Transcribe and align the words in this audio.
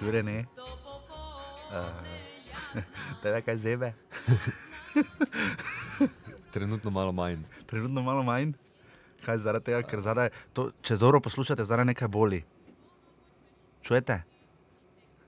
Čure 0.00 0.22
ne. 0.22 0.38
Uh, 1.70 1.86
tebe 3.22 3.38
kaj 3.42 3.56
zebe? 3.56 3.92
Trenutno 6.50 6.90
malo 6.90 7.12
manj. 7.12 7.36
Trenutno 7.66 8.02
malo 8.02 8.22
manj. 8.22 8.52
Kaj 9.22 9.38
zaradi 9.38 9.64
tega, 9.64 9.82
ker 9.82 10.00
zadaj, 10.00 10.32
to, 10.52 10.72
če 10.80 10.96
zelo 10.96 11.20
poslušate, 11.20 11.62
zaradi 11.62 11.86
nekaj 11.88 12.08
boli. 12.08 12.40
Čujete? 13.82 14.16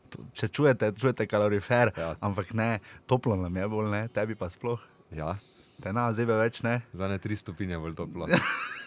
To- 0.08 0.26
Če 0.34 0.48
čujete, 0.50 0.90
čujete 0.92 1.26
kalorifer, 1.26 1.92
Ja. 1.96 2.16
ampak 2.20 2.50
ne, 2.52 2.80
toplo 3.06 3.36
nam 3.36 3.54
je 3.56 3.68
bolj, 3.68 3.90
ne, 3.90 4.02
tebi 4.08 4.34
pa 4.34 4.50
sploh. 4.50 4.82
Ja, 5.12 5.36
Te 5.78 5.92
na 5.92 6.10
zebe 6.12 6.34
več 6.34 6.58
ne. 6.62 6.82
za 6.92 7.06
ne 7.06 7.18
tri 7.18 7.36
stopinje 7.36 7.78
bolj 7.78 7.94
toplo. 7.94 8.26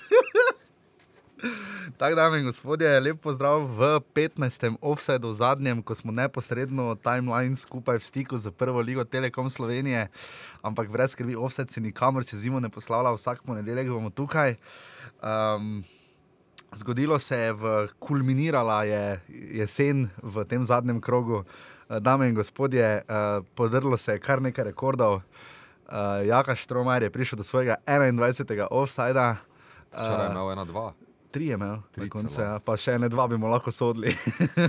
Tako, 1.97 2.15
dame 2.15 2.39
in 2.39 2.45
gospodje, 2.45 2.99
lep 2.99 3.21
pozdrav 3.21 3.63
v 3.71 3.99
15. 4.13 4.75
offsetu, 4.81 5.33
zadnjem, 5.33 5.83
ko 5.83 5.95
smo 5.95 6.11
neposredno 6.11 6.95
timeline 6.95 7.55
skupaj 7.55 8.01
v 8.01 8.03
stiku 8.03 8.37
z 8.37 8.51
prvo 8.51 8.81
ligo 8.81 9.03
Telekom 9.03 9.49
Slovenije, 9.49 10.07
ampak 10.61 10.89
brez 10.89 11.13
skrbi, 11.13 11.35
offset 11.35 11.69
se 11.69 11.81
nikamor 11.81 12.25
čez 12.25 12.43
zimo 12.43 12.59
ne 12.59 12.69
poslavlja, 12.69 13.13
vsak 13.15 13.45
ponedeljek 13.45 13.87
bomo 13.87 14.09
tukaj. 14.09 14.55
Um, 15.21 15.83
zgodilo 16.75 17.19
se 17.19 17.37
je, 17.37 17.53
v, 17.53 17.87
kulminirala 17.99 18.83
je 18.83 19.21
jesen 19.61 20.09
v 20.23 20.43
tem 20.49 20.65
zadnjem 20.65 21.01
krogu. 21.01 21.45
Eh, 21.89 21.99
Dame 21.99 22.27
in 22.27 22.35
gospodje, 22.35 23.05
uh, 23.05 23.45
podrlo 23.55 23.97
se 23.97 24.17
je 24.17 24.19
kar 24.19 24.41
nekaj 24.41 24.63
rekordov. 24.73 25.21
Uh, 25.85 26.25
Jaka 26.25 26.55
Štromajer 26.55 27.03
je 27.03 27.09
prišel 27.09 27.37
do 27.37 27.43
svojega 27.43 27.77
21. 27.85 28.67
offsajda. 28.71 29.37
Včeraj 29.93 30.25
je 30.25 30.31
imel 30.31 30.51
ena, 30.51 30.65
dva. 30.65 31.04
Tri 31.35 31.47
je 31.47 31.53
imel, 31.53 31.81
Tri 31.91 32.05
konce, 32.07 32.39
ja, 32.39 32.59
pa 32.63 32.77
še 32.79 32.93
ene 32.95 33.09
dva 33.11 33.25
bi 33.27 33.35
mu 33.35 33.49
lahko 33.51 33.67
sodili. 33.67 34.13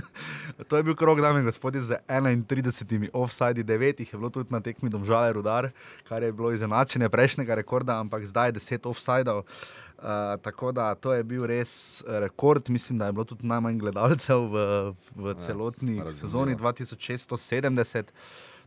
to 0.67 0.75
je 0.75 0.83
bil 0.83 0.97
krok, 0.99 1.21
dame 1.23 1.39
in 1.39 1.45
gospodje, 1.47 1.79
z 1.87 1.95
31 2.11 3.07
offside, 3.15 3.63
devet 3.63 4.01
jih 4.03 4.09
je 4.11 4.17
bilo 4.19 4.27
tudi 4.35 4.51
na 4.51 4.59
tekmi 4.59 4.91
Domžale 4.91 5.31
Rudar, 5.37 5.69
kar 6.09 6.25
je 6.27 6.33
bilo 6.35 6.51
izenačenje 6.51 7.07
prejšnjega 7.13 7.55
rekorda, 7.61 7.95
ampak 8.03 8.25
zdaj 8.27 8.51
je 8.51 8.57
10 8.59 8.89
offsideov. 8.91 9.45
Uh, 9.97 10.35
tako 10.43 10.73
da 10.75 10.89
to 10.99 11.13
je 11.15 11.23
bil 11.23 11.45
res 11.47 12.03
eh, 12.03 12.19
rekord, 12.19 12.67
mislim, 12.69 12.99
da 12.99 13.07
je 13.07 13.15
bilo 13.15 13.23
tudi 13.25 13.47
najmanj 13.47 13.79
gledalcev 13.81 14.43
v, 14.51 14.65
v 15.15 15.35
celotni 15.39 15.95
razumljivo. 16.03 16.15
sezoni 16.19 16.55
2670. 16.55 18.11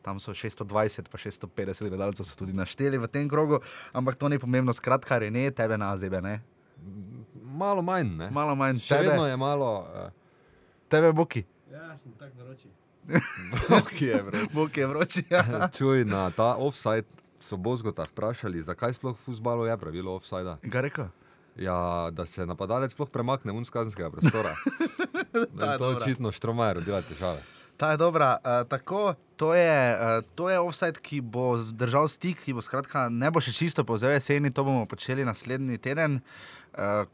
Tam 0.01 0.17
so 0.17 0.33
620, 0.33 1.13
pa 1.13 1.21
650 1.21 1.93
gledalcev 1.93 2.25
so 2.25 2.41
tudi 2.41 2.57
našteli 2.57 2.99
v 2.99 3.13
tem 3.13 3.29
krogu, 3.29 3.61
ampak 3.93 4.17
to 4.17 4.33
ni 4.33 4.41
pomembno, 4.41 4.73
skratka, 4.73 5.21
ne 5.21 5.51
tebe 5.53 5.77
na 5.77 5.93
zebe, 6.01 6.25
ne. 6.25 6.41
Malo 7.51 7.83
manj, 7.83 8.17
ne? 8.17 8.31
Malo 8.31 8.55
manj 8.57 8.79
Še 8.81 8.97
tebe. 8.97 9.11
vedno 9.11 9.27
je 9.27 9.37
malo. 9.37 9.73
Tebe, 10.91 11.13
Boki. 11.13 11.45
Ja, 11.71 11.97
sem 11.97 12.13
tako 12.19 12.45
vroči. 12.45 12.71
Uh, 13.71 13.87
ki 13.89 14.07
je 14.07 14.23
vred. 14.23 14.49
Boki 14.57 14.81
je 14.81 14.87
vroči. 14.87 15.23
Ja. 15.31 15.69
Čuj, 15.77 16.05
na 16.05 16.31
ta 16.31 16.55
offside 16.59 17.07
so 17.41 17.57
Bozgota 17.57 18.05
vprašali, 18.07 18.63
zakaj 18.63 18.95
sploh 18.95 19.17
v 19.17 19.23
futbalu 19.23 19.67
je 19.67 19.77
pravilo 19.79 20.15
offsida. 20.15 20.59
In 20.63 20.71
Kaj 20.71 20.83
rekel? 20.83 21.09
Ja, 21.59 22.11
da 22.13 22.27
se 22.27 22.47
napadalec 22.47 22.93
sploh 22.95 23.11
premakne 23.11 23.53
ven 23.53 23.65
z 23.65 23.73
kazenskega 23.75 24.11
prostora. 24.11 24.55
Ta 25.33 25.73
je 25.73 25.79
to 25.79 25.89
dobra. 25.91 25.97
očitno 25.97 26.31
Štromajer 26.33 26.85
dela 26.85 27.03
težave. 27.03 27.43
Ta 27.81 27.95
je 27.95 27.99
dobra. 27.99 28.37
Uh, 28.45 28.69
tako, 28.69 29.15
to 29.41 29.55
je, 29.57 29.97
uh, 29.97 30.21
to 30.37 30.51
je 30.53 30.61
offside, 30.61 31.01
ki 31.03 31.21
bo 31.25 31.57
držal 31.57 32.09
stik, 32.13 32.45
ki 32.45 32.55
bo 32.55 32.63
skratka 32.63 33.09
ne 33.09 33.31
bo 33.33 33.41
še 33.43 33.57
čisto 33.57 33.87
povzel 33.89 34.15
jeseni, 34.15 34.53
to 34.53 34.65
bomo 34.67 34.85
počeli 34.87 35.25
naslednji 35.27 35.81
teden. 35.81 36.21
Uh, 36.21 36.60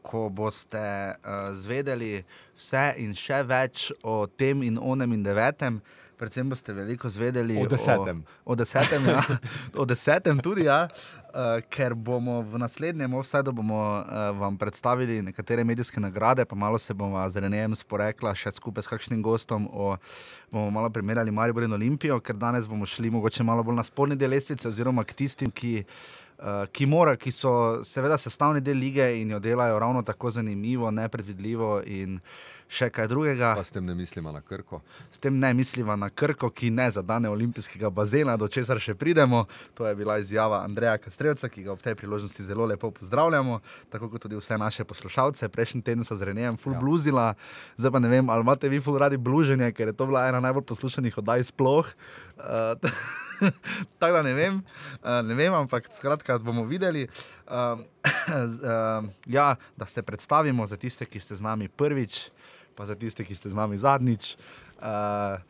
ko 0.01 0.27
boste 0.29 0.77
uh, 0.77 1.53
zvedeli 1.53 2.23
vse 2.57 2.93
in 3.01 3.15
še 3.17 3.43
več 3.47 3.91
o 4.03 4.25
tem 4.27 4.63
in 4.65 4.77
onem 4.77 5.17
in 5.17 5.23
devetem, 5.25 5.79
predvsem 6.17 6.49
boste 6.49 6.73
veliko 6.73 7.09
zvedeli 7.09 7.57
O 7.61 7.67
desetem. 7.69 8.23
O, 8.43 8.53
o 8.53 8.55
desetem, 8.57 9.05
ja. 9.05 9.21
o 9.81 9.85
desetem 9.85 10.41
tudi, 10.41 10.65
ja. 10.65 10.87
Uh, 11.37 11.61
ker 11.69 11.93
bomo 11.93 12.39
v 12.41 12.57
naslednjem 12.57 13.13
bomo 13.53 13.77
uh, 13.77 14.31
vam 14.39 14.57
predstavili 14.57 15.21
nekatere 15.21 15.63
medijske 15.63 15.99
nagrade, 15.99 16.45
pa 16.45 16.55
malo 16.55 16.77
se 16.77 16.93
bomo 16.93 17.21
z 17.29 17.37
Renejem 17.45 17.75
sporekla 17.75 18.33
še 18.33 18.51
skupaj 18.51 18.83
s 18.83 18.87
kakšnim 18.89 19.21
gostom. 19.21 19.67
O, 19.69 19.97
bomo 20.51 20.71
malo 20.71 20.89
primerjali 20.89 21.31
Maribor 21.31 21.63
in 21.63 21.73
Olimpijo, 21.73 22.19
ker 22.19 22.35
danes 22.35 22.65
bomo 22.65 22.85
šli 22.85 23.11
mogoče 23.13 23.43
malo 23.43 23.63
bolj 23.63 23.77
na 23.77 23.83
spodnji 23.83 24.17
del 24.17 24.33
lestvice, 24.33 24.67
oziroma 24.67 25.05
k 25.05 25.13
tistim, 25.13 25.53
ki. 25.53 25.83
Uh, 25.85 26.25
ki, 26.71 26.85
mora, 26.85 27.15
ki 27.17 27.31
so 27.31 27.83
seveda 27.83 28.17
sestavni 28.17 28.61
del 28.61 28.77
lige 28.77 29.07
in 29.21 29.31
jo 29.31 29.39
delajo 29.39 29.79
ravno 29.79 30.01
tako 30.01 30.29
zanimivo, 30.29 30.91
nepredvidljivo 30.91 31.81
in 31.85 32.19
še 32.67 32.89
kaj 32.91 33.07
drugega. 33.07 33.53
Pa 33.55 33.63
s 33.63 33.71
tem 33.71 33.85
ne 33.85 33.95
mislimo 33.95 34.31
na 34.31 34.41
krko. 34.41 34.81
S 35.11 35.21
tem 35.23 35.39
ne 35.39 35.53
misliva 35.53 35.95
na 35.95 36.09
Krko, 36.09 36.49
ki 36.51 36.69
ne 36.69 36.89
zadane 36.91 37.29
olimpijskega 37.29 37.89
bazena, 37.89 38.35
do 38.37 38.47
česar 38.51 38.79
še 38.83 38.95
pridemo. 38.95 39.45
To 39.79 39.87
je 39.87 39.95
bila 39.95 40.17
izjava 40.19 40.61
Andreja 40.65 40.97
Kastrevca, 41.01 41.49
ki 41.49 41.63
ga 41.63 41.73
ob 41.73 41.81
tej 41.83 41.95
priložnosti 41.95 42.43
zelo 42.43 42.67
lepo 42.67 42.91
pozdravljamo, 42.91 43.59
tako 43.93 44.11
kot 44.11 44.27
tudi 44.27 44.39
vse 44.39 44.57
naše 44.59 44.83
poslušalce. 44.87 45.49
Prejšnji 45.49 45.81
teden 45.81 46.03
smo 46.03 46.17
z 46.19 46.29
Renejem 46.31 46.57
full 46.57 46.75
Ja. 46.75 46.81
bluzila, 46.83 47.33
zdaj 47.77 47.91
pa 47.91 47.99
ne 48.03 48.11
vem, 48.11 48.29
ali 48.29 48.43
imate 48.43 48.69
vi 48.69 48.81
full 48.83 48.99
radi 48.99 49.17
bluženje, 49.17 49.71
ker 49.71 49.87
je 49.87 49.97
to 49.97 50.05
bila 50.05 50.27
ena 50.27 50.43
najbolj 50.43 50.67
poslušanih 50.67 51.17
oddaj 51.17 51.47
sploh. 51.49 51.87
Uh, 52.37 52.75
Tako 53.99 54.13
da 54.13 54.21
ne 54.21 54.33
vem, 54.33 54.61
uh, 55.03 55.21
ne 55.23 55.35
vem, 55.35 55.53
ampak 55.53 55.87
skratka 55.93 56.37
bomo 56.37 56.65
videli. 56.65 57.07
Uh, 57.47 57.79
uh, 57.79 59.07
ja, 59.25 59.55
da 59.77 59.85
se 59.85 60.01
predstavimo 60.03 60.67
za 60.67 60.75
tiste, 60.75 61.05
ki 61.05 61.19
ste 61.19 61.35
z 61.35 61.41
nami 61.41 61.69
prvič, 61.71 62.27
pa 62.77 62.85
za 62.85 62.93
tiste, 62.95 63.25
ki 63.25 63.33
ste 63.35 63.49
z 63.49 63.57
nami 63.57 63.77
zadnjič. 63.77 64.37
Uh, 64.77 65.41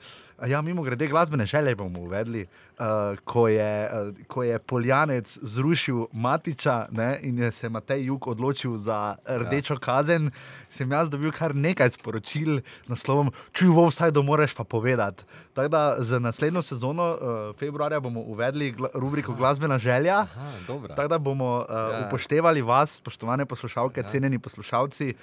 ja, 0.48 0.62
mimo 0.62 0.84
grede, 0.86 1.08
glasbene 1.08 1.46
želje 1.46 1.76
bomo 1.76 2.00
uvedli. 2.00 2.48
Uh, 2.78 3.18
ko, 3.26 3.48
je, 3.48 3.90
uh, 3.90 4.28
ko 4.28 4.44
je 4.44 4.60
Poljanec 4.60 5.38
zrušil 5.42 6.06
Matiča 6.14 6.86
ne, 6.92 7.20
in 7.26 7.40
je 7.40 7.52
se 7.52 7.70
Matej 7.70 8.06
Juk 8.06 8.28
odločil 8.28 8.78
za 8.78 9.16
rdečo 9.26 9.74
ja. 9.74 9.80
kazen, 9.80 10.30
sem 10.70 10.92
jaz 10.92 11.10
dobil 11.10 11.34
kar 11.34 11.56
nekaj 11.56 11.90
sporočil 11.98 12.62
z 12.86 12.90
naslovom: 12.90 13.34
Čuj, 13.52 13.74
v 13.74 13.88
vsajdu 13.90 14.24
moraš 14.24 14.54
pa 14.54 14.64
povedati. 14.64 15.26
Tako 15.58 15.68
da 15.74 15.96
za 16.00 16.20
naslednjo 16.20 16.62
sezono, 16.62 17.18
uh, 17.18 17.20
februarja, 17.58 18.00
bomo 18.00 18.22
uvedli 18.22 18.72
gla 18.72 18.94
rubriko 18.94 19.34
Glasbena 19.34 19.82
želja. 19.82 20.30
Aha. 20.30 20.54
Tako 20.96 21.08
da 21.08 21.18
bomo 21.18 21.66
uh, 21.66 21.66
Ja. 21.68 22.06
upoštevali 22.08 22.62
vas, 22.62 23.02
spoštovane 23.02 23.46
poslušalke, 23.46 24.06
ja. 24.06 24.10
cenjeni 24.10 24.40
poslušalci. 24.40 25.16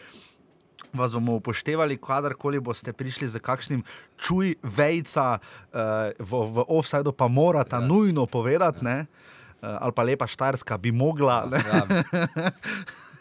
Vas 0.95 1.12
bomo 1.12 1.35
upoštevali, 1.41 1.99
kadarkoli 1.99 2.61
boste 2.61 2.93
prišli 2.93 3.29
za 3.29 3.39
kakšnim 3.43 3.83
čuj, 4.15 4.55
vejca, 4.62 5.39
uh, 5.39 6.11
v, 6.19 6.33
v 6.55 6.65
offsajdu 6.69 7.12
pa 7.12 7.29
morata 7.29 7.81
ja. 7.83 7.87
nujno 7.87 8.27
povedati, 8.27 8.87
ja. 8.87 9.03
uh, 9.03 9.79
ali 9.81 9.93
pa 9.93 10.03
lepa 10.03 10.27
Štajerska 10.27 10.79
bi 10.79 10.93
mogla. 10.93 11.47
ne. 11.51 11.59
Ja, 11.59 11.83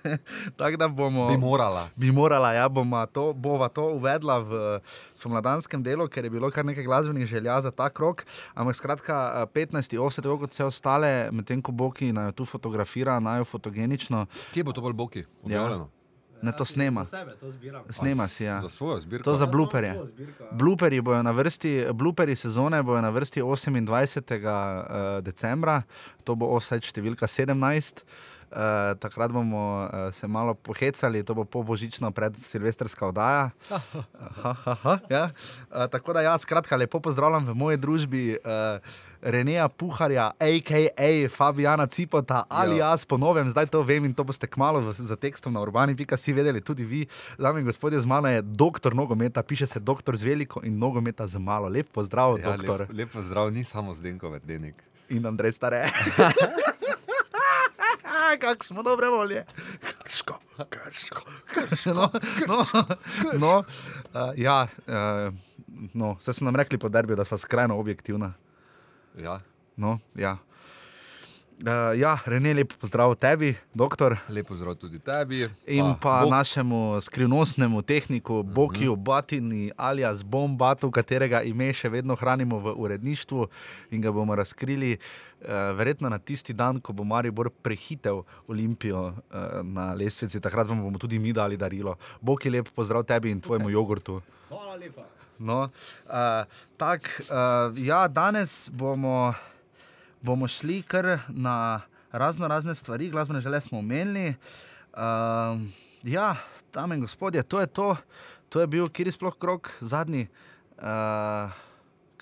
Tako 0.57 0.77
da 0.77 0.87
bomo. 0.87 1.27
bi 1.27 1.37
morala. 1.37 1.89
Bi 1.95 2.11
morala, 2.11 2.53
ja, 2.53 2.69
bova 2.69 3.05
to, 3.05 3.33
bova 3.33 3.69
to 3.69 3.83
uvedla 3.83 4.39
v 4.39 4.79
spomladanskem 5.15 5.83
delu, 5.83 6.07
ker 6.07 6.23
je 6.23 6.29
bilo 6.29 6.51
kar 6.51 6.65
nekaj 6.65 6.83
glasbenih 6.83 7.27
želja 7.27 7.61
za 7.61 7.71
ta 7.71 7.89
krok. 7.89 8.25
Ampak 8.53 8.75
skratka, 8.75 9.43
eh, 9.43 9.45
15. 9.53 9.97
offset, 9.97 10.23
tako 10.23 10.37
kot 10.43 10.51
vse 10.51 10.65
ostale, 10.65 11.31
medtem 11.31 11.61
ko 11.61 11.71
Boki 11.71 12.11
naj 12.11 12.25
jo 12.25 12.31
tu 12.31 12.45
fotografira, 12.45 13.19
naj 13.19 13.39
jo 13.39 13.45
fotogenično, 13.45 14.25
Kje 14.53 14.63
bo 14.63 14.71
to 14.71 14.81
bolj 14.81 14.93
boki? 14.93 15.23
Objavljeno? 15.43 15.89
Ne 16.43 16.51
to 16.51 16.65
snema. 16.65 17.03
Za 17.03 17.09
sebe 17.09 17.35
to 17.39 17.51
zbiram. 17.51 17.83
Snema 17.89 18.27
si, 18.27 18.43
ja. 18.43 18.59
Za 18.61 18.69
svojo 18.69 18.99
zbirko. 18.99 19.23
To 19.23 19.35
za 19.35 19.47
svojo 19.47 20.05
zbirko, 20.05 20.43
ja. 20.43 20.49
Bluperi 20.51 21.01
bojo 21.01 21.23
na 21.23 21.31
vrsti, 21.31 21.85
bluperi 21.93 22.35
sezone 22.35 22.83
bojo 22.83 23.01
na 23.01 23.09
vrsti 23.09 23.41
28. 23.41 24.43
Uh, 24.43 25.23
decembra, 25.23 25.81
to 26.23 26.35
bo 26.35 26.51
offset 26.55 26.83
številka 26.83 27.27
17. 27.27 28.03
Uh, 28.53 28.59
takrat 28.95 29.31
bomo 29.31 29.59
uh, 29.81 29.89
se 30.09 30.23
malo 30.23 30.53
pohecali, 30.53 31.19
to 31.19 31.33
bo 31.33 31.43
po 31.43 31.63
božično 31.63 32.11
pred 32.11 32.37
silvestrska 32.37 33.01
oddaja. 33.03 33.49
Ha, 33.65 33.79
ha, 34.55 34.75
ha, 34.75 34.99
ja. 35.07 35.23
uh, 35.67 35.87
tako 35.87 36.13
da, 36.13 36.21
ja, 36.21 36.37
skratka, 36.37 36.75
lepo 36.75 36.99
pozdravljam 36.99 37.45
v 37.45 37.55
moji 37.55 37.77
družbi 37.77 38.21
uh, 38.35 38.77
Reneja 39.23 39.65
Puharja, 39.67 40.31
a.k.a. 40.37 40.89
Fabijana 41.29 41.87
Cipota, 41.87 42.43
ali 42.45 42.77
Ja. 42.77 42.87
jaz 42.87 43.05
po 43.05 43.17
novem, 43.17 43.47
zdaj 43.47 43.65
to 43.67 43.81
vem 43.81 44.05
in 44.05 44.11
to 44.11 44.21
boste 44.21 44.45
kmalo 44.45 44.81
v- 44.81 44.93
za 44.93 45.15
tekstom 45.15 45.49
na 45.49 45.59
urbani.si 45.59 46.29
vedeli, 46.29 46.61
tudi 46.61 46.83
vi, 46.83 47.01
dame 47.35 47.59
in 47.59 47.65
gospodje, 47.65 47.97
z 47.97 48.05
mano 48.05 48.27
je 48.27 48.41
doktor 48.43 48.93
nogometa, 48.93 49.41
piše 49.41 49.65
se 49.65 49.79
doktor 49.79 50.13
z 50.13 50.23
veliko 50.23 50.61
in 50.61 50.75
nogometa 50.75 51.25
z 51.25 51.37
malo. 51.37 51.65
Lep 51.67 51.89
pozdrav, 51.89 52.37
ja, 52.37 52.45
Ja, 52.45 52.53
doktor. 52.53 52.79
lep, 52.81 52.93
lep 52.93 53.09
pozdrav, 53.11 53.49
ni 53.49 53.63
samo 53.63 53.93
Zdenko 53.93 54.29
Verdenik. 54.29 54.75
In 55.09 55.25
Andrej 55.25 55.51
Stare. 55.53 55.89
Kako 58.39 58.65
smo 58.65 58.83
dobre 58.83 59.07
volje. 59.07 59.45
Krško, 60.03 60.39
krško, 60.69 61.21
krško. 61.45 61.93
No, 61.93 62.09
no, 62.47 62.65
no, 63.39 63.57
uh, 63.59 64.33
ja, 64.37 64.67
uh, 64.87 65.33
no, 65.93 66.13
vse 66.19 66.33
so 66.33 66.45
nam 66.45 66.55
rekli 66.55 66.77
po 66.77 66.89
derbiju, 66.89 67.15
da 67.15 67.23
smo 67.23 67.37
skrajno 67.37 67.77
objektivna. 67.79 68.33
Ja. 69.17 69.41
No, 69.77 69.99
ja. 70.15 70.37
Uh, 71.63 71.99
ja, 71.99 72.19
Rene, 72.25 72.53
lepo 72.53 72.75
pozdrav 72.81 73.15
tebi, 73.15 73.55
doktor. 73.73 74.17
Lepo 74.29 74.55
zdrav 74.55 74.75
tudi 74.75 74.99
tebi. 74.99 75.49
In 75.67 75.93
pa 76.01 76.21
Bog- 76.23 76.31
našemu 76.31 77.01
skrivnostnemu 77.01 77.81
tehniku 77.81 78.43
Bokiju 78.43 78.95
Batini, 78.95 79.71
alias 79.77 80.23
Bombatu, 80.23 80.91
katerega 80.91 81.41
ime 81.41 81.69
še 81.73 81.89
vedno 81.89 82.15
hranimo 82.15 82.59
v 82.59 82.73
uredništvu 82.75 83.47
in 83.91 84.01
ga 84.01 84.11
bomo 84.11 84.35
razkrili. 84.35 84.97
Uh, 85.43 85.75
verjetno 85.75 86.07
na 86.09 86.19
tisti 86.19 86.53
dan, 86.55 86.79
ko 86.79 86.93
bo 86.95 87.03
Maribor 87.03 87.49
prehitel 87.51 88.21
Olimpijo 88.47 89.11
uh, 89.11 89.59
na 89.63 89.91
lestvici, 89.91 90.39
takrat 90.39 90.67
vam 90.67 90.79
bomo 90.79 90.97
tudi 90.97 91.19
mi 91.19 91.33
dali 91.35 91.57
darilo. 91.59 91.97
Bog 92.21 92.45
je 92.45 92.51
lep 92.51 92.69
pozdrav 92.71 93.03
tebi 93.03 93.31
in 93.31 93.41
tvojemu 93.43 93.69
jogurtu. 93.69 94.21
Hvala 94.47 94.75
lepa. 94.79 95.03
No, 95.39 95.67
uh, 96.07 96.47
tak, 96.77 97.09
uh, 97.27 97.75
ja, 97.75 98.07
danes 98.07 98.69
bomo, 98.71 99.33
bomo 100.21 100.47
šli 100.47 100.79
kar 100.87 101.19
na 101.27 101.81
razno 102.13 102.47
razne 102.47 102.75
stvari, 102.75 103.09
glasbene 103.09 103.41
želje 103.41 103.61
smo 103.61 103.79
omenili. 103.79 104.35
Uh, 104.93 105.59
ja, 106.03 106.35
dame 106.73 106.95
in 106.95 107.01
gospodje, 107.01 107.43
to 107.43 107.59
je 107.59 107.67
to, 107.67 107.95
to 108.49 108.61
je 108.61 108.67
bil 108.67 108.87
kjer 108.87 109.11
sploh 109.11 109.35
krok, 109.35 109.71
zadnji. 109.81 110.27
Uh, 110.77 111.51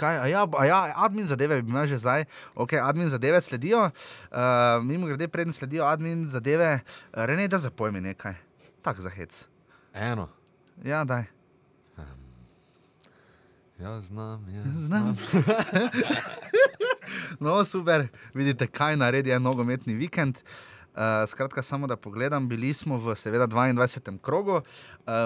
Kaj, 0.01 0.18
a 0.18 0.27
ja, 0.31 0.45
a 0.57 0.65
ja, 0.65 0.80
admin 1.06 1.27
zadeve 1.30 1.59
bi 1.62 1.69
imel 1.69 1.86
že 1.92 2.00
zdaj, 2.01 2.25
ok, 2.57 2.74
admin 2.81 3.09
zadeve 3.09 3.42
sledijo, 3.42 3.83
uh, 3.86 4.39
mimo 4.81 5.06
grede, 5.06 5.27
predtem 5.30 5.53
sledijo 5.53 5.86
admin 5.86 6.25
zadeve, 6.27 6.80
Rene, 7.13 7.45
da 7.48 7.62
zapojmi 7.62 8.01
nekaj, 8.01 8.33
tako 8.81 9.06
za 9.06 9.13
hec. 9.13 9.44
Eno. 9.94 10.30
Ja, 10.83 11.03
daj. 11.03 11.30
Ja, 13.81 14.01
znam, 14.01 14.45
ja. 14.50 14.63
Znam. 14.75 15.15
no, 17.44 17.65
super, 17.65 18.07
vidite, 18.33 18.68
kaj 18.68 18.98
naredi 18.98 19.31
en 19.33 19.42
nogometni 19.42 19.94
vikend. 19.98 20.38
Uh, 20.38 20.70
skratka, 21.27 21.61
samo 21.61 21.88
da 21.88 21.95
pogledam, 21.95 22.49
bili 22.49 22.73
smo 22.73 22.97
v 22.97 23.15
seveda 23.15 23.47
22. 23.47 24.19
krogu, 24.21 24.55
uh, 24.55 24.63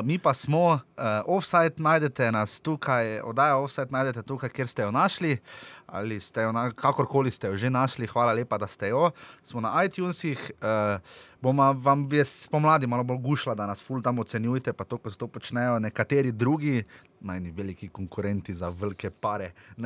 mi 0.03 0.19
pa 0.19 0.33
smo 0.33 0.65
uh, 0.65 0.79
offside, 1.25 1.73
najdete 1.77 2.31
nas 2.31 2.59
tukaj, 2.61 3.19
oddaja 3.21 3.57
offside, 3.57 3.87
najdete 3.89 4.23
tukaj, 4.23 4.49
kjer 4.49 4.67
ste 4.67 4.81
jo 4.81 4.91
našli. 4.91 5.37
Ali 5.87 6.19
ste 6.19 6.41
jo, 6.41 6.51
na, 6.51 6.71
kakorkoli 6.71 7.31
ste 7.31 7.47
jo 7.47 7.57
že 7.57 7.69
našli, 7.69 8.07
hvala 8.07 8.33
lepa, 8.33 8.57
da 8.57 8.67
ste 8.67 8.89
jo. 8.89 9.11
Smo 9.43 9.61
na 9.61 9.83
iTunesih, 9.85 10.51
uh, 10.61 10.97
bomo 11.41 11.73
vam 11.73 12.09
jaz 12.11 12.27
spomladi 12.27 12.87
malo 12.87 13.03
bolj 13.03 13.17
gušla, 13.21 13.55
da 13.55 13.67
nas 13.69 13.81
ful 13.81 14.01
tam 14.01 14.19
ocenjujete, 14.19 14.73
pa 14.73 14.83
to, 14.83 14.97
kot 14.97 15.13
to 15.13 15.27
počnejo 15.27 15.79
nekateri 15.79 16.31
drugi, 16.31 16.83
najni 17.21 17.51
veliki 17.51 17.89
konkurenti 17.89 18.53
za 18.53 18.69
velike 18.69 19.09
pare. 19.09 19.51
uh, 19.77 19.85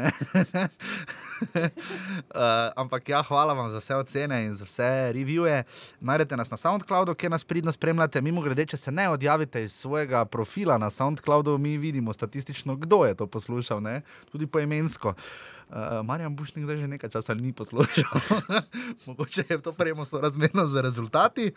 ampak 2.81 3.09
ja, 3.09 3.21
hvala 3.23 3.53
vam 3.53 3.71
za 3.71 3.79
vse 3.83 3.95
ocene 3.95 4.45
in 4.45 4.55
za 4.55 4.65
vse 4.65 5.11
revije. 5.13 5.63
Najdete 5.99 6.37
nas 6.37 6.51
na 6.51 6.57
SoundCloudu, 6.57 7.15
kjer 7.15 7.31
nas 7.31 7.43
pridno 7.43 7.71
spremljate. 7.71 8.21
Mimo 8.21 8.41
grede, 8.41 8.65
če 8.65 8.77
se 8.77 8.91
ne 8.91 9.09
odjavite 9.09 9.63
iz 9.63 9.75
svojega 9.75 10.25
profila 10.25 10.77
na 10.77 10.89
SoundCloudu, 10.89 11.57
mi 11.57 11.77
vidimo 11.77 12.13
statistično, 12.13 12.75
kdo 12.75 13.05
je 13.05 13.15
to 13.15 13.27
poslušal, 13.27 13.81
ne? 13.81 14.01
tudi 14.31 14.47
poimensko. 14.47 15.09
Uh, 15.09 15.58
Marjan 16.03 16.35
Bušnik 16.35 16.65
zdaj 16.65 16.77
že 16.77 16.87
nekaj 16.87 17.09
časa 17.09 17.33
ni 17.33 17.53
poslušal, 17.53 18.21
mogoče 19.07 19.43
je 19.49 19.61
to 19.61 19.71
prejmo 19.71 20.05
sorazmerno 20.05 20.67
z 20.67 20.81
rezultati. 20.81 21.51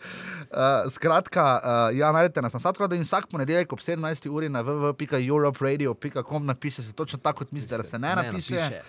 Uh, 0.51 0.91
skratka, 0.91 1.61
uh, 1.63 1.97
ja, 1.97 2.11
najdete 2.11 2.41
nas 2.41 2.53
na 2.53 2.59
SoundCloudu 2.59 2.95
in 2.95 3.01
vsak 3.01 3.27
ponedeljek 3.27 3.73
ob 3.73 3.79
17. 3.79 4.29
uri 4.29 4.49
na 4.49 4.63
www.europeradio.com 4.63 6.45
napiše 6.45 6.81
se 6.81 6.93
točno 6.93 7.19
tako, 7.19 7.39
kot 7.39 7.51
mislite, 7.51 7.77
da 7.77 7.83
se 7.83 7.99
ne 7.99 8.15
napiše. 8.15 8.81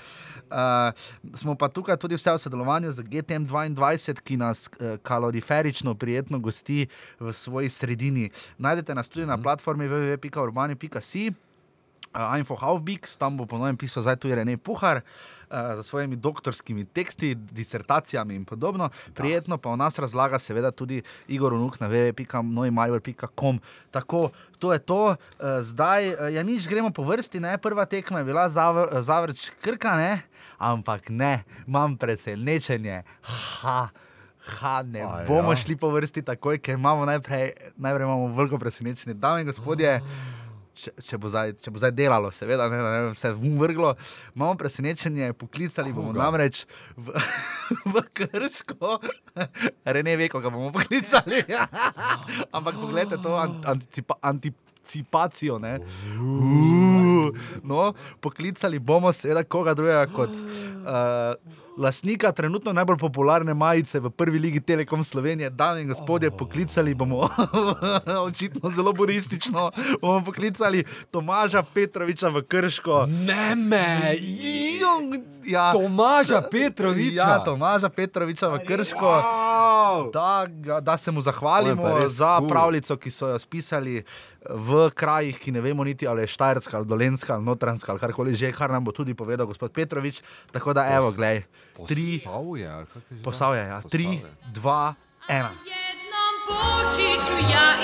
Uh, 0.50 0.92
smo 1.34 1.54
pa 1.54 1.68
tukaj 1.68 1.96
tudi 1.96 2.14
vse 2.14 2.32
v 2.32 2.38
sodelovanju 2.38 2.92
z 2.92 3.02
GTM 3.02 3.46
22, 3.48 4.20
ki 4.20 4.36
nas 4.36 4.68
uh, 4.68 4.96
kaloriferično 5.02 5.94
prijetno 5.94 6.38
gosti 6.38 6.86
v 7.20 7.32
svoji 7.32 7.68
sredini. 7.68 8.30
Najdete 8.58 8.94
nas 8.94 9.08
tudi 9.08 9.26
na 9.26 9.38
platformi 9.42 9.88
www.urbani.si. 9.88 11.32
Uh, 12.14 12.38
Info 12.38 12.55
Haufbix, 12.55 13.19
tam 13.19 13.37
bo 13.37 13.46
ponovno 13.46 13.75
pisal 13.76 14.02
zdaj 14.06 14.16
tudi 14.22 14.34
Rene 14.34 14.56
Puhar. 14.56 15.02
Uh, 15.44 15.76
za 15.76 15.82
svojimi 15.82 16.16
doktorskimi 16.16 16.84
teksti, 16.84 17.34
disertacijami 17.34 18.34
in 18.34 18.44
podobno. 18.44 18.88
Prijetno 19.14 19.58
pa 19.58 19.70
v 19.70 19.76
nas 19.76 19.99
razlaga, 19.99 20.38
seveda, 20.38 20.70
tudi 20.70 21.02
Igor 21.28 21.55
Unuk 21.55 21.81
na 21.81 21.88
www.noimajor.com. 21.88 23.61
Tako, 23.90 24.31
to 24.58 24.72
je 24.72 24.78
to. 24.78 25.02
Uh, 25.11 25.16
zdaj, 25.61 26.32
ja, 26.34 26.43
nič 26.43 26.69
gremo 26.69 26.90
po 26.90 27.05
vrsti. 27.05 27.40
Ne? 27.40 27.58
Prva 27.58 27.84
tekma 27.84 28.19
je 28.19 28.25
bila 28.25 28.49
zav, 28.49 28.88
zavrč 29.02 29.50
krka, 29.60 29.96
ne? 29.96 30.34
ampak 30.58 31.08
ne, 31.08 31.44
imam 31.67 31.96
presenečenje. 31.96 33.02
Ha. 33.22 33.88
Ha, 34.44 34.82
ne 34.82 35.00
A 35.00 35.20
ja? 35.20 35.26
bomo 35.26 35.56
šli 35.56 35.76
po 35.76 35.88
vrsti 35.88 36.22
takoj, 36.22 36.58
ker 36.60 36.76
imamo 36.76 37.06
najprej, 37.08 37.52
najprej 37.81 38.05
imamo 38.05 38.28
veliko 38.37 38.58
presenečenje. 38.58 39.14
Dame 39.17 39.40
in 39.40 39.49
gospodje, 39.49 40.00
če, 40.74 40.92
če, 41.06 41.18
bo 41.20 41.30
zdaj, 41.30 41.54
če 41.62 41.72
bo 41.74 41.82
zdaj 41.82 41.92
delalo, 41.94 42.30
seveda, 42.34 42.66
ne, 42.72 42.80
ne, 42.82 43.12
vse 43.14 43.32
umrlo, 43.34 43.94
imamo 44.34 44.56
presenečenje, 44.60 45.32
poklicali 45.38 45.92
bomo 45.94 46.12
Koga? 46.12 46.24
namreč 46.24 46.64
v, 46.96 47.14
v 47.94 48.04
Krško, 48.14 48.98
Rene 49.84 50.16
ve, 50.18 50.28
koga 50.32 50.50
bomo 50.50 50.72
poklicali. 50.74 51.44
Ampak 52.56 52.74
pogledajte 52.78 53.22
to 53.22 53.34
an, 53.38 53.58
anticipa, 53.74 54.18
anticipacijo. 54.22 55.58
ne. 55.58 55.78
Uh, 57.28 57.60
no, 57.62 57.92
poklicali 58.20 58.78
bomo 58.78 59.12
seveda 59.12 59.44
koga 59.44 59.74
drugega 59.74 60.06
kot 60.06 60.30
uh, 60.30 61.62
lastnika 61.78 62.32
trenutno 62.32 62.72
najbolj 62.72 62.96
popularne 62.96 63.54
majice 63.54 64.00
v 64.00 64.10
prvi 64.10 64.38
ligi 64.38 64.60
Telekom 64.60 65.04
Slovenije. 65.04 65.50
Dame 65.50 65.82
in 65.82 65.88
gospodje, 65.88 66.30
poklicali 66.30 66.94
bomo 66.94 67.28
očitno 68.28 68.70
zelo 68.70 68.92
buristično, 68.92 69.70
bomo 70.00 70.24
poklicali 70.24 70.84
Tomaža 71.10 71.62
Petroviča 71.62 72.28
v 72.28 72.42
Krško. 72.42 73.06
Ne 73.06 73.54
me, 73.54 74.16
Ja, 75.46 75.72
Tomaža 75.72 76.42
Petroviča. 76.50 77.14
Ja, 77.14 77.44
Tomaža 77.44 77.88
Petroviča 77.88 78.48
v 78.48 78.58
Krško. 78.64 79.06
Wow. 79.06 80.12
Da, 80.12 80.46
da 80.80 80.96
se 80.98 81.10
mu 81.10 81.20
zahvalimo 81.20 82.08
za 82.08 82.40
pravljico, 82.48 82.96
ki 82.96 83.10
so 83.10 83.28
jo 83.28 83.38
spisali 83.38 84.04
v 84.50 84.90
krajih, 84.90 85.38
ki 85.38 85.52
ne 85.52 85.60
vemo 85.60 85.84
niti 85.84 86.06
ali 86.06 86.22
je 86.22 86.26
Štajerska, 86.26 86.76
ali 86.76 86.86
Dolenska, 86.86 87.13
ali 87.28 87.44
Notranska, 87.44 87.92
ali 87.92 88.00
karkoli 88.00 88.34
že, 88.34 88.52
kar 88.52 88.70
nam 88.70 88.84
bo 88.84 88.92
tudi 88.92 89.14
povedal 89.14 89.46
gospod 89.46 89.72
Petrovič. 89.72 90.22
Tako 90.52 90.72
da, 90.72 90.86
evo, 90.90 91.12
gledaj, 91.12 91.42
tri, 91.88 92.20
Posavje, 92.24 92.86
posavje, 93.24 93.62
ja, 93.62 93.80
tri, 93.90 94.20
dva, 94.52 94.94
ena. 95.28 95.50
Ću 96.94 97.36
ja. 97.50 97.74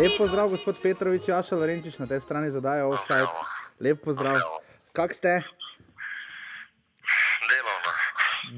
Lep 0.00 0.12
pozdrav, 0.18 0.48
gospod 0.48 0.76
Petrovič, 0.82 1.28
Jaša 1.28 1.56
Lorenčič 1.56 1.98
na 1.98 2.06
tej 2.06 2.20
strani 2.20 2.50
zadaja 2.50 2.86
offside. 2.88 3.28
Lep 3.80 4.00
pozdrav. 4.04 4.36
Kak 4.92 5.14
ste? 5.14 5.42
Delovno. 7.50 7.90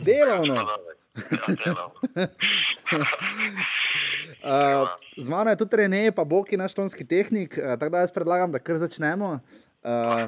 Delovno. 0.04 0.54
Ja, 0.54 1.54
delovno. 1.64 1.92
Uh, 4.42 4.88
z 5.16 5.28
mano 5.28 5.50
je 5.50 5.56
tudi 5.56 5.76
Rene, 5.76 6.12
pa 6.12 6.24
Boki, 6.24 6.56
naš 6.56 6.74
tonski 6.74 7.04
tehnik, 7.06 7.54
uh, 7.58 7.78
tako 7.78 7.90
da 7.94 7.98
jaz 7.98 8.12
predlagam, 8.12 8.52
da 8.52 8.58
kar 8.58 8.78
začnemo. 8.78 9.38
Uh. 9.82 10.26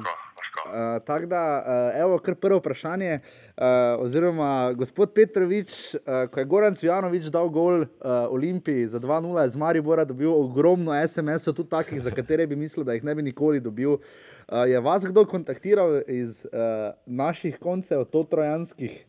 Uh, 0.65 1.03
tako 1.05 1.25
da, 1.25 1.63
uh, 1.67 2.01
evo, 2.01 2.19
kar 2.19 2.35
prvo 2.35 2.57
vprašanje. 2.59 3.19
Uh, 3.57 3.65
oziroma, 4.03 4.73
gospod 4.73 5.13
Petrovič, 5.13 5.95
uh, 5.95 6.27
ko 6.31 6.39
je 6.39 6.45
Goran 6.45 6.75
Cvjanovič 6.75 7.27
dal 7.31 7.49
gol 7.49 7.81
uh, 7.81 7.87
Olimpiji 8.29 8.87
za 8.87 8.99
2-0, 8.99 9.43
je 9.43 9.49
z 9.49 9.55
Maribora 9.55 10.05
dobil 10.05 10.31
ogromno 10.31 10.95
SMS-ov, 11.07 11.53
tudi 11.53 11.69
takih, 11.69 12.01
za 12.01 12.11
katere 12.11 12.47
bi 12.47 12.55
mislil, 12.55 12.83
da 12.83 12.93
jih 12.93 13.03
ne 13.03 13.15
bi 13.15 13.23
nikoli 13.23 13.59
dobil. 13.59 13.99
Uh, 14.47 14.63
je 14.67 14.79
vas 14.79 15.05
kdo 15.05 15.25
kontaktiral 15.25 16.01
iz 16.07 16.45
uh, 16.45 16.95
naših 17.05 17.59
koncev, 17.59 18.05
to 18.05 18.23
trojanskih? 18.23 19.05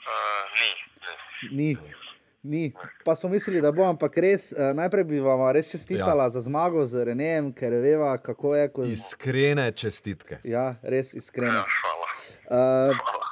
Uh, 0.00 1.52
ni, 1.52 1.56
ni. 1.56 1.99
Ni. 2.42 2.72
Pa 3.04 3.14
smo 3.14 3.28
mislili, 3.28 3.60
da 3.60 3.72
bo, 3.72 3.84
ampak 3.84 4.16
res, 4.18 4.52
uh, 4.52 4.70
najprej 4.76 5.04
bi 5.04 5.20
vam 5.20 5.42
res 5.52 5.68
čestitala 5.68 6.24
ja. 6.24 6.30
za 6.30 6.40
zmago 6.40 6.86
z 6.88 7.04
Renem, 7.04 7.52
ker 7.52 7.74
veva, 7.82 8.14
kako 8.18 8.54
je. 8.56 8.68
Ko... 8.72 8.84
Iskrene 8.88 9.66
čestitke. 9.76 10.40
Ja, 10.48 10.74
res 10.82 11.12
iskreno. 11.14 11.52
Ja, 11.52 11.66
hvala. 11.82 12.08
Uh, 12.50 12.96
hvala. 12.96 13.28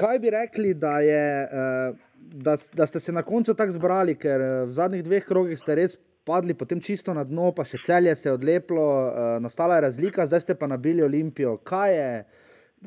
kaj 0.00 0.18
bi 0.24 0.32
rekli, 0.32 0.72
da, 0.74 0.98
je, 1.04 1.28
uh, 1.44 1.96
da, 2.16 2.56
da 2.72 2.86
ste 2.86 3.00
se 3.00 3.12
na 3.12 3.22
koncu 3.22 3.54
tako 3.54 3.76
zbrali, 3.76 4.16
ker 4.16 4.40
uh, 4.40 4.56
v 4.70 4.72
zadnjih 4.80 5.04
dveh 5.04 5.28
krogih 5.28 5.60
ste 5.60 5.76
res 5.76 5.98
padli, 6.24 6.56
potem 6.56 6.80
čisto 6.80 7.12
na 7.14 7.26
dno, 7.28 7.52
pa 7.52 7.68
še 7.68 7.82
celje 7.84 8.16
se 8.16 8.30
je 8.30 8.38
odleplo, 8.40 8.88
uh, 8.88 9.30
nastala 9.44 9.76
je 9.76 9.84
razlika, 9.90 10.26
zdaj 10.26 10.46
ste 10.46 10.56
pa 10.56 10.66
nabili 10.66 11.04
Olimpijo. 11.04 11.58
Kaj 11.60 11.96
je, 11.96 12.10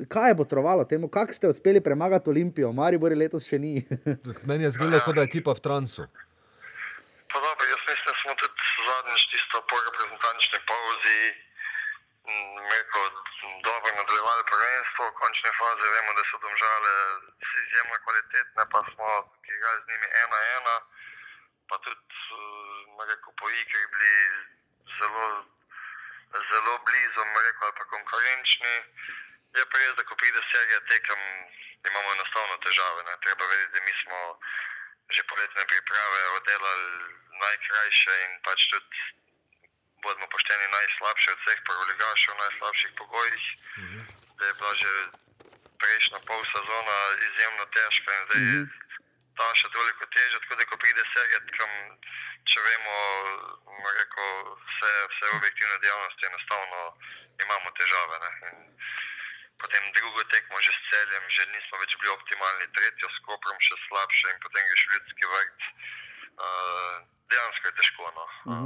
kaj 0.08 0.30
je 0.30 0.34
botrovalo 0.34 0.84
temu, 0.84 1.08
kako 1.08 1.32
ste 1.32 1.48
uspeli 1.48 1.80
premagati 1.80 2.30
Olimpijo? 2.30 2.72
Maribor 2.72 3.12
letos 3.16 3.46
še 3.48 3.58
ni. 3.58 3.74
Meni 4.48 4.64
je 4.64 4.74
zgledalo, 4.76 5.02
kot 5.04 5.16
da 5.16 5.24
je 5.24 5.30
ekipa 5.30 5.54
v 5.56 5.64
transu. 5.66 6.06
Pa 7.32 7.40
dobro, 7.40 7.64
jaz 7.72 7.82
mislim, 7.88 8.06
da 8.08 8.14
smo 8.20 8.32
tudi 8.40 8.72
zadnjič 8.88 9.22
tisto 9.32 9.58
po 9.68 9.76
reprezentančni 9.86 10.58
pauzi 10.70 11.20
mm, 12.28 12.56
rekel, 12.72 13.06
dobro 13.68 13.90
nadaljevali 14.00 14.44
prvenstvo, 14.52 15.02
v 15.08 15.16
končni 15.20 15.52
fazi 15.60 15.86
vemo, 15.96 16.10
da 16.18 16.22
so 16.28 16.36
domžale 16.44 16.92
izjemno 17.62 17.96
kvalitetne, 18.04 18.62
pa 18.72 18.80
smo 18.90 19.08
tukaj 19.32 19.56
igrali 19.56 19.80
z 19.82 19.88
njimi 19.90 20.08
ena 20.24 20.40
ena, 20.58 20.76
pa 21.68 21.76
tudi 21.84 22.04
eh, 22.36 23.08
rekel, 23.10 23.32
po 23.40 23.46
igri 23.62 23.84
bili 23.92 24.14
zelo, 24.98 25.26
zelo 26.52 26.74
blizu, 26.86 27.22
rekel, 27.48 27.64
ali 27.66 27.76
pa 27.80 27.84
konkurenčni. 27.96 28.76
Je 29.56 29.64
pa 29.70 29.78
res, 29.78 29.94
da 29.98 30.04
ko 30.08 30.16
pride 30.16 30.42
serija 30.50 30.80
tekem, 30.90 31.20
imamo 31.88 32.12
enostavno 32.12 32.56
težave. 32.66 33.02
Ne. 33.08 33.16
Treba 33.24 33.46
vedeti, 33.46 33.72
da 33.78 33.80
mi 33.86 33.94
smo 34.02 34.20
že 35.12 35.22
poletne 35.28 35.64
priprave 35.68 36.20
oddelali 36.36 36.86
najkrajše 37.44 38.14
in 38.24 38.32
pač 38.46 38.64
tudi 38.72 39.00
bodimo 40.02 40.26
pošteni 40.34 40.68
najslabše 40.76 41.32
od 41.32 41.40
vseh 41.42 41.60
prvoligašev 41.68 42.34
v 42.34 42.40
najslabših 42.42 42.92
pogojih. 43.00 43.44
Da 44.38 44.46
je 44.46 44.54
bila 44.54 44.72
že 44.82 44.92
prejšnja 45.82 46.20
pol 46.28 46.40
sezona 46.54 46.98
izjemno 47.28 47.64
težka 47.76 48.10
in 48.14 48.24
zdaj 48.26 48.42
je 48.48 48.58
ta 49.38 49.46
še 49.60 49.68
toliko 49.76 50.04
težja, 50.16 50.38
tako 50.42 50.54
da 50.60 50.64
ko 50.70 50.76
pride 50.76 51.04
serija, 51.12 51.40
tam, 51.58 51.72
če 52.48 52.64
vemo, 52.66 52.98
rekel, 54.00 54.32
vse, 54.66 54.92
vse 55.12 55.30
objektivne 55.36 55.78
dejavnosti, 55.84 56.28
enostavno 56.30 56.80
imamo 57.44 57.72
težave. 57.80 58.20
Ne. 58.24 58.30
In 58.50 58.56
Potem 59.62 59.82
drugo 59.94 60.24
tekmo 60.34 60.58
že 60.60 60.72
s 60.74 60.80
celjem, 60.90 61.24
že 61.30 61.42
nismo 61.54 61.78
več 61.78 61.96
bili 61.96 62.10
optimalni, 62.12 62.66
tretjo 62.74 63.08
s 63.08 63.18
koprom 63.26 63.58
še 63.62 63.78
slabše 63.86 64.34
in 64.34 64.38
potem 64.42 64.62
greš 64.68 64.82
v 64.86 64.92
ljudski 64.94 65.24
vrt. 65.32 65.60
Uh, 66.32 66.94
dejansko 67.30 67.68
je 67.70 67.74
težko. 67.78 68.10
No. 68.16 68.26
Uh, 68.50 68.56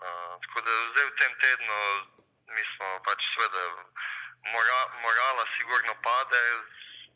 uh, 0.00 0.32
tako 0.46 0.58
da 0.64 0.72
zdaj 0.92 1.06
v 1.10 1.16
tem 1.20 1.32
tednu 1.44 1.78
mi 2.48 2.62
smo 2.72 2.88
pač 3.04 3.20
seveda, 3.34 3.62
mora, 4.52 4.78
morala 5.04 5.44
sigurno 5.56 5.94
pade, 6.02 6.42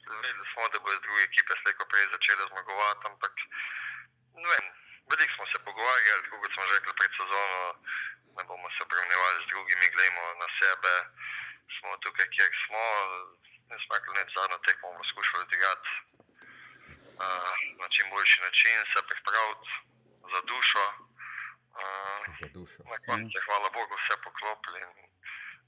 vedeli 0.07 0.47
smo, 0.53 0.69
da 0.69 0.79
bodo 0.79 0.99
druge 1.01 1.23
ekipe 1.25 1.57
slejko 1.63 1.89
prej 1.89 2.07
začele 2.13 2.49
zmagovati, 2.53 3.07
ampak 3.11 3.35
ne 4.37 4.49
vem, 4.53 4.67
veliko 5.11 5.33
smo 5.35 5.47
se 5.53 5.59
pogovarjali, 5.67 6.29
kot 6.29 6.53
smo 6.53 6.67
že 6.69 6.75
rekli 6.77 6.93
pred 7.01 7.13
sezono, 7.21 7.61
ne 8.37 8.43
bomo 8.45 8.69
se 8.77 8.83
obravnavali 8.83 9.45
z 9.45 9.49
drugimi, 9.53 9.93
gledamo 9.95 10.23
na 10.43 10.49
sebe, 10.61 10.95
smo 11.77 11.91
tukaj, 12.05 12.27
kjer 12.35 12.51
smo, 12.65 12.83
ne 13.71 13.77
smo 13.83 13.93
ne 14.19 14.25
zadnjo 14.37 14.59
tekmo 14.67 14.87
bomo 14.91 15.05
skušali 15.13 15.43
odigrati 15.47 15.91
uh, 17.25 17.55
na 17.81 17.87
čim 17.95 18.07
boljši 18.13 18.39
način, 18.47 18.77
se 18.93 19.01
pripraviti 19.11 19.71
za 20.33 20.41
dušo. 20.51 20.85
Uh, 21.81 22.23
Za 22.41 22.49
dušo. 22.59 22.79
na 22.93 22.99
koncu 23.07 23.35
je 23.39 23.45
hvala 23.47 23.69
Bogu 23.77 23.95
vse 24.01 24.15
poklopili 24.27 24.79
in 24.87 24.93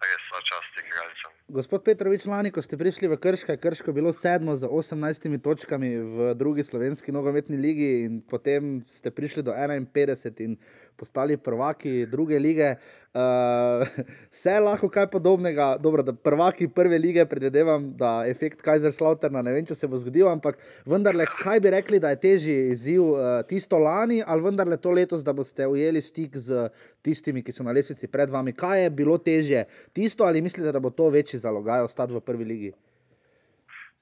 res 0.04 0.22
sva 0.28 0.40
čast 0.48 0.72
igralcem. 0.82 1.30
Gospod 1.58 1.80
Petrovič, 1.86 2.26
lani, 2.32 2.50
ko 2.54 2.60
ste 2.62 2.76
prišli 2.76 3.08
v 3.08 3.16
Krško, 3.24 3.54
je 3.54 3.62
Krško 3.64 3.90
bilo 3.98 4.12
sedmo 4.12 4.52
z 4.56 4.68
18 4.68 5.40
točkami 5.46 5.88
v 6.16 6.18
drugi 6.34 6.64
slovenski 6.64 7.12
nogometni 7.12 7.56
ligi, 7.56 7.90
in 8.04 8.20
potem 8.20 8.84
ste 8.90 9.08
prišli 9.10 9.46
do 9.46 9.52
51 9.56 10.44
in 10.44 10.58
postali 10.98 11.40
prvaki 11.40 12.04
druge 12.06 12.38
lige. 12.38 12.76
Uh, 12.76 13.03
vse 14.34 14.50
je 14.50 14.60
lahko 14.60 14.88
kaj 14.90 15.06
podobnega, 15.10 15.76
dobro, 15.80 16.02
da 16.02 16.12
prvaki 16.12 16.66
prve 16.68 16.98
lige, 16.98 17.26
predvidevam, 17.30 17.92
da 17.96 18.24
efekt 18.26 18.62
Kajzerslauterna, 18.62 19.42
ne 19.42 19.52
vem, 19.54 19.66
če 19.66 19.76
se 19.78 19.86
bo 19.86 20.00
zgodil, 20.02 20.26
ampak 20.26 20.58
vendarle, 20.90 21.26
kaj 21.30 21.62
bi 21.62 21.70
rekli, 21.70 22.00
da 22.02 22.10
je 22.10 22.20
težji 22.24 22.56
izziv 22.72 23.04
uh, 23.12 23.20
tisto 23.46 23.78
lani 23.78 24.18
ali 24.26 24.42
vendarle 24.42 24.76
to 24.76 24.90
letos, 24.90 25.22
da 25.22 25.32
boste 25.32 25.66
ujeli 25.66 26.02
stik 26.02 26.34
z 26.34 26.66
tistimi, 27.06 27.44
ki 27.46 27.54
so 27.54 27.62
na 27.62 27.76
lestvici 27.76 28.10
pred 28.10 28.34
vami. 28.34 28.52
Kaj 28.52 28.82
je 28.82 28.90
bilo 28.90 29.18
težje, 29.18 29.64
tisto 29.94 30.26
ali 30.26 30.42
mislite, 30.42 30.72
da 30.74 30.82
bo 30.82 30.90
to 30.90 31.06
večji 31.14 31.38
zalogaj 31.38 31.86
ostati 31.86 32.18
v 32.18 32.20
prvi 32.20 32.44
ligi? 32.50 32.74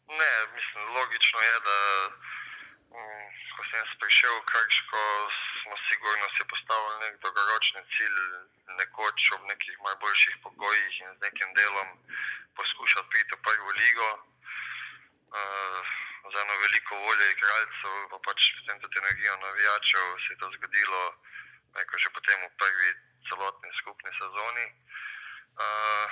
Ne, 0.09 0.33
mislim, 0.57 0.89
logično 0.97 1.45
je, 1.49 1.55
da 1.69 1.79
um, 2.97 3.25
ko 3.59 3.69
sem 3.69 3.97
prišel 4.01 4.41
v 4.41 4.45
Krško, 4.49 5.05
smo 5.73 5.89
sigurno 5.89 6.27
si 6.37 6.45
postavili 6.53 6.95
nek 7.01 7.15
dolgoročni 7.23 7.83
cilj, 7.95 8.19
nekoč 8.79 9.21
ob 9.33 9.43
nekih 9.51 9.77
malo 9.81 9.97
boljših 10.05 10.37
pogojih 10.45 10.95
in 11.01 11.09
z 11.17 11.21
nekim 11.25 11.49
delom 11.55 11.89
poskušati 12.57 13.09
priti 13.11 13.35
v 13.37 13.43
prvo 13.47 13.71
ligo. 13.81 14.11
Uh, 15.33 15.81
z 16.33 16.35
eno 16.43 16.55
veliko 16.65 16.97
voljo 16.97 17.27
igralcev, 17.31 17.95
pa 18.11 18.19
pač 18.27 18.41
potem 18.57 18.81
tudi 18.81 18.99
energijo 18.99 19.37
navijačev, 19.37 20.05
se 20.25 20.33
je 20.33 20.39
to 20.39 20.49
zgodilo 20.57 21.03
neko, 21.77 21.99
že 22.03 22.09
potem 22.17 22.39
v 22.45 22.57
prvi 22.61 22.91
celotni 23.29 23.71
skupni 23.81 24.11
sezoni. 24.21 24.67
Uh, 25.65 26.09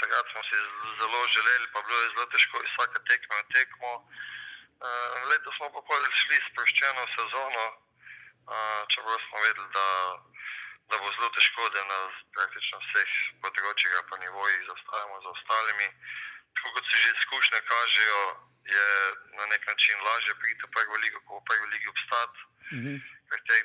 takrat 0.00 0.26
smo 0.30 0.42
si 0.48 0.56
zelo 1.02 1.20
želeli, 1.34 1.66
pa 1.72 1.82
bilo 1.82 1.98
je 2.02 2.12
zelo 2.14 2.26
težko 2.26 2.62
iz 2.62 2.70
vsake 2.70 2.98
tekme 3.10 3.42
v 3.42 3.52
tekmo. 3.58 3.92
Uh, 4.86 5.14
letos 5.30 5.54
smo 5.56 5.68
pa 5.74 5.98
šli 6.22 6.38
sproščeno 6.50 7.02
sezono, 7.18 7.83
čeprav 8.92 9.18
smo 9.26 9.42
vedeli, 9.46 9.68
da, 9.78 9.88
da 10.90 10.98
bo 10.98 11.12
zelo 11.12 11.30
težko, 11.36 11.68
da 11.74 11.84
na 11.90 11.98
praktično 12.36 12.80
vseh 12.86 13.12
področjih 13.44 13.96
ali 13.98 14.08
pa 14.10 14.16
nivojih 14.24 14.66
zaostajamo 14.70 15.20
za 15.24 15.30
ostalimi. 15.36 15.88
Tako 16.54 16.74
kot 16.74 16.90
se 16.90 16.96
že 17.02 17.14
izkušnje 17.18 17.60
kažejo, 17.72 18.20
je 18.74 18.86
na 19.38 19.46
nek 19.52 19.66
način 19.66 20.04
lažje 20.08 20.34
priti 20.40 20.66
v 20.66 20.70
prvo 20.76 20.96
ligo, 21.04 21.20
kot 21.26 21.42
v 21.42 21.46
prvi 21.48 21.66
ligi 21.74 21.88
obstati. 21.88 22.38
Mhm. 22.72 22.94
Ker 23.28 23.40
teh 23.48 23.64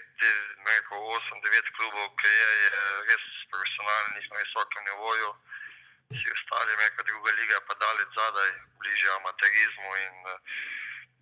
8-9 1.00 1.72
klubov, 1.78 2.16
ki 2.20 2.28
je, 2.28 2.50
je 2.64 2.72
res 3.10 3.26
profesionalnih 3.52 4.26
na 4.32 4.38
visokem 4.44 4.84
nivoju, 4.90 5.30
vsi 6.12 6.28
ostali, 6.36 6.72
neka 6.82 7.04
druga 7.04 7.32
liga, 7.40 7.58
pa 7.68 7.74
daleč 7.84 8.10
zadaj, 8.20 8.52
bližje 8.80 9.10
amaterizmu. 9.16 9.90
In, 10.06 10.16
eh, 10.34 10.40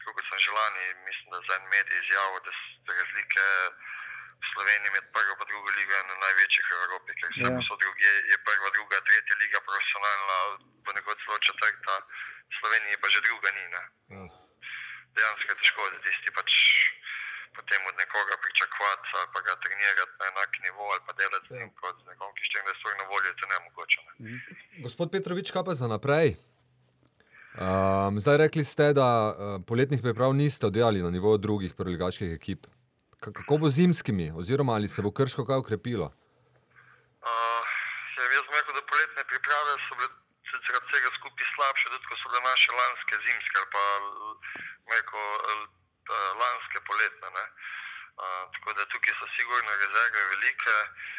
tako 0.07 0.23
kot 0.23 0.27
sem 0.31 0.39
že 0.39 0.51
lani, 0.55 0.85
mislim, 1.09 1.27
da 1.33 1.37
za 1.47 1.53
en 1.59 1.65
medij 1.75 1.99
izjavil, 1.99 2.39
da 2.47 2.51
so 2.55 2.91
razlike 2.99 3.43
v 4.39 4.43
Sloveniji 4.51 4.91
med 4.95 5.05
prvo 5.15 5.33
in 5.35 5.47
drugo 5.51 5.69
ligo 5.77 5.93
ene 5.99 6.15
največjih 6.25 6.67
v 6.69 6.79
Evropi, 6.87 7.11
ker 7.19 7.27
vse 7.31 7.43
Ja. 7.43 7.49
yeah. 7.51 7.67
so 7.67 7.75
druge, 7.83 8.11
je 8.31 8.37
prva, 8.47 8.69
druga, 8.77 8.97
tretja 9.07 9.35
liga 9.43 9.59
profesionalna, 9.67 10.37
ponekod 10.85 11.17
celo 11.23 11.37
četrta, 11.47 11.95
v 12.51 12.53
Sloveniji 12.59 13.01
pa 13.01 13.07
že 13.13 13.19
druga 13.27 13.49
ni. 13.57 13.63
Ne? 13.75 13.83
Ja. 14.15 14.23
dejansko 15.15 15.49
je 15.51 15.59
težko, 15.61 15.81
da 15.91 15.97
tisti 16.05 16.29
pač 16.37 16.51
potem 17.57 17.81
od 17.89 17.95
nekoga 18.03 18.35
pričakovati 18.43 19.07
ali 19.17 19.29
pa 19.33 19.39
ga 19.45 19.53
trenirati 19.63 20.15
na 20.19 20.25
enak 20.31 20.51
nivo 20.63 20.83
ali 20.93 21.01
pa 21.07 21.13
delati 21.19 21.47
z 21.49 21.53
njim 21.57 21.71
kot 21.81 21.95
z 22.01 22.05
nekom, 22.09 22.29
ki 22.37 22.43
24 22.53 22.87
ur 22.87 22.95
na 23.01 23.05
voljo, 23.11 23.27
je 23.31 23.39
to 23.41 23.45
nemogoče. 23.53 23.99
Ne. 24.07 24.13
Gospod 24.85 25.07
Petrovič, 25.11 25.47
kaj 25.51 25.63
pa 25.67 25.73
za 25.81 25.87
naprej? 25.95 26.37
Um, 27.57 28.19
zdaj 28.21 28.37
rekli 28.37 28.61
ste, 28.61 28.93
da 28.93 29.33
uh, 29.33 29.33
poletnih 29.67 30.01
priprav 30.01 30.33
niste 30.33 30.67
oddelali 30.69 31.01
na 31.01 31.09
nivoju 31.09 31.37
drugih 31.37 31.73
proligaških 31.73 32.29
ekip. 32.37 32.67
K 33.21 33.33
kako 33.33 33.57
bo 33.57 33.69
zimskimi, 33.69 34.29
oziroma 34.41 34.73
ali 34.77 34.87
se 34.87 35.01
bo 35.01 35.09
krško 35.11 35.45
kaj 35.45 35.57
ukrepilo? 35.63 36.07
Uh, 37.25 37.65
ja, 38.17 38.23
jaz 38.35 38.45
bom 38.45 38.55
rekel, 38.59 38.73
da 38.77 38.83
poletne 38.91 39.23
priprave 39.31 39.73
so 39.87 39.97
bile 39.97 40.09
od 40.77 40.85
vsega 40.85 41.09
skupaj 41.17 41.47
slabše, 41.53 41.85
tudi 41.93 42.05
ko 42.09 42.13
so 42.21 42.29
bile 42.29 42.41
naše 42.51 42.69
lanske 42.79 43.15
zimske 43.25 43.55
ali 43.61 43.69
pa 43.75 43.85
rekel, 44.93 45.25
eh, 45.49 45.65
lanske 46.41 46.77
poletne. 46.89 47.27
Ne. 47.37 47.45
Uh, 48.21 48.43
tako 48.53 48.69
da 48.77 48.91
tukaj 48.93 49.13
so 49.19 49.25
sigurno 49.37 49.71
rezerve 49.83 50.21
velike, 50.33 50.75
uh, 50.83 51.17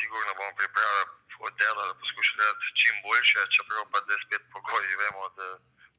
sigurno 0.00 0.30
bomo 0.38 0.52
priprave 0.60 1.02
oddelali, 1.48 2.00
poskušali 2.00 2.38
delati 2.40 2.76
čim 2.80 2.94
boljše, 3.04 3.40
čeprav 3.54 3.84
pa 3.92 3.98
da 4.06 4.14
spet 4.24 4.42
pogoji 4.54 5.00
vemo, 5.02 5.24
da, 5.38 5.48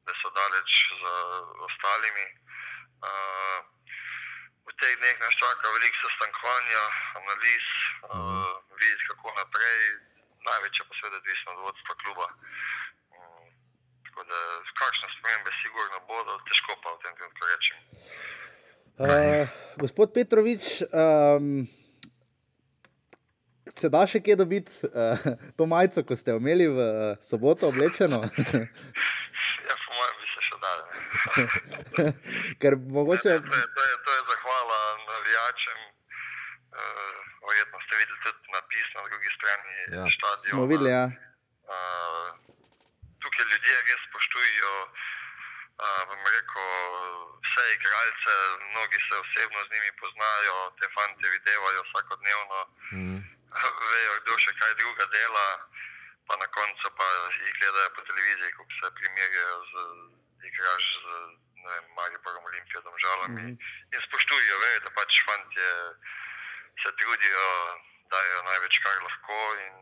da 0.06 0.12
so 0.20 0.28
daleč 0.38 0.70
za 1.02 1.14
ostalimi. 1.68 2.26
Uh, 3.04 3.58
v 4.68 4.70
teh 4.80 4.94
dneh 5.00 5.16
nas 5.20 5.34
čaka 5.42 5.66
veliko 5.76 5.98
sestankovanja, 6.04 6.82
analiz, 7.20 7.66
uh, 8.08 8.52
videti 8.80 9.06
kako 9.10 9.26
naprej, 9.40 9.80
največje 10.48 10.82
pa 10.88 10.92
seveda 10.96 11.16
odvisno 11.20 11.48
od 11.52 11.60
vodstva 11.66 11.94
kluba. 12.02 12.26
Um, 13.16 13.44
tako 14.06 14.20
da 14.30 14.38
kakšne 14.80 15.08
spremembe 15.14 15.50
sigurno 15.62 15.98
bodo, 16.08 16.32
težko 16.48 16.72
pa 16.82 16.88
v 16.96 17.00
tem 17.02 17.12
trenutku 17.18 17.42
rečem. 17.52 17.78
Uh, 19.04 19.44
gospod 19.82 20.08
Petrovič, 20.16 20.64
um, 20.88 21.68
se 23.76 23.88
da 23.88 24.02
še 24.04 24.20
kje 24.20 24.36
dobiti 24.36 24.72
uh, 24.84 25.18
to 25.54 25.66
majico, 25.66 26.02
ko 26.02 26.14
ste 26.14 26.30
jo 26.30 26.38
imeli 26.38 26.66
v 26.68 26.78
uh, 26.78 26.88
soboto 27.20 27.68
oblečeno? 27.68 28.20
Ja, 28.22 29.74
po 29.76 29.90
mojem 29.92 30.16
bi 30.16 30.26
se 30.26 30.40
še 30.42 30.56
dal. 30.58 30.78
Ker 32.60 32.72
mogoče. 32.78 33.30
To, 33.40 33.54
je- 33.54 33.70
to, 33.70 33.82
je, 33.82 33.96
to 33.98 34.10
je 34.12 34.22
zahvala 34.24 34.78
navijačem. 35.06 35.78
Uh, 36.72 37.14
verjetno 37.44 37.78
ste 37.80 37.94
videli 37.96 38.20
tudi 38.20 38.48
napis 38.50 38.86
na 38.92 39.00
drugi 39.04 39.30
strani 39.30 39.72
Ja. 39.92 40.04
stadiona. 40.08 40.50
Smo 40.50 40.66
videli, 40.66 40.90
ja. 40.90 41.04
Uh, 41.66 42.26
tukaj 43.18 43.44
ljudje 43.46 43.74
res 43.80 44.00
spoštujejo, 44.04 44.72
uh, 45.80 46.02
rekel, 46.28 46.68
vse 47.40 47.64
igralce, 47.72 48.34
mnogi 48.66 48.98
se 49.00 49.14
osebno 49.16 49.58
z 49.60 49.72
njimi 49.72 49.90
poznajo, 50.00 50.56
te 50.78 50.86
fante 50.94 51.26
videvajo 51.30 51.80
vsakodnevno. 51.84 52.60
Mm. 52.92 53.20
vejo, 53.92 54.12
kdo 54.20 54.38
še 54.38 54.52
kaj 54.60 54.74
druga 54.82 55.06
dela, 55.14 55.46
pa 56.26 56.36
na 56.40 56.46
koncu 56.56 56.90
pa 56.98 57.08
jih 57.38 57.56
gledajo 57.60 57.90
po 57.96 58.02
televiziji, 58.10 58.52
ko 58.56 58.66
se 58.80 58.94
primerjajo 59.00 59.58
z 59.70 59.74
igrač 60.50 60.84
z 61.04 61.06
ne 61.64 61.70
vem, 61.72 61.86
Mariborom, 61.96 62.44
Olimpijo, 62.44 62.80
Domžalami 62.80 63.42
mm 63.42 63.48
-hmm. 63.48 63.94
in 63.94 64.00
spoštujejo, 64.06 64.58
vejo, 64.64 64.80
da 64.84 64.90
pač 64.98 65.12
fantje 65.26 65.70
se 66.82 66.90
trudijo, 66.98 67.46
dajo 68.12 68.42
največ, 68.48 68.74
kar 68.84 69.02
lahko 69.02 69.38
in 69.66 69.74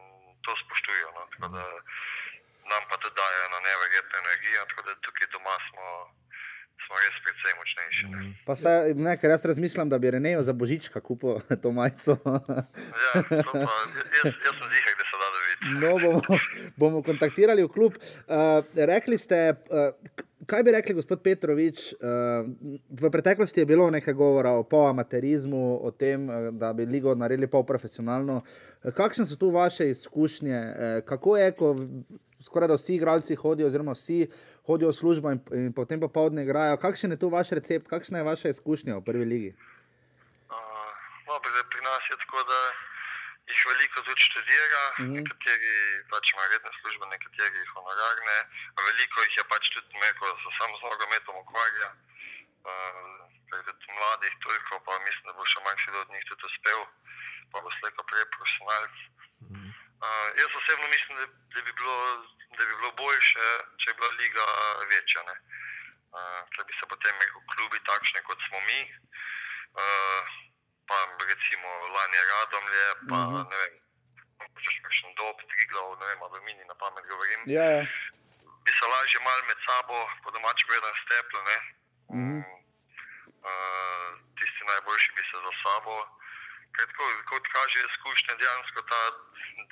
to 0.44 0.52
spoštujejo. 0.62 1.08
No? 1.16 1.22
Tako 1.32 1.46
da 1.56 1.64
nam 2.70 2.82
pa 2.88 2.96
tudi 3.02 3.16
dajo 3.22 3.38
eno 3.46 3.58
neverjetno 3.68 4.18
energijo, 4.18 4.66
tako 4.70 4.82
da 4.86 5.00
tukaj 5.06 5.26
doma 5.34 5.56
smo, 5.68 5.86
smo 6.86 6.98
res 7.02 7.16
precej 7.24 7.52
močnejši. 7.58 8.06
ne. 8.12 8.34
Pa 8.46 8.56
se, 8.56 8.72
ne, 8.96 9.16
ker 9.20 9.30
jaz 9.30 9.44
razmišljam, 9.44 9.88
da 9.88 9.98
bi 9.98 10.10
Renejo 10.10 10.42
za 10.42 10.52
božička 10.52 11.00
kupil 11.00 11.40
to 11.62 11.72
majico. 11.72 12.18
Ja, 12.24 13.22
to 13.22 13.52
pa, 13.52 13.76
jaz, 14.18 14.34
jaz 14.46 14.58
sem 14.58 14.68
zihar, 14.74 14.98
da 14.98 15.06
se 15.10 15.22
da 15.22 15.30
videti. 15.36 15.72
No, 15.80 15.94
bomo, 16.02 16.38
bomo 16.76 17.02
kontaktirali 17.02 17.64
v 17.64 17.72
klub. 17.72 17.98
Uh, 18.26 18.64
rekli 18.74 19.18
ste, 19.18 19.54
uh, 19.70 19.94
kaj 20.46 20.62
bi 20.62 20.74
rekli, 20.74 20.96
gospod 20.98 21.22
Petrovič? 21.22 21.92
Uh, 21.94 22.50
v 22.90 23.10
preteklosti 23.10 23.62
je 23.62 23.70
bilo 23.70 23.90
nekaj 23.90 24.14
govora 24.14 24.56
o 24.58 24.66
polamaterizmu, 24.66 25.78
o 25.82 25.90
tem, 25.90 26.28
uh, 26.28 26.50
da 26.50 26.72
bi 26.72 26.86
ligo 26.86 27.14
naredili 27.14 27.50
polprofesionalno. 27.50 28.42
Uh, 28.42 28.90
kakšne 28.92 29.26
so 29.26 29.38
tu 29.38 29.50
vaše 29.54 29.90
izkušnje? 29.90 30.58
Uh, 30.58 31.00
kako 31.06 31.36
je, 31.38 31.52
ko 31.56 31.76
skoraj 32.42 32.68
da 32.68 32.74
vsi 32.74 32.94
igralci 32.94 33.34
hodijo, 33.34 33.66
oziroma 33.66 33.92
vsi 33.92 34.26
hodijo 34.66 34.90
v 34.90 34.98
službo 35.00 35.30
in, 35.34 35.40
in 35.52 35.72
potem 35.74 36.00
popoldne 36.00 36.42
igrajo? 36.46 36.78
Kakšen 36.78 37.14
je 37.14 37.18
tu 37.22 37.28
vaš 37.28 37.50
recept, 37.58 37.88
kakšna 37.90 38.22
je 38.22 38.28
vaša 38.30 38.48
izkušnja 38.54 38.96
v 38.98 39.04
prvi 39.08 39.26
ligi? 39.32 39.50
Uh, 40.50 40.90
no, 41.26 41.34
pri, 41.42 41.50
pri 41.72 41.80
nas 41.82 42.02
je 42.10 42.16
tako, 42.22 42.42
da 42.50 42.60
jih 43.50 43.62
veliko 43.70 43.98
tudi 44.06 44.22
študira, 44.28 44.84
mm 44.86 45.02
Mhm. 45.02 45.10
-hmm. 45.10 45.16
nekateri 45.18 45.74
pač 46.10 46.24
imajo 46.32 46.48
redne 46.52 46.70
službe, 46.78 47.04
nekateri 47.14 47.60
honorarne, 47.74 48.36
veliko 48.88 49.16
jih 49.26 49.34
je 49.40 49.44
pač 49.52 49.64
tudi 49.74 49.94
neko, 50.04 50.26
se 50.42 50.50
samo 50.58 50.74
z 50.78 50.82
nogometom 50.90 51.36
ukvarja. 51.44 51.88
Uh, 52.70 53.18
tudi 53.66 53.86
mladih 53.98 54.34
toliko, 54.44 54.72
pa 54.86 54.92
mislim, 55.06 55.24
da 55.26 55.32
bo 55.38 55.44
še 55.52 55.58
marsikdo 55.66 55.98
od 56.00 56.10
njih 56.14 56.24
tudi 56.30 56.44
uspel, 56.48 56.80
pa 57.50 57.56
bo 57.62 57.68
slejko 57.76 58.02
prej 58.10 58.24
profesionalc. 58.34 58.94
Uh, 58.96 59.21
jaz 60.40 60.50
osebno 60.60 60.86
mislim, 60.88 61.12
da, 61.18 61.26
da, 61.54 61.60
bi 61.66 61.72
bilo, 61.72 61.96
da 62.58 62.62
bi 62.68 62.74
bilo 62.80 62.90
boljše, 63.02 63.46
če 63.80 63.86
bi 63.92 63.96
bila 63.98 64.10
liga 64.22 64.46
večja. 64.92 65.22
ne. 65.28 65.36
Uh, 66.12 66.40
ker 66.52 66.64
bi 66.68 66.72
se 66.76 66.84
potem 66.92 67.14
rekel, 67.20 67.40
klubi 67.52 67.78
takšni, 67.88 68.20
kot 68.28 68.38
smo 68.48 68.58
mi, 68.68 68.80
uh, 69.80 70.22
pa 70.88 70.96
recimo 71.30 71.68
lani 71.94 72.18
Radomlje, 72.30 72.84
pa 73.10 73.16
Mhm. 73.16 73.34
uh 73.34 73.40
-huh. 73.40 73.50
ne 73.50 73.56
vem, 73.62 73.74
če 74.62 74.70
še 74.74 74.80
kakšen 74.86 75.14
dob, 75.20 75.36
triglav, 75.52 75.86
ne 76.00 76.06
vem, 76.06 76.22
ali 76.22 76.40
mini 76.40 76.64
na 76.64 76.74
pamet 76.74 77.04
govorim, 77.08 77.40
Ja, 77.56 77.64
ja. 77.76 77.82
bi 78.64 78.70
se 78.78 78.84
lažje 78.94 79.20
mal 79.28 79.40
med 79.48 79.58
sabo, 79.68 79.96
po 80.22 80.30
domač 80.30 80.58
povedano, 80.66 80.94
stepli, 81.04 81.40
ne. 81.50 81.56
Mhm. 82.18 82.38
Uh, 83.48 84.08
tisti 84.38 84.62
najboljši 84.64 85.10
bi 85.16 85.22
se 85.30 85.36
za 85.46 85.52
sabo. 85.62 85.94
Ker 86.76 86.86
tako, 86.88 87.04
kot 87.30 87.48
kaže 87.54 87.84
izkušnja, 87.90 88.34
dejansko 88.40 88.82
ta 88.90 89.00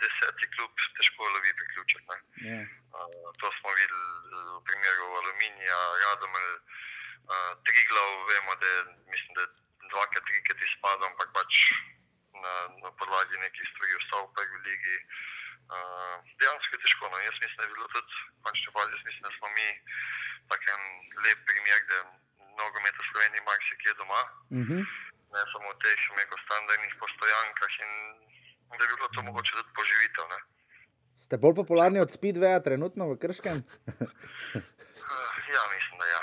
deseti 0.02 0.50
klub 0.56 0.84
težko 0.98 1.28
lovi 1.34 1.52
priključek. 1.60 2.02
Ne. 2.10 2.18
ja. 2.50 2.60
Uh, 2.96 3.28
to 3.40 3.48
smo 3.58 3.72
videli 3.78 4.08
v 4.56 4.60
primeru 4.68 5.06
Aluminija, 5.20 5.78
Radomelj, 6.02 6.52
uh, 6.56 7.50
Triglav, 7.66 8.10
vemo, 8.30 8.54
da 8.62 8.72
je 8.74 8.80
mislim, 9.12 9.32
da 9.38 9.46
je 9.46 9.50
dvakrat, 9.92 10.24
trikrat 10.28 10.64
izpadel, 10.68 11.06
ampak 11.10 11.32
pač 11.38 11.52
na, 12.44 12.54
na 12.84 12.90
podlagi 13.00 13.44
nekih 13.44 13.68
stvari 13.72 13.98
ostal 14.00 14.26
v 14.26 14.34
prvi 14.38 14.58
ligi. 14.68 14.96
Uh, 15.70 16.16
dejansko 16.42 16.76
je 16.76 16.82
težko. 16.84 17.12
No. 17.12 17.18
Jaz 17.26 17.36
mislim, 17.42 17.58
da 17.58 17.68
je 17.68 17.74
bilo 17.76 17.88
tudi, 17.94 18.22
v 18.36 18.42
končni 18.46 18.72
fazi, 18.74 18.96
jaz 18.96 19.04
mislim, 19.08 19.22
da 19.28 19.36
smo 19.38 19.48
mi 19.58 19.68
tak 20.50 20.60
en 20.74 20.82
lep 21.24 21.46
primer, 21.48 21.80
da 21.92 21.98
nogomet 22.58 22.96
v 22.98 23.08
Sloveniji 23.12 23.46
marsikje 23.48 23.94
doma, 24.00 24.22
Uh 24.50 24.66
-huh. 24.66 24.82
Ne 25.34 25.42
samo 25.52 25.68
v 25.72 25.78
teh 25.82 26.00
mego 26.18 26.36
standardnih 26.44 26.94
postojankah 27.02 27.72
in 27.84 27.92
da 28.78 28.82
bi 28.88 28.94
bilo 28.96 29.08
to 29.14 29.22
mogoče 29.28 29.52
tudi 29.56 29.70
poživitev. 29.78 30.24
Ne. 30.32 30.40
Ste 31.22 31.34
bolj 31.42 31.54
popularni 31.60 32.00
od 32.00 32.10
Speedwaya 32.16 32.62
trenutno 32.64 33.10
v 33.10 33.18
Krškem? 33.22 33.58
Uh, 35.10 35.32
ja, 35.54 35.62
mislim, 35.74 35.96
da 36.00 36.06
ja. 36.14 36.22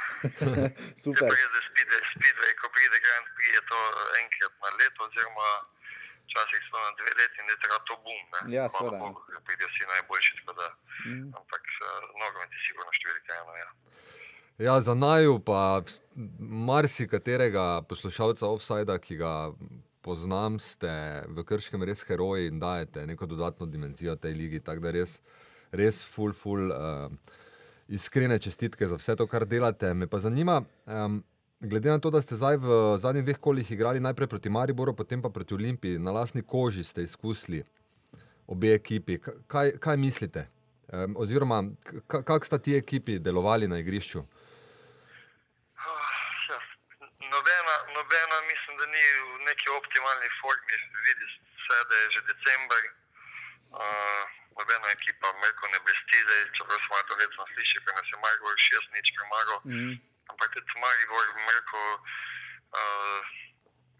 Super. 1.03 1.27
Če 1.27 1.33
pride 1.35 1.59
speedway, 1.69 2.01
speedway, 2.13 2.51
ko 2.59 2.65
pride 2.75 2.99
Grand 3.05 3.27
Prix, 3.35 3.51
je 3.57 3.63
to 3.71 3.79
enkrat 4.21 4.53
na 4.63 4.69
leto, 4.79 4.99
oziroma 5.07 5.49
včasih 6.27 6.61
so 6.67 6.77
na 6.85 6.91
dve 6.99 7.11
leti 7.19 7.37
in 7.41 7.51
je 7.51 7.57
treba 7.63 7.79
to 7.87 7.95
bum. 8.03 8.23
Ne? 8.33 8.41
Ja, 8.55 8.65
seveda. 8.77 9.11
Pridejo 9.47 9.69
vsi 9.71 9.91
najboljši, 9.93 10.31
tako 10.39 10.53
da. 10.61 10.67
Mm. 11.05 11.27
Ampak 11.39 11.63
uh, 11.79 11.87
nogomet 12.21 12.51
je 12.55 12.63
sigurno 12.67 12.91
številka 12.99 13.31
ena. 13.41 13.53
Ja. 13.63 13.69
Ja, 14.57 14.81
za 14.81 14.93
naju 14.93 15.39
pa 15.39 15.81
marsikaterega 16.39 17.81
poslušalca 17.81 18.47
offsajda, 18.47 18.97
ki 18.97 19.17
ga 19.17 19.51
poznam, 20.01 20.55
ste 20.59 20.89
v 21.27 21.43
Krškem 21.43 21.83
res 21.83 22.01
heroji 22.07 22.47
in 22.47 22.59
dajete 22.59 23.05
neko 23.05 23.25
dodatno 23.25 23.65
dimenzijo 23.65 24.15
tej 24.15 24.33
ligi. 24.33 24.59
Tako 24.59 24.81
da 24.87 24.91
res, 24.91 25.19
res 25.71 26.01
full, 26.05 26.33
full. 26.33 26.71
Uh, 26.71 27.11
Iskrene 27.87 28.35
čestitke 28.39 28.87
za 28.87 28.97
vse 28.99 29.15
to, 29.15 29.27
kar 29.31 29.45
delate. 29.47 29.93
Me 29.93 30.07
pa 30.07 30.19
zanima, 30.19 30.57
um, 30.85 31.21
glede 31.59 31.89
na 31.89 31.99
to, 31.99 32.09
da 32.11 32.21
ste 32.21 32.35
zdaj 32.35 32.57
v 32.59 32.79
zadnjih 32.99 33.23
dveh 33.23 33.37
kolih 33.39 33.71
igrali 33.71 34.01
najprej 34.03 34.27
proti 34.27 34.49
Mariboru, 34.49 34.95
potem 34.95 35.21
pa 35.21 35.29
proti 35.29 35.55
Olimpiji, 35.55 35.99
na 35.99 36.11
lastni 36.11 36.41
koži 36.41 36.83
ste 36.83 37.05
izkusili 37.07 37.61
obe 38.47 38.73
ekipi. 38.73 39.19
Kaj, 39.47 39.77
kaj 39.79 39.97
mislite? 39.97 40.47
Um, 40.87 41.15
oziroma, 41.19 41.63
kako 42.07 42.45
sta 42.45 42.57
ti 42.57 42.75
ekipi 42.75 43.19
delovali 43.19 43.67
na 43.67 43.79
igrišču? 43.79 44.25
Ah, 45.77 46.11
ja. 46.49 46.59
Nobena, 48.07 48.27
nobena, 48.27 48.47
mislim, 48.51 48.77
da 48.77 48.85
ni 48.85 49.03
v 49.35 49.39
neki 49.49 49.67
optimalni 49.69 50.29
formi. 50.39 50.75
Vidi 51.07 51.25
se, 51.65 51.75
da 51.89 51.95
je 51.95 52.07
že 52.15 52.21
december. 52.31 52.83
Uh, 53.83 54.23
nobena 54.57 54.87
ekipa 54.97 55.27
Merko 55.43 55.67
ne 55.67 55.79
blesti, 55.83 56.17
zdaj, 56.23 56.41
čeprav 56.55 56.79
smo 56.85 56.95
to 57.07 57.13
recimo 57.19 57.43
slišali, 57.51 57.83
ker 57.85 57.93
nas 57.95 58.07
je 58.11 58.17
Maribor 58.23 58.55
šest 58.67 58.87
nič 58.95 59.07
premagal. 59.15 59.59
Mm. 59.65 59.93
ampak 60.31 60.49
tudi 60.55 60.73
Maribor, 60.83 61.25
Merko, 61.47 61.83
uh, 62.79 63.19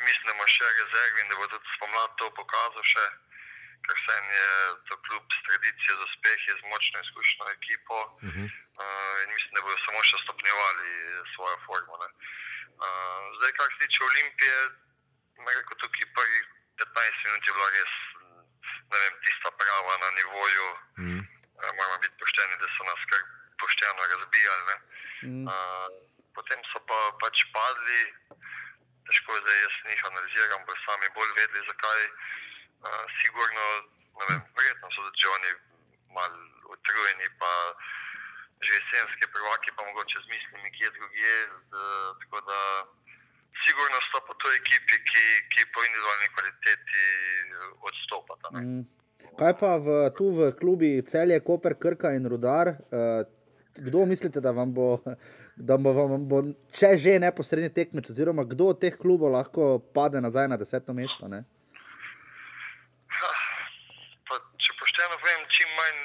mislim, 0.08 0.26
da 0.28 0.32
ima 0.36 0.48
še 0.56 0.66
rezervi 0.80 1.20
in 1.22 1.30
da 1.30 1.36
bo 1.40 1.46
tudi 1.52 1.68
spomladi 1.76 2.14
to 2.20 2.26
pokazal 2.40 2.84
še, 2.94 3.06
ker 3.86 3.98
se 4.06 4.14
je 4.40 4.50
to 4.88 4.96
kljub 5.04 5.24
s 5.36 5.40
tradicijo 5.48 5.94
z 6.00 6.04
uspehi, 6.08 6.50
z 6.60 6.64
močno 6.72 6.98
izkušeno 7.06 7.46
ekipo 7.60 7.98
Uh 8.24 8.32
-huh. 8.34 8.48
uh, 8.82 9.16
in 9.24 9.28
mislim, 9.36 9.52
da 9.56 9.62
bodo 9.62 9.78
samo 9.86 10.00
še 10.10 10.18
stopnjevali 10.24 10.90
svojo 11.36 11.58
formo. 11.68 11.96
ne. 12.04 12.10
Uh, 12.86 13.24
zdaj, 13.38 13.52
kar 13.58 13.68
se 13.72 13.80
tiče 13.82 14.04
Olimpije, 14.10 14.58
me 15.44 15.50
reko 15.58 15.74
tukaj 15.82 16.08
prvi 16.16 16.40
15 16.78 17.26
minut 17.26 17.48
je 17.48 17.54
bila 17.58 17.70
res, 17.78 17.94
vem, 18.94 19.14
tista 19.26 19.50
prava 19.60 19.94
na 20.04 20.10
nivoju, 20.20 20.68
Uh 20.98 21.04
-huh. 21.06 21.20
uh, 21.60 21.72
moramo 21.78 21.98
biti 22.04 22.20
pošteni, 22.20 22.56
da 22.62 22.68
so 22.76 22.84
nas 22.90 23.02
kar 23.12 23.22
pošteno 23.62 24.02
razbijali. 24.14 24.64
Ne. 24.70 24.78
Mm. 25.28 25.46
Uh, 25.54 25.88
potem 26.36 26.60
so 26.72 26.80
pa 26.90 27.00
pač 27.22 27.38
padli, 27.56 28.02
težko 29.06 29.30
je 29.36 29.42
zdaj 29.44 29.58
jaz 29.66 29.76
njih 29.90 30.02
analiziram, 30.10 30.62
bo 30.66 30.74
sami 30.86 31.08
bolj 31.16 31.32
vedeli, 31.40 31.68
zakaj. 31.72 32.02
Uh, 32.86 33.06
sigurno, 33.22 33.66
ne 34.20 34.26
vem, 34.30 34.42
verjetno 34.58 34.88
so 34.92 35.02
tudi 35.06 35.26
oni 35.36 35.52
malo 36.16 36.38
utrujeni, 36.74 37.28
pa 37.42 37.52
že 38.66 38.72
jesenske 38.74 39.26
prvaki, 39.34 39.70
pa 39.76 39.82
mogoče 39.90 40.18
z 40.24 40.28
mislimi, 40.34 40.70
kje 40.76 40.90
drugje. 40.98 41.36
Tako 42.22 42.40
da 42.50 42.60
sigurno 43.66 43.98
so 44.10 44.20
pa 44.28 44.34
to 44.42 44.48
ekipi, 44.60 44.96
ki, 45.10 45.26
ki 45.52 45.62
po 45.74 45.80
individualni 45.88 46.28
kvaliteti 46.34 47.04
eh, 47.06 47.88
odstopata. 47.90 48.48
ne. 48.54 48.62
Mm. 48.62 48.84
Kaj 49.38 49.54
pa 49.60 49.78
v, 49.78 49.88
tu 50.18 50.34
v 50.34 50.52
klubi 50.58 50.90
Celje, 51.06 51.38
Koper, 51.46 51.78
Krka 51.78 52.10
in 52.18 52.26
Rudar? 52.26 52.74
Uh, 52.90 53.22
kdo 53.78 54.06
mislite, 54.06 54.42
da 54.42 54.50
vam 54.52 54.74
bo, 54.74 54.98
da 55.70 55.78
bo, 55.78 55.94
vam 55.94 56.26
bo 56.26 56.42
če 56.74 56.96
že 56.98 57.20
neposredni 57.22 57.70
tekmec, 57.70 58.10
oziroma 58.10 58.48
kdo 58.50 58.74
od 58.74 58.82
teh 58.82 58.98
klubov 58.98 59.36
lahko 59.38 59.78
pade 59.94 60.22
nazaj 60.22 60.50
na 60.50 60.58
deseto 60.58 60.94
mesto? 60.94 61.30
Ne? 61.30 61.44
Pa, 64.26 64.42
če 64.58 64.74
pošteno 64.80 65.22
povem, 65.22 65.46
čim 65.54 65.70
manj 65.78 66.02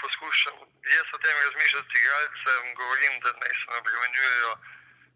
poskušam, 0.00 0.64
jaz 0.96 1.08
o 1.14 1.18
tem 1.24 1.36
razmišljam 1.44 1.84
z 1.86 1.98
igralcem, 2.00 2.62
govorim, 2.80 3.14
da 3.24 3.30
naj 3.42 3.54
se 3.58 3.66
ne 3.70 3.76
obremenjujejo. 3.82 4.52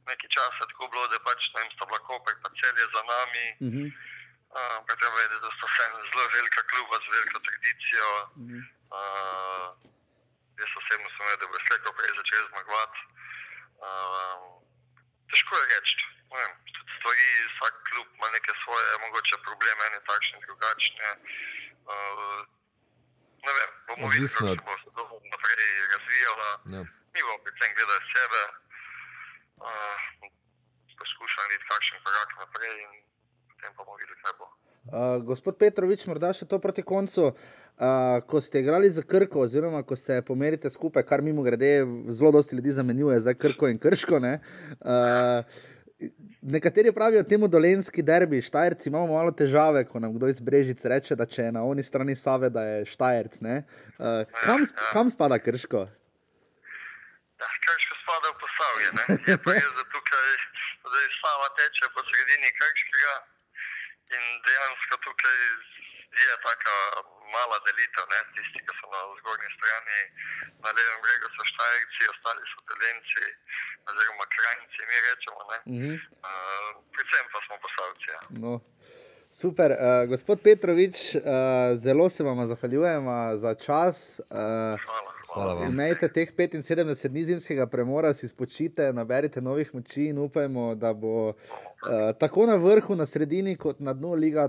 Nekaj 0.08 0.28
časa 0.36 0.60
je 0.62 0.70
tako 0.70 0.84
bilo, 0.92 1.04
da 1.12 1.18
pač 1.26 1.40
ne 1.52 1.60
vem, 1.60 1.70
sta 1.74 1.84
bila 1.88 2.00
Koper, 2.08 2.34
pa 2.42 2.48
celje 2.60 2.84
za 2.94 3.02
nami. 3.12 3.46
Uh 3.66 3.72
-huh. 3.72 3.88
Uh, 4.58 4.78
treba 5.00 5.16
vedeti, 5.20 5.44
da 5.44 5.50
sta 5.56 5.66
vseeno 5.70 5.96
zelo 6.10 6.24
velika 6.38 6.62
kluba 6.70 6.96
z 7.04 7.06
veliko 7.14 7.38
tradicijo. 7.46 8.08
Uh 8.22 8.48
-huh. 8.48 8.62
Uh, 8.96 9.68
jaz 10.60 10.70
osebno 10.80 11.08
sem 11.10 11.26
vedel, 11.28 11.40
da 11.42 11.52
bo 11.52 11.56
slejko 11.66 11.90
prej 11.98 12.12
začel 12.18 12.44
zmagovati. 12.52 13.00
Uh, 13.86 14.44
težko 15.30 15.52
je 15.60 15.64
reči. 15.72 15.96
Stvari, 16.96 17.26
vsak 17.54 17.74
klub 17.88 18.08
ima 18.16 18.28
neke 18.36 18.52
svoje, 18.62 18.86
mogoče 19.04 19.36
probleme, 19.46 19.82
ene 19.88 20.00
takšne, 20.10 20.36
drugačne. 20.46 21.08
Uh, 21.92 22.38
ne 23.46 23.52
vem, 23.58 23.70
bomo 23.88 24.06
videli, 24.14 24.56
kako 24.58 24.74
se 24.82 24.88
bo 24.96 25.02
to 25.10 25.16
naprej 25.34 25.70
razvijalo. 25.94 26.46
Ja. 26.74 26.82
Mi 27.12 27.20
bomo 27.26 27.38
predvsem 27.44 27.70
gledali 27.76 28.04
sebe, 28.14 28.42
uh, 29.68 29.98
poskušali 31.00 31.44
narediti 31.44 31.68
kakšen 31.70 31.98
korak 32.04 32.30
naprej 32.42 32.74
in 32.84 32.92
potem 33.48 33.70
pa 33.76 33.82
bomo 33.84 33.96
videli, 34.00 34.18
kaj 34.22 34.34
bo. 34.38 34.46
Uh, 34.84 35.22
gospod 35.30 35.54
Petrovič, 35.56 36.04
morda 36.10 36.32
še 36.36 36.44
to 36.48 36.58
proti 36.60 36.82
koncu. 36.84 37.32
Uh, 37.74 38.20
ko 38.30 38.38
ste 38.38 38.60
igrali 38.62 38.90
za 38.92 39.02
Krko, 39.02 39.40
oziroma 39.48 39.80
ko 39.82 39.96
se 39.96 40.20
pomerite 40.22 40.70
skupaj, 40.70 41.02
kar 41.08 41.24
mimo 41.26 41.42
grede, 41.42 41.82
zelo 42.14 42.30
dosti 42.36 42.54
ljudi 42.54 42.70
zamenjuje, 42.76 43.20
zdaj 43.24 43.34
Krko 43.34 43.70
in 43.72 43.80
Krško. 43.82 44.20
Ne? 44.22 44.38
Uh, 44.78 45.42
nekateri 46.44 46.92
pravijo 46.92 47.22
temu 47.22 47.48
dolenski 47.48 48.02
derbi, 48.02 48.42
Štajerci 48.42 48.88
imamo 48.88 49.14
malo 49.14 49.32
težave, 49.32 49.84
ko 49.88 50.00
nam 50.00 50.14
kdo 50.14 50.28
iz 50.28 50.40
Brežic 50.40 50.84
reče, 50.84 51.16
da 51.16 51.26
če 51.26 51.42
je 51.42 51.52
na 51.52 51.64
oni 51.64 51.82
strani 51.82 52.16
Save, 52.16 52.50
da 52.50 52.62
je 52.62 52.84
Štajerc. 52.92 53.40
Uh, 53.40 54.24
kam, 54.44 54.64
sp- 54.68 54.88
kam 54.92 55.10
spada 55.10 55.38
Krško? 55.38 55.86
Ja, 57.40 57.48
Krško 57.64 57.94
spada 58.04 58.28
v 58.32 58.36
posavje, 58.42 58.88
ne? 58.98 59.04
je 59.32 59.36
pa 59.44 59.56
res, 59.56 59.70
da 59.78 59.84
tukaj 59.96 60.28
zdaj 60.84 61.06
sama 61.20 61.48
teče 61.58 61.86
po 61.94 62.00
sredini 62.08 62.50
Krškega 62.58 63.14
in 64.16 64.24
dejansko 64.46 64.96
tukaj 65.08 65.38
je 66.24 66.34
taka 66.48 66.76
mala 67.32 67.56
delitev, 67.66 68.04
ne? 68.12 68.18
tisti, 68.34 68.60
ki 68.66 68.72
so 68.78 68.86
na 68.92 69.00
zgornji 69.20 69.48
strani, 69.56 70.00
na 70.62 70.68
levem 70.76 70.98
bregu 71.04 71.28
so 71.36 71.42
Štajerci, 71.50 72.02
ostali 72.12 72.42
so 72.52 72.58
Dolenci 72.68 73.26
oziroma 73.88 74.26
Krajnci, 74.34 74.80
mi 74.88 74.96
rečemo, 75.06 75.40
ne? 75.50 75.58
Uh 75.58 75.78
-huh. 75.82 75.96
Uh, 76.28 76.70
predvsem 76.92 77.26
pa 77.32 77.38
smo 77.46 77.54
posavci. 77.64 78.08
Ja. 78.14 78.20
No. 78.44 78.52
Super, 79.34 79.70
uh, 79.70 80.08
gospod 80.08 80.38
Petrovič, 80.40 81.14
uh, 81.14 81.22
zelo 81.76 82.08
se 82.08 82.24
vam 82.24 82.46
zahvaljujem 82.46 83.04
za 83.36 83.54
čas. 83.54 84.20
Uh, 84.20 84.36
Hvala, 84.36 84.78
Hvala 85.34 85.54
vam. 85.54 85.72
Imejte 85.72 86.08
teh 86.08 86.30
75 86.36 87.08
dni 87.08 87.24
zimskega 87.24 87.66
premora, 87.66 88.14
si 88.14 88.28
spočite, 88.28 88.92
naberite 88.92 89.40
novih 89.40 89.74
moči 89.74 90.04
in 90.12 90.18
upajmo, 90.18 90.74
da 90.74 90.92
bo 90.92 91.28
uh, 91.28 91.34
tako 92.18 92.46
na 92.46 92.54
vrhu, 92.54 92.94
na 92.94 93.06
sredini, 93.06 93.56
kot 93.56 93.80
na 93.80 93.92
dnu 93.92 94.14
liga 94.14 94.46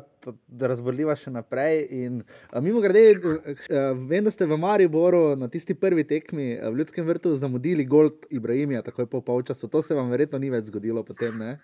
razborljiva 0.62 1.18
še 1.18 1.34
naprej. 1.34 1.88
In, 1.90 2.22
uh, 2.54 2.62
mimo 2.62 2.86
grede, 2.86 3.18
uh, 3.26 3.58
vem, 4.06 4.22
da 4.22 4.30
ste 4.30 4.46
v 4.46 4.62
Mariboru 4.62 5.32
na 5.36 5.50
tisti 5.50 5.74
prvi 5.74 6.06
tekmi 6.06 6.60
uh, 6.60 6.70
v 6.70 6.84
Ljudskem 6.84 7.10
vrtu 7.10 7.34
zamudili 7.36 7.90
Gold 7.90 8.30
Ibrahimija, 8.30 8.86
takoj 8.86 9.10
po 9.10 9.26
polčasu. 9.26 9.66
To 9.68 9.82
se 9.82 9.98
vam 9.98 10.14
verjetno 10.14 10.38
ni 10.38 10.54
več 10.54 10.70
zgodilo 10.70 11.02
potem, 11.04 11.42
ne? 11.42 11.58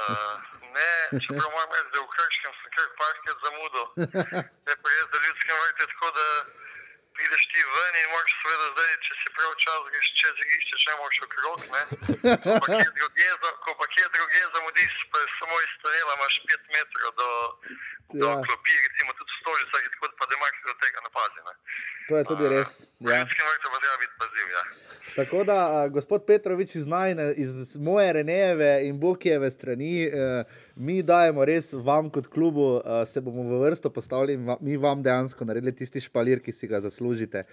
Uh, 0.00 0.49
ne, 0.80 0.92
čeprav 1.24 1.48
moram 1.54 1.70
reči, 1.74 1.90
da 1.94 2.00
v 2.00 2.10
Krškem 2.14 2.52
sem 2.58 2.70
kar 2.76 2.88
parkrat 3.00 3.38
zamudil. 3.46 3.86
Je 4.68 4.74
pa 4.82 4.88
res, 4.94 5.06
da 5.12 5.24
ljudskem 5.26 5.56
vrtu 5.62 5.80
je 5.84 5.90
tako, 5.92 6.08
da 6.18 6.26
prideš 7.14 7.42
ti 7.52 7.60
ven 7.74 7.94
in 8.00 8.06
moraš 8.12 8.32
seveda 8.40 8.66
zdaj, 8.72 8.90
če 9.06 9.12
si 9.20 9.28
prav 9.36 9.52
čas, 9.64 9.80
greš 9.92 10.08
čez 10.20 10.34
igrišče, 10.44 10.76
če 10.84 10.90
moraš 11.00 11.18
okrog, 11.26 11.58
ne. 11.74 11.82
Ko 13.64 13.70
pa 13.80 13.86
kje 13.92 14.04
drugje 14.16 14.42
zamudiš, 14.56 14.92
pa 15.12 15.18
je 15.18 15.26
samo 15.38 15.54
iz 15.66 15.72
tunela 15.82 16.12
imaš 16.18 16.34
5 16.46 16.74
metrov 16.74 17.10
do, 17.20 17.30
do 18.12 18.26
Ja. 18.26 18.42
klopi, 18.46 18.72
recimo 18.86 19.10
tudi 19.12 19.30
v 19.30 19.38
stolicah, 19.40 19.82
tako 19.92 20.06
da 20.06 20.14
pa 20.16 20.26
da 20.26 20.36
marsikdo 20.36 20.72
do 20.72 20.78
tega 20.80 20.98
ne 21.00 21.10
pazi, 21.10 21.40
ne. 21.40 21.54
To 22.08 22.16
je 22.16 22.24
tudi 22.24 22.44
res. 22.48 22.70
V 23.00 23.06
Ja. 23.06 23.18
ljudskem 23.18 23.46
vrtu 23.46 23.68
pa 23.70 23.78
treba 23.78 23.96
biti 23.96 24.14
pazljiv, 24.18 24.46
ja. 24.50 24.62
Tako 25.16 25.38
da, 25.44 25.58
a, 25.74 25.88
gospod 25.88 26.20
Petrovič 26.26 26.74
iz, 26.74 26.86
najne, 26.86 27.24
iz 27.36 27.50
moje 27.78 28.12
Renejeve 28.12 28.72
in 28.82 29.00
Bokijeve 29.00 29.50
strani, 29.50 29.94
eh, 30.04 30.44
mi 30.76 31.02
dajemo 31.02 31.44
res 31.44 31.72
vam 31.72 32.10
kot 32.10 32.26
klubu, 32.26 32.80
eh, 32.84 33.06
se 33.06 33.20
bomo 33.20 33.42
v 33.42 33.60
vrsto 33.64 33.90
postavili 33.90 34.34
in 34.34 34.46
va, 34.46 34.56
mi 34.60 34.76
vam 34.76 35.02
dejansko 35.02 35.44
naredili 35.44 35.74
tisti 35.76 36.00
špalir, 36.00 36.42
ki 36.42 36.52
si 36.52 36.66
ga 36.66 36.80
zaslužite. 36.80 37.44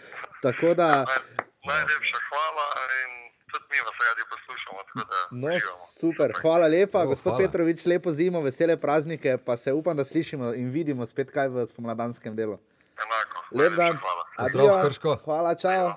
Tako 0.41 0.73
da, 0.73 0.87
Naj, 1.05 1.21
najlepša 1.67 2.23
hvala 2.29 2.67
in 2.99 3.11
tudi 3.51 3.65
mi 3.71 3.83
vas 3.87 3.97
radi 4.07 4.23
poslušamo, 4.33 4.79
tako 4.87 5.05
da 5.11 5.19
no, 5.31 5.77
super, 5.99 6.33
hvala 6.41 6.67
lepa, 6.67 7.03
O, 7.03 7.07
gospod 7.07 7.33
hvala. 7.33 7.45
Petrovič, 7.45 7.85
lepo 7.85 8.11
zimo, 8.11 8.41
vesele 8.41 8.77
praznike, 8.77 9.37
pa 9.45 9.57
se 9.57 9.73
upam, 9.73 9.97
da 9.97 10.05
slišimo 10.05 10.53
in 10.53 10.69
vidimo 10.69 11.05
spet 11.05 11.31
kaj 11.31 11.47
v 11.47 11.67
spomladanskem 11.67 12.35
delu. 12.35 12.59
Enako. 12.97 13.43
Lep 13.51 13.73
dan. 13.77 13.97
Adijo. 14.37 14.81
Krško. 14.85 15.17
Hvala, 15.23 15.55
čau. 15.55 15.93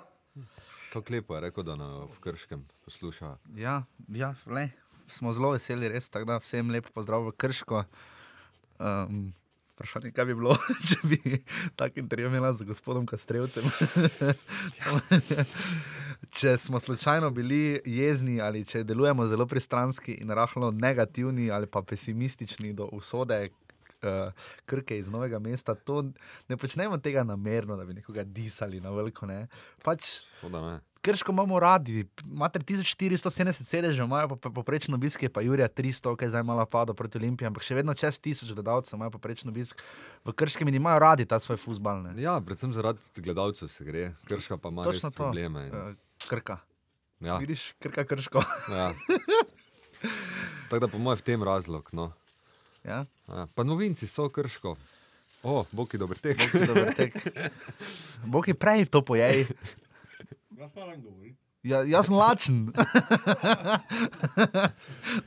Kako 0.93 1.13
lepo 1.13 1.35
je 1.35 1.41
rekel, 1.41 1.65
da 1.65 1.77
na 1.77 2.05
v 2.05 2.21
Krškem 2.21 2.67
posluša. 2.85 3.37
Ja, 3.55 3.83
ja 4.09 4.35
le, 4.47 4.69
smo 5.13 5.33
zelo 5.33 5.53
veseli, 5.57 5.89
res. 5.89 6.09
Tako 6.11 6.33
da 6.33 6.41
vsem 6.41 6.71
lep 6.71 6.89
pozdrav 6.95 7.27
v 7.29 7.35
Krško. 7.37 7.85
Um, 8.79 9.31
Vprašanje, 9.75 10.11
kaj 10.13 10.27
bi 10.29 10.35
bilo, 10.37 10.53
če 10.89 10.99
bi 11.09 11.39
tak 11.77 11.97
intervju 11.97 12.29
imela 12.29 12.53
z 12.53 12.67
gospodom 12.69 13.07
Kastrevcem. 13.09 13.65
če 16.37 16.57
smo 16.61 16.81
slučajno 16.81 17.31
bili 17.31 17.81
jezni 17.85 18.41
ali 18.45 18.65
če 18.65 18.85
delujemo 18.85 19.25
zelo 19.27 19.47
pristranski 19.49 20.19
in 20.21 20.31
rahlo 20.37 20.71
negativni 20.71 21.49
ali 21.51 21.67
pa 21.67 21.83
pesimistični 21.83 22.75
do 22.77 22.91
usode 22.93 23.49
uh, 24.03 24.33
krke 24.65 24.97
iz 24.97 25.09
novega 25.09 25.39
mesta, 25.39 25.75
to 25.75 26.03
ne 26.49 26.57
počnemo 26.57 26.99
tega 26.99 27.23
namerno, 27.25 27.77
da 27.77 27.85
bi 27.85 27.95
nekoga 27.95 28.25
disali 28.25 28.81
na 28.81 28.91
veliko. 28.91 29.27
Ne. 29.27 29.47
Pač. 29.83 30.21
Krško 31.01 31.33
imamo 31.33 31.57
radi, 31.57 32.03
imate 32.27 32.59
1470 32.61 33.53
sedežev, 33.63 34.05
imajo 34.05 34.37
pa 34.37 34.51
poprečno 34.51 34.95
obisk, 34.95 35.25
pa 35.29 35.41
Jurija 35.41 35.65
300, 35.67 36.13
ki 36.13 36.25
je 36.25 36.31
zdaj 36.31 36.43
malo 36.43 36.67
padlo 36.67 36.93
proti 36.93 37.17
Olimpiji, 37.17 37.47
ampak 37.47 37.63
še 37.63 37.75
vedno 37.75 37.95
čez 37.95 38.19
1000 38.19 38.53
gledalcev 38.53 38.97
imajo 38.97 39.11
poprečno 39.11 39.49
obisk 39.49 39.81
v 40.21 40.35
Krškem 40.35 40.69
in 40.69 40.75
imajo 40.75 40.99
radi 41.01 41.25
ta 41.25 41.39
svoj 41.39 41.57
futbal. 41.57 42.03
ne. 42.03 42.13
Ja, 42.19 42.37
predvsem 42.39 42.73
zaradi 42.73 43.01
gledalcev 43.17 43.69
se 43.69 43.81
gre, 43.83 44.13
Krška 44.27 44.59
pa 44.59 44.69
ima 44.69 44.85
Točno 44.85 45.09
res 45.09 45.17
to. 45.17 45.23
probleme. 45.23 45.67
In, 45.67 45.73
Eh, 45.73 45.95
Krka. 46.29 46.59
ja, 47.21 47.37
Vidiš, 47.39 47.73
krka 47.79 48.05
krško. 48.05 48.45
ja. 48.71 48.93
Tako 50.69 50.79
da 50.79 50.89
po 50.89 50.99
mojem 50.99 51.17
v 51.17 51.23
tem 51.23 51.43
razlog. 51.43 51.89
No. 51.93 52.13
Ja? 52.85 53.07
Ja, 53.29 53.47
pa 53.55 53.65
novinci 53.65 54.07
so 54.07 54.29
Krško. 54.29 54.77
O, 55.43 55.65
je 55.93 55.99
dober 55.99 56.19
tek. 56.19 56.37
Dober 56.53 56.95
tek. 56.95 57.15
Je 58.47 58.55
prej 58.55 58.85
to 58.93 59.01
pojej. 59.01 59.49
Rafael 60.59 61.01
govori. 61.01 61.33
Ja, 61.61 61.83
jaz 61.85 62.09
sem 62.09 62.17
lačen. 62.17 62.59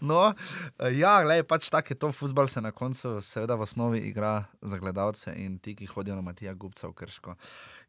no, 0.09 0.33
ja, 0.97 1.13
glej, 1.21 1.43
pač 1.45 1.69
tako 1.69 1.93
je 1.93 1.97
to, 2.01 2.09
futbol 2.09 2.49
se 2.49 2.61
na 2.61 2.71
koncu, 2.73 3.19
seveda 3.21 3.57
v 3.57 3.65
osnovi 3.65 4.01
igra 4.09 4.49
za 4.61 4.79
gledalce 4.81 5.33
in 5.37 5.59
ti, 5.61 5.75
ki 5.77 5.85
hodijo 5.93 6.17
na 6.17 6.25
Matija 6.25 6.55
Gubca 6.57 6.89
v 6.89 6.97
Krško, 6.97 7.37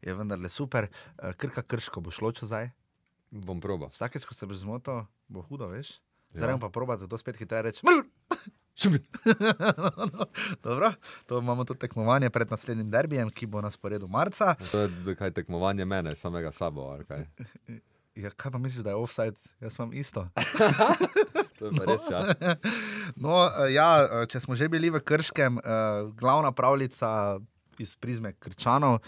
je 0.05 0.13
vendarle 0.13 0.49
super. 0.49 0.91
Eh, 1.17 1.33
Krka 1.33 1.65
Krško 1.65 2.05
bo 2.05 2.13
šlo 2.13 2.29
čezaj. 2.37 2.69
Bom 3.33 3.57
proba. 3.61 3.89
Vsakeč, 3.89 4.29
ko 4.29 4.37
se 4.37 4.45
boš 4.45 4.61
zmotil, 4.61 5.07
bo 5.27 5.41
hudo, 5.49 5.71
veš. 5.73 5.97
Ja. 6.35 6.45
Zdaj 6.45 6.61
pa 6.61 6.69
proba, 6.69 7.01
zato 7.01 7.17
spet 7.17 7.41
hitreje 7.41 7.71
reči. 7.71 7.81
"Mrr!" 8.83 8.99
Dobro, 10.63 10.93
to 11.25 11.39
imamo 11.39 11.63
tudi 11.63 11.79
tekmovanje 11.79 12.29
pred 12.29 12.51
naslednjim 12.51 12.91
derbijem, 12.91 13.29
ki 13.29 13.45
bo 13.45 13.61
na 13.61 13.71
sporedu 13.71 14.07
marca. 14.07 14.55
To 14.71 14.79
je 14.79 15.15
kaj 15.15 15.31
tekmovanje 15.31 15.85
mene, 15.85 16.15
samega 16.15 16.51
sabo. 16.51 16.97
Ja, 18.15 18.29
kaj 18.31 18.51
pa 18.51 18.57
misliš, 18.57 18.83
da 18.83 18.89
je 18.89 18.95
offside? 18.95 19.35
Jaz 19.59 19.75
imam 19.75 19.93
isto. 19.93 20.27
To 21.59 21.65
je 21.65 21.71
pa 21.77 21.85
res, 21.87 22.03
ja. 22.11 22.35
No, 23.15 23.47
eh, 23.47 23.73
ja, 23.73 23.89
eh, 24.03 24.25
če 24.27 24.39
smo 24.43 24.55
že 24.59 24.67
bili 24.71 24.89
v 24.91 24.99
Krškem, 24.99 25.59
eh, 25.59 25.61
glavna 26.19 26.51
pravljica 26.51 27.39
iz 27.79 27.95
prizme 27.95 28.31
Krčanov 28.39 28.99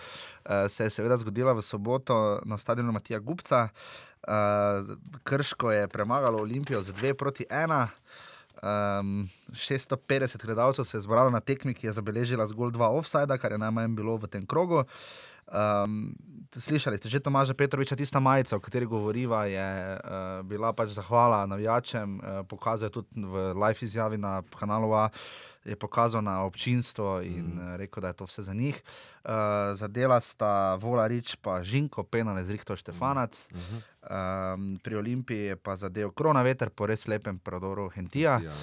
se 0.68 0.84
je 0.84 0.90
seveda 0.90 1.16
zgodila 1.18 1.54
v 1.56 1.62
soboto 1.64 2.42
na 2.44 2.58
stadionu 2.58 2.92
Matija 2.92 3.20
Gubca. 3.20 3.70
Krško 5.24 5.72
je 5.72 5.88
premagalo 5.88 6.40
Olimpijo 6.40 6.82
z 6.82 6.92
2 6.92 7.14
proti 7.14 7.46
1. 7.50 7.88
Um, 8.64 9.30
650 9.54 10.46
gledalcev 10.46 10.86
se 10.86 10.98
je 10.98 11.02
zbralo 11.02 11.30
na 11.30 11.40
tekmi, 11.40 11.74
ki 11.74 11.88
je 11.88 11.92
zabeležila 11.92 12.46
zgolj 12.46 12.72
dva 12.74 12.90
offsajda, 12.90 13.38
kar 13.38 13.52
je 13.52 13.62
najmanj 13.62 13.96
bilo 13.96 14.18
v 14.18 14.28
tem 14.28 14.46
krogu. 14.46 14.84
Um, 15.48 16.12
slišali 16.52 16.98
ste 16.98 17.08
že 17.08 17.24
Tomaža 17.24 17.54
Petroviča, 17.54 17.96
tista 17.96 18.20
majica, 18.20 18.58
o 18.58 18.60
kateri 18.60 18.86
govoriva, 18.86 19.46
je 19.48 19.64
uh, 19.96 20.44
bila 20.44 20.74
pač 20.74 20.92
zahvala 20.92 21.46
navijačem, 21.48 22.20
uh, 22.20 22.44
pokazal 22.44 22.90
je 22.90 23.00
tudi 23.00 23.24
v 23.24 23.54
live 23.56 23.80
izjavi 23.82 24.18
na 24.18 24.42
kanalu 24.60 24.92
A, 24.94 25.10
je 25.68 25.76
pokazal 25.76 26.24
na 26.24 26.44
občinstvo 26.44 27.22
in 27.22 27.46
mm. 27.56 27.76
rekel, 27.76 28.02
da 28.02 28.08
je 28.08 28.14
to 28.14 28.26
vse 28.26 28.42
za 28.42 28.54
njih. 28.54 28.82
Uh, 29.24 29.32
zadela 29.74 30.20
sta 30.20 30.76
Vola 30.76 31.08
Rič 31.08 31.36
pa 31.36 31.64
Žinko, 31.64 32.04
penale 32.04 32.46
z 32.46 32.52
Rihto 32.52 32.76
Štefanac. 32.76 33.50
Mm. 33.52 33.58
Um, 34.08 34.80
pri 34.84 34.96
Olimpiji 34.96 35.52
je 35.52 35.56
pa 35.56 35.76
zadev 35.76 36.12
krona 36.16 36.42
veter 36.42 36.70
po 36.70 36.88
res 36.88 37.08
lepem 37.08 37.40
prodoru 37.40 37.90
Hentija. 37.90 38.40
ja. 38.44 38.56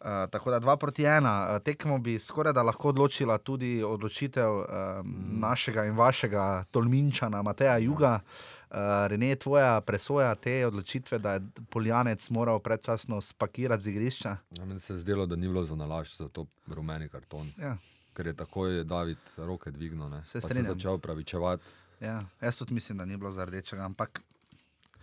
Uh, 0.00 0.30
tako 0.30 0.50
da 0.50 0.60
2 0.60 0.76
proti 0.76 1.02
1. 1.02 1.24
Uh, 1.24 1.62
tekmo 1.62 1.98
bi 1.98 2.18
skoraj 2.18 2.52
da 2.52 2.62
lahko 2.62 2.88
odločila 2.88 3.38
tudi 3.38 3.82
odločitev 3.82 4.50
um, 4.50 4.64
mm. 4.64 5.40
našega 5.40 5.84
in 5.84 5.96
vašega 5.96 6.64
Tolminčana, 6.70 7.42
Mateja 7.42 7.78
Juga. 7.78 8.20
Uh, 8.20 8.59
Rene, 9.06 9.34
tvoja 9.36 9.80
presoja 9.80 10.34
te 10.34 10.66
odločitve, 10.66 11.18
da 11.18 11.32
je 11.32 11.40
Poljanec 11.70 12.30
moral 12.30 12.60
predčasno 12.62 13.20
spakirati 13.20 13.82
z 13.82 13.90
igrišča? 13.90 14.36
Ja, 14.58 14.64
meni 14.64 14.80
se 14.80 14.92
je 14.92 14.98
zdelo, 14.98 15.26
da 15.26 15.36
ni 15.36 15.48
bilo 15.48 15.64
za 15.64 15.76
nalaž 15.76 16.14
za 16.16 16.28
to 16.28 16.46
rumeni 16.66 17.08
karton. 17.08 17.50
Ja. 17.58 17.76
Ker 18.14 18.26
je 18.26 18.36
takoj 18.36 18.84
David 18.84 19.18
roke 19.36 19.70
dvignil, 19.70 20.08
ne? 20.08 20.22
Se 20.26 20.38
je 20.38 20.62
začel 20.62 20.98
pravičevati. 20.98 21.64
Ja, 22.00 22.22
jaz 22.40 22.56
tudi 22.58 22.74
mislim, 22.74 22.98
da 22.98 23.04
ni 23.04 23.16
bilo 23.16 23.32
za 23.32 23.44
rdečega, 23.44 23.84
ampak 23.84 24.22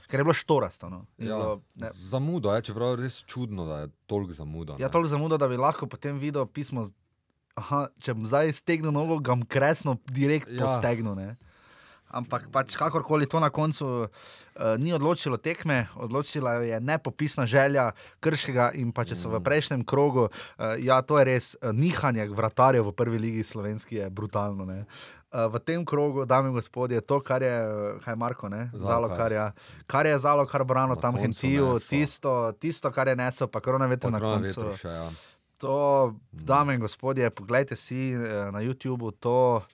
ker 0.07 0.19
je 0.19 0.23
bilo 0.23 0.33
štorasto. 0.33 0.89
No. 0.89 1.05
Ja, 1.17 1.25
bilo, 1.35 1.61
ne, 1.75 1.91
zamudo 1.95 2.53
je, 2.55 2.61
čeprav 2.61 2.95
je 2.95 3.03
res 3.03 3.23
čudno, 3.25 3.65
da 3.65 3.79
je 3.79 3.89
toliko 4.05 4.33
zamudo. 4.33 4.77
ja, 4.79 4.89
toliko 4.89 5.07
zamudo, 5.07 5.37
da 5.37 5.47
bi 5.47 5.57
lahko 5.57 5.87
potem 5.87 6.19
videl 6.19 6.45
pismo. 6.45 6.87
Aha, 7.57 7.87
če 7.99 8.13
bom 8.13 8.25
zdaj 8.29 8.53
stegnil 8.53 8.93
nogo, 8.93 9.17
ga 9.19 9.33
bom 9.33 9.43
kresno 9.45 9.97
direkt 10.05 10.47
ja. 10.47 10.59
Ja. 10.59 10.65
postegnil. 10.65 11.15
Ne? 11.17 11.35
Ampak 12.07 12.47
pač 12.51 12.77
kakorkoli 12.79 13.27
to 13.27 13.39
na 13.43 13.49
koncu 13.51 14.07
uh, 14.07 14.09
ni 14.79 14.93
odločilo 14.95 15.37
tekme, 15.37 15.87
odločila 15.99 16.63
je 16.63 16.79
nepopisna 16.79 17.45
želja 17.45 17.91
Krškega 18.23 18.71
in 18.79 18.93
pa 18.95 19.03
če 19.03 19.17
so 19.19 19.31
v 19.33 19.41
prejšnjem 19.43 19.83
krogu, 19.83 20.29
uh, 20.31 20.79
ja, 20.79 21.01
to 21.03 21.19
je 21.19 21.25
res 21.27 21.55
uh, 21.59 21.75
nihanje 21.75 22.29
vratarjev 22.31 22.87
v 22.87 22.95
prvi 22.95 23.19
ligi 23.19 23.43
slovenski 23.43 23.99
je 23.99 24.09
brutalno. 24.09 24.63
Ne? 24.63 24.85
Uh, 25.27 25.51
v 25.51 25.59
tem 25.59 25.83
krogu, 25.83 26.23
dame 26.23 26.47
in 26.47 26.55
gospodje, 26.55 27.03
to, 27.03 27.19
kar 27.19 27.43
je, 27.43 27.51
uh, 27.51 27.99
kaj 27.99 28.15
je 28.15 28.19
Marko, 28.23 28.47
ne? 28.47 28.71
Zalokar. 28.71 28.87
Zalokar, 28.87 29.31
ja. 29.35 29.47
kar 29.83 30.07
je 30.07 30.15
zalo, 30.23 30.47
kar 30.47 30.63
brano 30.63 30.95
Na 30.95 31.01
tam 31.01 31.19
Hentiju, 31.19 31.75
tisto, 31.83 32.55
tisto, 32.55 32.87
kar 32.95 33.11
je 33.11 33.19
nesel, 33.19 33.51
pa 33.51 33.59
korona 33.59 33.91
veter 33.91 34.15
na 34.15 34.23
koncu. 34.23 34.47
vetru 34.47 34.71
še, 34.79 34.87
ja. 34.87 35.09
To, 35.59 36.15
dame 36.31 36.77
in 36.77 36.79
gospodje, 36.79 37.27
poglejte 37.35 37.75
si 37.75 38.13
na 38.15 38.61
YouTubu, 38.63 39.11
to, 39.19 39.65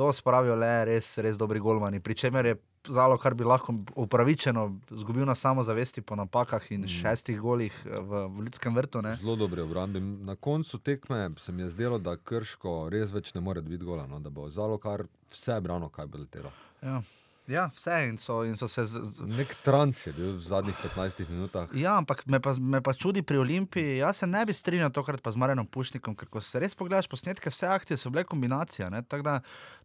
to 0.00 0.12
spravijo 0.12 0.56
le 0.56 0.84
res, 0.88 1.18
res 1.20 1.36
dobri 1.36 1.60
golmani. 1.60 2.00
Pričemer 2.00 2.46
je 2.46 2.54
zalo, 2.88 3.18
kar 3.20 3.34
bi 3.36 3.44
lahko 3.44 3.74
upravičeno 4.00 4.62
izgubil 4.96 5.26
na 5.28 5.34
samozavesti 5.34 6.00
po 6.00 6.16
napakah 6.16 6.72
in 6.72 6.88
šestih 6.88 7.40
golih 7.40 7.76
eh, 7.84 8.00
v, 8.00 8.24
v 8.32 8.46
ljudskem 8.48 8.76
vrtu. 8.76 9.02
Ne? 9.04 9.12
Zelo 9.20 9.36
dobre 9.36 9.62
obrambe. 9.62 10.00
Na 10.00 10.36
koncu 10.40 10.78
tekme 10.78 11.30
se 11.36 11.52
mi 11.52 11.62
je 11.62 11.70
zdelo, 11.76 11.98
da 11.98 12.16
Krško 12.16 12.88
res 12.88 13.12
več 13.12 13.34
ne 13.34 13.44
more 13.44 13.60
dobiti 13.60 13.84
gola, 13.84 14.06
no? 14.08 14.20
da 14.24 14.32
bo 14.32 14.48
zalo 14.48 14.78
kar 14.80 15.04
vse 15.30 15.60
brano, 15.60 15.92
kaj 15.92 16.06
bo 16.06 16.24
letelo. 16.24 16.52
Ja. 16.80 17.02
ja, 17.46 17.66
vse 17.76 17.98
in 18.08 18.16
so, 18.18 18.40
in 18.48 18.56
so 18.56 18.68
se. 18.68 18.86
Z, 18.88 19.20
Nek 19.28 19.52
trans 19.60 20.06
je 20.06 20.14
bil 20.16 20.32
v 20.38 20.40
zadnjih 20.40 20.80
15 20.96 21.28
minutah. 21.28 21.68
Ja, 21.76 21.98
ampak 22.00 22.24
me 22.26 22.40
pa, 22.40 22.54
me 22.56 22.80
pa 22.80 22.96
čudi 22.96 23.20
pri 23.22 23.42
Olimpiji. 23.44 23.98
Jaz 24.00 24.24
se 24.24 24.26
ne 24.26 24.46
bi 24.48 24.56
strinjal 24.56 24.88
tokrat 24.96 25.20
pa 25.20 25.30
z 25.30 25.36
Marjenom 25.36 25.68
Pušnikom, 25.68 26.16
ker 26.16 26.32
ko 26.32 26.40
se 26.40 26.64
res 26.64 26.72
pogledaš 26.74 27.10
posnetke, 27.12 27.52
vse 27.52 27.68
akcije 27.68 28.00
so 28.00 28.08
bile 28.08 28.24
kombinacija. 28.24 28.88
ne. 28.88 29.04
Tako 29.04 29.28
Da, 29.28 29.40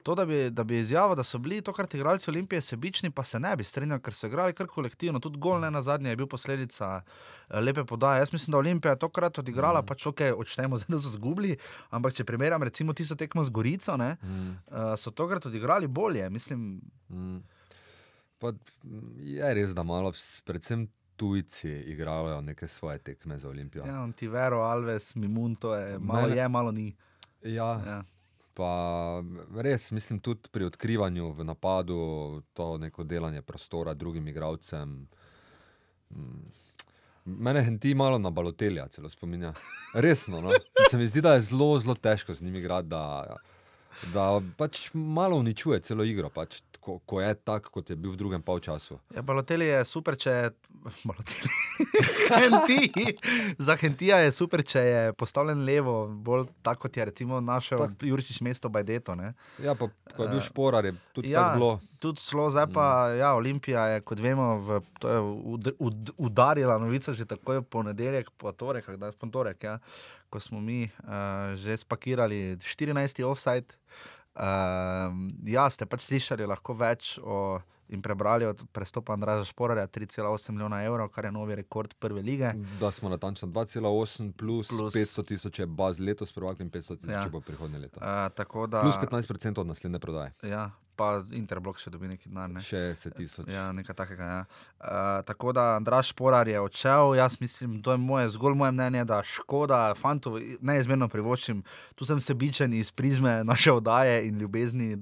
to, 0.06 0.14
da 0.14 0.24
bi, 0.24 0.50
da 0.52 0.64
bi 0.64 0.78
izjavil, 0.78 1.16
da 1.16 1.24
so 1.24 1.40
bili 1.40 1.62
tokrat 1.62 1.90
igralci 1.92 2.30
Olimpije 2.30 2.62
sebični, 2.62 3.10
pa 3.10 3.24
se 3.24 3.40
ne 3.40 3.56
bi 3.56 3.64
strinjal, 3.66 3.98
ker 4.00 4.14
so 4.14 4.28
igrali 4.28 4.54
kar 4.54 4.68
kolektivno. 4.68 5.18
Tudi 5.20 5.40
gol 5.40 5.58
ne 5.60 5.72
na 5.72 5.82
zadnje 5.82 6.10
je 6.10 6.16
bil 6.16 6.28
posledica 6.28 7.02
eh, 7.02 7.60
lepe 7.60 7.84
podaje. 7.86 8.20
Jaz 8.20 8.32
mislim, 8.32 8.52
da 8.52 8.58
Olimpija 8.60 8.92
je 8.92 9.00
tokrat 9.00 9.40
odigrala, 9.40 9.82
mm. 9.82 9.86
pač 9.86 10.06
ok, 10.06 10.22
odštejemo 10.38 10.78
zdaj, 10.78 10.88
da 10.90 11.00
so 11.00 11.10
zgubili, 11.10 11.58
ampak 11.90 12.14
če 12.14 12.24
primerjam 12.24 12.64
recimo 12.64 12.94
tisto 12.94 13.16
tekmo 13.16 13.44
z 13.44 13.50
Gorico, 13.52 13.98
ne, 13.98 14.12
Mm, 14.22 14.52
uh, 14.68 14.94
so 14.96 15.12
tokrat 15.12 15.46
odigrali 15.46 15.88
bolje. 15.90 16.30
Mislim, 16.32 16.78
mm. 17.10 17.42
Pa, 18.40 18.54
je 19.18 19.54
res, 19.54 19.74
da 19.74 19.84
malo, 19.84 20.12
vs- 20.12 20.42
predvsem 20.44 20.86
tujci, 21.16 21.70
igrajo 21.88 22.42
neke 22.44 22.68
svoje 22.70 23.00
tekme 23.00 23.40
za 23.40 23.50
Olimpijo. 23.50 23.86
ja, 23.86 24.08
Tivero, 24.14 24.62
Alves, 24.62 25.16
Mimun, 25.16 25.56
to 25.56 25.74
je 25.74 25.98
malo 26.00 26.28
Mene- 26.28 26.38
je, 26.38 26.48
malo 26.50 26.72
ni. 26.74 26.92
Ja, 27.42 27.82
Ja. 27.84 28.04
Pa 28.56 29.22
res, 29.60 29.90
mislim, 29.92 30.22
tudi 30.24 30.50
pri 30.52 30.66
odkrivanju 30.66 31.32
v 31.36 31.44
napadu, 31.44 31.98
to 32.54 32.78
neko 32.78 33.04
delanje 33.04 33.42
prostora 33.42 33.94
drugim 33.94 34.28
igralcem. 34.28 35.08
mm, 36.10 36.46
Mene 37.26 37.64
henti 37.66 37.96
malo 37.96 38.20
na 38.20 38.30
balotelja, 38.30 38.88
celo 38.88 39.10
spominja. 39.10 39.54
Resno, 39.94 40.42
no? 40.42 40.52
se 40.92 40.98
mi 40.98 41.08
zdi, 41.08 41.22
da 41.22 41.34
je 41.34 41.42
zelo, 41.42 41.80
zelo 41.80 41.96
težko 41.96 42.34
z 42.34 42.42
njimi 42.42 42.60
igrati, 42.60 42.88
da, 42.88 43.38
da 44.14 44.42
pač 44.58 44.90
malo 44.94 45.38
uničuje 45.38 45.80
celo 45.80 46.04
igro, 46.04 46.30
pač, 46.30 46.62
ko, 46.80 47.00
ko 47.06 47.22
je 47.22 47.34
tak, 47.36 47.70
kot 47.74 47.90
je 47.90 47.96
bil 47.96 48.14
v 48.14 48.20
drugem 48.20 48.42
polčasu. 48.46 49.00
Ja, 49.16 49.24
Balotelli 49.26 49.68
je 49.68 49.82
super, 49.86 50.18
če 50.18 50.36
je. 50.36 50.52
Balotelli. 51.08 51.54
Henti. 52.36 53.16
Za 53.58 53.76
Hentija 53.80 54.20
je 54.24 54.32
super, 54.36 54.64
če 54.64 54.84
je 54.86 55.02
postavljen 55.18 55.66
levo, 55.66 56.06
bolj 56.08 56.48
tako 56.66 56.86
kot 56.86 56.98
je 56.98 57.06
recimo 57.12 57.42
našel 57.42 57.82
Tak. 57.86 58.04
Jurčič 58.08 58.42
mesto 58.46 58.70
Bajdeto. 58.70 59.16
Ne? 59.16 59.34
Ja, 59.64 59.76
pa 59.76 59.90
ko 60.16 60.28
je 60.28 60.30
bil 60.30 60.42
šporar, 60.46 60.86
je 60.86 60.96
tudi 61.14 61.34
ja, 61.34 61.42
tako 61.42 61.60
bilo. 61.60 61.72
Tudi 62.06 62.22
zelo 62.22 62.46
zdaj 62.54 62.68
pa, 62.70 62.86
mm. 63.10 63.18
ja, 63.20 63.34
Olimpija 63.36 63.86
je, 63.96 64.02
kot 64.06 64.22
vemo, 64.22 64.48
v, 64.62 64.80
je 65.04 65.20
ud, 65.56 65.72
ud, 65.80 66.12
udarila 66.30 66.78
novica 66.78 67.14
že 67.18 67.26
takoj 67.26 67.64
v 67.64 67.68
ponedeljek, 67.68 68.30
po 68.38 68.54
torek, 68.54 68.86
kdaj 68.86 69.16
v 69.16 69.22
ponedeljek, 69.26 69.64
ja, 69.66 69.80
ko 70.30 70.40
smo 70.40 70.62
mi 70.62 70.86
uh, 70.86 71.54
že 71.58 71.78
spakirali 71.78 72.58
14. 72.62 73.26
offside. 73.26 73.74
Uh, 74.36 75.16
ja, 75.48 75.70
ste 75.72 75.88
pač 75.88 76.06
slišali 76.12 76.46
lahko 76.46 76.76
več 76.78 77.18
o. 77.24 77.62
In 77.86 78.02
prebrali 78.02 78.48
od 78.50 78.64
prestopa 78.74 79.14
Andraža 79.14 79.44
Šporarja 79.46 79.86
3,8 79.86 80.56
milijona 80.58 80.80
evrov, 80.82 81.06
kar 81.14 81.28
je 81.28 81.32
novi 81.32 81.54
rekord 81.56 81.94
prve 82.02 82.24
lige. 82.26 82.50
Da 82.82 82.90
smo 82.90 83.12
natančno 83.14 83.46
2,8 83.54 84.32
plus, 84.34 84.72
Plus- 84.74 84.90
plus 84.90 84.96
500 84.96 85.26
tisoč 85.30 85.60
je 85.60 85.68
baz 85.70 86.00
letos, 86.02 86.34
prvak 86.34 86.66
in 86.66 86.72
500 86.74 86.98
tisoč 86.98 87.14
Ja. 87.14 87.30
bo 87.30 87.44
prihodnje 87.46 87.78
leto. 87.78 88.02
Uh, 88.02 88.26
tako 88.34 88.66
da, 88.66 88.82
Plus 88.82 88.98
15% 88.98 89.62
od 89.62 89.68
naslednje 89.68 90.00
prodaje. 90.02 90.34
ja, 90.42 90.72
pa 90.96 91.10
Interblok 91.36 91.80
še 91.82 91.92
dobi 91.94 92.10
neki 92.10 92.30
denar. 92.30 92.50
Ne? 92.52 92.64
60 92.64 93.16
tisoč. 93.18 93.50
Ja, 93.52 93.68
nekaj 93.76 93.98
takega. 93.98 94.26
Ja. 94.26 94.42
Uh, 94.80 95.22
tako 95.28 95.54
da 95.56 95.76
Andraš 95.76 96.12
Porar 96.16 96.48
je 96.48 96.60
odšel. 96.60 97.16
Jaz 97.20 97.40
mislim, 97.42 97.82
to 97.84 97.96
je 97.96 98.02
moje, 98.02 98.30
zgolj 98.36 98.56
moje 98.58 98.72
mnenje, 98.76 99.06
da 99.06 99.22
škoda, 99.24 99.82
fantu 100.00 100.38
neizmerno 100.62 101.10
privoščim. 101.12 101.64
Tu 101.96 102.08
sem 102.08 102.22
sebičen 102.22 102.74
iz 102.74 102.92
prizme 102.92 103.44
naše 103.44 103.74
oddaje 103.76 104.24
in 104.28 104.40
ljubezni 104.40 104.96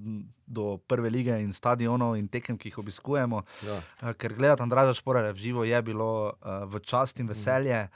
do 0.45 0.77
prve 0.77 1.09
lige 1.09 1.37
in 1.41 1.53
stadionov 1.53 2.17
in 2.19 2.27
tekem, 2.27 2.57
ki 2.57 2.69
jih 2.69 2.81
obiskujemo. 2.83 3.43
Ja. 3.67 3.79
Uh, 4.01 4.11
ker 4.17 4.35
gledati 4.37 4.65
Andraža 4.65 4.97
Šporarja 4.97 5.31
v 5.33 5.45
živo 5.45 5.63
je 5.63 5.81
bilo 5.81 6.11
uh, 6.33 6.65
v 6.69 6.83
čast 6.83 7.19
in 7.19 7.29
veselje. 7.29 7.87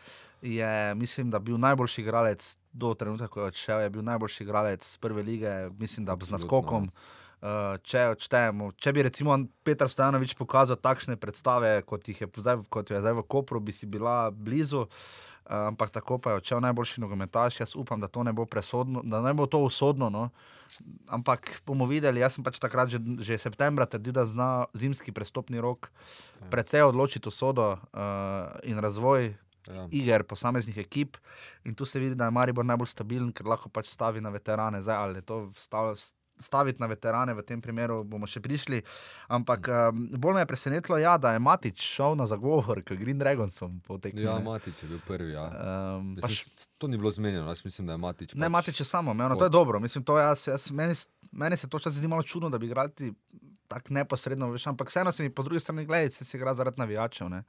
Je, 0.41 0.95
mislim, 0.95 1.31
da 1.33 1.39
bil 1.39 1.57
najboljši 1.57 2.01
igralec 2.01 2.57
do 2.73 2.93
trenutka, 2.93 3.27
ko 3.27 3.39
je 3.39 3.45
odšel, 3.45 3.79
je 3.81 3.89
bil 3.89 4.03
najboljši 4.05 4.43
igralec 4.43 4.97
prve 5.01 5.23
lige, 5.23 5.69
mislim, 5.79 6.05
da 6.05 6.11
z 6.11 6.13
Absolutno, 6.13 6.37
naskokom. 6.37 6.89
Uh, 7.37 7.77
če 7.85 8.07
odštejemo, 8.15 8.71
če 8.81 8.91
bi 8.97 9.03
recimo 9.05 9.35
Petr 9.61 9.85
Stojanovič 9.85 10.33
pokazal 10.39 10.79
takšne 10.81 11.19
predstave, 11.21 11.83
kot, 11.85 12.07
jih 12.09 12.23
je, 12.25 12.27
zdaj, 12.33 12.63
kot 12.73 12.89
jo 12.89 12.97
je 12.97 13.03
zdaj 13.05 13.13
v 13.13 13.23
Kopru, 13.29 13.61
bi 13.61 13.75
si 13.75 13.85
bila 13.85 14.31
blizu. 14.33 14.87
Uh, 15.47 15.69
ampak 15.69 15.93
tako 15.93 16.17
pa 16.17 16.33
je 16.33 16.41
odšel 16.41 16.59
najboljši 16.65 17.03
nogometaš. 17.05 17.59
Jaz 17.61 17.75
upam, 17.77 18.01
da 18.01 18.09
to 18.09 18.25
ne 18.25 18.33
bo 18.33 18.49
presodno, 18.49 19.05
da 19.05 19.21
ne 19.21 19.35
bo 19.37 19.45
to 19.45 19.61
usodno. 19.61 20.09
No. 20.09 20.29
Ampak 21.07 21.61
bomo 21.61 21.85
videli. 21.85 22.25
Jaz 22.25 22.35
sem 22.35 22.43
pač 22.43 22.57
takrat 22.57 22.89
že, 22.89 22.99
že 23.21 23.37
septembra 23.37 23.85
trdil, 23.85 24.17
da 24.17 24.25
zna 24.25 24.65
zimski 24.73 25.13
prestopni 25.13 25.61
rok 25.61 25.93
precej 26.49 26.89
odločiti 26.89 27.29
usodo 27.29 27.77
uh, 27.77 28.57
in 28.65 28.81
razvoj 28.81 29.37
Ja. 29.67 29.83
iger 29.91 30.23
posameznih 30.23 30.77
ekip. 30.77 31.17
In 31.67 31.75
tu 31.75 31.85
se 31.85 31.99
vidi, 31.99 32.15
da 32.15 32.25
je 32.25 32.31
Maribor 32.31 32.65
najbolj 32.65 32.87
stabilen, 32.87 33.33
ker 33.35 33.47
lahko 33.51 33.67
pač 33.69 33.89
stavi 33.91 34.21
na 34.23 34.31
veterane. 34.31 34.79
Zdaj, 34.81 34.95
ali 34.95 35.19
je 35.19 35.25
to 35.27 35.39
stav, 35.59 35.91
staviti 36.39 36.79
na 36.79 36.87
veterane, 36.87 37.33
v 37.33 37.41
tem 37.41 37.61
primeru 37.61 38.03
bomo 38.03 38.27
še 38.27 38.39
prišli. 38.39 38.81
Ampak 39.27 39.67
um, 39.67 40.09
bolj 40.11 40.33
me 40.33 40.41
je 40.41 40.45
presenetilo, 40.45 40.97
ja, 40.97 41.17
da 41.17 41.33
je 41.33 41.39
Matič 41.39 41.81
šel 41.81 42.15
na 42.15 42.25
zagovor, 42.25 42.81
k 42.81 42.95
Green 42.95 43.19
Dragonsom 43.19 43.81
tekmi. 44.01 44.21
ja, 44.21 44.37
ne. 44.37 44.43
Matič 44.43 44.83
je 44.83 44.89
bil 44.89 44.99
prvi. 45.07 45.31
Ja. 45.33 45.47
Um, 45.97 46.13
Mislim, 46.15 46.29
pač, 46.29 46.67
to 46.77 46.87
ni 46.87 46.97
bilo 46.97 47.11
zmenjeno, 47.11 47.47
jaz 47.47 47.65
mislim, 47.65 47.87
da 47.87 47.93
je 47.93 47.97
Matič. 47.97 48.33
ne, 48.33 48.45
pač- 48.45 48.51
Matič 48.51 48.79
je 48.79 48.85
samo, 48.85 49.13
no, 49.13 49.35
to 49.35 49.45
je 49.45 49.49
dobro. 49.49 49.79
Mislim, 49.79 50.03
to 50.03 50.17
jaz, 50.17 50.47
jaz, 50.47 50.71
meni, 50.71 50.93
meni 51.31 51.57
se 51.57 51.69
to 51.69 51.77
včasih 51.77 51.97
zdi 51.97 52.07
malo 52.07 52.23
čudno, 52.23 52.49
da 52.49 52.57
bi 52.57 52.65
igrali 52.65 52.91
tako 53.67 53.93
neposredno, 53.93 54.51
veš, 54.51 54.67
ampak 54.67 54.89
vseeno 54.89 55.11
se 55.11 55.23
mi 55.23 55.29
po 55.29 55.43
drugi 55.43 55.59
strani 55.59 55.85
gledaj, 55.85 56.09
se 56.09 56.37
igra 56.37 56.53
zaradi 56.53 56.79
navijačev. 56.79 57.29
Ne. 57.29 57.43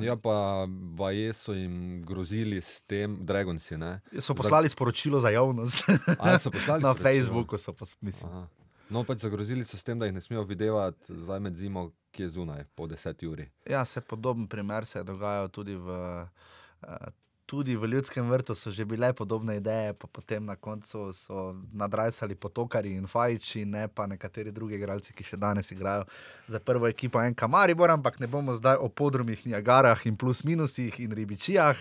Ja, 0.00 0.16
pa 0.16 0.66
Baje 0.68 1.32
so 1.32 1.52
jim 1.52 2.02
grozili 2.04 2.60
s 2.60 2.82
tem, 2.82 3.16
Dragonsi. 3.20 3.76
Ne? 3.76 4.00
So 4.18 4.34
poslali 4.34 4.68
sporočilo 4.68 5.20
za 5.20 5.28
javnost 5.28 5.84
A, 6.18 6.38
so 6.38 6.50
poslali 6.50 6.82
na 6.84 6.94
sporočilo? 6.94 7.12
Facebooku. 7.12 7.58
So 7.58 7.72
pos, 7.72 7.96
mislim, 8.00 8.30
Aha. 8.30 8.48
No, 8.90 9.04
pač 9.04 9.24
zagrozili 9.24 9.64
so 9.64 9.78
s 9.80 9.84
tem, 9.84 9.98
da 9.98 10.06
jih 10.06 10.14
ne 10.14 10.20
smejo 10.20 10.44
videti 10.44 11.16
zdaj 11.16 11.40
med 11.40 11.56
zimo, 11.56 11.88
ki 12.12 12.22
je 12.22 12.28
zunaj, 12.36 12.64
po 12.74 12.86
10 12.86 13.26
uri. 13.26 13.48
Ja, 13.70 13.84
se 13.84 14.00
podoben 14.00 14.46
primer 14.48 14.86
se 14.86 14.98
je 14.98 15.04
dogajal 15.04 15.48
tudi 15.48 15.74
v 15.74 15.88
uh, 15.88 17.08
tudi 17.46 17.76
v 17.76 17.86
ljudskem 17.86 18.30
vrtu 18.30 18.54
so 18.54 18.70
že 18.70 18.84
bile 18.84 19.12
podobne 19.12 19.56
ideje, 19.56 19.92
pa 19.92 20.06
potem 20.06 20.44
na 20.44 20.56
koncu 20.56 21.12
so 21.12 21.54
nadrajsali 21.72 22.34
potokari 22.34 22.94
in 22.96 23.06
fajči, 23.06 23.64
ne 23.64 23.88
pa 23.88 24.06
nekateri 24.06 24.52
drugi 24.52 24.74
igralci, 24.74 25.12
ki 25.12 25.24
še 25.24 25.36
danes 25.36 25.70
igrajo 25.70 26.04
za 26.48 26.60
prvo 26.60 26.88
ekipo 26.88 27.20
NK 27.20 27.48
Maribor, 27.48 27.90
ampak 27.90 28.20
ne 28.20 28.26
bomo 28.26 28.54
zdaj 28.56 28.80
o 28.80 28.88
podrumih, 28.88 29.46
Niagarah 29.46 30.06
in 30.06 30.16
plus 30.16 30.44
minusih 30.44 31.00
in 31.00 31.12
ribičijah. 31.12 31.76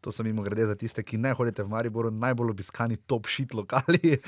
To 0.00 0.14
so 0.14 0.22
mimo 0.22 0.42
grede 0.42 0.66
za 0.66 0.78
tiste, 0.78 1.02
ki 1.02 1.18
ne 1.18 1.34
hodite 1.34 1.62
v 1.62 1.68
Mariboru, 1.68 2.10
najbolj 2.10 2.54
obiskani 2.54 2.96
top 2.96 3.26
shit 3.26 3.54
lokali 3.54 4.14
uh, 4.14 4.20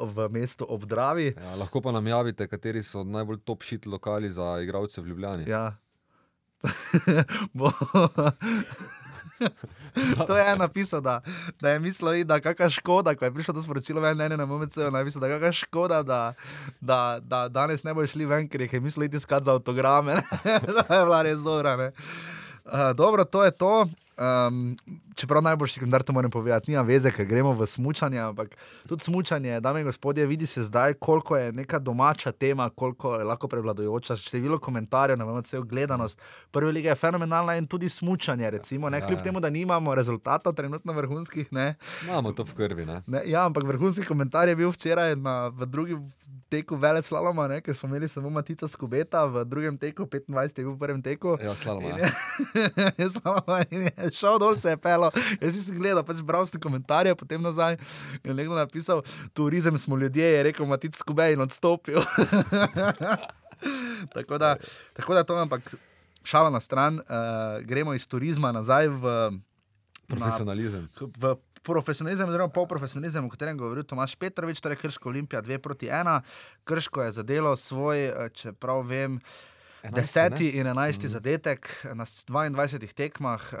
v 0.16 0.28
mestu 0.32 0.64
ob 0.68 0.88
Dravi. 0.88 1.34
Ja, 1.36 1.56
lahko 1.60 1.84
pa 1.84 1.92
nam 1.92 2.06
javite, 2.06 2.48
kateri 2.48 2.82
so 2.82 3.04
najbolj 3.04 3.44
top 3.44 3.62
shit 3.62 3.86
lokali 3.86 4.32
za 4.32 4.56
igralce 4.64 5.00
v 5.00 5.12
Ljubljani. 5.12 5.50
Ja. 5.50 5.76
To 10.26 10.36
je 10.36 10.56
napisal, 10.56 11.00
da, 11.00 11.20
da 11.60 11.70
je 11.70 11.80
mislil, 11.80 12.24
da 12.24 12.40
kakšna 12.40 12.70
škoda, 12.70 13.14
ko 13.14 13.24
je 13.24 13.32
prišlo 13.32 13.54
to 13.54 13.62
sporočilo, 13.62 14.00
meni 14.00 14.28
ne 14.28 14.36
na 14.36 14.46
moment, 14.46 14.74
da 14.74 14.98
je 14.98 15.04
mislil, 15.04 15.20
da 15.20 15.28
kakšna 15.28 15.52
škoda, 15.52 16.02
da, 16.02 16.20
da, 16.80 17.18
da 17.20 17.48
danes 17.48 17.84
ne 17.84 17.94
bo 17.94 18.06
šli 18.06 18.26
ven, 18.26 18.48
ker 18.48 18.60
jih 18.60 18.72
je 18.72 18.80
mislil 18.80 19.06
iti 19.06 19.16
iskat 19.16 19.44
za 19.44 19.54
avtograme. 19.56 20.20
to 20.66 20.94
je 20.94 21.04
bila 21.04 21.22
res 21.22 21.40
dobra. 21.44 21.76
Ne? 21.76 21.92
Uh, 22.64 22.92
dobro, 22.96 23.24
to 23.24 23.44
je 23.44 23.50
to. 23.50 23.86
Um, 24.16 24.76
čeprav 25.16 25.42
najboljši 25.42 25.80
komentar 25.80 26.02
to 26.02 26.12
moram 26.12 26.30
povedati, 26.30 26.70
nima 26.70 26.82
veze, 26.82 27.10
ker 27.10 27.24
gremo 27.24 27.52
v 27.52 27.66
smutanje, 27.66 28.18
ampak 28.20 28.52
tudi 28.88 29.02
smutanje, 29.02 29.60
dame 29.60 29.80
in 29.80 29.86
gospodje, 29.86 30.26
vidi 30.26 30.46
se 30.46 30.64
zdaj, 30.64 30.94
koliko 30.94 31.36
je 31.36 31.52
neka 31.52 31.78
domača 31.78 32.32
tema, 32.32 32.70
koliko 32.70 33.14
je 33.16 33.24
lahko 33.24 33.48
prevladujoča. 33.48 34.16
Število 34.16 34.58
komentarjev, 34.58 35.18
vem, 35.18 35.40
vse 35.40 35.60
gledanost. 35.60 36.20
Prva 36.50 36.70
liga 36.70 36.92
je 36.92 36.94
fenomenalna 36.94 37.56
in 37.56 37.66
tudi 37.66 37.88
smutanje, 37.88 38.50
recimo, 38.50 38.90
ne, 38.90 38.98
Ja, 38.98 39.06
kljub 39.06 39.22
temu, 39.22 39.40
da 39.40 39.50
nimamo 39.50 39.94
rezultatov, 39.94 40.52
trenutno 40.54 40.92
vrhunskih. 40.92 41.48
Ne, 41.52 41.74
Imamo 42.04 42.32
to 42.32 42.44
v 42.44 42.54
krvi. 42.54 42.86
Ne? 42.86 43.02
ne, 43.06 43.22
ja, 43.26 43.46
ampak 43.46 43.64
vrhunski 43.64 44.04
komentar 44.04 44.48
je 44.48 44.56
bil 44.56 44.70
včeraj 44.70 45.16
na, 45.16 45.48
v 45.48 45.66
drugi 45.66 45.96
teku 46.48 46.76
vele 46.76 47.02
slaloma, 47.02 47.48
ne, 47.48 47.60
ker 47.60 47.74
smo 47.76 47.88
imeli 47.88 48.08
samo 48.08 48.30
Matica 48.30 48.68
Skubeta, 48.68 49.24
v 49.24 49.44
drugem 49.44 49.78
teku 49.78 50.04
25 50.06 50.58
je 50.58 50.64
bil 50.64 50.74
v 50.74 50.78
prvem 50.78 51.02
teku. 51.02 51.38
Ja, 51.42 51.54
slalom. 51.54 51.82
In 51.82 51.98
Ja. 51.98 52.06
je, 52.06 52.10
je 53.02 53.10
slabo, 53.10 53.58
in 53.70 53.82
je 53.82 54.10
šel 54.12 54.38
dol, 54.38 54.56
se 54.56 54.70
je 54.70 54.76
pelo. 54.76 55.05
Jaz 55.40 55.60
sem 55.60 55.74
gledal, 55.74 56.02
pač 56.02 56.20
bral 56.20 56.44
sem 56.44 56.56
komentarje, 56.56 57.14
potem 57.14 57.38
nazaj. 57.38 57.76
In 58.18 58.26
je 58.26 58.34
nekdo 58.34 58.54
napisal, 58.54 59.02
turizem 59.32 59.76
smo 59.76 59.96
ljudje, 59.96 60.24
je 60.24 60.42
rekel 60.42 60.64
Matic 60.64 60.94
Skubej 60.94 61.32
in 61.32 61.40
odstopil. 61.40 62.02
tako, 64.12 64.38
da, 64.38 64.56
tako 64.92 65.14
da 65.14 65.24
to, 65.24 65.36
ampak 65.36 65.74
šala 66.22 66.50
na 66.50 66.60
stran, 66.60 66.96
uh, 66.96 67.02
gremo 67.62 67.94
iz 67.94 68.04
turizma 68.04 68.52
nazaj 68.52 68.88
v, 68.88 69.32
Profesionalizem. 70.08 70.88
k- 70.88 71.06
v 71.16 71.36
profesionalizem, 71.62 72.28
oziroma 72.28 72.48
polprofesionalizem, 72.48 73.24
o 73.24 73.28
katerem 73.28 73.54
je 73.54 73.58
govoril 73.58 73.82
Tomaš 73.82 74.14
Petrovič, 74.14 74.60
torej 74.60 74.76
Krško 74.76 75.08
Olimpija 75.08 75.42
2 75.42 75.58
proti 75.58 75.86
1. 75.86 76.20
Krško 76.64 77.02
je 77.02 77.12
zadelo 77.12 77.56
svoj, 77.56 78.04
eh, 78.04 78.30
čeprav 78.30 78.82
vem. 78.82 79.20
Deseti 79.90 80.48
in 80.50 80.66
enajsti 80.66 81.06
mm. 81.06 81.10
zadetek 81.10 81.62
na 81.94 82.04
s- 82.04 82.24
22 82.26 82.92
tekmah, 82.92 83.42
uh, 83.46 83.58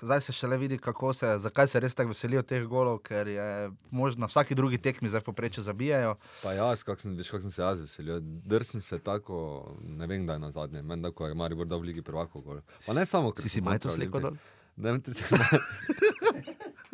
zdaj 0.00 0.20
se 0.20 0.32
šele 0.32 0.56
vidi, 0.56 0.78
kako 0.78 1.12
se, 1.12 1.38
zakaj 1.38 1.66
se 1.66 1.80
res 1.80 1.94
tako 1.94 2.08
veselijo 2.08 2.42
teh 2.42 2.64
golov, 2.64 2.98
ker 3.00 3.28
je 3.28 3.46
možno 3.90 4.20
na 4.20 4.26
vsaki 4.26 4.54
drugi 4.54 4.78
tekmi 4.78 5.08
zdaj 5.08 5.20
poprečju 5.20 5.62
zabijajo. 5.62 6.16
Pa 6.42 6.52
jaz, 6.52 6.82
kak 6.82 7.00
sem, 7.00 7.14
veš, 7.14 7.30
kak 7.30 7.40
sem 7.40 7.50
se 7.50 7.62
jaz 7.62 7.80
veselil. 7.80 8.20
Drsni 8.20 8.80
se 8.80 8.98
tako, 8.98 9.38
ne 9.80 10.06
vem, 10.06 10.24
kdaj 10.24 10.38
na 10.38 10.50
zadnje, 10.50 10.82
meni 10.82 11.02
da, 11.02 11.10
ko 11.10 11.26
je 11.26 11.34
Maribor 11.34 11.66
dal 11.66 11.78
v 11.78 11.84
Ligi 11.84 12.02
prvakov 12.02 12.42
gol. 12.42 12.60
Pa 12.86 12.92
ne 12.92 13.06
samo, 13.06 13.32
ker 13.32 13.42
Si 13.42 13.48
si 13.48 13.60
majto 13.60 13.88
sliko 13.88 14.20
dol? 14.20 14.36
Ne, 14.76 14.92
vem, 14.92 15.00
tudi- 15.00 15.22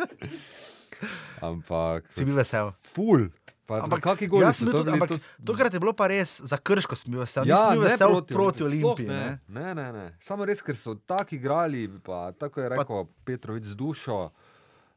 Ampak, 1.40 2.04
Si 2.12 2.24
bil 2.24 2.36
vesel. 2.36 2.74
ful. 2.84 3.30
Pa, 3.70 3.78
Ampak 3.80 4.02
kaki 4.02 4.26
goli 4.26 4.50
so 4.50 4.66
to 4.66 4.82
bili? 4.82 4.92
ampak 4.92 5.08
To, 5.08 5.16
Tokrat 5.46 5.70
je 5.70 5.78
bilo 5.78 5.92
pa 5.92 6.08
res 6.08 6.40
za 6.42 6.58
krško, 6.58 6.98
sem 6.98 7.06
bil 7.08 7.22
vesel. 7.22 7.46
ja, 7.46 7.70
ne 7.70 7.78
vesel 7.78 8.10
proti, 8.10 8.34
proti 8.34 8.60
Olimpiji. 8.64 9.06
Ne. 9.06 9.38
Ne, 9.46 9.70
ne, 9.70 9.74
ne, 9.76 9.86
ne. 9.94 10.06
Samo 10.18 10.42
res, 10.42 10.58
ker 10.60 10.74
so 10.74 10.96
tako 10.96 11.38
igrali, 11.38 11.86
pa 12.02 12.32
tako 12.32 12.60
je 12.60 12.68
rekel 12.68 12.82
pa, 12.82 13.04
Petrovič 13.24 13.70
z 13.70 13.78
dušo. 13.78 14.18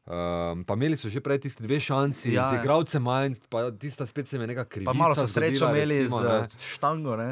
Um, 0.04 0.66
pa 0.66 0.74
imeli 0.74 0.98
so 0.98 1.08
že 1.08 1.16
prej 1.16 1.38
tisti 1.40 1.62
dve 1.62 1.78
šansi, 1.80 2.28
Ja, 2.28 2.42
ja, 2.42 2.48
z 2.50 2.52
ja. 2.52 2.60
igralcem 2.60 3.00
manj, 3.00 3.38
pa 3.46 3.70
tista 3.72 4.04
spet 4.04 4.26
se 4.26 4.36
mi 4.36 4.44
je 4.44 4.52
neka 4.52 4.66
krivica. 4.66 4.90
Pa 4.90 4.98
malo 4.98 5.14
so 5.14 5.24
srečo 5.24 5.70
imeli 5.70 5.98
recimo, 6.02 6.18
z 6.18 6.24
ne. 6.24 6.48
štango, 6.74 7.14
ne? 7.16 7.30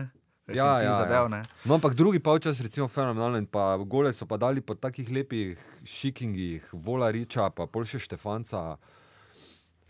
Ja, 0.48 0.78
Ki 0.78 0.86
ja, 0.86 0.94
zadev, 0.98 1.26
ja. 1.28 1.42
No, 1.64 1.74
ampak 1.74 1.94
drugi 1.94 2.18
polčas, 2.18 2.60
recimo, 2.60 2.88
fenomenalen. 2.88 3.44
Pa 3.46 3.76
gole 3.78 4.12
so 4.12 4.24
pa 4.24 4.36
dali 4.36 4.60
po 4.60 4.74
takih 4.74 5.06
lepih 5.06 5.54
šikingih, 5.82 6.64
Vola 6.72 7.10
Riča, 7.10 7.50
pa 7.50 7.66
pol 7.66 7.84
še 7.84 7.98
Štefanca. 7.98 8.76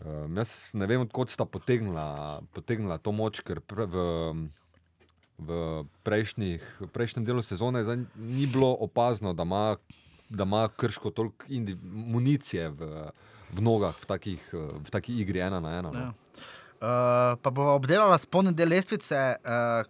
Um, 0.03 0.35
jaz 0.37 0.73
ne 0.75 0.87
vem, 0.89 1.01
odkot 1.05 1.31
sta 1.31 1.45
potegnila, 1.47 2.41
potegnila 2.51 2.97
to 2.99 3.13
moč, 3.15 3.39
ker 3.45 3.61
pre, 3.63 3.87
v, 3.87 4.03
v, 5.39 5.59
prejšnjih, 6.03 6.65
v 6.83 6.89
prejšnjem 6.91 7.27
delu 7.27 7.43
sezone 7.45 7.85
zdaj 7.87 8.01
ni 8.19 8.47
bilo 8.51 8.73
opazno, 8.83 9.31
da 9.31 9.47
ima, 9.47 9.77
da 10.27 10.43
ima 10.43 10.65
krško 10.67 11.13
toliko 11.15 11.47
municije 11.87 12.67
v, 12.75 12.91
v 13.55 13.63
nogah 13.63 13.95
v, 13.95 14.09
takih, 14.09 14.43
v 14.51 14.91
taki 14.91 15.15
igri 15.23 15.39
ena 15.39 15.63
na 15.63 15.77
ena. 15.79 15.91
Ja. 15.95 16.11
Uh, 16.83 17.37
pa 17.39 17.47
bo 17.47 17.63
obdelala 17.77 18.17
spodnje 18.19 18.51
del 18.59 18.73
lestvice, 18.73 19.15
uh, 19.15 19.85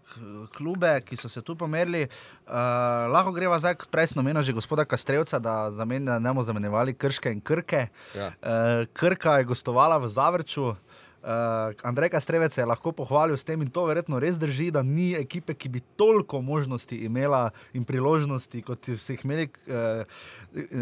klube, 0.53 0.91
ki 1.01 1.17
so 1.17 1.25
se 1.32 1.41
tu 1.41 1.56
pomerili. 1.58 2.03
Uh, 2.45 3.10
lahko 3.10 3.34
greva 3.34 3.58
zdaj, 3.58 3.79
kot 3.82 3.89
prej 3.89 4.12
sem 4.12 4.21
omenil, 4.21 4.45
že 4.45 4.53
gospoda 4.53 4.86
Kastrevca, 4.86 5.39
da 5.41 5.71
zamen, 5.73 6.06
ne 6.06 6.29
bomo 6.29 6.43
zamenjevali 6.45 6.93
krške 6.93 7.34
in 7.34 7.41
krke. 7.41 7.88
Ja. 8.13 8.29
Uh, 8.38 8.86
Krka 8.93 9.39
je 9.41 9.49
gostovala 9.49 9.97
v 9.97 10.12
Zavrču. 10.13 10.75
Uh, 11.24 11.72
Andrej 11.88 12.10
Kastrevec 12.10 12.52
se 12.54 12.60
je 12.62 12.66
lahko 12.68 12.92
pohvalil 12.92 13.38
s 13.38 13.46
tem 13.48 13.62
in 13.64 13.70
to 13.72 13.86
verjetno 13.88 14.20
res 14.20 14.36
drži, 14.36 14.72
da 14.76 14.82
ni 14.84 15.14
ekipe, 15.16 15.54
ki 15.56 15.70
bi 15.70 15.80
toliko 15.96 16.42
možnosti 16.44 16.98
imela 17.06 17.54
in 17.74 17.86
priložnosti, 17.88 18.60
kot 18.62 18.90
so 19.00 19.14
jih 19.14 19.24
imeli 19.24 19.46
uh, 19.72 20.04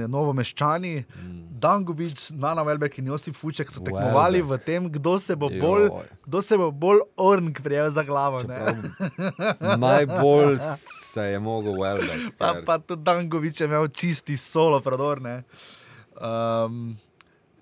novomeščani. 0.10 1.06
Mm. 1.06 1.44
Dangubič, 1.62 2.32
Nana 2.34 2.66
Velbek 2.66 2.98
in 2.98 3.12
Josip 3.14 3.38
Fuček 3.38 3.70
so 3.70 3.84
tekmovali 3.86 4.42
Welbeck. 4.42 4.64
v 4.64 4.66
tem, 4.66 4.90
kdo 4.90 5.20
se 5.20 5.36
bo 5.36 5.52
Joj. 5.52 5.62
bolj, 5.62 5.86
kdo 6.26 6.42
se 6.42 6.58
bo 6.58 6.72
bolj 6.72 7.06
orn 7.18 7.54
prijel 7.54 7.94
za 7.94 8.02
glavo. 8.04 8.42
Najbolj 9.78 10.58
se 11.14 11.22
je 11.22 11.40
mogel 11.40 11.74
Welbeck. 11.74 12.34
Pa, 12.38 12.54
ker- 12.56 12.66
pa 12.66 12.80
tudi 12.80 13.04
Dangovič 13.04 13.62
je 13.62 13.70
imel 13.70 13.88
čisti 13.88 14.38
solo 14.38 14.82
prodor. 14.82 15.22
ne. 15.22 15.44
Um, 16.18 16.98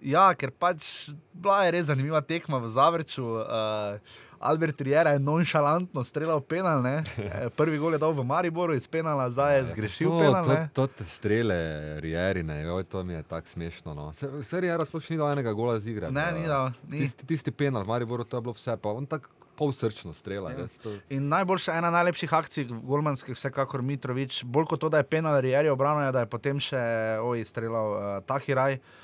ja, 0.02 0.34
ker 0.34 0.52
pač 0.52 1.10
bila 1.34 1.64
je 1.64 1.72
res 1.72 1.86
zanimiva 1.86 2.22
tekma 2.22 2.58
v 2.58 2.68
Zavrču. 2.68 3.24
Uh, 3.24 4.00
Albert 4.40 4.80
Riera 4.80 5.10
je 5.10 5.20
nonšalantno 5.20 6.00
streljal 6.00 6.40
penal. 6.40 6.82
ne. 6.82 7.04
Eh, 7.20 7.50
Prvi 7.50 7.78
gol 7.78 7.92
je 7.92 8.00
dal 8.00 8.14
v 8.14 8.24
Mariboru 8.24 8.72
iz 8.74 8.88
penala, 8.88 9.28
zdaj 9.28 9.58
je 9.58 9.64
zgrešil 9.66 10.08
to, 10.08 10.20
penal. 10.20 10.46
to, 10.46 10.56
to 10.74 10.88
te 10.88 11.04
strele, 11.04 11.58
Rierine, 12.00 12.64
joj, 12.64 12.84
to 12.84 13.04
mi 13.04 13.14
je 13.14 13.24
tako 13.24 13.48
smešno. 13.48 13.94
No. 13.94 14.14
Se, 14.14 14.30
se 14.42 14.62
Riera 14.62 14.86
sploh 14.86 15.04
ni 15.10 15.18
dal 15.18 15.32
enega 15.32 15.52
gola 15.52 15.76
z 15.76 15.92
igre. 15.92 16.08
Ne, 16.08 16.32
ni 16.32 16.48
dal, 16.48 16.72
ni. 16.88 17.00
Tisti, 17.00 17.26
tisti 17.26 17.52
penal, 17.52 17.84
v 17.84 17.88
Mariboru, 17.88 18.24
to 18.24 18.38
je 18.38 18.42
bilo 18.42 18.56
vse, 18.56 18.78
pa 18.78 18.90
on 18.90 19.04
tako 19.06 19.28
polsrčno 19.58 20.14
strela. 20.16 20.52
Ja. 20.52 20.72
to- 20.80 20.96
In 21.10 21.28
najboljša 21.28 21.76
ena 21.76 21.92
najlepših 21.92 22.32
akcij, 22.34 22.64
Golmanskih, 22.82 23.36
vsekakor 23.36 23.84
Mitrovič, 23.84 24.46
bolj 24.46 24.66
kot 24.66 24.80
to, 24.80 24.88
da 24.88 24.98
je 24.98 25.04
penal 25.06 25.36
Rieri 25.36 25.68
obrano, 25.68 26.00
je, 26.00 26.12
da 26.12 26.24
je 26.24 26.32
potem 26.32 26.56
še 26.58 26.80
oj, 27.20 27.44
streljal 27.44 27.88
uh, 27.90 28.00
Tahiraj, 28.24 28.80
uh, 28.80 28.99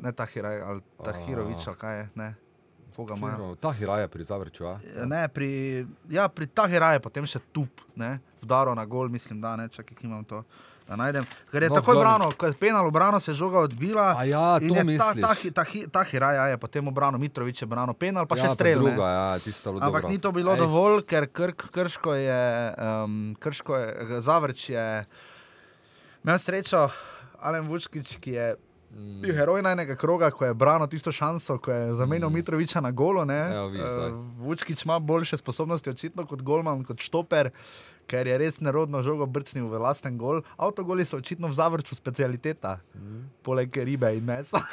ne 0.00 0.12
Tahiraj, 0.12 0.60
ali 0.60 0.80
Tahirovič, 1.04 1.66
ali 1.66 1.76
kaj 1.76 1.98
je. 1.98 2.08
Ne. 2.14 2.34
Koga 2.90 3.14
ima? 3.16 3.30
Kjero, 3.30 3.54
Ta 3.54 3.72
hiraja 3.72 4.08
pri 4.08 4.24
Zavrču, 4.24 4.66
a? 4.66 4.76
Ne, 5.06 5.28
pri, 5.28 5.48
ja, 6.08 6.28
pri 6.28 6.44
Tahiraju 6.46 6.98
je 6.98 7.00
potem 7.00 7.24
še 7.24 7.40
tup, 7.48 7.80
ne, 7.96 8.18
vdaro 8.42 8.74
na 8.74 8.84
gol, 8.84 9.08
mislim, 9.08 9.40
da 9.40 9.56
ne, 9.56 9.68
čakaj, 9.68 9.96
imam 10.02 10.20
to. 10.24 10.42
Da 10.84 10.96
najdem. 10.98 11.24
Ker 11.48 11.62
je 11.62 11.70
No, 11.70 11.78
takoj 11.78 11.96
brano, 11.96 12.28
ko 12.34 12.50
je 12.50 12.52
penal 12.52 12.84
obrano, 12.84 13.20
se 13.20 13.30
je 13.30 13.38
žoga 13.38 13.62
odbila. 13.62 14.18
A 14.18 14.26
ja, 14.26 14.58
to 14.58 14.74
je 14.74 14.98
ta, 14.98 15.14
ta, 15.14 15.32
ta, 15.54 15.64
ta, 15.86 16.02
Hiraja 16.02 16.50
je 16.50 16.58
potem 16.58 16.82
obrano, 16.82 17.16
Mitrovič 17.16 17.62
je 17.62 17.66
brano 17.66 17.94
penal, 17.94 18.26
pa 18.26 18.36
ja, 18.36 18.44
še 18.44 18.58
strel. 18.58 18.82
ne. 18.82 18.90
Druga, 18.90 19.06
ja, 19.06 19.28
Ampak 19.78 20.02
dobro. 20.02 20.10
ni 20.10 20.18
to 20.18 20.32
bilo 20.34 20.52
Ej, 20.52 20.58
dovolj, 20.58 21.06
ker 21.06 21.30
krk, 21.30 21.70
krško 21.70 22.10
je, 22.12 22.42
um, 22.76 23.36
krško 23.38 23.72
je, 23.76 23.88
zavrč 24.20 24.68
je 24.68 24.86
imel 26.20 26.36
srečo, 26.36 26.90
Alen 27.38 27.64
Vučkič, 27.64 28.18
ki 28.18 28.30
je. 28.34 28.48
Bil 28.90 29.34
heroj 29.34 29.62
najnega 29.62 29.94
kroga, 29.96 30.30
ko 30.30 30.44
je 30.44 30.54
branil 30.54 30.86
tisto 30.88 31.12
šanso, 31.12 31.58
ko 31.58 31.70
je 31.72 31.92
zamenjal 31.94 32.30
mm. 32.30 32.34
Mitroviča 32.34 32.80
na 32.80 32.90
golo. 32.90 33.24
vidiš 33.24 33.86
zdaj. 33.86 34.08
Eh, 34.08 34.12
Vučkič 34.38 34.84
ima 34.84 34.98
boljše 34.98 35.36
sposobnosti 35.36 35.90
očitno 35.90 36.26
kot 36.26 36.42
Golman, 36.42 36.84
kot 36.84 37.00
Štoper. 37.00 37.50
Ker 38.06 38.26
je 38.26 38.38
res 38.38 38.60
nerodno 38.60 39.02
žogo 39.02 39.26
brcnil 39.26 39.68
v 39.68 39.78
lasten 39.78 40.18
gol. 40.18 40.42
Avtogoli 40.56 41.04
so 41.04 41.16
očitno 41.16 41.48
v 41.48 41.54
zavrču 41.54 41.94
specialiteta, 41.94 42.80
mm. 42.94 43.24
poleg 43.42 43.76
ribe 43.76 44.16
in 44.16 44.24
mesa. 44.24 44.58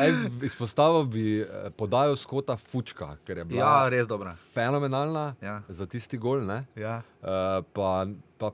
Ej, 0.00 0.12
izpostavil 0.42 1.04
bi 1.04 1.40
eh, 1.40 1.46
podajo 1.76 2.16
Skota 2.16 2.56
Fučka, 2.56 3.16
ker 3.26 3.38
je 3.38 3.44
bila 3.44 3.60
Ja, 3.60 3.82
ja. 3.82 3.88
res 3.88 4.06
dobra. 4.06 4.36
fenomenalna 4.54 5.34
Ja. 5.42 5.62
za 5.68 5.86
tisti 5.86 6.16
gol. 6.18 6.40
ne. 6.46 6.64
Ja. 6.76 7.02
Uh, 7.22 7.28
pa, 7.72 8.06
pa 8.38 8.50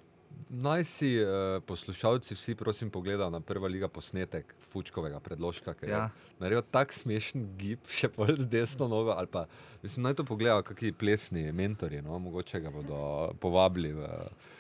Naj 0.51 0.85
si 0.85 1.11
uh, 1.23 1.61
poslušalci 1.67 2.35
vsi, 2.35 2.55
prosim, 2.55 2.91
pogledajo 2.91 3.31
na 3.31 3.41
prva 3.41 3.69
liga 3.69 3.89
posnetek 3.89 4.55
Fučkovega 4.71 5.21
predložka, 5.21 5.75
ker 5.75 5.89
ja. 5.89 6.03
Je 6.05 6.41
naredil 6.43 6.65
tak 6.71 6.93
smešen 6.93 7.47
gib, 7.59 7.85
še 7.99 8.11
bolj 8.15 8.43
z 8.43 8.49
desno 8.51 8.89
nogo. 8.89 9.17
Pa, 9.33 9.47
mislim, 9.83 10.09
naj 10.09 10.19
to 10.21 10.27
pogledajo, 10.29 10.67
kakšni 10.67 10.93
plesni 10.93 11.47
mentori, 11.53 12.03
no? 12.05 12.19
mogoče 12.19 12.61
ga 12.61 12.75
bodo 12.75 12.99
povabili 13.41 13.95
v 13.95 14.03
krožek. 14.03 14.54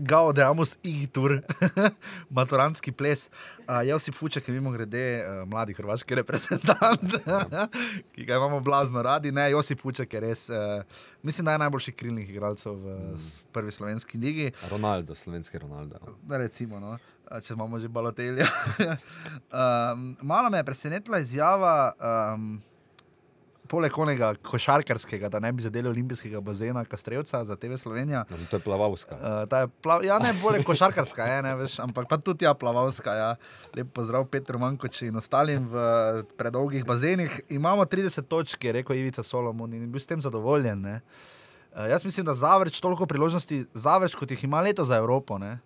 Gaudeamus 0.00 0.76
igitur, 0.82 1.40
maturantski 2.36 2.92
ples. 2.92 3.28
Uh, 3.68 3.80
Josip 3.88 4.14
Fuček 4.14 4.48
je 4.48 4.54
mimo 4.54 4.70
grede 4.70 5.24
uh, 5.26 5.48
mladi 5.48 5.74
hrvaški 5.74 6.14
reprezentant, 6.14 7.16
ki 8.14 8.24
ga 8.24 8.36
imamo 8.36 8.60
blazno 8.60 9.02
radi. 9.02 9.32
Ne, 9.32 9.50
Josip 9.50 9.80
Fuček 9.82 10.14
je 10.14 10.20
res, 10.20 10.48
uh, 10.50 10.82
mislim, 11.22 11.44
da 11.44 11.52
je 11.52 11.58
najboljši 11.58 11.92
krilnih 11.92 12.30
igralcev 12.30 12.72
v 12.72 12.94
mm. 12.98 13.32
prvi 13.52 13.72
slovenski 13.72 14.18
ligi. 14.18 14.52
Ronaldo, 14.70 15.14
slovenski 15.14 15.58
Ronaldo. 15.58 15.98
Da 16.22 16.38
recimo, 16.38 16.80
no, 16.80 16.98
če 17.42 17.54
imamo 17.54 17.78
že 17.78 17.88
balotelja. 17.88 18.46
um, 18.86 20.16
malo 20.22 20.50
me 20.50 20.58
je 20.58 20.64
presenetila 20.64 21.18
izjava, 21.18 21.92
um, 21.98 22.60
poleg 23.68 23.98
onega 23.98 24.32
košarkarskega, 24.46 25.28
da 25.28 25.40
ne 25.40 25.52
bi 25.52 25.62
zadeli 25.62 25.88
olimpijskega 25.88 26.40
bazena 26.40 26.84
Kastrevca 26.84 27.44
za 27.44 27.56
TV 27.56 27.76
Slovenija. 27.76 28.24
No, 28.30 28.36
to 28.50 28.56
je 28.56 28.64
plavalska. 28.64 29.16
Uh, 29.16 29.48
ta 29.50 29.60
je 29.64 29.68
plav, 29.82 30.04
ja, 30.04 30.18
ne 30.18 30.32
bolje 30.42 30.62
košarkarska, 30.64 31.26
je, 31.26 31.42
ne, 31.42 31.54
veš, 31.56 31.78
ampak 31.84 32.08
pa 32.08 32.18
tudi 32.18 32.44
ja, 32.44 32.54
plavalska. 32.54 33.14
Ja. 33.14 33.30
Lep 33.76 33.92
pozdrav 33.94 34.24
Petru 34.32 34.58
Mankoči 34.58 35.10
in 35.10 35.16
ostalim 35.16 35.68
v 35.68 35.84
predolgih 36.38 36.84
bazenih. 36.86 37.40
Imamo 37.48 37.84
30 37.84 38.22
točk, 38.30 38.64
je 38.64 38.72
rekel 38.72 38.96
Ivica 38.96 39.22
Solomon 39.22 39.72
in 39.74 39.90
bil 39.92 40.00
s 40.00 40.06
tem 40.06 40.20
zadovoljen. 40.20 40.80
Ne. 40.80 41.00
Uh, 41.72 41.86
jaz 41.90 42.04
mislim, 42.04 42.26
da 42.26 42.34
zavrč 42.34 42.80
toliko 42.80 43.06
priložnosti, 43.06 43.64
zavrč 43.74 44.14
kot 44.14 44.30
jih 44.30 44.44
ima 44.44 44.60
leto 44.60 44.84
za 44.84 44.96
Evropo. 44.96 45.38
Ne. 45.38 45.58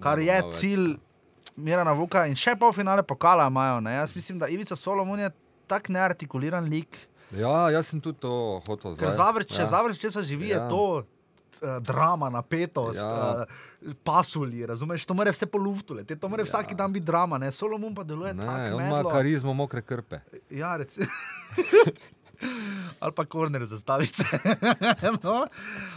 Kar 0.00 0.18
No, 0.18 0.24
je 0.24 0.42
več. 0.42 0.54
cilj 0.54 0.90
Mirana 1.56 1.92
Vuka 1.92 2.26
in 2.30 2.36
še 2.38 2.54
pol 2.56 2.72
finale 2.72 3.02
pokala 3.02 3.48
imajo. 3.50 3.80
Ne. 3.80 3.94
Jaz 3.98 4.14
mislim, 4.16 4.38
da 4.38 4.48
Ivica 4.48 4.76
Solomon 4.76 5.20
je 5.20 5.30
tak 5.70 5.88
neartikuliran 5.94 6.66
lik. 6.66 6.98
Ja, 7.30 7.70
jaz 7.70 7.92
sem 7.92 8.02
tudi 8.02 8.18
to 8.24 8.58
hotel 8.66 8.96
Ker 8.98 9.06
zdaj. 9.06 9.16
zavrč, 9.20 9.52
če 9.54 9.62
ja. 9.62 9.70
zavrč, 9.70 10.00
če 10.02 10.10
se 10.10 10.22
živi, 10.26 10.50
ja. 10.50 10.56
Ja. 10.56 10.64
je 10.64 10.70
to 10.72 10.82
uh, 10.98 11.76
drama, 11.78 12.26
napetost, 12.34 12.98
Ja. 12.98 13.06
ja. 13.06 13.46
uh, 13.46 13.94
pasuli, 14.04 14.66
razumeš, 14.66 15.06
to 15.06 15.14
mora 15.14 15.30
vse 15.30 15.46
po 15.46 15.60
luftu, 15.62 15.94
leti, 15.94 16.18
to 16.18 16.28
mora 16.28 16.42
ja. 16.42 16.50
vsak 16.50 16.74
dan 16.74 16.90
biti 16.92 17.06
drama, 17.06 17.38
ne, 17.38 17.52
Solomon 17.54 17.94
pa 17.94 18.02
deluje 18.04 18.34
Ne, 18.34 18.42
tako 18.42 18.76
on 18.76 18.82
ima 18.88 19.04
karizmo 19.06 19.54
mokre 19.54 19.82
krpe. 19.82 20.20
Ja, 20.50 20.74
reci. 20.76 21.06
Ali 23.00 23.12
pa 23.12 23.24
korner 23.24 23.64
zastavice. 23.68 24.24
no, 25.24 25.46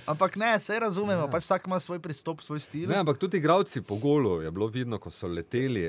ampak 0.06 0.36
ne, 0.36 0.58
vse 0.60 0.80
razumemo, 0.80 1.28
pač 1.32 1.46
vsak 1.48 1.68
ima 1.68 1.80
svoj 1.80 2.02
pristop, 2.04 2.44
svoj 2.44 2.60
stil. 2.60 2.90
Ne, 2.92 3.00
ampak 3.00 3.18
tudi 3.18 3.40
igravci 3.40 3.82
po 3.82 3.96
golu 3.96 4.42
je 4.44 4.52
bilo 4.52 4.68
vidno, 4.68 5.00
ko 5.00 5.12
so 5.12 5.28
leteli. 5.28 5.88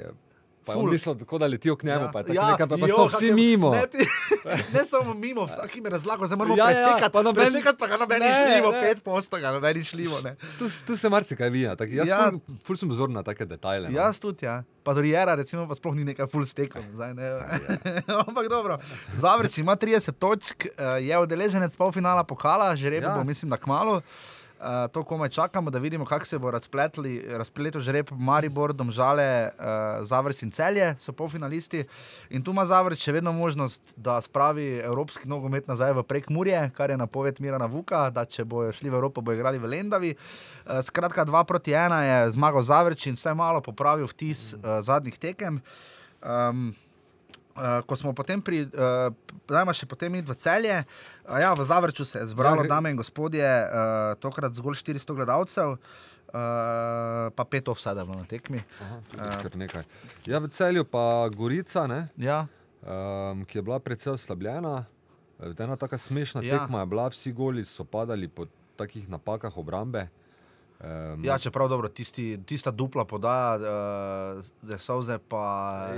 Pa 0.64 0.72
je 0.74 0.82
mislil, 0.86 1.14
tako 1.16 1.38
da 1.38 1.46
letijo 1.46 1.76
k 1.76 1.84
njemu, 1.84 2.08
pa 2.08 2.18
je 2.18 2.24
tako 2.24 2.34
ja, 2.34 2.50
nekaj, 2.50 2.66
pa, 2.66 2.76
pa 2.76 2.86
jo, 2.86 2.96
so 2.98 3.06
vsi 3.08 3.26
je- 3.26 3.34
mimo. 3.34 3.70
Ne, 3.70 3.86
ti, 3.86 3.98
ne 4.74 4.84
samo 4.84 5.14
mimo, 5.14 5.44
vsak 5.44 5.76
jim 5.76 5.84
je 5.84 5.90
razlagal, 5.90 6.26
zdaj 6.26 6.36
moramo 6.36 6.56
Ja, 6.56 6.64
ja, 6.64 6.70
ja, 6.70 6.86
presekati, 6.86 7.12
pa 7.12 7.18
pa 7.18 7.22
noben- 7.22 7.34
presekati, 7.44 7.78
pa 7.78 7.86
ga 7.86 7.96
nobeni 7.96 8.24
šljivo, 8.26 8.70
ne. 8.70 8.80
pet 8.82 9.02
posto 9.02 9.36
ga 9.38 9.50
nobeni 9.50 9.84
šljivo. 9.84 10.16
Ne. 10.20 10.36
Tu, 10.58 10.64
tu 10.86 10.96
se 10.96 11.08
marsikaj 11.08 11.50
vija. 11.50 11.74
tak- 11.74 11.90
Jaz 11.90 12.08
Ja. 12.08 12.16
ja. 12.16 12.30
ful, 12.30 12.40
ful 12.64 12.76
sem 12.76 12.88
pozoren 12.88 13.12
na 13.12 13.22
take 13.22 13.44
detajle. 13.46 13.88
no. 13.88 13.94
Jaz 13.94 14.18
tudi, 14.18 14.44
ja. 14.44 14.62
Pa 14.82 14.92
Doriera, 14.92 15.34
recimo, 15.34 15.64
pa 15.64 15.74
sploh 15.74 15.94
ni 15.94 16.04
nekaj 16.04 16.26
full 16.26 16.44
stekom. 16.44 16.82
Zdaj, 16.90 17.14
ne. 17.14 17.28
Ampak 18.20 18.48
dobro, 18.48 18.78
Zavrč 19.14 19.58
ima 19.58 19.74
30 19.74 20.12
točk, 20.14 20.66
eh, 20.66 20.72
je 21.02 21.18
udeleženec 21.18 21.72
polfinala 21.74 22.22
pokala, 22.22 22.72
že 22.74 22.90
repo 22.90 23.06
Ja. 23.06 23.14
bo, 23.14 23.24
mislim, 23.24 23.48
da 23.48 23.56
kmalo. 23.56 24.00
Uh, 24.54 24.88
to 24.92 25.02
komaj 25.04 25.28
čakamo, 25.28 25.70
da 25.70 25.78
vidimo, 25.78 26.04
kako 26.04 26.26
se 26.26 26.38
bo 26.38 26.50
razpletli, 26.50 27.24
razpletel 27.28 27.80
žreb 27.80 28.08
Maribor, 28.12 28.72
Domžale, 28.72 29.50
uh, 29.58 30.06
Zavrč 30.06 30.42
in 30.42 30.50
Celje, 30.50 30.94
so 30.98 31.12
polfinalisti. 31.12 31.84
In 32.30 32.42
tu 32.42 32.54
ima 32.54 32.64
Zavrč 32.64 33.02
še 33.02 33.12
vedno 33.12 33.32
možnost, 33.32 33.82
da 33.96 34.20
spravi 34.22 34.78
evropski 34.86 35.28
nogomet 35.28 35.68
nazaj 35.68 35.92
v 35.98 36.06
prek 36.06 36.30
Murje, 36.30 36.70
kar 36.76 36.90
je 36.90 36.96
napoved 36.96 37.42
Mirana 37.42 37.66
Vuka, 37.66 38.06
da 38.14 38.24
če 38.24 38.46
bojo 38.46 38.72
šli 38.72 38.94
v 38.94 39.00
Evropo, 39.00 39.20
bojo 39.20 39.36
igrali 39.36 39.58
v 39.58 39.74
Lendavi. 39.74 40.14
Uh, 40.14 40.80
skratka, 40.86 41.26
2 41.26 41.44
proti 41.44 41.74
1 41.74 42.00
je 42.06 42.32
zmagal 42.38 42.62
Zavrč 42.62 43.10
in 43.10 43.18
vsaj 43.18 43.34
malo 43.34 43.60
popravil 43.60 44.06
vtis 44.06 44.54
uh, 44.54 44.78
zadnjih 44.86 45.18
tekem. 45.18 45.60
Um, 46.22 46.70
Uh, 47.54 47.86
ko 47.86 47.94
smo 47.94 48.10
potem 48.10 48.42
pri, 48.42 48.66
uh, 48.66 49.14
dajmo 49.46 49.70
še 49.70 49.86
potem 49.86 50.10
iti 50.18 50.26
v 50.26 50.34
celje. 50.34 50.74
Uh, 51.22 51.38
ja, 51.38 51.54
v 51.54 51.62
Zavrču 51.62 52.02
se 52.02 52.18
je 52.18 52.26
zbralo, 52.34 52.64
Ja, 52.66 52.74
dame 52.74 52.90
in 52.90 52.98
gospodje, 52.98 53.46
uh, 53.46 54.18
tokrat 54.18 54.50
zgolj 54.58 54.82
400 54.82 55.14
gledalcev, 55.14 55.76
uh, 55.78 57.30
pa 57.30 57.44
pet 57.46 57.70
offside 57.70 58.02
je 58.02 58.04
bilo 58.04 58.18
na 58.18 58.26
tekmi. 58.26 58.58
Aha, 58.82 58.98
nekaj. 59.54 59.86
Ja, 60.26 60.42
v 60.42 60.50
celju 60.50 60.82
pa 60.82 61.30
Gorica, 61.30 61.86
ne, 61.86 62.10
Ja, 62.18 62.50
um, 62.82 63.46
ki 63.46 63.58
je 63.58 63.62
bila 63.62 63.78
precej 63.78 64.18
oslabljena. 64.18 64.84
Eh, 65.38 65.54
Ena 65.62 65.76
taka 65.76 65.98
smešna 65.98 66.42
Ja. 66.42 66.58
tekma 66.58 66.80
je 66.80 66.86
bila, 66.86 67.08
vsi 67.08 67.32
goli 67.32 67.64
so 67.64 67.84
padali 67.84 68.28
po 68.28 68.46
takih 68.76 69.08
napakah 69.08 69.56
obrambe. 69.56 70.08
Um, 70.84 71.24
ja, 71.24 71.38
čeprav 71.38 71.68
dobro, 71.68 71.88
tisti, 71.88 72.38
tista 72.46 72.70
dupla 72.70 73.04
podaja, 73.04 73.56
uh, 73.56 74.78
Sauze 74.78 75.18
pa 75.18 75.44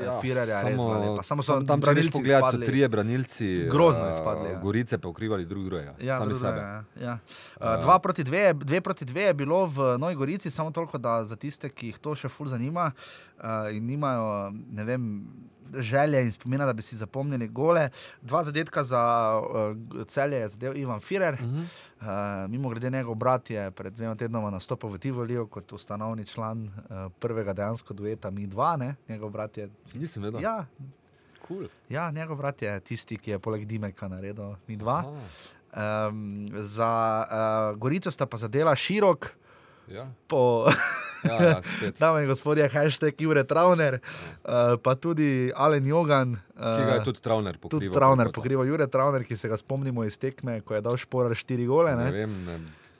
ja, 0.05 0.19
Firerja, 0.21 0.61
res 0.63 0.77
malo. 0.79 1.23
Samo 1.27 1.43
so 1.43 1.57
tam, 1.67 1.81
če 1.81 1.87
branilci 1.87 2.13
pogledat, 2.15 2.55
so 2.55 2.61
trije 2.63 2.89
branilci. 2.89 3.49
Grozno 3.73 4.05
eh, 4.07 4.13
izpadli, 4.15 4.53
ja. 4.53 4.61
Gorice 4.63 4.99
pa 5.03 5.09
ukrivali 5.09 5.47
drug 5.47 5.65
drugega. 5.65 5.97
Ja, 5.99 6.21
sami 6.21 6.37
drugo, 6.37 6.45
sebe. 6.45 6.61
Ja, 6.61 6.85
ja. 7.03 7.19
Uh, 7.57 7.73
dva, 7.83 7.99
proti 7.99 8.23
dve, 8.25 8.53
dve 8.55 8.81
proti 8.81 9.09
dve 9.09 9.27
je 9.31 9.35
bilo 9.35 9.65
v 9.67 9.97
Novi 9.99 10.15
Gorici, 10.15 10.51
samo 10.51 10.71
toliko, 10.71 10.99
da 11.03 11.19
za 11.25 11.37
tiste, 11.37 11.73
ki 11.73 11.91
jih 11.91 11.99
to 11.99 12.15
še 12.15 12.31
ful 12.31 12.47
zanima 12.53 12.93
uh, 12.93 13.73
in 13.75 13.91
nimajo 13.91 14.53
ne 14.53 14.87
vem, 14.87 15.11
želje 15.77 16.23
in 16.23 16.33
spomina, 16.33 16.67
da 16.67 16.73
bi 16.73 16.83
si 16.83 16.97
zapomnili 16.97 17.49
gole. 17.49 17.91
Dva 18.23 18.45
zadetka 18.45 18.85
za 18.85 19.33
uh, 19.41 20.07
celje 20.07 20.37
je 20.37 20.49
zadev 20.49 20.77
Ivan 20.77 21.01
Firer. 21.01 21.35
Uh 21.35 21.41
-huh. 21.41 21.65
uh, 22.45 22.51
mimo 22.51 22.69
grede, 22.69 22.91
njegov 22.91 23.15
brat 23.15 23.51
je 23.51 23.71
pred 23.71 23.93
dvema 23.93 24.15
tednoma 24.15 24.51
nastopil 24.51 24.91
v 24.91 24.99
Tivoliju 24.99 25.47
kot 25.47 25.73
ustanovni 25.73 26.27
član 26.27 26.65
uh, 26.65 27.13
prvega 27.19 27.53
dejansko 27.53 27.95
dueta 27.95 28.31
Mi 28.31 28.47
dva. 28.47 28.77
Ne? 28.77 28.95
Njegov 29.09 29.31
brat 29.31 29.59
je. 29.59 29.71
Nisem 29.95 30.23
vedel. 30.23 30.41
Ja, 30.41 30.67
cool. 31.49 31.67
ja, 31.89 32.11
njegov 32.11 32.37
brat 32.37 32.63
je 32.63 32.81
tisti, 32.81 33.17
ki 33.17 33.31
je 33.31 33.39
poleg 33.39 33.65
Dimeka 33.65 34.09
naredil 34.09 34.55
Mi 34.67 34.77
dva. 34.77 34.99
Aha, 34.99 35.21
Um, 35.77 36.49
za 36.53 37.27
uh, 37.29 37.79
Gorico 37.79 38.11
sta 38.11 38.27
pa 38.27 38.37
zadela 38.37 38.77
širok, 38.77 39.27
ja. 39.89 40.09
po 40.27 40.65
Ja, 41.27 41.37
ja, 41.43 41.61
dame 42.01 42.23
in 42.23 42.29
gospodje, 42.29 42.69
hashtag 42.69 43.15
Jure 43.19 43.45
Travner, 43.45 43.99
uh, 43.99 44.51
pa 44.77 44.95
tudi 44.97 45.29
Alen 45.53 45.85
Jogan. 45.85 46.31
Uh, 46.51 46.63
Ki 46.73 46.83
ga 46.83 46.95
je 46.95 47.05
tudi 47.05 47.21
Travner 47.21 47.55
pokrival. 47.57 47.71
tudi 47.73 47.91
Travner 47.91 48.25
koliko 48.25 48.33
to. 48.33 48.41
pokriva 48.41 48.65
Jure 48.65 48.87
Travner, 48.89 49.25
ki 49.25 49.37
se 49.37 49.49
ga 49.49 49.57
spomnimo 49.57 50.05
iz 50.05 50.17
tekme, 50.17 50.61
ko 50.61 50.75
je 50.75 50.81
dal 50.81 50.97
šporar 50.97 51.35
štiri 51.35 51.67
gole. 51.67 51.93
Ne 51.93 52.05
Ne? 52.05 52.11
vem, 52.13 52.45
ne, 52.45 52.57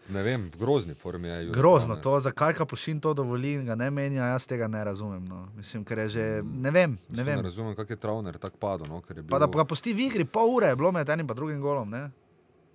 ne 0.09 0.23
vem, 0.23 0.45
v 0.47 0.57
grozni 0.57 0.95
formi 0.95 1.29
je. 1.29 1.37
Jure 1.43 1.53
Grozno 1.53 1.95
Travner. 1.95 2.03
to, 2.03 2.21
zakaj 2.23 2.55
Kapušin 2.55 3.01
to 3.01 3.13
dovoli 3.13 3.55
in 3.55 3.65
ga 3.65 3.75
ne 3.75 3.91
menja, 3.91 4.27
jaz 4.29 4.45
tega 4.45 4.67
ne 4.67 4.83
razumem. 4.83 5.25
No. 5.25 5.49
Mislim, 5.55 5.83
ker 5.83 5.99
je 5.99 6.09
že, 6.11 6.25
ne 6.45 6.71
vem, 6.71 6.99
ne 7.09 7.23
vem. 7.23 7.37
ne 7.37 7.43
razumem, 7.43 7.75
kako 7.75 7.93
je 7.93 7.97
Travner 7.99 8.39
tako 8.39 8.57
padel. 8.59 8.87
No, 8.87 9.01
je 9.01 9.23
Pa 9.25 9.39
da 9.39 9.47
bil- 9.47 9.57
ga 9.57 9.65
pusti 9.65 9.93
v 9.93 10.01
igri, 10.03 10.25
pol 10.25 10.51
ure 10.53 10.67
je 10.67 10.77
bilo 10.77 10.93
med 10.93 11.09
enim 11.09 11.25
in 11.25 11.35
drugim 11.35 11.61
golom. 11.61 11.89
Ne? 11.89 12.11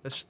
Veš, 0.02 0.24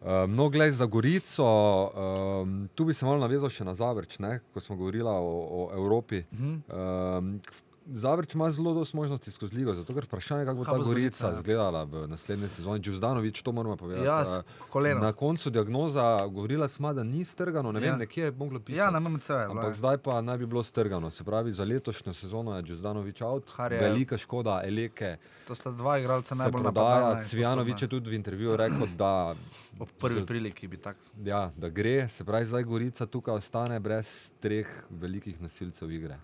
Uh, 0.00 0.26
no, 0.28 0.48
glej, 0.48 0.70
za 0.70 0.86
Gorico, 0.86 1.46
um, 1.46 2.68
tu 2.74 2.84
bi 2.84 2.94
se 2.94 3.06
malo 3.06 3.18
navezal 3.18 3.50
še 3.50 3.64
na 3.64 3.74
Zavrč, 3.74 4.18
ne, 4.18 4.40
ko 4.54 4.60
smo 4.60 4.76
govorili 4.76 5.08
o, 5.08 5.32
o 5.60 5.70
Evropi. 5.74 6.24
uh 6.32 6.38
-huh. 6.38 7.18
Um, 7.18 7.40
Zavrč 7.88 8.34
ima 8.34 8.50
zelo 8.50 8.74
dosti 8.74 8.96
možnosti 8.96 9.30
skozi 9.30 9.56
ligo, 9.56 9.74
zato 9.74 9.94
ker 9.94 10.04
vprašanje, 10.04 10.44
kako 10.44 10.56
bo 10.56 10.64
Kaj 10.64 10.72
ta 10.72 10.78
bo 10.78 10.84
Gorica 10.84 11.26
ja. 11.26 11.32
izgledala 11.32 11.84
v 11.84 12.08
naslednji 12.08 12.48
sezoni. 12.48 12.80
Džuzdanovič, 12.80 13.42
to 13.42 13.52
moramo 13.52 13.76
povedati. 13.76 14.06
Ja, 14.06 14.42
koleno. 14.70 15.00
Na 15.00 15.12
koncu 15.12 15.50
diagnoza 15.50 16.02
govorila 16.26 16.68
smo, 16.68 16.92
da 16.92 17.02
ni 17.04 17.24
strgano, 17.24 17.72
ne 17.72 17.80
vem, 17.80 17.88
Ja. 17.88 17.96
nekje 17.96 18.24
je 18.24 18.30
moglo 18.32 18.58
pisati. 18.60 18.78
Ja, 18.78 18.90
na 18.90 18.98
MMC 19.00 19.28
je. 19.30 19.44
Ampak 19.44 19.64
ja. 19.66 19.74
zdaj 19.74 19.98
pa 19.98 20.20
naj 20.20 20.38
bi 20.38 20.46
bilo 20.46 20.62
strgano. 20.62 21.10
Se 21.10 21.24
pravi, 21.24 21.52
za 21.52 21.64
letošnjo 21.64 22.12
sezono 22.12 22.56
je 22.56 22.62
Džuzdanovič 22.64 23.20
out, 23.22 23.52
je- 23.60 23.78
velika 23.80 24.18
škoda, 24.18 24.62
Eleke 24.64 25.16
To 25.46 25.54
sta 25.54 25.70
dva 25.70 25.98
igralca 25.98 26.28
se 26.28 26.34
najbolj 26.34 26.62
in 26.62 27.22
Cvjanovič 27.22 27.82
je 27.82 27.88
tudi 27.88 28.10
v 28.10 28.14
intervjuju 28.14 28.56
rekel, 28.56 28.86
da 28.98 29.34
Ob 29.78 29.88
prvi 29.96 30.22
z- 30.22 30.26
priliki 30.26 30.68
bi 30.68 30.76
tako. 30.76 30.98
Ja, 31.24 31.50
da 31.56 31.68
gre, 31.68 32.08
se 32.08 32.24
pravi, 32.24 32.46
zdaj 32.46 32.62
Gorica 32.64 33.06
tukaj 33.06 33.34
ostane 33.34 33.80
brez 33.80 34.10
treh 34.34 34.66
velikih 34.90 35.40
nosilcev 35.40 35.90
igre. 35.92 36.18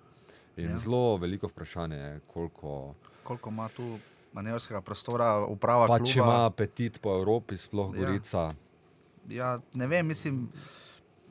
In 0.56 0.68
Ja. 0.68 0.78
zelo 0.78 1.16
veliko 1.16 1.46
vprašanje 1.46 1.96
je, 1.96 2.20
koliko. 2.26 2.94
Koliko 3.22 3.50
ima 3.50 3.68
tu 3.68 3.98
manevrskega 4.32 4.80
prostora, 4.80 5.46
uprava 5.46 5.86
Pa 5.86 5.96
kluba. 5.96 6.06
če 6.06 6.18
ima 6.18 6.44
apetit 6.44 7.00
po 7.00 7.12
Evropi, 7.12 7.56
sploh 7.56 7.94
Ja. 7.94 8.00
Gorica. 8.00 8.54
Ja, 9.28 9.60
ne 9.72 9.86
vem, 9.86 10.06
mislim. 10.06 10.48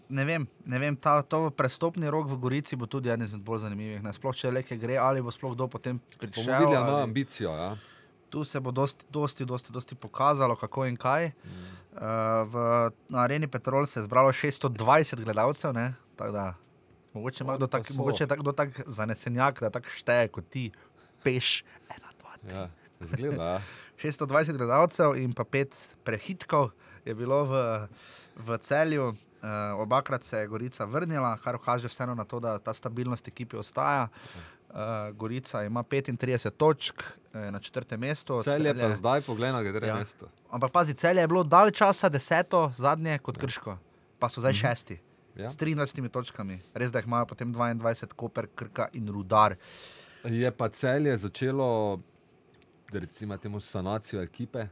Ne 0.09 0.25
vem, 0.25 0.47
ne 0.65 0.79
vem 0.79 0.95
ta, 0.95 1.21
to 1.21 1.49
prestopni 1.51 2.09
rok 2.09 2.27
v 2.27 2.35
Gorici 2.37 2.75
bo 2.75 2.85
tudi 2.85 3.09
eden 3.09 3.21
izmed 3.21 3.41
bolj 3.41 3.59
zanimivih. 3.59 4.03
Ne, 4.03 4.11
sploh 4.11 4.35
če 4.35 4.51
le 4.51 4.61
gre, 4.61 4.97
ali 4.97 5.21
bo 5.21 5.31
sploh 5.31 5.53
kdo 5.53 5.67
potem 5.67 5.99
Bomo 5.99 6.19
prišel. 6.21 6.43
videli, 6.43 6.75
ali 6.75 6.87
ima 6.87 7.03
ambicijo. 7.03 7.49
Ja. 7.51 7.77
Tu 8.29 8.43
se 8.43 8.59
bo 8.59 8.71
dosti, 8.71 9.05
dosti, 9.09 9.45
dosti, 9.45 9.71
dosti 9.71 9.95
pokazalo, 9.95 10.55
kako 10.55 10.85
in 10.85 10.97
kaj. 10.97 11.31
Uh, 11.91 11.99
v, 12.43 12.53
na 13.09 13.19
areni 13.19 13.47
Petrol 13.47 13.85
se 13.85 13.99
je 13.99 14.03
zbralo 14.03 14.31
620 14.31 14.71
gledalcev, 15.17 15.73
ne? 15.73 15.93
tako 16.15 16.31
da 16.31 16.53
mogoče 17.13 17.43
ima 17.43 17.57
kdo 17.57 17.67
tak, 17.67 17.87
so. 17.87 17.93
mogoče 17.93 18.27
tak, 18.27 18.39
kdo 18.39 18.51
tak 18.51 18.81
zanesenjak, 18.87 19.61
da 19.61 19.69
tako 19.69 19.89
šteje 19.95 20.27
kot 20.27 20.49
ti, 20.49 20.71
peš. 21.23 21.63
Ena, 21.89 22.11
dva, 22.19 22.37
tri. 22.41 22.55
Ja, 22.55 22.67
zgleda, 22.99 23.43
ja. 23.43 23.61
620 24.01 24.57
gledalcev 24.57 25.15
in 25.15 25.33
pa 25.33 25.43
pet 25.43 25.75
prehitkov 26.03 26.71
je 27.05 27.13
bilo 27.15 27.43
v, 27.45 27.53
v 28.37 28.57
celju. 28.57 29.11
Uh, 29.41 29.81
obakrat 29.81 30.23
se 30.23 30.37
je 30.37 30.47
Gorica 30.47 30.85
vrnila, 30.85 31.37
kar 31.41 31.57
kaže 31.57 31.89
vseeno 31.89 32.13
na 32.15 32.25
to, 32.25 32.39
da 32.39 32.59
ta 32.59 32.73
stabilnost 32.73 33.27
ekipe 33.27 33.57
ostaja. 33.57 34.07
Uh, 34.69 34.77
Gorica 35.17 35.63
ima 35.63 35.83
35 35.83 36.49
točk 36.57 37.03
eh, 37.33 37.51
na 37.51 37.59
četrtem 37.59 37.99
mestu. 37.99 38.43
Cel 38.43 38.65
je 38.65 38.73
pa 38.77 38.91
zdaj, 38.93 39.21
poglej 39.21 39.51
na 39.51 39.63
katero 39.63 39.85
Ja. 39.87 39.95
mesto. 39.95 40.29
Ampak 40.49 40.71
pazi, 40.71 40.93
celje 40.93 41.21
je 41.21 41.27
bilo 41.27 41.43
dalj 41.43 41.71
časa 41.71 42.09
deseto, 42.09 42.71
zadnje 42.77 43.17
kot 43.19 43.37
krško, 43.37 43.77
pa 44.19 44.29
so 44.29 44.39
zdaj 44.41 44.53
šesti. 44.53 44.99
Ja. 45.35 45.49
S 45.49 45.57
23 45.57 46.09
točkami, 46.09 46.59
res 46.73 46.91
da 46.91 46.99
jih 46.99 47.07
imajo 47.07 47.25
potem 47.25 47.53
22, 47.53 48.13
Koper, 48.15 48.47
Krka 48.55 48.89
in 48.93 49.07
Rudar. 49.07 49.55
Je 50.23 50.51
pa 50.51 50.69
celje 50.69 51.17
začelo, 51.17 51.99
recimo, 52.91 53.37
temu 53.37 53.59
sanacijo 53.59 54.21
ekipe. 54.21 54.67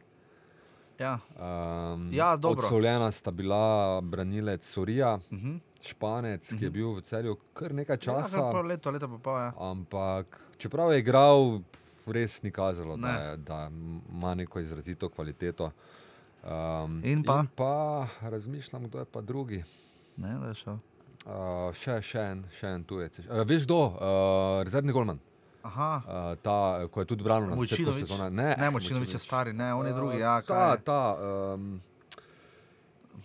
Ja. 1.00 1.20
Um, 1.32 2.10
Ja, 2.14 2.36
dobro. 2.36 2.64
Odslovljena 2.66 3.12
sta 3.12 3.32
bila 3.32 4.02
branilec 4.02 4.66
Sorija, 4.66 5.20
Uh 5.32 5.38
-huh. 5.38 5.60
Španec, 5.82 6.50
ki 6.50 6.66
je 6.66 6.70
bil 6.70 6.94
v 6.94 7.02
celju 7.02 7.38
kar 7.54 7.74
nekaj 7.74 7.98
časa. 7.98 8.38
Ja, 8.38 8.52
kar 8.52 8.66
leto, 8.66 8.92
leto 8.92 9.08
pa 9.08 9.18
pol, 9.18 9.38
ja. 9.38 9.54
Ampak 9.58 10.42
čeprav 10.58 10.92
je 10.92 11.00
igral, 11.00 11.62
res 12.06 12.44
ni 12.44 12.52
kazalo, 12.52 12.98
da, 12.98 13.08
Ne. 13.08 13.24
je, 13.24 13.38
da 13.38 13.72
ima 14.12 14.36
neko 14.36 14.60
izrazito 14.60 15.10
kvaliteto. 15.10 15.72
Um, 16.44 17.02
In 17.04 17.24
pa? 17.24 17.40
in 17.40 17.48
pa 17.56 18.08
razmišljam, 18.22 18.84
kdo 18.84 19.00
je 19.00 19.06
pa 19.06 19.22
drugi. 19.22 19.64
Ne, 20.20 20.36
da 20.36 20.48
je 20.48 20.56
šel. 20.56 20.78
Uh, 21.22 21.34
še, 21.74 21.98
še 22.02 22.22
en, 22.26 22.44
še 22.52 22.68
en 22.70 22.84
tujec. 22.84 23.20
Uh, 23.22 23.42
veš 23.44 23.64
kdo? 23.64 23.80
Uh, 23.90 23.98
rezervni 24.64 24.92
golman. 24.92 25.20
Aha, 25.62 25.90
Uh, 26.00 26.36
ta, 26.38 26.56
ko 26.88 27.02
je 27.02 27.08
tudi 27.08 27.24
branil 27.24 27.50
na 27.50 27.56
začetku 27.56 27.92
sezone. 27.94 28.30
Ne, 28.32 28.54
ne 28.54 28.70
Močinovič 28.70 29.12
je 29.12 29.20
stari, 29.20 29.52
ne, 29.54 29.74
on 29.74 29.86
je 29.86 29.94
drugi. 29.94 30.18
Ja, 30.18 30.38
Uh, 30.38 30.42
ta, 30.42 30.56
kaj 30.56 30.72
je? 30.72 30.84
ta, 30.84 31.02
um, 31.54 31.82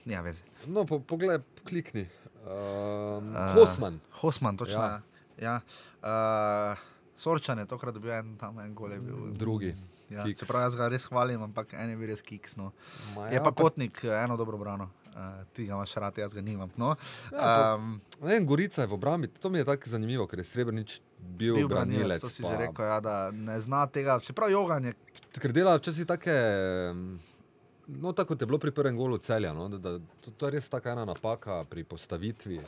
Ja, 0.04 0.20
veze. 0.20 0.44
no, 0.66 0.82
po, 0.84 0.98
poglej, 1.00 1.38
klikni. 1.62 2.06
Um, 2.42 3.30
Uh, 3.32 3.54
Hosman. 3.54 4.00
Hosman, 4.12 4.56
točno. 4.56 4.82
Ja. 4.82 5.00
Ja. 5.38 5.54
Ja. 6.02 6.74
Uh, 6.74 6.78
Sorčan 7.16 7.58
je 7.58 7.66
tokrat 7.66 7.94
dobil 7.94 8.10
en, 8.12 8.34
tam 8.36 8.58
en 8.58 8.74
gol. 8.74 8.92
Je 8.92 9.00
bil. 9.00 9.30
Drugi. 9.32 9.70
Ja, 10.10 10.26
Kiks. 10.26 10.42
čeprav 10.42 10.66
jaz 10.66 10.74
ga 10.76 10.88
res 10.88 11.06
hvalim, 11.06 11.40
ampak 11.42 11.72
en 11.72 11.88
je 11.88 11.96
bil 11.96 12.08
res 12.08 12.20
kiks. 12.20 12.58
No. 12.58 12.72
Ma 13.14 13.30
Je 13.30 13.38
ja, 13.38 13.42
pa 13.42 13.52
kotnik, 13.52 13.96
eh, 14.04 14.12
eno 14.18 14.36
dobro 14.36 14.58
brano. 14.58 14.90
Uh, 15.14 15.20
ti 15.52 15.64
ga 15.64 15.74
imaš 15.74 15.94
rad, 15.94 16.16
jaz 16.16 16.34
ga 16.34 16.40
nimam. 16.40 16.70
No. 16.76 16.96
Ja, 17.24 17.38
pa- 17.38 17.74
Um, 17.74 18.00
Ne, 18.20 18.40
Gorica 18.40 18.82
je 18.82 18.88
v 18.88 18.92
obrambi. 18.92 19.28
To 19.30 19.48
mi 19.48 19.58
je 19.58 19.64
tako 19.64 19.86
zanimivo, 19.86 20.26
ker 20.26 20.38
je 20.38 20.44
Srebrenic 20.44 20.96
bil, 21.20 21.54
bil 21.56 21.68
branilec. 21.68 22.20
to 22.20 22.28
si 22.28 22.42
pa- 22.42 22.50
že 22.50 22.56
rekel, 22.58 22.84
ja, 22.84 22.98
da 23.00 23.14
ne 23.30 23.54
zna 23.56 23.86
tega. 23.86 24.18
Čeprav 24.18 24.50
jogan 24.50 24.84
je. 24.84 24.94
Ker 25.32 25.52
dela 25.52 25.76
včasih 25.76 26.04
take. 26.04 26.34
No, 27.86 28.12
tako 28.12 28.28
kot 28.28 28.40
je 28.40 28.46
bilo 28.46 28.58
pri 28.58 28.70
prvem 28.70 28.96
golu 28.96 29.18
celja. 29.18 29.52
No, 29.52 29.68
da, 29.68 29.78
da, 29.78 29.90
to, 30.20 30.30
to 30.32 30.46
je 30.46 30.52
res 30.52 30.68
taka 30.68 30.90
ena 30.90 31.04
napaka 31.04 31.64
pri 31.64 31.84
postavitvi, 31.84 32.58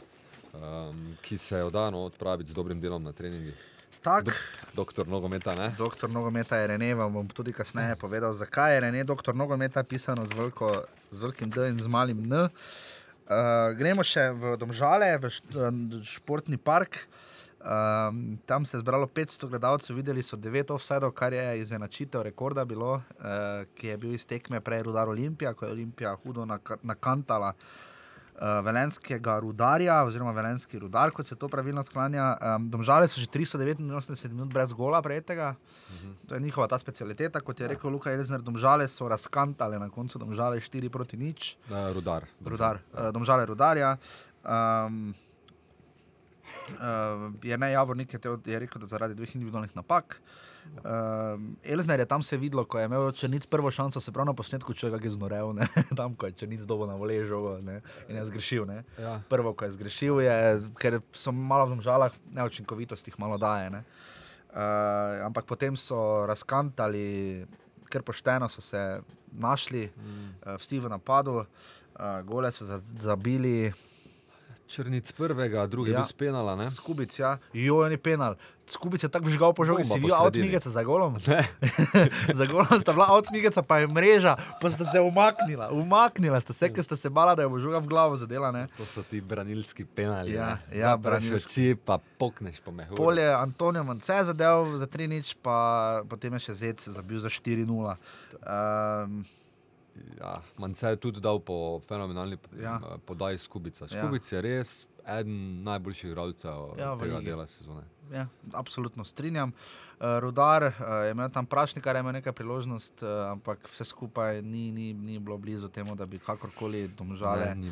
um, 0.55 1.17
ki 1.19 1.39
se 1.39 1.59
jo 1.59 1.71
da 1.71 1.91
no, 1.91 2.05
odpraviti 2.05 2.51
z 2.51 2.55
dobrim 2.55 2.79
delom 2.79 3.03
na 3.03 3.13
treningih. 3.13 3.57
Tak, 4.07 4.25
Do, 4.25 4.33
doktor 4.75 5.09
nogometa, 5.09 5.55
ne? 5.59 5.75
Doktor 5.79 6.11
nogometa 6.11 6.57
je 6.57 6.67
Rene, 6.67 6.95
vam 6.95 7.11
bom 7.13 7.27
tudi 7.27 7.51
kasneje 7.51 7.97
povedal, 7.99 8.31
zakaj 8.39 8.75
je 8.75 8.81
Rene 8.81 9.03
doktor 9.05 9.35
nogometa 9.35 9.83
pisano 9.83 10.23
z, 10.27 10.31
veliko, 10.31 10.71
z 11.11 11.19
velikim 11.19 11.51
D 11.51 11.67
in 11.75 11.81
z 11.83 11.91
malim 11.91 12.23
N. 12.23 12.47
Uh, 12.47 13.75
gremo 13.75 14.07
še 14.07 14.31
v 14.31 14.55
Domžale, 14.63 15.09
v 15.19 15.27
športni 16.07 16.55
park. 16.55 17.09
Um, 17.67 18.39
tam 18.47 18.63
se 18.63 18.77
je 18.79 18.85
zbralo 18.87 19.11
500 19.11 19.51
gledalcev, 19.51 19.99
videli 19.99 20.23
so 20.23 20.39
9 20.39 20.71
offsajdov, 20.71 21.11
kar 21.11 21.35
je 21.35 21.43
izenačitev 21.65 22.23
rekorda 22.31 22.63
bilo, 22.63 23.03
uh, 23.03 23.67
ki 23.75 23.91
je 23.91 23.99
bil 23.99 24.15
iz 24.15 24.23
tekme 24.23 24.63
prej 24.63 24.87
Rudar 24.87 25.11
Olimpija, 25.11 25.51
ko 25.51 25.67
je 25.67 25.75
Olimpija 25.75 26.15
hudo 26.23 26.47
naka- 26.47 26.79
nakantala 26.87 27.51
uh, 27.59 27.86
velenskega 28.41 29.39
rudarja, 29.41 30.03
oziroma 30.05 30.33
velenski 30.37 30.79
rudar, 30.79 31.11
kot 31.15 31.27
se 31.27 31.37
to 31.37 31.49
pravilno 31.49 31.83
sklanja. 31.83 32.37
Um, 32.37 32.69
domžale 32.71 33.09
so 33.09 33.21
že 33.21 33.27
389 33.33 34.33
minut 34.33 34.53
brez 34.53 34.73
gola 34.77 35.03
prejetega. 35.03 35.55
To 36.29 36.35
je 36.35 36.41
njihova 36.41 36.67
ta 36.69 36.79
specialiteta, 36.79 37.41
kot 37.41 37.61
je 37.61 37.69
rekel 37.69 37.91
Luka 37.91 38.13
Elzner, 38.13 38.43
domžale 38.43 38.89
so 38.89 39.09
razkantale 39.09 39.79
na 39.79 39.89
koncu, 39.91 40.19
domžale 40.19 40.61
4 40.61 40.89
proti 40.89 41.17
nič. 41.17 41.57
Uh, 41.71 41.93
rudar. 41.95 42.27
Rudar, 42.45 42.81
uh, 42.93 43.09
domžale 43.15 43.47
rudarja. 43.47 43.97
Um, 44.45 45.15
uh, 46.77 47.33
je 47.43 47.59
ne 47.59 47.73
Javornik 47.73 48.13
je, 48.13 48.19
te, 48.19 48.29
je 48.45 48.59
rekel, 48.59 48.81
da 48.81 48.87
zaradi 48.87 49.15
dveh 49.15 49.35
individualnih 49.35 49.77
napak. 49.77 50.21
Um, 50.77 51.57
Elzner 51.65 52.01
je 52.01 52.07
tam 52.07 52.23
se 52.23 52.37
videlo, 52.37 52.65
ko 52.65 52.79
je 52.79 52.85
imel 52.85 53.13
Črnic 53.13 53.47
prvo 53.47 53.71
šanso, 53.71 54.01
se 54.01 54.13
pravi 54.13 54.27
na 54.27 54.35
posnetku, 54.35 54.71
če 54.71 54.87
ga 54.89 54.99
je 54.99 55.11
znorel, 55.11 55.51
ne? 55.53 55.67
tam 55.99 56.15
ko 56.15 56.27
je 56.27 56.33
Črnic 56.35 56.63
dobo 56.63 56.87
na 56.87 56.95
voležo 56.95 57.59
ne? 57.61 57.81
in 58.07 58.17
je 58.17 58.25
zgrešil. 58.25 58.65
Ne? 58.65 58.85
Ja. 58.97 59.19
Prvo, 59.25 59.51
ko 59.51 59.65
je 59.65 59.73
zgrešil, 59.73 60.21
je, 60.21 60.37
ker 60.77 61.01
so 61.13 61.31
malo 61.31 61.67
v 61.69 61.81
žalah 61.81 62.13
neučinkovitosti 62.31 63.11
jih 63.11 63.19
malo 63.19 63.35
daje. 63.37 63.71
Ne? 63.73 63.83
Uh, 64.49 64.59
ampak 65.23 65.45
potem 65.45 65.75
so 65.75 65.97
razkantali, 66.25 67.45
ker 67.87 68.03
pošteno 68.03 68.47
so 68.47 68.61
se 68.61 69.01
našli, 69.33 69.91
Mm. 69.91 70.31
uh, 70.41 70.55
vsi 70.55 70.79
v 70.79 70.89
napadu, 70.89 71.37
uh, 71.37 71.47
gole 72.23 72.53
so 72.53 72.65
za- 72.65 72.79
zabili, 72.81 73.73
Črnic 74.67 75.13
prvega, 75.13 75.67
drugi 75.67 75.91
Ja. 75.91 75.93
ja. 75.93 76.01
bil 76.01 76.09
spenala, 76.09 76.57
ne? 76.57 76.71
skubic, 76.71 77.15
ja, 77.15 77.39
jo 77.53 77.83
je 77.83 77.97
penal. 77.97 78.35
Skubic 78.67 78.99
je 79.03 79.09
tako 79.09 79.31
vžgal 79.31 79.55
po 79.55 79.63
žogi, 79.63 79.87
si 79.87 79.95
sredini. 79.95 80.11
outmigeca 80.11 80.71
za 80.71 80.83
golom. 80.83 81.15
Za 82.39 82.45
golom 82.51 82.81
sta 82.81 82.91
bila 82.91 83.07
outmigeca, 83.15 83.63
pa 83.63 83.79
je 83.79 83.87
mreža, 83.87 84.35
pa 84.59 84.71
sta 84.71 84.83
se 84.85 84.99
umaknila, 85.01 85.71
umaknila 85.71 86.41
sta 86.43 86.53
se, 86.53 86.67
ker 86.75 86.83
sta 86.83 86.99
se 86.99 87.07
bala, 87.07 87.35
da 87.39 87.47
je 87.47 87.49
bo 87.49 87.63
žoga 87.63 87.79
v 87.79 87.87
glavo 87.87 88.19
zadela. 88.19 88.51
Ne? 88.51 88.67
To 88.77 88.83
so 88.83 89.07
ti 89.07 89.21
branilski 89.23 89.87
penali. 89.87 90.35
Ja, 90.35 90.59
ne. 90.67 90.79
ja, 90.79 90.97
branilski. 90.99 91.47
oči, 91.47 91.79
pa 91.79 92.03
pokneš 92.19 92.59
po 92.59 92.75
mehu. 92.75 92.99
Polje 92.99 93.31
Antonijo 93.31 93.85
Mance 93.87 94.19
zadev 94.27 94.67
za 94.75 94.87
3 94.87 95.07
nič, 95.15 95.39
pa 95.39 96.03
potem 96.11 96.35
je 96.35 96.51
še 96.51 96.55
Zec 96.55 96.89
zabil 96.91 97.23
za 97.23 97.31
4-0. 97.31 97.71
Um, 97.71 99.23
Ja, 100.21 100.43
Mance 100.61 100.85
je 100.89 100.97
tudi 101.01 101.21
dal 101.25 101.41
po 101.41 101.81
fenomenalni 101.89 102.37
Ja. 102.61 102.77
ja. 102.77 102.99
podaji 103.07 103.39
Skubica. 103.39 103.87
Ja. 103.89 104.03
Skubic 104.03 104.29
je 104.33 104.43
res 104.45 104.85
eden 105.09 105.37
najboljših 105.63 106.11
igralcev 106.11 106.75
Ja, 106.77 106.95
v 106.95 106.99
tega 106.99 107.17
ligi. 107.17 107.27
dela 107.27 107.47
sezone. 107.47 107.83
ja, 108.13 108.27
absolutno 108.53 109.05
strinjam. 109.05 109.53
Uh, 109.97 110.07
Rudar 110.21 110.63
uh, 110.65 110.73
je 111.05 111.11
imel 111.11 111.29
tam 111.31 111.47
prašnikar, 111.47 111.97
je 111.97 112.01
imel 112.01 112.13
nekaj 112.13 112.33
priložnost, 112.33 113.03
uh, 113.03 113.09
ampak 113.31 113.65
vse 113.65 113.85
skupaj 113.85 114.43
ni, 114.43 114.73
ni, 114.73 114.93
ni 114.93 115.19
bilo 115.19 115.39
blizu 115.39 115.69
temu, 115.69 115.95
da 115.95 116.07
bi 116.07 116.19
kakorkoli 116.19 116.89
domžale. 116.89 117.55
Ne, 117.55 117.71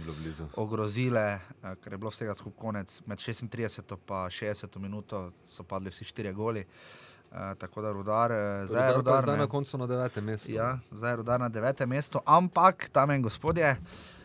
ogrozile, 0.54 1.20
eh, 1.62 1.74
ker 1.76 1.92
je 1.92 1.98
bilo 1.98 2.10
vsega 2.10 2.34
skupaj 2.34 2.60
konec. 2.60 3.02
Med 3.06 3.18
36 3.18 3.78
in 3.78 3.84
60 4.30 4.78
minuto 4.78 5.32
so 5.44 5.62
padli 5.62 5.90
vsi 5.90 6.04
štirje 6.04 6.32
goli. 6.32 6.64
Uh, 7.30 7.38
tako 7.58 7.82
da 7.82 7.92
rudar, 7.92 8.32
eh, 8.32 8.36
zdaj 8.66 8.88
je 8.88 8.88
Rudar 8.88 8.88
je 8.88 8.96
rudar. 8.96 9.22
zdaj 9.22 9.38
na 9.38 9.46
koncu 9.46 9.78
na 9.78 9.86
devetem 9.86 10.24
mestu. 10.24 10.52
Ja, 10.52 10.78
zdaj 10.90 11.10
je 11.10 11.16
rudar 11.16 11.40
na 11.40 11.48
devetem 11.48 11.88
mestu, 11.88 12.20
ampak 12.24 12.88
tam 12.88 13.10
in 13.10 13.22
gospodje, 13.22 13.76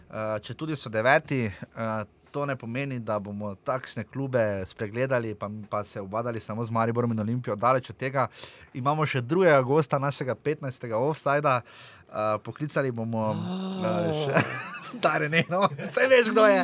uh, 0.09 0.15
če 0.39 0.53
tudi 0.53 0.75
so 0.75 0.89
deveti. 0.89 1.51
Uh, 1.75 2.05
To 2.31 2.45
ne 2.45 2.55
pomeni, 2.55 2.99
da 2.99 3.19
bomo 3.19 3.55
takšne 3.65 4.03
klube 4.03 4.63
spregledali, 4.65 5.35
pa, 5.35 5.49
pa 5.69 5.83
se 5.83 6.01
obadali 6.01 6.39
samo 6.39 6.65
z 6.65 6.71
Mariborom 6.71 7.11
in 7.11 7.19
Olimpijo. 7.19 7.55
Daleč 7.55 7.89
od 7.89 7.97
tega 7.97 8.27
imamo 8.73 9.05
še 9.05 9.21
2. 9.21 9.49
augusta 9.57 9.99
našega 9.99 10.35
15. 10.35 10.93
offsajda. 10.93 11.61
Uh, 12.09 12.41
poklicali 12.41 12.91
bomo 12.91 13.31
uh, 13.33 14.25
še. 14.25 14.43
Stare, 14.89 15.29
ne, 15.29 15.43
no, 15.49 15.67
vse 15.77 16.07
veš, 16.09 16.31
kdo 16.33 16.47
je. 16.49 16.63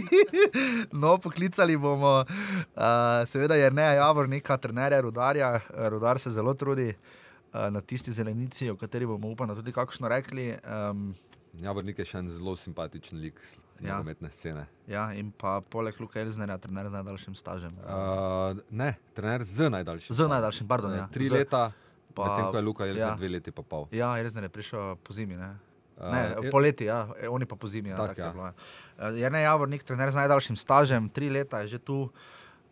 no, 1.02 1.18
poklicali 1.20 1.76
bomo, 1.76 2.24
uh, 2.24 3.26
seveda, 3.28 3.58
je 3.60 3.68
ne 3.76 3.90
Javornika, 3.98 4.56
trenerja 4.56 5.00
Rudarja. 5.04 5.50
Rudar 5.92 6.18
se 6.18 6.32
zelo 6.32 6.54
trudi 6.54 6.88
uh, 6.88 7.68
na 7.70 7.80
tisti 7.80 8.12
zelenici, 8.12 8.70
o 8.70 8.76
kateri 8.80 9.06
bomo 9.06 9.28
upano 9.28 9.54
tudi 9.54 9.72
kakšno 9.72 10.08
rekli. 10.08 10.54
Um, 10.64 11.12
Javornik 11.58 11.98
je 11.98 12.04
še 12.04 12.18
en 12.18 12.28
zelo 12.28 12.54
simpatičen 12.54 13.18
lik 13.18 13.40
Ja. 13.78 13.92
nogometne 13.92 14.30
scene. 14.30 14.66
ja, 14.86 15.12
in 15.12 15.30
pa 15.30 15.60
poleg 15.62 15.94
Luka 16.00 16.20
Elznerja, 16.20 16.58
trener 16.58 16.88
z 16.88 16.92
najdaljšim 16.92 17.34
stažem. 17.34 17.72
Uh, 17.78 18.56
ne, 18.70 18.94
trener 19.12 19.42
z 19.42 19.70
najdaljšim. 19.70 20.12
Z 20.12 20.20
najdaljšim, 20.26 20.66
pardon, 20.66 20.92
ja. 20.92 21.06
Tri 21.08 21.28
Z- 21.28 21.32
leta, 21.34 21.72
pa- 22.14 22.24
medtem 22.26 22.50
ko 22.50 22.56
je 22.56 22.62
Luka 22.62 22.84
Jelza 22.84 23.00
ja. 23.02 23.08
ja. 23.08 23.14
dve 23.14 23.28
leti 23.30 23.50
pa 23.50 23.62
pol. 23.62 23.84
Ja, 23.90 24.16
Elzner 24.16 24.44
je 24.44 24.48
prišel 24.50 24.96
po 24.96 25.12
zimi. 25.12 25.36
Ne? 25.36 25.56
Uh, 25.96 26.08
Ne, 26.08 26.20
je- 26.38 26.50
poleti, 26.50 26.84
ja, 26.84 27.08
e, 27.14 27.28
oni 27.28 27.44
pa 27.44 27.54
po 27.54 27.66
zimi. 27.66 27.88
Ja, 27.88 27.96
Tak, 27.96 28.08
tako 28.08 28.20
je 28.20 28.26
ja. 28.26 28.32
bilo, 28.32 28.44
ja. 28.44 28.54
Eh, 28.98 29.18
Je 29.18 29.30
ne 29.30 29.40
Javornik, 29.42 29.82
trener 29.82 30.08
z 30.08 30.16
najdaljšim 30.16 30.56
stažem, 30.56 31.08
tri 31.08 31.28
leta 31.28 31.60
je 31.60 31.68
že 31.68 31.78
tu. 31.78 32.08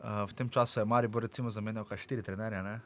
Uh, 0.00 0.24
v 0.24 0.32
tem 0.34 0.44
času 0.46 0.80
je 0.80 0.84
Maribor 0.84 1.22
recimo 1.22 1.48
zamenjal 1.48 1.84
kar 1.84 1.96
štiri 1.96 2.20
trenerje. 2.20 2.62
Ne? 2.62 2.80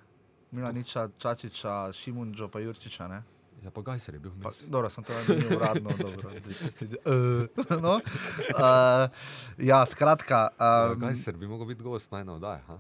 Milaniča, 0.51 1.09
Čačiča, 1.18 1.92
Šimunča, 1.92 2.46
pa 2.46 2.59
Jurčiča. 2.59 3.07
Ne? 3.07 3.22
Ja, 3.64 3.70
pa 3.70 3.82
Gajser 3.82 4.14
je 4.14 4.20
bil 4.20 4.30
Pa, 4.42 4.48
vmes. 4.48 4.62
dobro, 4.66 4.90
sem 4.90 5.04
to 5.04 5.12
naredil 5.12 5.56
uradno. 5.56 5.90
dobro, 5.98 6.30
da 6.30 6.40
tisti, 6.40 6.84
uh, 6.84 7.80
no, 7.82 7.94
uh, 7.94 9.11
ja, 9.70 9.86
skratka. 9.86 10.48
Ja, 10.61 10.92
Um, 10.92 11.00
Gajser 11.00 11.36
bi 11.36 11.46
mogel 11.46 11.66
biti 11.66 11.82
gost 11.82 12.12
najna 12.12 12.34
oddaja. 12.34 12.62
ha? 12.66 12.78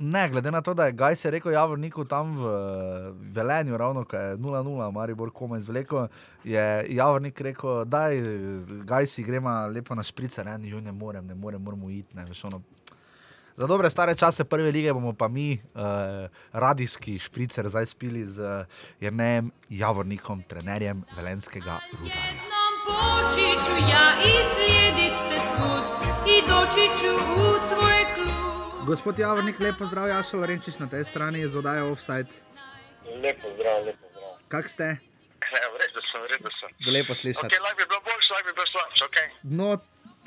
ne, 0.00 0.28
glede 0.28 0.50
na 0.50 0.60
to, 0.60 0.74
da 0.74 0.86
je 0.86 0.92
Gajs 0.92 1.24
je 1.24 1.30
rekel 1.30 1.52
Javorniku 1.52 2.04
tam 2.04 2.36
v 2.36 2.44
Velenju, 3.32 3.76
ravno 3.76 4.04
ko 4.04 4.16
je 4.16 4.36
0-0, 4.36 4.92
Maribor 4.92 5.30
komaj 5.30 5.60
zvleko, 5.60 6.08
je 6.44 6.86
Javornik 6.88 7.40
rekel, 7.40 7.84
daj, 7.84 8.16
Gajsi 8.84 9.22
gremo 9.22 9.66
lepo 9.66 9.94
na 9.94 10.02
šprice, 10.02 10.44
ne, 10.44 10.58
ne 10.58 10.92
morem, 10.92 11.26
ne 11.26 11.34
morem, 11.34 11.62
moramo 11.62 11.90
iti. 11.90 12.16
Ne, 12.16 12.24
veš, 12.24 12.44
ono. 12.44 12.62
Za 13.60 13.66
dobre 13.66 13.90
stare 13.90 14.16
čase 14.16 14.44
prve 14.44 14.70
lige 14.72 14.92
bomo 14.92 15.12
pa 15.12 15.28
mi, 15.28 15.52
uh, 15.52 15.80
radijski 16.52 17.18
špricer, 17.18 17.68
zdaj 17.68 17.86
spili 17.86 18.24
z 18.24 18.40
uh, 18.40 18.64
Jernejem 19.00 19.50
Javornikom, 19.68 20.42
trenerjem 20.42 21.04
Velenskega 21.16 21.80
rudarja. 21.92 22.40
Počiću 22.86 23.74
ja 23.92 24.06
i 24.24 24.32
slijedit 24.52 25.12
te 25.28 25.38
svud 25.50 25.84
i 26.34 26.36
doći 26.48 26.84
ću 27.00 27.12
u 27.14 27.48
tvoj 27.68 28.00
klub. 28.14 28.86
Gospod 28.86 29.18
Javornik, 29.18 29.60
lepo 29.60 29.86
zdrav, 29.86 30.08
Jašo 30.08 30.36
Lorenčič 30.36 30.78
na 30.78 30.88
tej 30.88 31.04
strani 31.04 31.48
z 31.48 31.58
oddajo 31.58 31.92
Offside. 31.92 32.32
Lepo 33.22 33.48
zdrav, 33.54 33.84
lepo 33.84 34.06
zdrav. 34.10 34.32
Kak 34.48 34.68
ste? 34.68 34.84
Ja, 34.84 35.68
v 35.72 35.76
redu 35.84 36.00
sem, 36.12 36.22
v 36.22 36.26
redu 36.32 36.50
sem. 36.60 36.92
Lepo 36.92 37.14
slišati. 37.14 37.46
Ok, 37.46 37.62
lahko 37.62 37.76
bi 37.76 37.84
bilo 37.88 38.00
boljše, 38.08 38.32
lahko 38.32 38.46
bi 38.48 38.52
bilo 38.52 38.66
slabše, 38.72 39.04
ok. 39.04 39.18
No, 39.42 39.68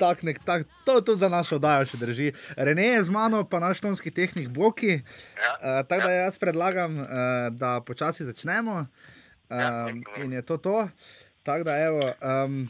tak, 0.04 0.20
nek, 0.22 0.38
tak, 0.44 0.68
to 0.84 1.00
tudi 1.00 1.24
za 1.24 1.32
našo 1.32 1.56
oddajo 1.56 1.88
še 1.88 2.00
drži. 2.02 2.28
Rene 2.60 2.86
je 2.92 3.02
z 3.08 3.14
mano, 3.14 3.40
pa 3.48 3.62
naš 3.62 3.80
tonski 3.80 4.12
tehnik 4.12 4.52
Boki. 4.52 5.00
Ja. 5.00 5.52
Uh, 5.56 5.80
tako 5.88 6.12
da 6.12 6.14
jaz 6.28 6.36
predlagam, 6.38 7.00
uh, 7.00 7.08
da 7.56 7.80
počasi 7.80 8.28
začnemo. 8.28 8.84
Ja, 8.84 9.12
Um, 9.54 10.00
lepo. 10.00 10.22
in 10.24 10.32
je 10.32 10.42
to 10.42 10.56
to. 10.56 10.88
Tako 11.44 11.64
da, 11.68 11.76
evo. 11.84 12.12
Um, 12.20 12.64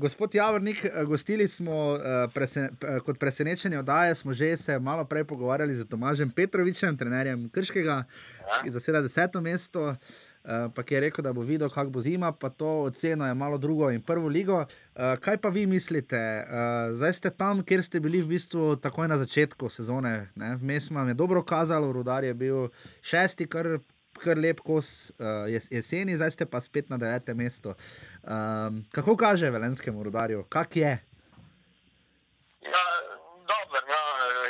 Gospod 0.00 0.34
Javornik, 0.34 0.86
gostili 1.04 1.44
smo 1.48 1.96
eh, 1.96 2.28
presen, 2.34 2.70
kot 3.04 3.18
presenečenje 3.20 3.78
oddaje, 3.78 4.14
smo 4.14 4.32
že 4.32 4.56
se 4.56 4.78
malo 4.78 5.04
prej 5.04 5.26
pogovarjali 5.28 5.74
z 5.74 5.84
Tomažem 5.84 6.30
Petrovičem, 6.30 6.96
trenerjem 6.96 7.50
Krškega, 7.52 7.98
ki 8.62 8.72
zaseda 8.72 9.02
deseto 9.04 9.44
mesto. 9.44 9.92
Eh, 10.44 10.68
Pa 10.74 10.82
je 10.90 11.00
rekel, 11.00 11.22
da 11.24 11.32
bo 11.32 11.40
videl, 11.40 11.70
kako 11.70 11.90
bo 11.90 12.00
zima, 12.00 12.32
pa 12.32 12.50
to 12.50 12.82
oceno 12.82 13.26
je 13.26 13.34
malo 13.34 13.58
drugo 13.58 13.90
in 13.90 14.02
prvo 14.02 14.28
ligo. 14.28 14.64
Eh, 14.94 15.16
Kaj 15.20 15.36
pa 15.36 15.48
vi 15.48 15.66
mislite? 15.66 16.16
Eh, 16.16 16.46
Zdaj 16.92 17.12
ste 17.12 17.30
tam, 17.30 17.64
kjer 17.64 17.82
ste 17.84 18.00
bili 18.00 18.22
v 18.22 18.26
bistvu 18.26 18.76
takoj 18.76 19.08
na 19.08 19.18
začetku 19.18 19.68
sezone. 19.68 20.30
ne? 20.34 20.56
Vmes 20.56 20.90
vam 20.90 21.08
je 21.08 21.14
dobro 21.14 21.42
kazalo, 21.42 21.92
Rudar 21.92 22.24
je 22.24 22.34
bil 22.34 22.68
šesti, 23.02 23.46
kar, 23.46 23.78
kar 24.14 24.38
lep 24.38 24.60
kos 24.60 25.10
uh, 25.18 25.44
jeseni, 25.70 26.16
zdaj 26.16 26.30
ste 26.30 26.46
pa 26.46 26.60
spet 26.60 26.88
na 26.90 26.96
devetem 26.96 27.36
mestu. 27.36 27.74
Um, 28.22 28.84
kako 28.92 29.16
kaže 29.16 29.50
velenskemu 29.50 30.02
rudarju, 30.02 30.44
kak 30.48 30.76
je? 30.76 30.92
Ja, 32.62 32.84
dobro, 33.50 33.78
no, 33.90 34.00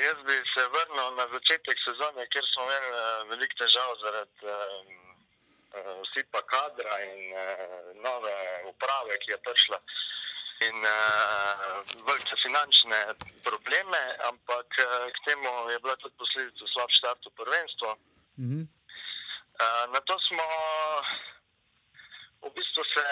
jaz 0.07 0.19
bi 0.27 0.37
se 0.53 0.63
vrnil 0.75 1.09
na 1.19 1.25
začetek 1.33 1.79
sezone, 1.87 2.27
kjer 2.33 2.45
smo 2.53 2.63
imeli 2.69 2.91
eh, 2.93 3.25
veliko 3.31 3.55
težav 3.63 3.91
zaradi 4.05 4.39
uh, 4.45 4.53
osipa 6.03 6.43
kadra 6.43 6.99
in 7.03 7.33
uh, 7.33 8.03
nove 8.03 8.35
uprave, 8.71 9.19
ki 9.19 9.31
je 9.31 9.39
prišla. 9.47 9.79
In 10.69 10.77
uh, 10.87 11.83
velike 12.07 12.37
finančne 12.43 12.99
probleme, 13.43 14.03
ampak 14.31 14.69
uh, 14.79 15.07
k 15.11 15.19
temu 15.27 15.71
je 15.71 15.79
bila 15.79 15.97
tudi 15.97 16.15
posledica 16.19 16.65
slab 16.73 16.91
štart 16.91 17.27
v 17.27 17.37
prvenstvo. 17.41 17.89
Mhm. 18.39 18.61
Uh, 19.55 19.85
na 19.95 20.01
to 20.03 20.19
smo 20.19 20.47
v 22.43 22.51
bistvu 22.55 22.83
se 22.85 23.05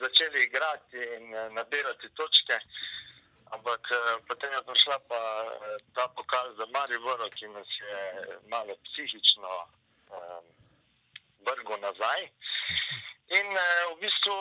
začeli 0.00 0.42
igrati 0.42 0.98
in 1.16 1.34
uh, 1.34 1.52
nabirati 1.52 2.08
točke, 2.14 2.56
ampak 3.50 3.82
uh, 3.90 3.98
potem 4.28 4.52
je 4.52 4.62
prišla 4.62 4.98
pa 5.08 5.20
ta 5.94 6.08
pokal 6.16 6.54
za 6.56 6.66
Maribor, 6.74 7.20
ki 7.34 7.46
nas 7.48 7.68
je 7.80 7.98
malo 8.46 8.74
psihično 8.86 9.50
um, 10.10 10.51
vrgel 11.46 11.78
nazaj. 11.80 12.22
In 13.38 13.48
uh, 13.56 13.64
v 13.92 14.00
bistvu 14.04 14.36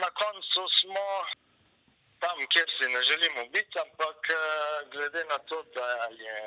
na 0.00 0.10
koncu 0.22 0.66
smo 0.80 1.04
tam, 2.20 2.40
kjer 2.52 2.68
si 2.78 2.88
ne 2.92 3.02
želimo 3.02 3.46
biti, 3.52 3.78
ampak 3.78 4.32
uh, 4.32 4.90
glede 4.92 5.24
na 5.24 5.38
to, 5.38 5.62
da 5.74 5.88
je. 6.24 6.40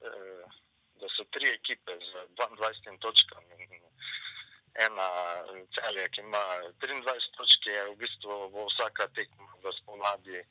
Uh, 0.00 0.56
da 1.00 1.08
so 1.16 1.24
tri 1.24 1.48
ekipe 1.48 1.92
z 2.08 2.10
22 2.40 2.98
točkami 3.04 3.54
in 3.64 3.82
ena 4.86 5.08
celja, 5.76 6.08
ki 6.12 6.20
ima 6.20 6.44
23 6.84 7.36
točk, 7.36 7.66
je 7.66 7.84
v 7.90 7.96
bistvu 8.00 8.36
bo 8.52 8.66
vsaka 8.70 9.08
tekma 9.16 9.48
v 9.62 9.72
spomladi. 9.80 10.42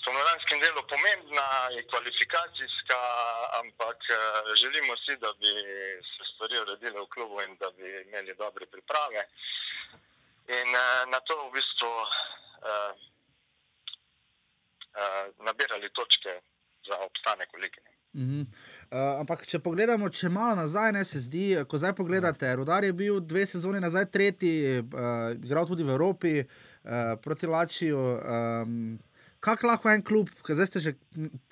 Spomladanskem 0.00 0.58
delu 0.60 0.82
pomembna, 0.92 1.48
je 1.76 1.82
kvalifikacijska, 1.90 3.00
ampak 3.60 3.98
eh, 4.10 4.18
želimo 4.62 4.92
si, 5.02 5.12
da 5.24 5.30
bi 5.40 5.50
se 6.12 6.22
stvari 6.30 6.56
uredile 6.64 6.98
v 7.00 7.12
klubu 7.14 7.36
in 7.46 7.56
da 7.62 7.68
bi 7.76 7.86
imeli 8.06 8.34
dobre 8.44 8.66
priprave. 8.66 9.22
In 10.58 10.68
uh, 10.76 11.10
na 11.12 11.18
to 11.24 11.34
v 11.46 11.52
bistvu 11.56 11.88
uh, 11.88 12.92
uh, 15.00 15.24
nabirali 15.46 15.88
točke 15.96 16.32
za 16.88 16.96
obstanek 17.06 17.48
v 17.54 17.60
Ligi. 17.62 17.80
Mhm. 18.14 18.40
Uh, 18.40 18.98
ampak, 19.20 19.46
če 19.48 19.58
pogledamo, 19.58 20.10
če 20.12 20.28
malo 20.28 20.54
nazaj, 20.60 20.92
ne, 20.92 21.04
se 21.08 21.18
zdi, 21.24 21.46
ko 21.66 21.80
zdaj 21.80 21.96
pogledate, 21.98 22.52
Rudar 22.60 22.84
je 22.84 22.92
bil 22.92 23.18
dve 23.24 23.46
sezoni 23.46 23.80
nazaj 23.80 24.06
tretji, 24.12 24.84
uh, 24.84 25.32
igral 25.34 25.66
tudi 25.66 25.82
v 25.82 25.96
Evropi 25.96 26.34
uh, 26.44 27.16
proti 27.24 27.48
Lačiju. 27.48 27.98
Um, 27.98 28.76
Kako 29.44 29.68
lahko 29.68 29.90
en 29.92 30.00
klub, 30.00 30.30
ki 30.44 30.54
zdaj 30.56 30.68
ste 30.70 30.80
že 30.80 30.92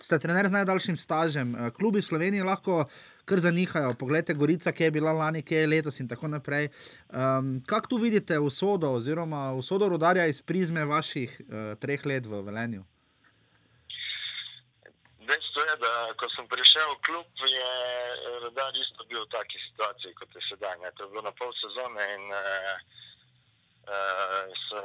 ste 0.00 0.18
trener 0.18 0.48
z 0.48 0.56
najdaljšim 0.56 0.96
stažem, 0.96 1.52
uh, 1.52 1.68
klubi 1.76 2.00
v 2.00 2.08
Sloveniji 2.08 2.46
lahko 2.48 2.86
kar 3.28 3.40
zanihajo. 3.40 3.92
Poglejte, 4.00 4.34
Gorica, 4.34 4.72
ki 4.72 4.88
je 4.88 4.94
bila 4.96 5.12
lani, 5.12 5.42
ki 5.44 5.54
je 5.54 5.66
letos 5.68 6.00
in 6.00 6.08
tako 6.08 6.30
naprej. 6.32 6.70
Um, 7.12 7.60
kako 7.68 7.92
tu 7.92 7.98
vidite 8.02 8.38
usodo, 8.38 8.94
oziroma 8.96 9.52
usodo 9.52 9.88
rodarja 9.92 10.26
iz 10.26 10.40
prizme 10.42 10.84
vaših 10.84 11.36
uh, 11.40 11.76
treh 11.78 12.06
let 12.06 12.26
v 12.26 12.40
Velenju? 12.48 12.82
Dejstvo 15.28 15.62
je, 15.68 15.76
da 15.84 15.92
ko 16.18 16.26
sem 16.32 16.48
prišel 16.50 16.88
v 16.96 16.98
klub, 17.06 17.44
je 17.46 17.70
Rudar 18.42 18.74
isto 18.74 19.04
bil 19.06 19.22
v 19.22 19.30
taki 19.36 19.60
situaciji, 19.68 20.16
kot 20.18 20.34
je 20.34 20.42
sedaj. 20.48 20.80
Ne. 20.82 20.90
To 20.96 21.04
je 21.04 21.10
bilo 21.12 21.22
na 21.28 21.32
pol 21.36 21.52
sezone 21.60 22.08
in 22.16 22.24
uh, 22.32 22.74
so, 24.68 24.78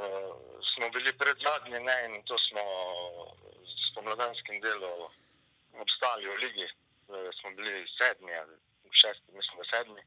smo 0.74 0.90
bili 0.90 1.12
pred 1.18 1.36
zadnji 1.46 1.80
ne, 1.80 1.96
in 2.06 2.22
to 2.22 2.38
smo 2.38 2.62
s 3.64 3.94
pomladanskim 3.94 4.60
delom 4.60 5.10
obstali 5.80 6.26
v 6.28 6.36
ligi. 6.44 6.68
Uh, 7.08 7.30
smo 7.40 7.50
bili 7.56 7.86
sedmi, 7.98 8.34
ali 8.34 8.54
šesti, 8.90 9.32
mislim, 9.32 9.56
da 9.58 9.64
sedmi. 9.72 10.02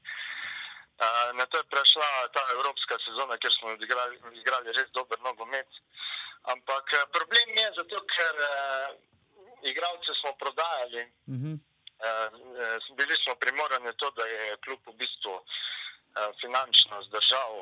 Uh, 1.02 1.30
na 1.38 1.46
to 1.46 1.58
je 1.58 1.72
prešla 1.74 2.10
ta 2.34 2.44
evropska 2.56 2.96
sezona, 3.06 3.38
kjer 3.38 3.54
smo 3.54 3.68
odigrali, 3.70 4.20
igrali 4.42 4.72
res 4.78 4.90
dober 4.94 5.20
nogomet. 5.20 5.70
Ampak 6.54 6.94
eh, 6.94 7.06
problem 7.16 7.50
je 7.58 7.68
zato, 7.78 7.98
ker 8.14 8.36
uh, 8.50 8.90
igralce 9.72 10.12
smo 10.22 10.32
prodajali, 10.42 11.04
Uh 11.32 11.36
-huh. 11.42 11.56
uh, 11.60 12.98
bili 12.98 13.16
smo 13.24 13.36
primorani 13.36 13.92
to, 13.98 14.12
da 14.12 14.26
je 14.26 14.58
kljub 14.64 14.80
v 14.86 14.94
bistvu 15.02 15.36
uh, 15.36 15.44
finančno 16.42 17.04
zdržal. 17.04 17.54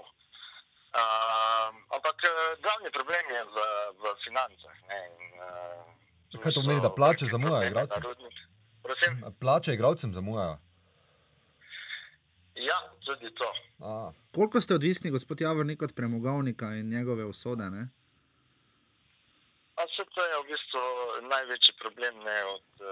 Uh, 0.89 1.69
ampak 1.95 2.17
uh, 2.25 2.57
glavni 2.63 2.89
problem 2.91 3.23
je 3.29 3.41
v, 3.45 3.57
v 4.01 4.03
financah. 4.25 4.77
Ne, 4.89 4.99
in, 5.05 5.15
uh, 5.37 6.41
Kaj 6.41 6.53
to 6.53 6.61
pomeni, 6.61 6.81
da 6.81 6.89
plače 6.89 7.25
zamujajo 7.25 7.67
igralcem? 7.67 8.01
Plače 9.39 9.73
igralcem 9.73 10.13
zamujajo. 10.13 10.57
Ja, 12.55 12.79
tudi 13.05 13.29
to. 13.35 13.53
A, 13.79 14.11
Koliko 14.35 14.61
ste 14.61 14.75
odvisni, 14.75 15.11
gospod 15.11 15.41
Javornik, 15.41 15.81
od 15.81 15.93
premogovnika 15.95 16.65
in 16.65 16.89
njegove 16.89 17.25
usode? 17.25 17.69
Ne? 17.69 17.89
A 19.75 19.81
se 19.95 20.03
to 20.15 20.25
je 20.25 20.35
v 20.41 20.47
bistvu 20.51 20.81
največji 21.29 21.73
problem. 21.81 22.13
Ne, 22.25 22.39
od, 22.45 22.67
uh, 22.81 22.89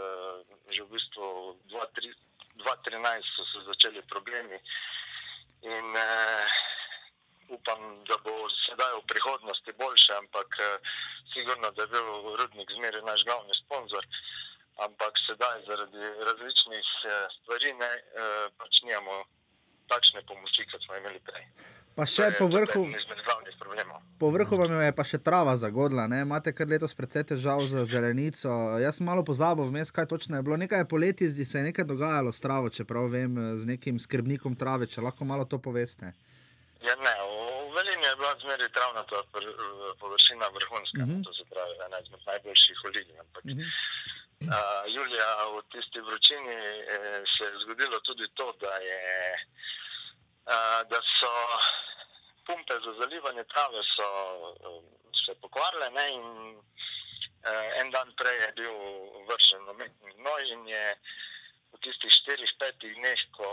že 0.71 0.83
v 0.83 0.89
bistvu 0.93 1.25
2013 1.73 3.33
so 3.35 3.43
se 3.51 3.65
začeli 3.65 4.01
problemi. 4.05 4.57
In 5.61 5.85
uh, 5.97 6.45
upam, 7.55 7.79
da 8.09 8.17
bo 8.25 8.33
sedaj 8.65 8.91
v 8.99 9.07
prihodnosti 9.11 9.71
boljše, 9.81 10.13
ampak 10.21 10.49
uh, 10.59 10.67
sigurno, 11.33 11.71
da 11.71 11.81
je 11.81 11.93
bil 11.95 12.07
rudnik 12.39 12.69
zmeraj 12.77 13.03
naš 13.11 13.25
glavni 13.27 13.55
sponzor. 13.63 14.05
Ampak 14.85 15.13
sedaj 15.27 15.65
zaradi 15.69 16.03
različnih 16.27 16.87
uh, 17.05 17.15
stvari 17.37 17.73
ne, 17.81 17.91
uh, 17.95 18.45
pač 18.59 18.83
nimamo 18.83 19.23
takšne 19.87 20.21
pomoči, 20.27 20.67
kot 20.71 20.83
smo 20.83 20.99
imeli 20.99 21.19
prej. 21.23 21.45
Pa 21.97 22.05
še 22.05 22.27
po 22.37 22.45
vrhu, 22.45 22.83
po 24.21 24.27
vrhu 24.29 24.57
vam 24.59 24.73
je 24.85 24.93
pa 24.93 25.01
še 25.01 25.17
trava 25.17 25.55
zagodla, 25.57 26.05
ne? 26.05 26.19
imate 26.27 26.53
kar 26.53 26.69
letos 26.69 26.93
precej 26.93 27.25
težav 27.31 27.63
z 27.65 27.87
zelenico. 27.89 28.53
Jaz 28.77 28.99
sem 28.99 29.09
malo 29.09 29.23
pozabil 29.25 29.65
vmes, 29.65 29.89
kaj 29.89 30.05
točno 30.11 30.37
je 30.37 30.45
bilo. 30.45 30.59
Nekaj 30.61 30.83
je 30.83 30.89
poleti, 30.91 31.29
se 31.33 31.57
je 31.57 31.63
nekaj 31.71 31.87
dogajalo 31.89 32.29
s 32.29 32.43
travo, 32.43 32.69
čeprav 32.69 33.09
vem, 33.09 33.33
z 33.57 33.65
nekim 33.65 33.97
skrbnikom 33.97 34.53
trave, 34.53 34.85
če 34.85 35.01
lahko 35.01 35.25
malo 35.25 35.49
to 35.49 35.57
poveste. 35.57 36.13
Ja, 36.81 36.95
ne, 36.95 37.13
v 37.69 37.73
Velini 37.73 38.05
je 38.05 38.15
bila 38.15 38.35
zmeraj 38.39 38.69
travnata 38.69 39.23
površina 39.99 40.47
vrhunska, 40.47 41.01
uh 41.01 41.07
Mhm. 41.07 41.15
-huh. 41.19 41.23
to 41.25 41.33
se 41.33 41.43
pravi, 41.49 41.73
ena 41.85 41.99
izmed 41.99 42.21
najboljših 42.25 42.77
v 42.83 42.87
ligi. 42.95 43.13
Ampak 43.19 43.43
uh. 43.45 43.51
-huh. 43.51 43.65
uh, 44.55 44.93
julija 44.95 45.29
v 45.53 45.61
tisti 45.71 45.99
vročini 45.99 46.55
eh, 46.95 47.23
se 47.37 47.43
je 47.43 47.59
zgodilo 47.63 47.99
tudi 47.99 48.27
to, 48.33 48.47
da, 48.61 48.73
je, 48.89 49.01
uh, 50.53 50.81
da 50.89 50.99
so 51.19 51.31
pumpe 52.45 52.73
za 52.85 52.91
zalivanje 53.01 53.43
trave 53.43 53.81
so, 53.95 54.07
uh, 54.69 54.83
se 55.25 55.31
pokvarile 55.41 55.89
ne, 55.89 56.05
in 56.13 56.25
uh, 57.49 57.79
en 57.81 57.91
dan 57.91 58.09
prej 58.19 58.37
je 58.43 58.51
bil 58.55 58.75
vržen 59.27 59.69
umetni 59.69 60.13
gnoj 60.13 60.43
in 60.53 60.67
je 60.67 60.95
v 61.73 61.77
tistih 61.83 62.11
štirih, 62.11 62.51
petih 62.59 62.95
dneh, 62.95 63.21
ko 63.37 63.47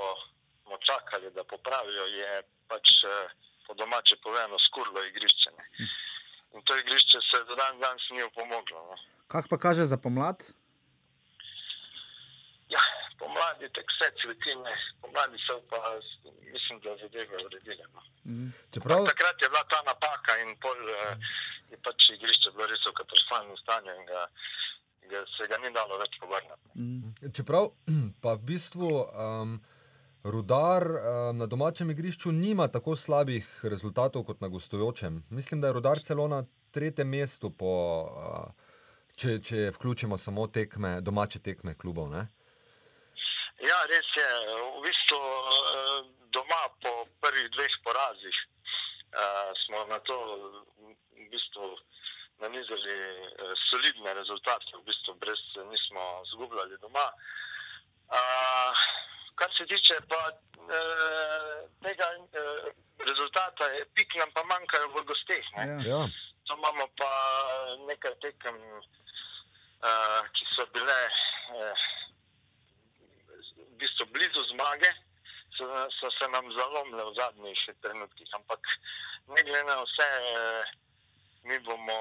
smo 0.65 0.77
čakali, 0.89 1.31
da 1.37 1.45
popravijo, 1.45 2.05
je 2.19 2.43
pač 2.69 2.89
eh, 3.05 3.29
po 3.67 3.75
domače 3.75 4.17
povedano 4.25 4.59
skurlo 4.59 5.05
igrišče. 5.05 5.51
Ne. 5.59 5.65
In 6.55 6.63
to 6.63 6.77
igrišče 6.79 7.19
se 7.31 7.45
do 7.49 7.55
dan 7.55 7.79
danes 7.81 8.11
ni 8.11 8.23
opomoglo. 8.23 8.81
No. 8.89 8.97
Kak 9.29 9.49
pa 9.51 9.59
kaže 9.59 9.85
za 9.85 9.97
pomlad? 9.97 10.39
Ja, 12.75 12.81
pomladi 13.19 13.69
tek 13.77 13.87
vse 13.93 14.09
cvetine, 14.21 14.73
pomladi 15.01 15.39
so 15.47 15.61
pa, 15.71 15.79
mislim, 16.53 16.81
da 16.85 16.97
zadeve 17.03 17.37
uredile. 17.47 17.85
No. 17.95 18.01
Čeprav, 18.75 19.07
Takrat 19.07 19.43
je 19.43 19.49
bila 19.49 19.65
ta 19.73 19.81
napaka 19.87 20.39
in 20.43 20.57
pol 20.63 20.79
eh, 20.91 21.17
je 21.71 21.77
pač 21.85 22.11
igrišče 22.17 22.55
bilo 22.55 22.69
res 22.71 22.87
v 22.87 22.95
katastrofalnem 23.01 23.57
stanju 23.63 23.95
in 23.99 24.07
ga, 24.09 24.23
ga, 25.11 25.25
se 25.37 25.49
ga 25.51 25.59
ni 25.63 25.73
dalo 25.75 25.99
več 26.01 26.19
povrniti. 26.23 26.75
Mm. 26.75 27.33
čeprav 27.37 27.71
pa 28.23 28.37
v 28.39 28.47
bistvu 28.53 28.91
um, 28.91 29.59
rudar 30.25 30.87
um, 30.89 31.39
na 31.39 31.47
domačem 31.47 31.91
igrišču 31.91 32.33
nima 32.33 32.69
tako 32.69 32.97
slabih 32.97 33.61
rezultatov 33.63 34.25
kot 34.25 34.41
na 34.41 34.49
gostujočem. 34.49 35.25
Mislim, 35.31 35.61
da 35.61 35.67
je 35.67 35.73
rudar 35.73 36.01
celo 36.03 36.29
na 36.29 36.45
tretjem 36.71 37.09
mestu, 37.09 37.51
po, 37.51 37.73
uh, 38.03 38.65
če, 39.17 39.39
če 39.41 39.69
vključimo 39.77 40.19
samo 40.19 40.47
tekme, 40.47 41.01
domače 41.01 41.43
tekme 41.45 41.77
klubov. 41.79 42.11
Ne? 42.11 42.27
Ja, 43.63 43.79
res 43.91 44.09
je. 44.19 44.29
V 44.77 44.83
bistvu 44.85 45.19
eh, 45.21 45.99
doma 46.35 46.63
po 46.83 46.93
prvih 47.23 47.47
dveh 47.55 47.77
porazih 47.87 48.37
eh, 48.41 49.53
smo 49.65 49.85
na 49.89 50.01
to 50.09 50.17
v 51.15 51.29
bistvu 51.31 51.71
nanizali 52.43 52.97
eh, 52.97 53.55
solidne 53.71 54.17
rezultate, 54.19 54.75
v 54.75 54.83
bistvu 54.89 55.15
brez 55.23 55.43
nismo 55.71 56.05
zgubljali 56.35 56.81
doma. 56.83 57.07
Kar 59.35 59.51
se 59.57 59.67
tiče 59.67 59.97
pa 60.09 60.21
uh, 60.31 61.71
tega 61.83 62.09
uh, 62.19 62.69
rezultata, 63.07 63.65
je 63.75 63.85
pik 63.95 64.15
nam 64.19 64.31
pa 64.35 64.43
manjkajo 64.45 64.89
v 64.95 65.03
gosteh. 65.05 65.47
ne. 65.57 65.65
Ja. 65.67 65.79
Ja. 65.91 66.03
To 66.47 66.55
imamo 66.59 66.87
pa 66.99 67.11
nekaj 67.89 68.15
tekem, 68.21 68.57
uh, 69.83 70.21
ki 70.37 70.45
so 70.55 70.67
bile 70.75 70.99
uh, 71.09 71.85
v 73.57 73.73
bistvu 73.81 74.07
blizu 74.13 74.43
zmage, 74.53 74.91
so, 75.57 75.65
so 75.99 76.11
se 76.19 76.29
nam 76.29 76.47
zalomile 76.53 77.05
v 77.11 77.15
zadnjih 77.19 77.61
trenutkih. 77.83 78.29
Ampak 78.39 78.61
ne 79.29 79.43
glede 79.43 79.65
na 79.65 79.81
vse, 79.83 80.09
uh, 80.21 80.65
mi 81.49 81.59
bomo 81.59 81.99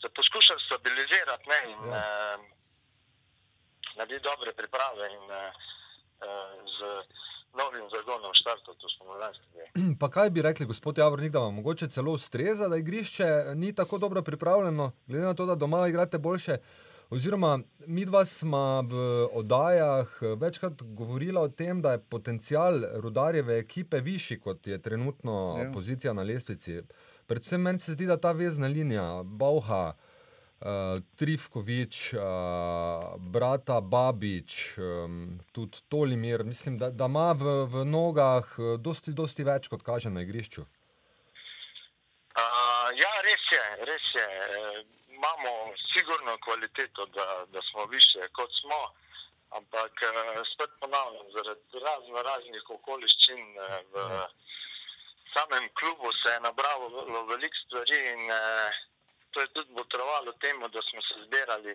se 0.00 0.08
poskušali 0.08 0.60
stabilizirati 0.66 1.48
ne, 1.48 1.60
in 1.70 1.78
Ja. 1.90 2.00
uh, 2.38 2.40
narediti 3.96 4.24
dobre 4.24 4.52
priprave 4.52 5.10
in 5.12 5.24
uh, 5.30 5.52
z 6.76 6.78
novim 7.60 7.86
zagonom 7.94 8.32
štartati 8.34 8.86
v 8.86 8.90
spomladanski 8.96 9.46
del. 9.54 9.66
Pa 10.00 10.08
kaj 10.10 10.30
bi 10.30 10.42
rekli, 10.42 10.66
gospod 10.66 10.98
Javornik, 10.98 11.32
da 11.32 11.38
vam 11.38 11.54
mogoče 11.54 11.88
celo 11.88 12.12
ustreza, 12.12 12.68
da 12.68 12.76
igrišče 12.76 13.26
ni 13.54 13.74
tako 13.74 13.98
dobro 13.98 14.22
pripravljeno, 14.22 14.92
glede 15.06 15.26
na 15.26 15.34
to, 15.34 15.46
da 15.46 15.54
doma 15.54 15.88
igrate 15.88 16.18
boljše. 16.18 16.56
Oziroma, 17.12 17.58
mi 17.86 18.04
dva 18.04 18.24
smo 18.24 18.82
v 18.88 18.94
oddajah 19.32 20.08
eh, 20.22 20.34
večkrat 20.40 20.82
govorila 20.82 21.42
o 21.42 21.48
tem, 21.48 21.82
da 21.82 21.92
je 21.92 22.00
potencial 22.00 22.80
rudarjeve 23.04 23.58
ekipe 23.58 24.00
višji, 24.00 24.40
kot 24.40 24.66
je 24.66 24.82
trenutno 24.82 25.58
ja. 25.60 25.70
pozicija 25.72 26.12
na 26.12 26.22
lestvici. 26.22 26.80
Predvsem 27.26 27.60
meni 27.60 27.78
se 27.78 27.92
zdi, 27.92 28.06
da 28.06 28.16
ta 28.16 28.32
vezna 28.32 28.66
linija, 28.66 29.22
Bauha, 29.24 29.92
uh, 29.92 30.11
Trifkovič, 31.16 32.14
uh, 32.14 32.20
brata 33.18 33.80
Babič, 33.80 34.78
um, 34.78 35.40
tudi 35.52 35.78
Tolimir, 35.88 36.44
mislim, 36.44 36.78
da, 36.78 36.90
da 36.90 37.04
ima 37.10 37.32
v, 37.32 37.66
v 37.66 37.84
nogah 37.84 38.44
eh, 38.58 38.78
dosti, 38.78 39.10
dosti 39.10 39.42
več, 39.42 39.68
kot 39.68 39.82
kaže 39.82 40.10
na 40.10 40.22
igrišču. 40.22 40.62
Uh, 40.62 40.68
ja, 42.94 43.10
res 43.26 43.42
je, 43.52 43.64
res 43.90 44.06
je. 44.14 44.24
E, 44.24 44.26
imamo 45.18 45.50
sigurno 45.92 46.38
kvaliteto, 46.46 47.06
da, 47.06 47.46
da 47.52 47.60
smo 47.70 47.86
više 47.86 48.28
kot 48.38 48.50
smo, 48.60 48.80
ampak 49.58 49.92
e, 50.02 50.04
spet 50.54 50.70
ponavljam, 50.80 51.26
zaradi 51.34 51.78
razno 51.88 52.22
raznih 52.22 52.64
okoliščin 52.78 53.42
e, 53.66 53.68
v 53.92 53.94
samem 55.34 55.64
klubu 55.78 56.08
se 56.22 56.28
je 56.32 56.40
nabralo 56.40 56.86
veliko 57.34 57.56
stvari 57.66 57.98
in 58.14 58.22
e, 58.30 58.32
to 59.32 59.40
je 59.40 59.48
tudi 59.56 59.72
botrovalo 59.72 60.32
temu, 60.44 60.68
da 60.68 60.80
smo 60.88 61.00
se 61.08 61.14
zbirali 61.26 61.74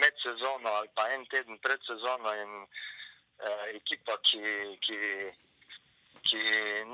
med 0.00 0.14
sezono 0.22 0.68
ali 0.78 0.88
pa 0.94 1.08
en 1.14 1.26
teden 1.32 1.58
pred 1.58 1.80
sezono 1.90 2.34
in 2.42 2.52
e, 2.62 3.50
ekipa, 3.78 4.14
ki, 4.28 4.42
ki 4.84 4.98
ki 6.28 6.40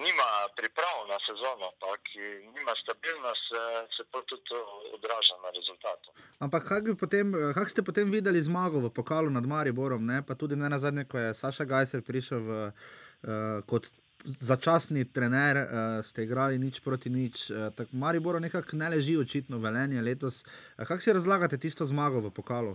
nima 0.04 0.28
priprav 0.58 0.98
na 1.12 1.18
sezono, 1.28 1.66
pa 1.82 1.90
ki 2.06 2.24
nima 2.54 2.74
stabilnost, 2.82 3.42
se, 3.50 3.62
se 3.96 4.02
pa 4.10 4.22
tudi 4.30 4.60
odraža 4.96 5.34
na 5.44 5.50
rezultatu. 5.58 6.08
Ampak 6.38 6.68
kak, 6.68 6.84
bi 6.84 6.94
potem, 7.04 7.34
kak 7.54 7.70
ste 7.70 7.82
potem 7.82 8.10
videli 8.10 8.42
zmago 8.42 8.82
v 8.84 8.92
pokalu 8.94 9.30
nad 9.30 9.46
Mariborom, 9.46 10.06
ne? 10.06 10.22
pa 10.26 10.34
tudi 10.34 10.56
ne 10.56 10.68
na 10.68 10.78
zadnje, 10.78 11.04
ko 11.10 11.18
je 11.18 11.34
Saša 11.34 11.64
Gajser 11.64 12.02
prišel 12.06 12.40
v, 12.46 12.50
uh, 12.70 13.60
kot 13.66 13.90
začasni 14.24 15.04
trener, 15.04 15.56
uh, 15.56 15.66
ste 16.00 16.22
igrali 16.22 16.58
nič 16.58 16.80
proti 16.80 17.10
nič. 17.10 17.50
Uh, 17.50 17.68
tako 17.70 17.90
Mariboru 17.92 18.40
nekako 18.40 18.76
ne 18.76 18.88
leži 18.88 19.16
očitno 19.16 19.58
velenje 19.58 20.00
letos. 20.00 20.42
Uh, 20.42 20.84
kako 20.84 21.00
si 21.00 21.12
razlagate 21.12 21.58
tisto 21.58 21.84
zmago 21.84 22.20
v 22.20 22.30
pokalu? 22.30 22.74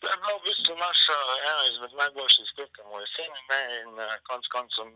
To 0.00 0.06
je 0.06 0.16
bila 0.16 0.34
v 0.36 0.44
bistvu 0.44 0.74
naša 0.76 1.16
ena 1.42 1.62
izmed 1.72 1.92
najboljših 1.96 2.48
tekem 2.56 2.86
v 2.86 3.00
jeseni 3.00 3.40
ne? 3.50 3.60
in 3.80 3.90
uh, 3.96 4.04
konc 4.22 4.44
koncem 4.52 4.88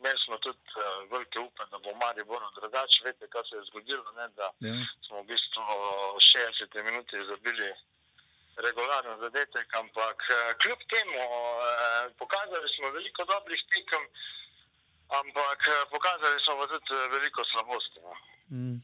imeli 0.00 0.18
smo 0.24 0.36
tudi 0.38 0.64
uh, 0.74 0.82
velike 1.12 1.38
upe, 1.38 1.62
da 1.70 1.78
bo 1.78 1.92
Maribor 1.96 2.42
drugače. 2.56 3.04
Veste, 3.04 3.24
kaj 3.28 3.44
se 3.48 3.56
je 3.56 3.66
zgodilo, 3.70 4.04
ne? 4.18 4.26
da 4.38 4.48
Ja. 4.64 4.74
smo 5.06 5.22
v 5.22 5.26
bistvu 5.30 5.60
v 5.60 5.74
60 6.18 6.88
minuti 6.88 7.14
zabili 7.30 7.68
regularen 8.66 9.18
zadetek, 9.20 9.68
ampak 9.82 10.18
eh, 10.30 10.54
kljub 10.62 10.80
temu 10.94 11.20
eh, 11.20 12.14
pokazali 12.18 12.68
smo 12.74 12.90
veliko 12.96 13.22
dobrih 13.34 13.60
tekem, 13.72 14.04
ampak 15.20 15.60
eh, 15.74 15.84
pokazali 15.94 16.38
smo 16.44 16.66
tudi 16.72 17.00
veliko 17.14 17.40
slabosti. 17.52 17.98
No. 18.06 18.12
Mm. 18.56 18.76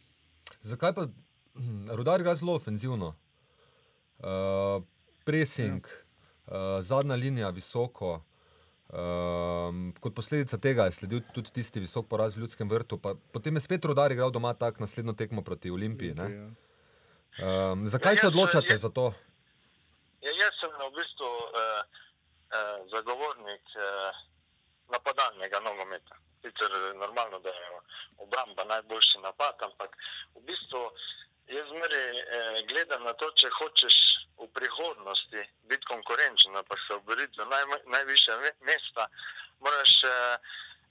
Zakaj 0.62 0.94
pa 0.94 1.02
hm, 1.54 1.90
rudar 1.96 2.20
igra 2.20 2.34
zelo 2.34 2.54
ofenzivno? 2.54 3.14
Uh, 4.20 4.82
pressing, 5.24 5.86
uh, 6.46 6.80
zadnja 6.80 7.14
linija 7.14 7.50
visoko. 7.50 8.20
Um, 8.90 9.94
kot 10.00 10.14
posledica 10.14 10.58
tega 10.58 10.84
je 10.88 10.92
sledil 10.92 11.20
tudi 11.32 11.52
tisti 11.54 11.80
visok 11.80 12.08
poraz 12.10 12.34
v 12.36 12.42
Ljudskem 12.42 12.68
vrtu. 12.68 12.98
Pa, 12.98 13.14
potem 13.32 13.56
je 13.56 13.62
spet 13.64 13.84
rudar 13.84 14.12
igral 14.12 14.32
doma 14.34 14.50
tak 14.54 14.80
naslednjo 14.80 15.14
tekmo 15.14 15.42
proti 15.46 15.70
Olimpiji. 15.70 16.14
ne. 16.14 16.28
Ja. 16.30 16.50
Um, 17.38 17.88
zakaj 17.88 18.14
Ja, 18.14 18.20
se 18.20 18.26
odločate 18.26 18.76
za 18.76 18.88
to? 18.88 19.12
Ja, 20.20 20.30
jaz 20.36 20.54
sem 20.60 20.72
v 20.76 20.90
bistvu 20.96 21.28
eh, 21.60 21.82
eh, 22.56 22.78
zagovornik 22.92 23.64
eh, 23.76 24.12
napadalnega 24.92 25.60
nogometa. 25.60 26.16
Sicer 26.42 26.72
eh, 26.72 26.92
normalno, 26.94 27.38
da 27.40 27.48
je 27.48 27.80
obramba 28.18 28.64
najboljši 28.64 29.18
napad, 29.24 29.56
ampak 29.62 29.96
v 30.34 30.44
bistvu 30.50 30.82
jaz 31.48 31.66
zmeraj 31.72 32.20
eh, 32.20 32.62
gledam 32.68 33.02
na 33.04 33.12
to, 33.12 33.30
če 33.32 33.48
hočeš 33.58 33.96
v 34.40 34.48
prihodnosti 34.56 35.40
biti 35.68 35.86
konkurenčen, 35.88 36.52
pa 36.68 36.76
se 36.86 36.94
oboriti 36.94 37.36
za 37.36 37.44
naj, 37.44 37.64
najviše 37.86 38.36
me- 38.44 38.56
mesta, 38.60 39.08
moraš 39.60 40.04
eh, 40.04 40.36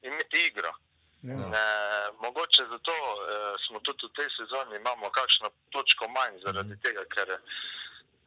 imeti 0.01 0.45
igro. 0.47 0.73
Ja. 1.21 1.35
Eh, 1.35 2.07
mogoče 2.21 2.63
zato 2.69 2.93
eh, 2.93 3.53
smo 3.67 3.79
tudi 3.79 4.07
v 4.07 4.13
tej 4.15 4.29
sezoni 4.37 4.75
imamo 4.75 5.09
kakšno 5.11 5.49
točko 5.69 6.07
manj, 6.07 6.39
zaradi 6.45 6.77
tega, 6.81 7.03
ker 7.13 7.29
eh, 7.35 7.41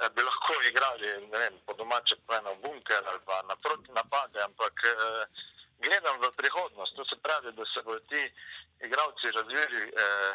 bi 0.09 0.22
lahko 0.22 0.55
igrali 0.68 1.07
ne 1.30 1.38
vem, 1.38 1.55
po 1.66 1.72
domače 1.72 2.16
povedano 2.26 2.55
bunker 2.55 3.03
ali 3.07 3.20
pa 3.24 3.42
na 3.42 3.57
proti 3.57 3.92
napade, 3.92 4.42
ampak 4.42 4.74
eh, 4.84 5.24
gledam 5.78 6.20
v 6.20 6.32
prihodnost. 6.36 6.96
To 6.96 7.05
se 7.05 7.16
pravi, 7.22 7.53
da 7.53 7.64
se 7.64 7.82
bodo 7.82 8.00
ti 8.00 8.22
igralci 8.80 9.30
razvili 9.30 9.82
eh, 9.88 10.32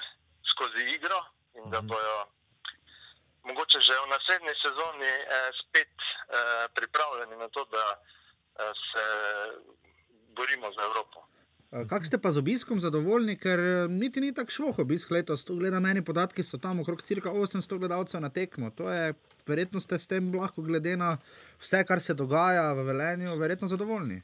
skozi 0.52 0.84
igro 0.96 1.20
in 1.54 1.70
da 1.70 1.82
bojo 1.82 2.28
mogoče 3.48 3.80
že 3.80 3.94
v 4.04 4.12
naslednji 4.12 4.54
sezoni 4.64 5.08
eh, 5.08 5.50
spet 5.62 5.96
eh, 5.98 6.68
pripravljeni 6.76 7.36
na 7.36 7.48
to, 7.50 7.66
da 7.66 7.86
eh, 7.96 8.74
se 8.92 9.04
borimo 10.36 10.72
za 10.72 10.82
Evropo. 10.82 11.24
Eh, 11.68 11.84
Kak 11.84 12.08
ste 12.08 12.16
pa 12.16 12.32
z 12.32 12.40
obiskom 12.40 12.80
zadovoljni, 12.80 13.36
ker 13.36 13.60
eh, 13.60 13.88
niti 13.92 14.24
ni 14.24 14.32
tako 14.32 14.52
šlo 14.52 14.70
obisk 14.80 15.12
letos. 15.12 15.44
Tu 15.44 15.56
gledam 15.60 15.84
meni 15.84 16.00
podatki, 16.00 16.44
so 16.44 16.56
tam 16.58 16.80
okrog 16.80 17.04
cirka 17.04 17.34
800 17.36 17.80
gledalcev 17.82 18.24
na 18.24 18.30
tekmo. 18.32 18.72
To 18.80 18.88
je, 18.88 19.12
verjetno 19.48 19.84
ste 19.84 20.00
s 20.00 20.08
tem 20.08 20.32
lahko 20.32 20.64
glede 20.64 20.96
na 20.96 21.18
vse, 21.60 21.84
kar 21.84 22.00
se 22.00 22.16
dogaja 22.16 22.72
v 22.72 22.88
Velenju, 22.88 23.36
verjetno 23.36 23.68
zadovoljni. 23.68 24.22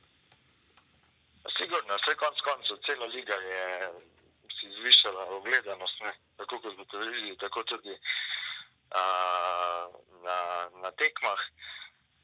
Sigurno, 1.58 2.00
vse 2.00 2.16
konc 2.16 2.40
koncev, 2.48 2.80
cela 2.88 3.12
liga 3.12 3.36
je 3.36 3.92
si 4.56 4.72
zvišala 4.80 5.28
ogledanost, 5.36 6.00
ne? 6.08 6.16
tako 6.40 6.62
kot 6.64 6.78
boste 6.80 6.98
videli, 7.04 7.36
tako 7.44 7.64
tudi 7.68 7.92
a, 8.96 9.04
na, 10.24 10.38
na 10.80 10.92
tekmah. 10.96 11.44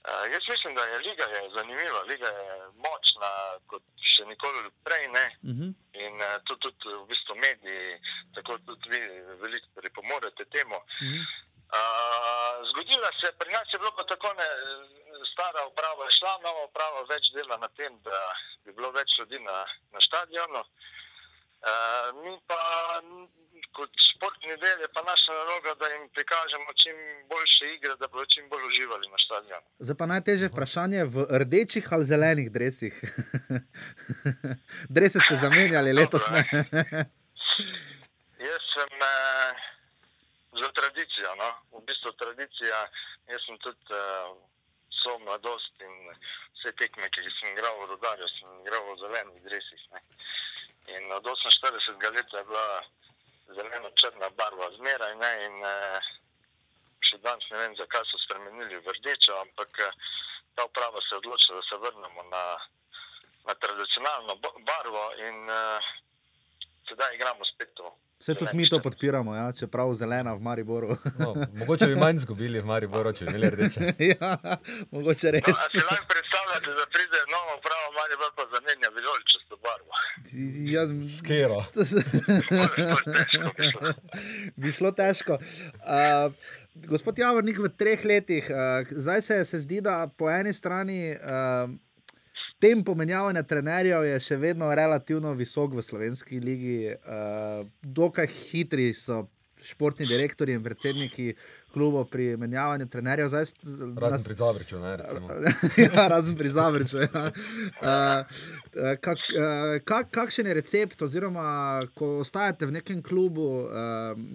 A, 0.07 0.11
jaz 0.25 0.43
mislim, 0.49 0.75
da 0.75 0.83
je 0.83 0.97
liga 0.97 1.23
je 1.23 1.49
zanimiva, 1.55 2.01
liga 2.11 2.27
je 2.27 2.53
močna 2.85 3.31
kot 3.67 3.83
še 4.13 4.25
nikoli 4.25 4.71
prej. 4.83 5.07
Ne? 5.07 5.25
Uh 5.43 5.49
-huh. 5.49 5.73
In 6.05 6.13
uh, 6.15 6.37
to 6.45 6.55
tudi 6.55 6.87
v 7.01 7.05
bistvu 7.11 7.35
mediji, 7.35 7.99
tako 8.35 8.57
tudi 8.57 8.89
vi 8.89 8.99
veliko 9.43 9.67
pripomorete 9.75 10.45
temu. 10.45 10.75
Uh 10.75 11.07
-huh. 11.11 11.23
Uh, 11.79 12.67
zgodila 12.69 13.09
se, 13.21 13.27
pri 13.39 13.51
nas 13.51 13.73
je 13.73 13.79
bilo 13.79 13.91
pa 13.97 14.03
tako, 14.03 14.33
ne, 14.33 14.47
stara 15.31 15.67
uprava 15.67 16.05
je 16.05 16.11
šla, 16.11 16.39
nova 16.43 16.63
uprava 16.63 17.01
več 17.09 17.25
dela 17.33 17.57
na 17.57 17.67
tem, 17.67 18.01
da 18.01 18.17
bi 18.63 18.73
bilo 18.73 18.91
več 18.91 19.19
ljudi 19.19 19.39
na, 19.39 19.57
na 19.91 19.99
stadionu. 20.01 20.59
Uh, 20.59 20.67
mi 22.23 22.33
pa 22.47 22.59
kot 23.79 23.91
športni 23.95 24.55
del 24.63 24.81
je 24.83 24.89
pa 24.95 25.01
naša 25.11 25.31
naloga, 25.39 25.73
da 25.79 25.85
jim 25.93 26.09
prikažemo 26.15 26.71
čim 26.81 26.97
boljše 27.31 27.65
igre, 27.75 27.95
da 28.01 28.07
bodo 28.07 28.25
čim 28.33 28.49
bolj 28.49 28.63
uživali 28.67 29.05
na 29.13 29.19
stadionu. 29.25 29.67
Zdaj 29.79 29.97
pa 30.01 30.05
najtežje 30.13 30.47
vprašanje 30.51 31.05
v 31.13 31.25
rdečih 31.43 31.85
ali 31.93 32.09
zelenih 32.11 32.51
dresih. 32.51 32.95
Drese 34.95 35.19
ste 35.25 35.35
zamenjali 35.45 35.93
letos. 35.93 36.29
Ne? 36.35 36.43
Jaz 38.49 38.63
sem 38.73 38.93
eh, 39.11 39.49
za 40.61 40.69
tradicijo, 40.79 41.31
no? 41.41 41.49
v 41.79 41.83
bistvu 41.87 42.11
tradicija. 42.21 42.77
Jaz 43.31 43.41
sem 43.45 43.57
tudi 43.63 43.95
eh, 43.95 44.27
so 45.01 45.17
mladost 45.19 45.83
in 45.85 45.95
vse 46.11 46.71
tekme, 46.81 47.09
ki 47.09 47.25
sem 47.39 47.51
igral 47.53 47.75
v 47.81 47.89
Rodarju, 47.91 48.27
sem 48.27 48.61
igral 48.61 48.85
v 48.87 48.97
zelenih 49.01 49.43
dresih. 49.47 49.83
Ne? 49.93 50.01
In 50.95 51.11
od 51.11 51.25
48 51.25 52.15
let 52.15 52.33
je 52.33 52.43
bila 52.43 52.81
zeleno-črna 53.55 54.29
barva 54.39 54.71
zmeraj 54.77 55.15
ne? 55.15 55.31
in 55.45 55.55
eh, 55.65 56.09
še 57.05 57.21
danes 57.23 57.47
ne 57.51 57.61
vem, 57.61 57.77
zakaj 57.79 58.05
so 58.09 58.19
spremenili 58.25 58.81
v 58.83 58.97
rdečo, 58.99 59.39
ampak 59.45 59.79
eh, 59.85 59.95
ta 60.55 60.65
uprava 60.65 61.01
se 61.01 61.15
je 61.15 61.21
odločila, 61.21 61.61
da 61.61 61.67
se 61.69 61.81
vrnemo 61.85 62.23
na, 62.33 62.43
na 63.47 63.53
tradicionalno 63.63 64.35
barvo 64.67 65.05
in 65.27 65.49
eh, 65.49 65.91
sedaj 66.89 67.15
igramo 67.15 67.45
spet 67.45 67.69
to. 67.77 67.87
Vse 68.19 68.33
tudi 68.35 68.51
mi 68.53 68.67
to 68.69 68.79
podpiramo, 68.83 69.31
ja? 69.35 69.51
čeprav 69.55 69.93
zelena 69.93 70.33
v 70.33 70.41
Mariboru. 70.43 70.97
No, 71.19 71.35
mogoče 71.53 71.85
bi 71.87 71.95
manj 71.95 72.15
izgubili 72.19 72.59
v 72.59 72.65
Mariboru, 72.67 73.13
če 73.15 73.25
bi 73.25 73.31
imeli 73.31 73.49
rdeče. 73.55 73.79
ja, 74.13 74.31
mogoče 74.91 75.27
No, 75.31 75.37
res. 75.37 75.55
si 75.71 75.77
lahko 75.79 76.05
predstavljate, 76.11 76.69
da 76.79 76.85
pride 76.95 77.19
nova 77.31 77.51
uprava, 77.59 77.87
malo 77.95 78.15
bolj 78.21 78.33
pa 78.35 78.43
zamenja 78.55 78.89
vijoličasto 78.97 79.55
barvo. 79.63 79.91
Ja, 80.73 80.83
Skero. 81.17 81.59
Bi 84.59 84.71
šlo 84.71 84.91
težko. 84.91 85.33
Uh, 85.33 85.39
gospod 86.91 87.17
Javornik, 87.17 87.57
v 87.59 87.69
treh 87.71 88.03
letih, 88.05 88.51
uh, 88.51 88.55
zdaj 88.91 89.21
se, 89.21 89.45
se 89.45 89.59
zdi, 89.59 89.81
da 89.81 90.09
po 90.17 90.29
eni 90.29 90.53
strani 90.53 91.15
uh, 91.15 91.69
tempo 92.59 92.95
menjavanja 92.95 93.43
trenerjev 93.43 94.05
je 94.05 94.19
še 94.19 94.37
vedno 94.37 94.69
relativno 94.75 95.33
visok 95.33 95.75
v 95.79 95.83
slovenski 95.83 96.39
ligi. 96.39 96.79
Uh, 97.03 97.67
dokaj 97.81 98.27
hitri 98.27 98.93
so 98.93 99.25
športni 99.63 100.07
direktori 100.07 100.53
in 100.55 100.63
predsedniki 100.63 101.33
klubov 101.73 102.07
pri 102.09 102.37
menjavanju 102.37 102.87
trenerjev. 102.89 103.29
Zdaj, 103.29 103.45
Razen 103.99 104.23
pri 104.23 104.35
Zavrču, 104.35 104.79
ne, 104.79 104.97
recimo. 104.97 105.27
ja, 105.85 106.07
razen 106.07 106.37
pri 106.37 106.49
Zavrču. 106.49 106.97
Ja. 106.97 107.23
Uh, 107.81 108.93
kak, 109.05 109.17
uh, 109.35 109.79
kak, 109.85 110.11
kakšen 110.11 110.47
je 110.47 110.53
recept, 110.53 111.01
oziroma 111.01 111.47
ko 111.93 112.19
ostajate 112.23 112.65
v 112.65 112.79
nekem 112.79 113.03
klubu, 113.03 113.49
um, 113.67 114.29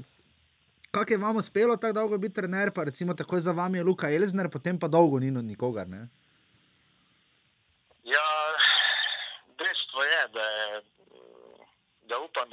kak 0.94 1.10
je 1.10 1.18
vam 1.18 1.36
uspelo 1.36 1.76
tako 1.76 2.00
dolgo 2.00 2.18
biti 2.18 2.34
trener, 2.40 2.70
pa 2.70 2.84
recimo 2.84 3.14
takoj 3.14 3.40
za 3.40 3.52
vami 3.52 3.78
je 3.78 3.84
Luka 3.84 4.10
Elzner, 4.10 4.48
potem 4.48 4.78
pa 4.78 4.88
dolgo 4.88 5.18
ni 5.18 5.30
nikogar. 5.30 5.88
Ne? 5.88 6.06
Ja, 8.04 8.28
dejstvo 9.58 10.04
je, 10.04 10.20
da, 10.32 10.44
je, 10.44 10.82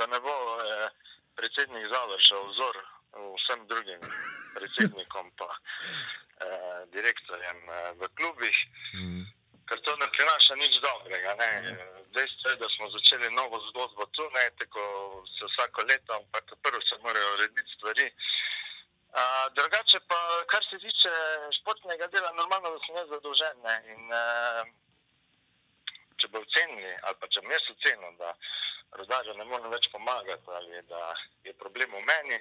da 0.02 0.08
ne 0.08 0.20
bo 0.20 0.36
eh, 0.58 0.90
predsednik 1.38 1.86
završil 1.94 2.42
vzor 2.52 2.76
vsem 3.38 3.68
drugim 3.68 4.02
predsednikom 4.58 5.32
pa 5.40 5.50
eh, 6.46 6.80
direktorjem 6.96 7.60
eh, 7.70 7.92
v 8.00 8.10
klubih. 8.18 8.58
Mm. 8.98 9.24
ker 9.68 9.80
to 9.88 9.92
ne 9.96 10.08
prinaša 10.16 10.56
nič 10.60 10.74
dobrega. 10.84 11.32
Ne. 11.40 11.52
Dejstvo 12.16 12.50
je, 12.50 12.56
da 12.60 12.68
smo 12.76 12.90
začeli 12.92 13.28
novo 13.32 13.56
zgodbo 13.70 14.04
tu, 14.16 14.24
ne 14.36 14.46
tako 14.60 14.82
se 15.36 15.48
vsako 15.48 15.86
leto, 15.90 16.12
ampak 16.20 16.44
prvo 16.64 16.82
se 16.82 16.96
morajo 17.04 17.34
urediti 17.34 17.72
stvari. 17.78 18.08
A, 19.20 19.22
drugače 19.56 20.00
pa, 20.10 20.20
kar 20.52 20.64
se 20.70 20.76
tiče 20.86 21.14
športnega 21.58 22.08
dela, 22.08 22.32
normalno, 22.42 22.74
da 22.74 22.80
sem 22.84 23.00
jaz 23.00 23.08
zadolžen. 23.16 23.58
Ne. 23.64 23.76
In, 23.94 24.12
a, 24.12 24.22
če 26.22 26.30
bo 26.34 26.42
ocenili, 26.46 26.92
ali 27.08 27.18
pa 27.20 27.30
če 27.34 27.42
bom 27.42 27.54
jaz 27.56 27.70
ocenil, 27.74 28.14
da 28.20 28.34
rodarju 29.00 29.34
ne 29.40 29.48
morem 29.50 29.74
več 29.74 29.90
pomagati, 29.94 30.54
ali 30.58 30.84
da 30.92 31.02
je 31.48 31.54
problem 31.58 31.96
v 31.98 32.04
meni, 32.06 32.40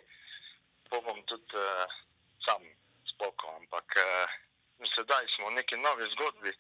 pa 0.91 1.01
bom 1.07 1.21
tudi 1.31 1.57
uh, 1.57 1.97
sam 2.45 2.67
spokoj. 3.15 3.57
Ampak 3.63 3.97
uh, 4.03 4.39
sedaj 4.95 5.29
smo 5.37 5.49
v 5.51 5.59
neki 5.61 5.79
novi 5.81 6.09
zgodbi, 6.17 6.53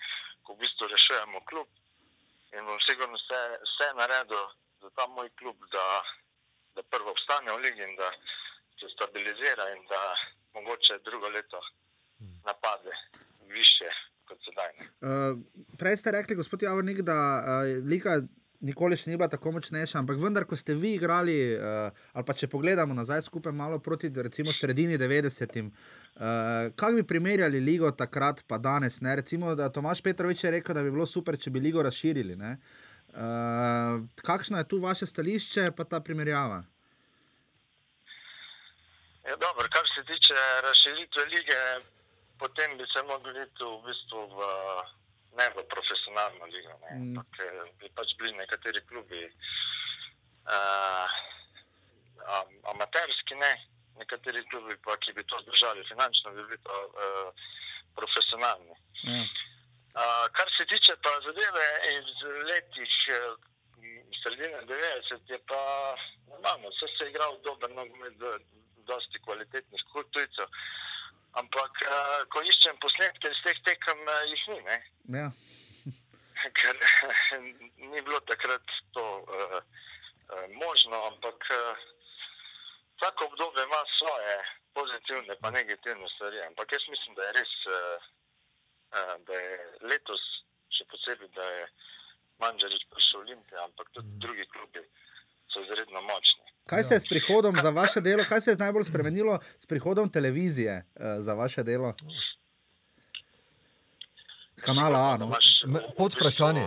ko 0.44 0.56
v 0.56 0.62
bistvu 0.64 0.88
rešujemo 0.88 1.44
klub 1.50 1.68
in 2.56 2.66
bom 2.66 2.80
sigurno 2.82 3.18
vse, 3.18 3.40
vse 3.66 3.88
naredil 3.98 4.46
za 4.82 4.90
ta 4.96 5.06
moj 5.06 5.28
klub, 5.38 5.56
da, 5.70 5.86
da 6.74 6.82
prvo 6.82 7.12
obstane 7.12 7.52
v 7.52 7.62
ligi 7.62 7.84
in 7.84 7.96
da 7.96 8.10
se 8.80 8.88
stabilizira 8.94 9.68
in 9.76 9.84
da 9.86 10.00
mogoče 10.54 10.98
drugo 11.04 11.28
leto 11.28 11.60
napade 12.44 12.96
više 13.40 13.90
kot 14.30 14.44
sedaj. 14.46 14.74
Ne. 14.78 14.90
Uh, 15.02 15.74
prej 15.80 16.00
ste 16.00 16.14
rekli, 16.14 16.38
gospod 16.38 16.62
Javornik, 16.62 17.02
da 17.06 17.18
uh, 17.38 17.72
Liga 17.86 18.20
nikoli 18.60 18.96
še 18.98 19.10
ni 19.10 19.16
bila 19.16 19.28
tako 19.32 19.54
močnejša, 19.56 20.00
ampak 20.02 20.18
vendar, 20.20 20.44
ko 20.48 20.56
ste 20.58 20.76
vi 20.76 20.94
igrali, 20.96 21.36
uh, 21.56 22.02
ali 22.12 22.26
pa 22.28 22.36
če 22.36 22.48
pogledamo 22.52 22.96
nazaj 22.96 23.24
skupaj 23.26 23.54
malo 23.56 23.80
proti 23.82 24.10
recimo 24.14 24.52
sredini 24.52 24.98
90-im, 25.00 25.70
uh, 25.70 26.68
kako 26.76 27.00
bi 27.00 27.06
primerjali 27.14 27.60
ligo 27.64 27.90
takrat 27.96 28.44
pa 28.48 28.60
danes? 28.60 29.00
Ne? 29.00 29.16
Recimo, 29.22 29.54
da 29.56 29.70
Tomaš 29.72 30.02
Petrovič 30.04 30.44
je 30.44 30.54
rekel, 30.58 30.76
da 30.76 30.84
bi 30.84 30.92
bilo 30.92 31.08
super, 31.08 31.38
če 31.40 31.52
bi 31.54 31.62
ligo 31.64 31.82
razširili. 31.82 32.36
Ne? 32.36 32.56
Uh, 33.10 34.04
kakšno 34.22 34.60
je 34.60 34.68
tu 34.68 34.82
vaše 34.82 35.08
stališče, 35.08 35.70
pa 35.76 35.88
ta 35.88 36.02
primerjava? 36.04 36.62
Ja, 39.24 39.36
dobro, 39.36 39.66
kar 39.72 39.88
se 39.88 40.04
tiče 40.08 40.36
razširitve 40.64 41.24
lige, 41.32 41.58
potem 42.40 42.76
bi 42.78 42.84
se 42.92 43.02
mogli 43.02 43.42
iti 43.42 43.64
v 43.64 43.76
bistvu 43.86 44.20
v, 44.36 44.38
ne 45.38 45.46
v 45.54 45.56
profesionalno 45.74 46.44
ligo. 46.52 46.74
Ne, 46.82 46.90
Mm. 46.90 47.02
ampak 47.16 47.30
eh, 47.44 47.64
bi 47.78 47.86
pač 47.96 48.08
bili 48.18 48.32
nekateri 48.42 48.80
klubi 48.88 49.22
uh, 50.56 51.08
amaterski, 52.72 53.34
ne, 53.44 53.52
nekateri 54.00 54.42
klubi 54.50 54.74
pa, 54.84 54.96
ki 55.02 55.12
bi 55.12 55.22
to 55.24 55.36
zdržali 55.44 55.84
finančno, 55.92 56.32
bi 56.34 56.42
bili 56.48 56.58
pa 56.64 56.76
uh, 56.86 57.28
profesionalni. 57.98 58.74
Ja. 59.04 59.22
Uh, 60.00 60.26
kar 60.36 60.48
se 60.56 60.64
tiče 60.72 60.96
pa 61.02 61.10
zadeve 61.26 61.66
iz 61.98 62.10
letih 62.50 62.94
uh, 63.14 63.38
sredine 64.22 64.60
90, 64.66 65.30
je 65.32 65.38
pa 65.50 65.62
normalno, 66.30 66.68
vse 66.68 66.86
se 66.96 67.04
je 67.04 67.10
igral 67.10 67.38
dober 67.44 67.70
nogomet, 67.70 68.14
dosti 68.90 69.18
kvalitetnih 69.24 69.82
tujcev. 70.12 70.48
Ampak, 71.38 71.82
uh, 71.86 72.22
ko 72.32 72.42
iščem 72.42 72.78
posnetke 72.82 73.30
iz 73.30 73.40
teh 73.44 73.58
tekem, 73.66 74.00
uh, 74.02 74.22
jih 74.26 74.46
ni, 74.50 74.60
ne? 74.66 74.78
Ja. 75.14 75.28
ker 76.58 76.76
ni 77.90 78.00
bilo 78.02 78.20
takrat 78.30 78.64
to 78.96 79.04
uh, 79.22 79.60
uh, 79.60 80.46
možno, 80.58 80.96
ampak 81.06 81.46
uh, 81.54 81.76
vsako 82.96 83.24
obdobje 83.30 83.64
ima 83.64 83.82
svoje 83.98 84.36
pozitivne, 84.74 85.36
pa 85.42 85.50
negativne 85.50 86.08
stvari. 86.14 86.42
Ampak 86.48 86.72
jaz 86.72 86.88
mislim, 86.88 87.14
da 87.14 87.22
je 87.22 87.32
res, 87.38 87.54
uh, 87.66 88.08
uh, 88.98 89.14
da 89.26 89.34
je 89.34 89.56
letos, 89.92 90.24
še 90.74 90.86
posebej, 90.90 91.30
da 91.38 91.46
je 91.54 91.64
Manžarič 92.40 92.86
prišel 92.90 93.20
v 93.20 93.22
Olimpijo, 93.26 93.64
ampak 93.64 93.90
tudi 93.94 94.18
drugi 94.24 94.46
klubi 94.54 94.82
so 95.52 95.62
izredno 95.62 96.00
močni. 96.00 96.49
Kaj 96.70 96.84
se 96.84 96.94
je 96.94 97.00
s 97.00 97.06
prihodom 97.06 97.54
za 97.56 97.70
vaše 97.72 98.00
delo, 98.00 98.22
kaj 98.24 98.40
se 98.40 98.50
je 98.50 98.56
najbolj 98.56 98.84
spremenilo 98.84 99.34
s 99.58 99.66
prihodom 99.66 100.06
televizije 100.08 100.74
uh, 100.78 101.18
za 101.18 101.34
vaše 101.34 101.62
delo? 101.62 101.94
Kanala 104.60 104.98
A. 105.10 105.16
No? 105.16 105.26
pod 105.96 106.14
vprašanje. 106.14 106.64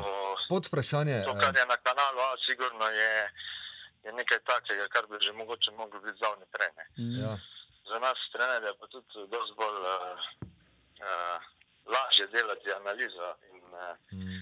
Pod 0.49 0.65
vprašanje. 0.67 1.23
To, 1.23 1.33
kar 1.35 1.55
je 1.55 1.65
na 1.65 1.77
kanalu 1.77 2.19
A, 2.19 2.29
sigurno 2.45 2.85
je, 2.91 3.11
je 4.03 4.11
nekaj 4.13 4.39
takega, 4.43 4.87
kar 4.87 5.03
bi 5.07 5.15
že 5.21 5.31
mogoče 5.33 5.71
moglo 5.71 5.99
biti 6.01 6.17
zavni 6.19 6.45
prej. 6.51 6.71
ne. 6.77 6.85
Mm. 6.97 7.15
Ja. 7.23 7.33
Za 7.89 7.97
nas, 7.99 8.19
trenerje, 8.33 8.71
pa 8.79 8.85
tudi 8.87 9.07
dosti 9.31 9.53
bolj 9.59 9.77
uh, 9.77 10.19
uh, 11.07 11.37
lažje 11.93 12.25
delati 12.27 12.67
analizo 12.79 13.29
in 13.53 13.63
uh, 13.73 13.95
Mm. 14.13 14.39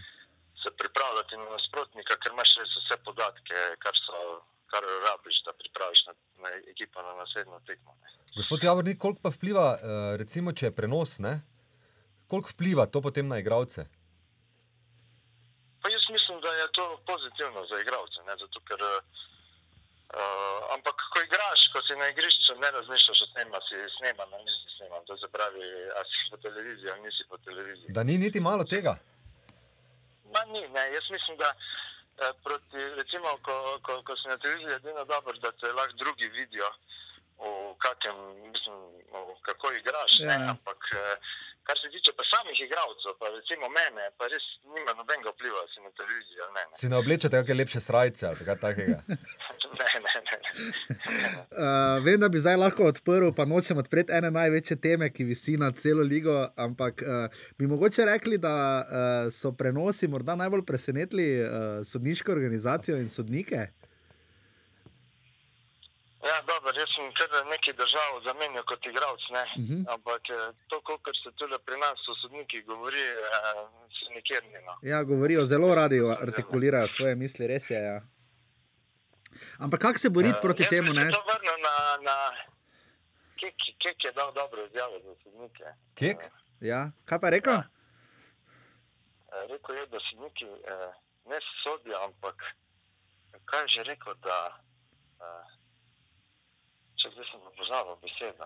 se 0.63 0.69
pripravljati 0.79 1.37
na 1.37 1.45
nasprotnika, 1.55 2.13
ker 2.21 2.31
imaš 2.33 2.49
res 2.59 2.71
vse 2.79 2.95
podatke, 3.05 3.57
kar, 3.83 3.95
so, 4.05 4.17
kar 4.71 4.83
rabiš, 5.07 5.43
da 5.45 5.53
pripraviš 5.61 6.05
na, 6.07 6.13
na 6.43 6.49
ekipo 6.73 7.01
na 7.01 7.13
naslednjo 7.21 7.59
tekmo. 7.69 7.95
ne. 8.01 8.09
Gospod 8.35 8.63
Javornik, 8.63 8.97
koliko 8.97 9.21
pa 9.21 9.29
vpliva, 9.29 9.67
eh, 9.75 10.17
recimo, 10.17 10.53
če 10.53 10.65
je 10.65 10.75
prenos, 10.75 11.19
ne? 11.19 11.41
koliko 12.31 12.49
vpliva 12.53 12.85
to 12.87 13.01
potem 13.03 13.27
na 13.27 13.37
igralce? 13.43 13.83
Pa 15.81 15.89
jaz 15.91 16.03
mislim, 16.15 16.37
da 16.45 16.51
je 16.61 16.67
to 16.77 16.85
pozitivno 17.11 17.65
za 17.71 17.75
igralce. 17.83 18.19
Ne? 18.27 18.33
Zato, 18.41 18.59
ker, 18.69 18.81
uh, 18.87 20.75
ampak 20.75 20.95
ko 21.13 21.19
igraš, 21.27 21.59
ko 21.73 21.81
si 21.87 21.97
na 22.01 22.07
igrišču, 22.13 22.55
ne 22.63 22.69
razmišljaš 22.77 23.21
o 23.25 23.27
tem, 23.35 23.47
ali 23.57 23.65
si 23.67 23.75
sneman 23.97 24.29
ali 24.35 24.47
nisi 24.47 24.75
sneman. 24.77 25.03
To 25.09 25.17
se 25.21 25.27
pravi, 25.35 25.65
ali 25.97 26.07
si 26.13 26.29
po 26.31 26.37
televiziji 26.45 26.91
ali 26.93 27.01
nisi 27.07 27.23
po 27.29 27.37
televiziji. 27.47 27.95
Da 27.97 28.03
ni 28.03 28.17
niti 28.23 28.39
malo 28.39 28.63
tega. 28.63 28.93
Ma 30.33 30.41
ni, 30.53 30.63
ne. 30.75 30.85
Jaz 30.95 31.05
mislim, 31.15 31.35
da 31.43 31.49
eh, 31.51 31.59
proti, 32.43 32.79
recimo, 32.99 33.27
ko, 33.45 33.55
ko, 33.85 34.01
ko 34.05 34.15
si 34.19 34.27
na 34.31 34.37
televiziji, 34.37 34.71
je 34.71 34.79
edino 34.81 35.05
dobro, 35.13 35.33
da 35.43 35.51
te 35.51 35.71
lahko 35.77 35.93
drugi 36.03 36.27
vidijo, 36.37 36.69
v 37.41 37.75
kakem, 37.85 38.17
mislim, 38.53 38.75
v 39.11 39.39
kako 39.47 39.67
igraš. 39.81 40.11
Ja, 40.19 40.27
ja. 40.31 40.49
Ampak 40.53 40.81
eh, 40.93 41.15
kar 41.67 41.77
se 41.81 41.87
tiče 41.95 42.11
pa 42.17 42.23
samih 42.33 42.57
igralcev, 42.65 43.13
pa 43.21 43.27
recimo 43.37 43.65
mene, 43.79 44.05
pa 44.17 44.29
res 44.33 44.45
nima 44.75 44.93
nobenega 44.99 45.33
vpliva, 45.35 45.61
si 45.73 45.81
na 45.85 45.91
televiziji 45.99 46.41
ali 46.43 46.53
ne. 46.57 46.63
ne. 46.69 46.75
Si 46.81 46.91
ne 46.91 46.97
oblečete 47.01 47.37
kakšne 47.37 47.59
lepše 47.61 47.81
srajce 47.87 48.23
ali 48.31 48.47
kaj 48.49 48.59
takega. 48.65 48.99
ne, 49.79 49.87
ne, 50.05 50.21
ne. 50.27 50.37
Uh, 51.51 52.03
vem, 52.05 52.19
da 52.19 52.29
bi 52.29 52.39
zdaj 52.39 52.57
lahko 52.57 52.87
odprl, 52.91 53.31
pa 53.35 53.45
nočem 53.45 53.77
odpreti 53.77 54.13
ene 54.15 54.31
največje 54.31 54.77
teme, 54.81 55.09
ki 55.09 55.27
visi 55.31 55.57
nad 55.57 55.77
celo 55.79 56.03
ligo, 56.03 56.37
ampak 56.55 57.03
uh, 57.05 57.43
bi 57.57 57.67
mogoče 57.67 58.05
rekli, 58.05 58.37
da 58.37 58.55
uh, 58.81 59.33
so 59.33 59.51
prenosi 59.51 60.07
morda 60.07 60.35
najbolj 60.35 60.65
presenetili 60.65 61.29
uh, 61.41 61.51
sodniško 61.87 62.31
organizacijo 62.31 62.97
in 62.97 63.09
sodnike. 63.09 63.67
Ja, 66.29 66.35
dobro, 66.49 66.69
jaz 66.81 66.89
sem 66.95 67.07
kar 67.17 67.29
nekaj 67.49 67.73
držav 67.81 68.09
zamenjal 68.27 68.63
kot 68.69 68.85
igralec. 68.85 69.23
Uh 69.31 69.37
-huh. 69.37 69.81
Ampak 69.93 70.21
to, 70.69 70.77
kar 71.05 71.15
se 71.23 71.29
tudi 71.39 71.57
pri 71.65 71.77
nas 71.83 71.99
v 72.09 72.15
sodniki 72.21 72.61
govori, 72.61 73.03
eh, 73.07 73.61
se 73.97 74.13
nikjer 74.15 74.43
ni. 74.43 74.59
No. 74.67 74.73
Ja, 74.91 75.03
govorijo 75.03 75.45
zelo 75.45 75.75
radi, 75.75 75.99
artikulirajo 76.25 76.87
svoje 76.87 77.15
misli, 77.15 77.47
res 77.47 77.69
je. 77.69 77.81
Ja. 77.91 78.01
Ampak 79.59 79.79
kako 79.81 79.99
se 79.99 80.09
boriti 80.09 80.37
Eh, 80.37 80.41
proti 80.41 80.63
temu? 80.69 80.93
Ne? 80.93 81.11
To 81.11 81.23
vrnil 81.27 81.57
na, 81.63 81.75
na 82.01 82.15
Kek, 83.39 83.55
Kek 83.79 84.03
je 84.03 84.11
dal 84.11 84.33
dobro 84.33 84.65
izjavo 84.65 84.99
za 84.99 85.15
sodnike. 85.23 85.65
Kek? 85.95 86.17
Ja. 86.61 86.91
Kaj 87.05 87.19
pa 87.19 87.29
rekel? 87.29 87.53
Eh, 87.53 87.63
Rekel 89.49 89.75
je, 89.75 89.87
da 89.87 89.99
sodniki 90.09 90.45
eh, 90.45 90.91
ne 91.25 91.37
sodijo, 91.63 91.97
ampak 92.03 92.35
kaj 93.45 93.61
je 93.61 93.67
že 93.67 93.83
rekel, 93.83 94.13
da 94.21 94.37
eh, 95.21 95.45
če 96.95 97.09
zdaj 97.13 97.25
sem 97.31 97.41
pozabil 97.57 97.95
besedo, 98.03 98.45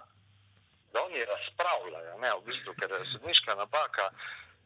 da 0.93 1.03
oni 1.03 1.25
razpravljajo, 1.25 2.17
ne 2.23 2.29
v 2.39 2.41
bistvu, 2.47 2.73
ker 2.79 2.91
je 2.91 3.05
sodniška 3.11 3.55
napaka. 3.55 4.05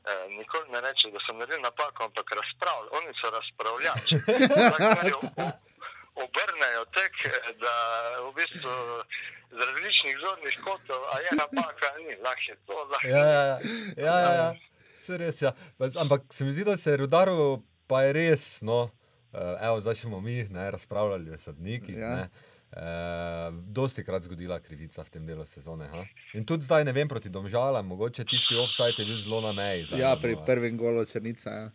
Eh, 0.06 0.30
nikoli 0.38 0.70
ne 0.72 0.82
reče, 0.82 1.12
da 1.12 1.20
sem 1.26 1.38
naredil 1.38 1.62
napako, 1.62 2.04
ampak 2.04 2.28
razpravljajo. 2.40 2.92
Oni 3.00 3.12
so 3.22 3.28
razpravljači. 3.38 4.16
Tako 4.54 5.69
Obrnejo 6.20 6.84
tek, 6.92 7.14
eh, 7.26 7.32
da 7.56 7.74
v 8.22 8.34
bistvu 8.34 8.74
z 9.50 9.60
različnih 9.62 10.16
zornih 10.20 10.56
kotov, 10.60 11.02
a 11.08 11.20
je 11.20 11.32
napaka, 11.34 11.88
ni, 12.00 12.16
lahko 12.18 12.54
to, 12.66 12.76
lahko 12.86 13.08
Ja, 13.08 13.24
ja, 13.26 13.44
ja. 13.44 13.58
ja, 13.98 14.16
ja, 14.18 14.34
ja. 14.34 14.50
Se 15.00 15.18
res, 15.18 15.42
ja. 15.42 15.52
Pa- 15.78 15.90
Ampak 15.98 16.22
se 16.30 16.46
mi 16.46 16.52
zdi, 16.52 16.64
da 16.64 16.78
se 16.78 16.92
je 16.92 16.98
rudaril, 16.98 17.58
pa 17.88 18.04
je 18.04 18.14
res. 18.14 18.62
No, 18.62 18.92
eh, 19.34 19.40
evo, 19.62 19.82
zdaj 19.82 19.96
smo 19.98 20.20
mi 20.20 20.44
ne, 20.46 20.72
razpravljali 20.72 21.32
o 21.32 21.38
sodnikih. 21.40 21.98
Ja. 21.98 22.14
Ja. 22.18 22.28
Uh, 22.72 22.86
dosti 23.66 24.04
krat 24.04 24.22
zgodila 24.22 24.60
krivica 24.60 25.02
v 25.02 25.10
tem 25.10 25.26
delu 25.26 25.42
sezone. 25.42 25.88
Ha? 25.88 26.04
In 26.34 26.46
tudi 26.46 26.62
zdaj, 26.62 26.86
ne 26.86 26.94
vem, 26.94 27.08
proti 27.08 27.26
domžalam, 27.28 27.82
mogoče 27.84 28.22
tisti 28.24 28.54
offside 28.56 28.94
je 28.96 29.06
bil 29.06 29.18
zelo 29.18 29.42
na 29.42 29.52
meji. 29.54 29.86
zdaj, 29.86 30.00
Ja, 30.00 30.14
no, 30.14 30.22
pri 30.22 30.36
no. 30.36 30.46
prvem 30.46 30.78
golu 30.78 31.02
črnica. 31.04 31.50
Ja. 31.50 31.72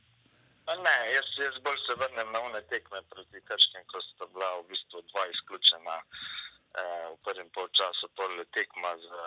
A 0.66 0.72
Ne, 0.86 0.96
jaz, 1.14 1.28
jaz 1.44 1.56
bolj 1.64 1.78
se 1.86 1.94
vrnem 2.00 2.28
na 2.32 2.40
one 2.40 2.60
tekme 2.72 3.02
proti 3.12 3.40
Krškem, 3.48 3.84
ko 3.90 4.00
sta 4.02 4.24
bila 4.32 4.48
v 4.60 4.68
bistvu 4.70 5.02
dva 5.10 5.24
izključena 5.34 5.96
eh, 6.00 7.06
v 7.12 7.16
prvem 7.24 7.48
polčasu, 7.56 8.08
pol 8.16 8.32
tekma 8.56 8.92
za, 9.06 9.22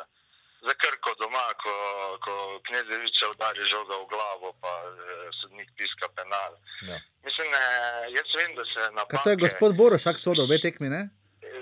za 0.68 0.74
Krko 0.82 1.14
doma, 1.22 1.46
ko, 1.64 1.74
ko 2.26 2.34
Knezeviča 2.68 3.30
udari 3.34 3.64
žoga 3.74 4.00
v 4.02 4.10
glavo, 4.14 4.50
pa 4.64 4.74
eh, 4.90 5.30
sodnik 5.42 5.70
piska 5.78 6.10
penal. 6.18 6.58
Ja. 6.90 6.98
Mislim, 7.28 7.54
eh, 7.54 8.04
jaz 8.18 8.34
vem, 8.40 8.56
da 8.58 8.66
se 8.74 8.82
napake... 8.98 9.16
Kaj 9.16 9.24
to 9.24 9.36
je 9.36 9.44
gospod 9.46 9.78
Borošak 9.78 10.18
sodel, 10.20 10.50
obe 10.50 10.58
tekmi, 10.66 10.90
ne? 10.90 11.04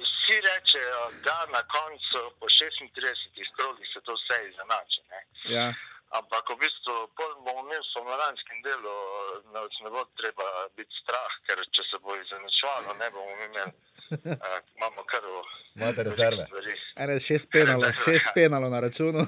Vsi 0.06 0.38
rečejo, 0.48 1.02
da 1.28 1.36
na 1.52 1.62
koncu 1.76 2.22
po 2.40 2.48
36 2.48 3.52
krogih 3.58 3.88
se 3.94 4.00
to 4.08 4.16
vse 4.16 4.40
izenači. 4.52 5.02
ne. 5.12 5.22
Ja. 5.56 5.68
Ampak 6.16 6.48
v 6.54 6.58
bistvu 6.64 6.96
pol 7.18 7.32
bomo 7.44 7.66
imeli 7.66 7.82
v 7.82 7.92
somladanskem 7.92 8.62
delu, 8.64 8.96
nas 9.52 9.76
ne 9.84 9.90
bo 9.92 10.06
treba 10.20 10.48
biti 10.78 10.96
strah, 11.02 11.34
ker 11.48 11.60
če 11.76 11.84
se 11.90 12.00
bo 12.04 12.16
izenačevalo, 12.16 12.96
ne 13.02 13.10
bomo 13.12 13.32
imeli, 13.36 13.64
uh, 14.32 14.60
imamo 14.78 15.04
kar 15.12 15.24
v 15.28 15.44
Imate 15.76 16.04
rezerve. 16.04 16.48
Ene 16.96 17.20
šest 17.20 17.50
penalov, 17.52 17.92
šest 18.08 18.32
penalov 18.36 18.72
na 18.72 18.80
računu. 18.80 19.28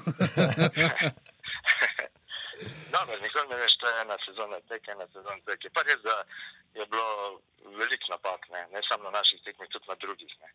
Dobro, 2.94 3.14
nikoli 3.22 3.48
ne 3.48 3.56
veš, 3.56 3.76
to 3.80 3.86
je 3.88 4.00
ena 4.02 4.16
sezona 4.24 4.60
tek, 4.68 4.88
ena 4.88 5.06
sezona 5.12 5.40
tek. 5.46 5.64
Je 5.64 5.70
pa 5.70 5.84
res, 5.84 6.00
da 6.02 6.16
je 6.80 6.86
bilo 6.86 7.40
veliko 7.76 8.06
napak, 8.14 8.48
ne, 8.54 8.64
ne 8.72 8.80
samo 8.88 9.04
na 9.04 9.18
naših 9.18 9.42
tekmih, 9.44 9.68
tudi 9.72 9.84
na 9.88 9.96
drugih. 10.00 10.32
Ne. 10.40 10.48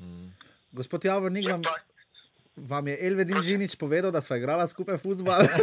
Mm. 0.00 0.30
Gospod 0.78 1.04
Javornik, 1.04 1.44
Je 1.44 1.52
vam, 1.52 1.62
pa, 1.62 1.74
vam 2.56 2.88
je 2.88 2.96
Elvedin 3.06 3.42
Žinič 3.42 3.76
povedal, 3.76 4.10
da 4.10 4.20
sva 4.24 4.36
igrala 4.36 4.66
skupaj 4.68 4.98
futbol? 4.98 5.36
uh, 5.36 5.46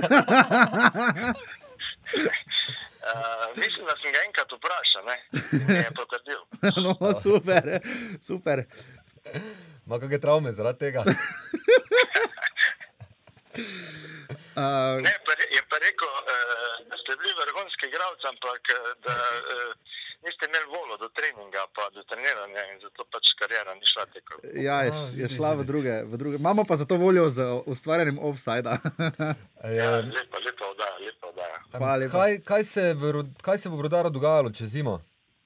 mislim, 3.61 3.85
da 3.85 3.95
sem 4.01 4.11
ga 4.13 4.19
enkrat 4.27 4.49
vprašal, 4.53 5.03
ne, 5.09 5.17
mi 5.67 5.81
je 5.81 5.91
potrdil. 5.97 6.41
no, 6.85 6.93
super, 7.21 7.81
super. 8.21 8.63
Ma 9.85 9.99
kakšne 9.99 10.19
travme 10.21 10.53
zaradi 10.53 10.79
tega? 10.79 11.03
Uh, 14.55 15.01
Ne, 15.07 15.13
pa, 15.25 15.31
re- 15.39 15.51
je 15.57 15.61
pa 15.71 15.77
rekel, 15.85 16.09
uh, 16.09 16.23
da 16.89 16.95
ste 17.01 17.11
bili 17.19 17.33
vrhunski 17.41 17.83
igralci, 17.91 18.25
ampak 18.33 18.61
eh, 18.69 18.79
da 19.05 19.13
uh, 19.13 19.73
niste 20.25 20.43
imeli 20.49 20.67
voljo 20.75 20.95
do 21.03 21.07
treninga, 21.17 21.61
pa 21.75 21.83
do 21.95 22.01
treniranja 22.09 22.61
in 22.71 22.77
zato 22.85 23.01
pač 23.13 23.25
karijera 23.39 23.73
ni 23.79 23.85
šla 23.91 24.05
tako. 24.13 24.33
ja, 24.67 24.77
je, 24.85 24.91
A, 24.91 24.99
je 25.21 25.27
šla 25.35 25.51
v 25.59 25.63
druge, 25.71 25.95
v 26.11 26.17
druge. 26.21 26.35
Imamo 26.43 26.63
pa 26.69 26.75
za 26.75 26.85
to 26.85 26.95
voljo 26.95 27.29
z 27.29 27.39
ustvarjanjem 27.65 28.19
offsajda. 28.21 28.77
Ja, 29.79 29.89
lepa, 30.17 30.37
lepa 30.45 30.65
oddaja, 30.73 30.95
lepa 31.07 31.25
oddaja. 31.31 31.57
Hvala 31.77 31.95
lepa. 31.95 32.11
kaj, 32.11 32.31
kaj, 32.49 32.63
se 32.63 32.83
v, 32.93 33.03
kaj 33.41 33.57
se 33.57 33.69
bo 33.69 33.75
v 33.79 33.81
Rudaru 33.87 34.09
dogajalo 34.09 34.51
čez 34.51 34.69
zimo? 34.69 34.99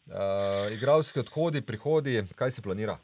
Uh, 0.08 0.72
igralski 0.72 1.20
odhodi, 1.20 1.62
prihodi, 1.62 2.24
kaj 2.36 2.52
se 2.52 2.62
planira? 2.62 2.98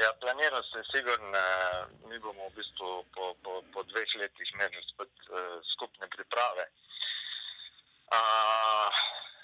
Ja, 0.00 0.12
planira 0.20 0.60
se 0.62 0.80
sigurno, 0.92 1.38
eh, 1.38 1.84
mi 2.08 2.18
bomo 2.18 2.48
v 2.48 2.54
bistvu 2.56 3.04
po, 3.14 3.34
po, 3.44 3.62
po 3.72 3.82
dveh 3.82 4.14
letih 4.20 4.52
imeli 4.54 4.80
spet 4.88 5.12
uh, 5.28 5.58
skupne 5.74 6.08
priprave. 6.08 6.64
Uh, 8.12 8.88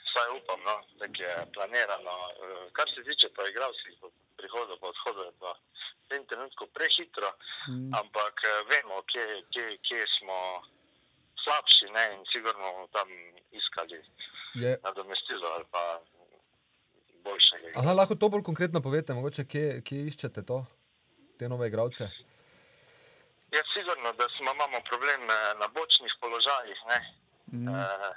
Vsaj 0.09 0.31
upam, 0.39 0.61
no, 0.65 0.77
tako 0.99 1.23
je 1.23 1.47
planirano. 1.55 2.15
Eh, 2.31 2.71
Kar 2.73 2.89
se 2.95 3.03
tiče 3.09 3.29
pa 3.37 3.43
igralskih 3.49 3.95
prihodov, 4.37 4.79
pa 4.81 4.87
odhodov, 4.89 5.25
je 5.25 5.35
pa 5.41 5.53
v 5.53 6.09
tem 6.09 6.27
trenutku 6.27 6.67
prehitro. 6.77 7.31
Mm. 7.69 7.91
ampak 8.01 8.35
eh, 8.45 8.63
vemo, 8.71 9.03
kje, 9.11 9.27
kje, 9.53 9.67
kje 9.87 10.05
smo 10.19 10.39
slabši 11.45 11.87
ne? 11.97 12.05
in 12.15 12.25
sigurno 12.33 12.73
bomo 12.73 12.87
tam 12.93 13.09
iskali 13.53 14.01
Je, 14.55 14.79
nadomestilo 14.85 15.49
ali 15.55 15.65
pa 15.71 16.01
boljšega. 17.29 17.75
aha, 17.77 17.93
lahko 17.95 18.15
to 18.17 18.29
bolj 18.29 18.43
konkretno 18.43 18.81
povete, 18.81 19.15
mogoče 19.15 19.45
kje, 19.45 19.67
kje 19.87 20.07
iščete 20.11 20.43
to? 20.45 20.65
te 21.39 21.47
nove 21.49 21.69
igralce? 21.69 22.05
Je 23.55 23.61
sigurno, 23.75 24.11
da 24.19 24.27
smo, 24.37 24.51
imamo 24.53 24.79
problem 24.91 25.21
eh, 25.25 25.37
na 25.61 25.67
bočnih 25.77 26.13
položajih. 26.23 26.79
Ne? 26.91 26.99
Mhm. 27.55 27.69
Eh, 27.69 28.17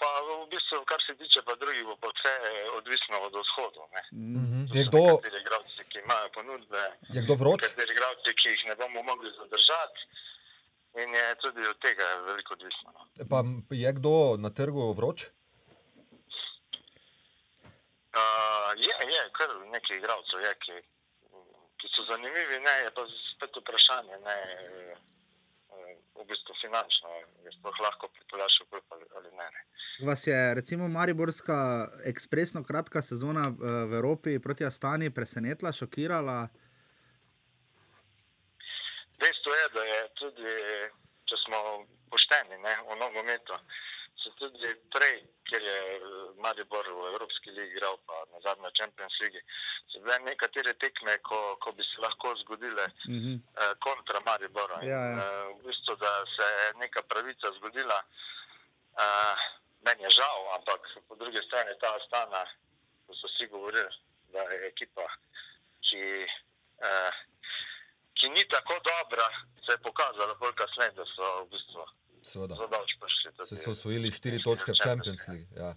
pa 0.00 0.08
v 0.26 0.44
bistvu, 0.52 0.84
kar 0.86 1.00
se 1.06 1.16
tiče 1.16 1.40
pa 1.42 1.54
drugih, 1.56 1.82
bo 1.88 1.96
pa 1.96 2.08
vse 2.12 2.32
odvisno 2.78 3.16
od 3.26 3.34
vzhodu. 3.40 3.82
Ne? 3.94 4.02
Mhm. 4.12 4.60
To 4.68 4.76
Je 4.78 4.84
kdo, 4.84 5.02
Nekateri 5.08 5.40
igralci, 5.42 5.80
ki 5.90 5.98
imajo 6.04 6.28
ponudbe, 6.36 6.82
je 7.16 7.20
kdo 7.24 7.34
vroč? 7.34 7.60
nekateri 7.64 7.92
igralci, 7.96 8.30
ki 8.38 8.46
jih 8.52 8.62
ne 8.68 8.74
bomo 8.76 9.00
mogli 9.02 9.30
zadržati. 9.40 10.00
In 11.02 11.10
je 11.14 11.26
tudi 11.42 11.62
od 11.72 11.78
tega 11.84 12.06
veliko 12.28 12.54
odvisno. 12.54 12.88
no. 12.96 13.02
Pa 13.32 13.38
je 13.74 13.90
kdo 13.98 14.14
na 14.38 14.50
trgu 14.50 14.92
vroč? 14.92 15.18
Uh, 18.16 18.72
je, 18.76 18.94
je, 19.12 19.20
kar 19.36 19.50
nekaj 19.72 19.96
igralcev 19.96 20.40
je, 20.40 20.52
ki, 20.64 20.76
ki 21.80 21.90
so 21.92 22.04
zanimivi, 22.08 22.60
ne, 22.64 22.74
je 22.84 22.90
pa 22.96 23.04
spet 23.34 23.58
vprašanje, 23.60 24.16
ne, 24.24 24.36
eh, 25.76 25.96
v 26.16 26.24
bistvu 26.30 26.56
finančno, 26.60 27.12
je 27.44 27.52
sploh 27.58 27.80
lahko 27.84 28.08
pripeljati 28.08 28.64
v 28.64 28.70
klub 28.70 28.96
ali, 29.16 29.30
ne. 29.36 29.48
Vas 30.08 30.26
je 30.26 30.54
recimo 30.54 30.88
Mariborska 30.88 31.88
ekspresno 32.04 32.64
kratka 32.64 33.02
sezona 33.02 33.44
eh, 33.50 33.52
v 33.90 34.00
Evropi 34.00 34.38
proti 34.38 34.64
Astani 34.64 35.10
presenetila, 35.14 35.72
šokirala? 35.72 36.48
Dejstvo 39.20 39.52
je, 39.60 39.68
da 39.74 39.84
je 39.84 40.00
tudi, 40.22 40.56
če 41.28 41.36
smo 41.44 41.60
pošteni 42.10 42.56
ne, 42.64 42.74
v 42.88 42.96
nogometu, 42.96 43.60
so 44.28 44.48
tudi 44.48 44.68
prej, 44.92 45.16
ker 45.48 45.62
je 45.62 45.78
eh, 45.96 46.02
Maribor 46.36 46.84
v 46.84 47.06
Evropski 47.12 47.50
ligi 47.50 47.72
igral, 47.76 47.96
pa 48.06 48.12
na 48.32 48.40
zadnji 48.44 48.70
Champions 48.76 49.16
League, 49.20 49.40
so 49.88 50.00
bile 50.04 50.18
nekatere 50.20 50.74
tekme, 50.76 51.16
ko, 51.24 51.56
ko 51.56 51.72
bi 51.72 51.82
se 51.82 52.00
lahko 52.00 52.34
zgodile 52.44 52.86
Mhm. 53.08 53.34
eh, 53.56 53.74
kontra 53.80 54.20
Maribora. 54.26 54.82
In, 54.82 54.88
Ja, 54.88 55.00
ja. 55.00 55.16
eh, 55.24 55.54
V 55.54 55.62
bistvu, 55.64 55.96
da 55.96 56.12
se 56.36 56.44
je 56.44 56.72
neka 56.78 57.02
pravica 57.02 57.48
zgodila, 57.56 57.98
uh, 58.98 59.36
meni 59.82 60.02
je 60.02 60.10
žal, 60.10 60.38
ampak 60.54 60.80
po 61.08 61.14
drugi 61.16 61.40
strani 61.46 61.72
ta 61.80 61.96
Astana, 61.96 62.44
ko 63.06 63.14
so 63.14 63.26
vsi 63.28 63.46
govorili, 63.46 63.88
da 64.32 64.42
je 64.42 64.66
ekipa, 64.66 65.06
ki, 65.80 66.26
uh, 66.84 67.12
ki 68.14 68.28
ni 68.28 68.44
tako 68.48 68.74
dobra, 68.84 69.26
se 69.66 69.72
je 69.72 69.78
pokazala 69.78 70.34
bolj 70.34 70.52
kasneje, 70.54 70.90
da 70.92 71.04
so 71.06 71.42
v 71.44 71.48
bistvu 71.50 71.86
Seveda. 72.28 72.56
Se 73.48 73.56
so 73.56 73.72
osvojili 73.72 74.10
štiri 74.12 74.42
točke 74.44 74.72
v 74.72 74.82
Champions 74.82 75.28
League. 75.28 75.48
Ja. 75.56 75.72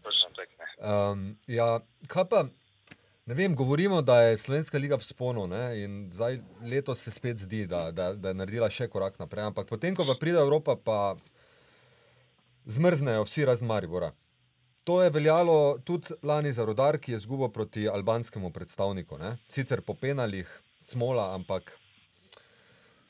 Um, 0.82 1.38
ja, 1.48 1.80
kaj 2.12 2.26
pa, 2.30 2.44
ne 3.26 3.38
vem, 3.38 3.56
govorimo, 3.56 4.02
da 4.02 4.22
je 4.22 4.38
Slovenska 4.38 4.78
liga 4.82 4.98
v 5.00 5.06
sponu 5.06 5.46
ne, 5.48 5.64
in 5.84 6.00
zdaj 6.14 6.42
letos 6.68 7.04
se 7.06 7.12
spet 7.12 7.40
zdi, 7.40 7.66
da, 7.70 7.92
da, 7.92 8.12
da 8.14 8.34
je 8.34 8.40
naredila 8.42 8.70
še 8.70 8.90
korak 8.92 9.20
naprej. 9.22 9.52
Ampak 9.52 9.70
potem, 9.70 9.96
ko 9.96 10.08
pa 10.10 10.18
pride 10.20 10.42
Evropa, 10.42 10.76
pa 10.76 11.00
zmrznejo 12.66 13.24
vsi 13.28 13.48
razen 13.48 13.70
Maribora. 13.70 14.12
To 14.84 15.04
je 15.04 15.14
veljalo 15.14 15.78
tudi 15.86 16.18
lani 16.26 16.52
za 16.52 16.66
rodar, 16.66 16.98
ki 16.98 17.14
je 17.14 17.22
izgubil 17.22 17.52
proti 17.54 17.86
albanskemu 17.90 18.50
predstavniku. 18.52 19.18
Ne. 19.22 19.36
Sicer 19.50 19.86
po 19.86 19.94
penalih, 19.94 20.50
smola, 20.84 21.36
ampak 21.38 21.70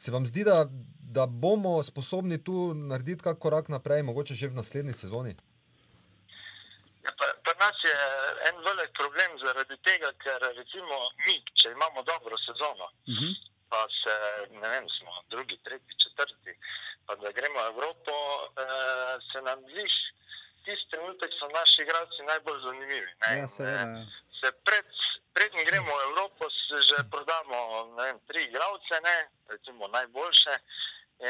se 0.01 0.11
vam 0.11 0.25
zdi, 0.25 0.43
da, 0.43 0.65
da 1.11 1.25
bomo 1.27 1.83
sposobni 1.83 2.43
tu 2.43 2.55
narediti 2.75 3.23
kak 3.23 3.37
korak 3.39 3.67
naprej, 3.69 4.01
mogoče 4.03 4.33
že 4.33 4.47
v 4.47 4.55
naslednji 4.55 4.93
sezoni? 4.95 5.33
Ja, 7.03 7.11
pa, 7.19 7.25
pa 7.45 7.51
nas 7.59 7.77
je 7.83 7.95
en 8.47 8.57
velik 8.61 8.91
problem 8.93 9.31
zaradi 9.39 9.77
tega, 9.81 10.09
ker 10.17 10.39
recimo 10.57 10.95
mi, 11.25 11.35
če 11.53 11.67
imamo 11.71 11.99
dobro 12.03 12.35
sezono, 12.39 12.85
Mhm. 13.07 13.29
pa 13.71 13.81
se, 13.99 14.15
ne 14.53 14.67
vem, 14.69 14.85
smo 14.89 15.11
drugi, 15.29 15.57
tretji, 15.65 15.93
četrti, 15.97 16.53
pa 17.05 17.15
da 17.15 17.31
gremo 17.31 17.59
v 17.59 17.69
Evropo, 17.73 18.13
eh, 18.57 18.65
se 19.29 19.39
nam 19.41 19.59
zdi, 19.63 19.85
tisti 20.65 20.89
trenutek 20.91 21.31
so 21.33 21.47
naši 21.49 21.81
igralci 21.81 22.21
najbolj 22.27 22.59
zanimivi. 22.61 23.11
Ne? 23.21 23.29
Ja, 23.37 23.47
seveda. 23.47 23.85
Se 24.41 24.51
pred, 24.65 24.85
prednji 25.33 25.63
gremo 25.65 25.91
v 25.97 26.03
Evropo, 26.09 26.49
se 26.49 26.81
že 26.81 27.03
prodamo 27.11 27.93
vem, 27.95 28.19
tri 28.27 28.43
igralce, 28.43 29.01
ne, 29.01 29.17
recimo 29.47 29.87
najboljše. 29.87 30.55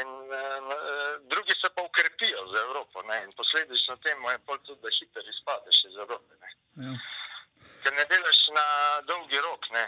In 0.00 0.08
uh, 0.08 1.20
drugi 1.28 1.52
se 1.62 1.68
pa 1.74 1.82
ukrepijo 1.82 2.46
za 2.52 2.60
Evropo. 2.60 3.02
Ne? 3.02 3.24
In 3.24 3.32
posledično 3.36 3.96
temu 3.96 4.30
je 4.30 4.38
pol 4.38 4.58
tudi, 4.64 4.80
da 4.82 4.88
hitro 4.88 5.22
izpadeš 5.22 5.84
iz 5.84 5.96
Evrope. 5.96 6.32
Ne? 6.40 6.50
Ja. 6.86 6.92
Ker 7.84 7.92
ne 7.98 8.04
delaš 8.08 8.40
na 8.56 8.66
dolgi 9.08 9.38
rok, 9.40 9.68
ne? 9.76 9.84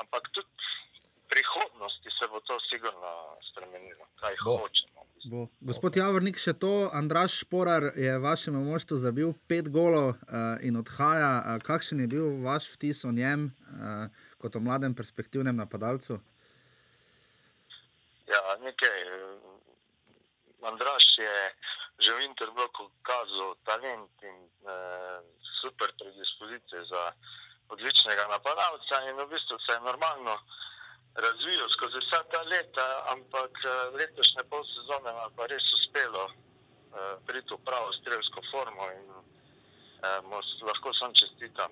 ampak 0.00 0.28
tudi 0.32 0.48
prihodnosti 1.28 2.10
se 2.18 2.28
bo 2.28 2.40
to 2.40 2.56
sigurno 2.70 3.36
spremenilo, 3.50 4.04
kaj 4.20 4.36
Bo. 4.44 4.68
Bo. 5.24 5.46
Gospod 5.62 5.96
Javornik, 5.96 6.38
še 6.42 6.54
to, 6.58 6.90
Andraš 6.90 7.36
Šporar 7.44 7.92
je 7.94 8.16
vašemu 8.18 8.58
moštvu 8.66 8.96
zabil 8.98 9.30
pet 9.46 9.68
golov 9.70 10.14
uh, 10.14 10.58
in 10.66 10.74
odhaja. 10.80 11.30
Uh, 11.38 11.62
kakšen 11.62 12.02
je 12.02 12.08
bil 12.10 12.42
vaš 12.42 12.72
vtis 12.74 13.04
o 13.06 13.12
njem 13.14 13.46
uh, 13.46 14.10
kot 14.42 14.58
o 14.58 14.60
mladem 14.60 14.96
perspektivnem 14.98 15.54
napadalcu? 15.56 16.18
Ja, 18.26 18.42
nekaj. 18.66 18.98
Andraš 20.62 21.06
je 21.18 21.36
že 22.02 22.10
v 22.18 22.26
Interbloku 22.26 22.90
kazal 23.06 23.54
talent 23.62 24.10
in 24.26 24.36
eh, 24.66 25.18
super 25.62 25.86
predispozicije 25.94 26.82
za 26.90 27.02
odličnega 27.70 28.26
napadalca 28.26 29.06
in 29.06 29.16
v 29.22 29.26
bistvu 29.30 29.58
se 29.62 29.72
je 29.72 29.86
normalno 29.86 30.34
razvijal 31.14 31.68
skozi 31.68 31.98
vsa 31.98 32.22
ta 32.30 32.42
leta, 32.42 32.86
ampak 33.12 33.52
eh, 33.64 33.70
letošnje 33.98 34.42
pol 34.50 34.64
sezone 34.64 35.12
nam 35.12 35.30
pa 35.36 35.46
res 35.46 35.64
uspelo 35.78 36.24
eh, 36.30 37.14
priti 37.26 37.54
v 37.54 37.58
pravo 37.64 37.92
strelsko 37.92 38.40
formo 38.50 38.90
in 38.90 39.04
s- 40.42 40.62
lahko 40.62 40.92
sam 40.94 41.12
čestitam 41.14 41.70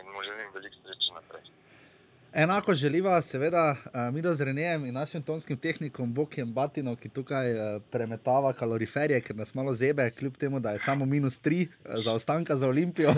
in 0.00 0.06
mu 0.12 0.22
želim 0.22 0.52
veliko 0.54 0.76
sreče 0.84 1.12
naprej. 1.14 1.42
Enako 2.32 2.74
želiva, 2.74 3.22
seveda, 3.22 3.76
uh, 3.84 4.14
mi 4.14 4.22
z 4.22 4.44
Renejem 4.44 4.86
in 4.86 4.94
našim 4.94 5.22
tonskim 5.22 5.56
tehnikom 5.56 6.14
Bokjem 6.14 6.52
Batino, 6.52 6.96
ki 6.96 7.08
tukaj 7.08 7.54
uh, 7.54 7.82
premetava 7.90 8.52
kaloriferje, 8.52 9.20
ker 9.20 9.36
nas 9.36 9.54
malo 9.54 9.72
zebe, 9.72 10.10
kljub 10.10 10.36
temu, 10.36 10.60
da 10.60 10.70
je 10.70 10.78
samo 10.78 11.06
minus 11.06 11.40
tri 11.40 11.66
uh, 11.66 12.04
za 12.04 12.12
ostanka 12.12 12.56
za 12.56 12.68
Olimpijo. 12.68 13.10
uh, 13.10 13.16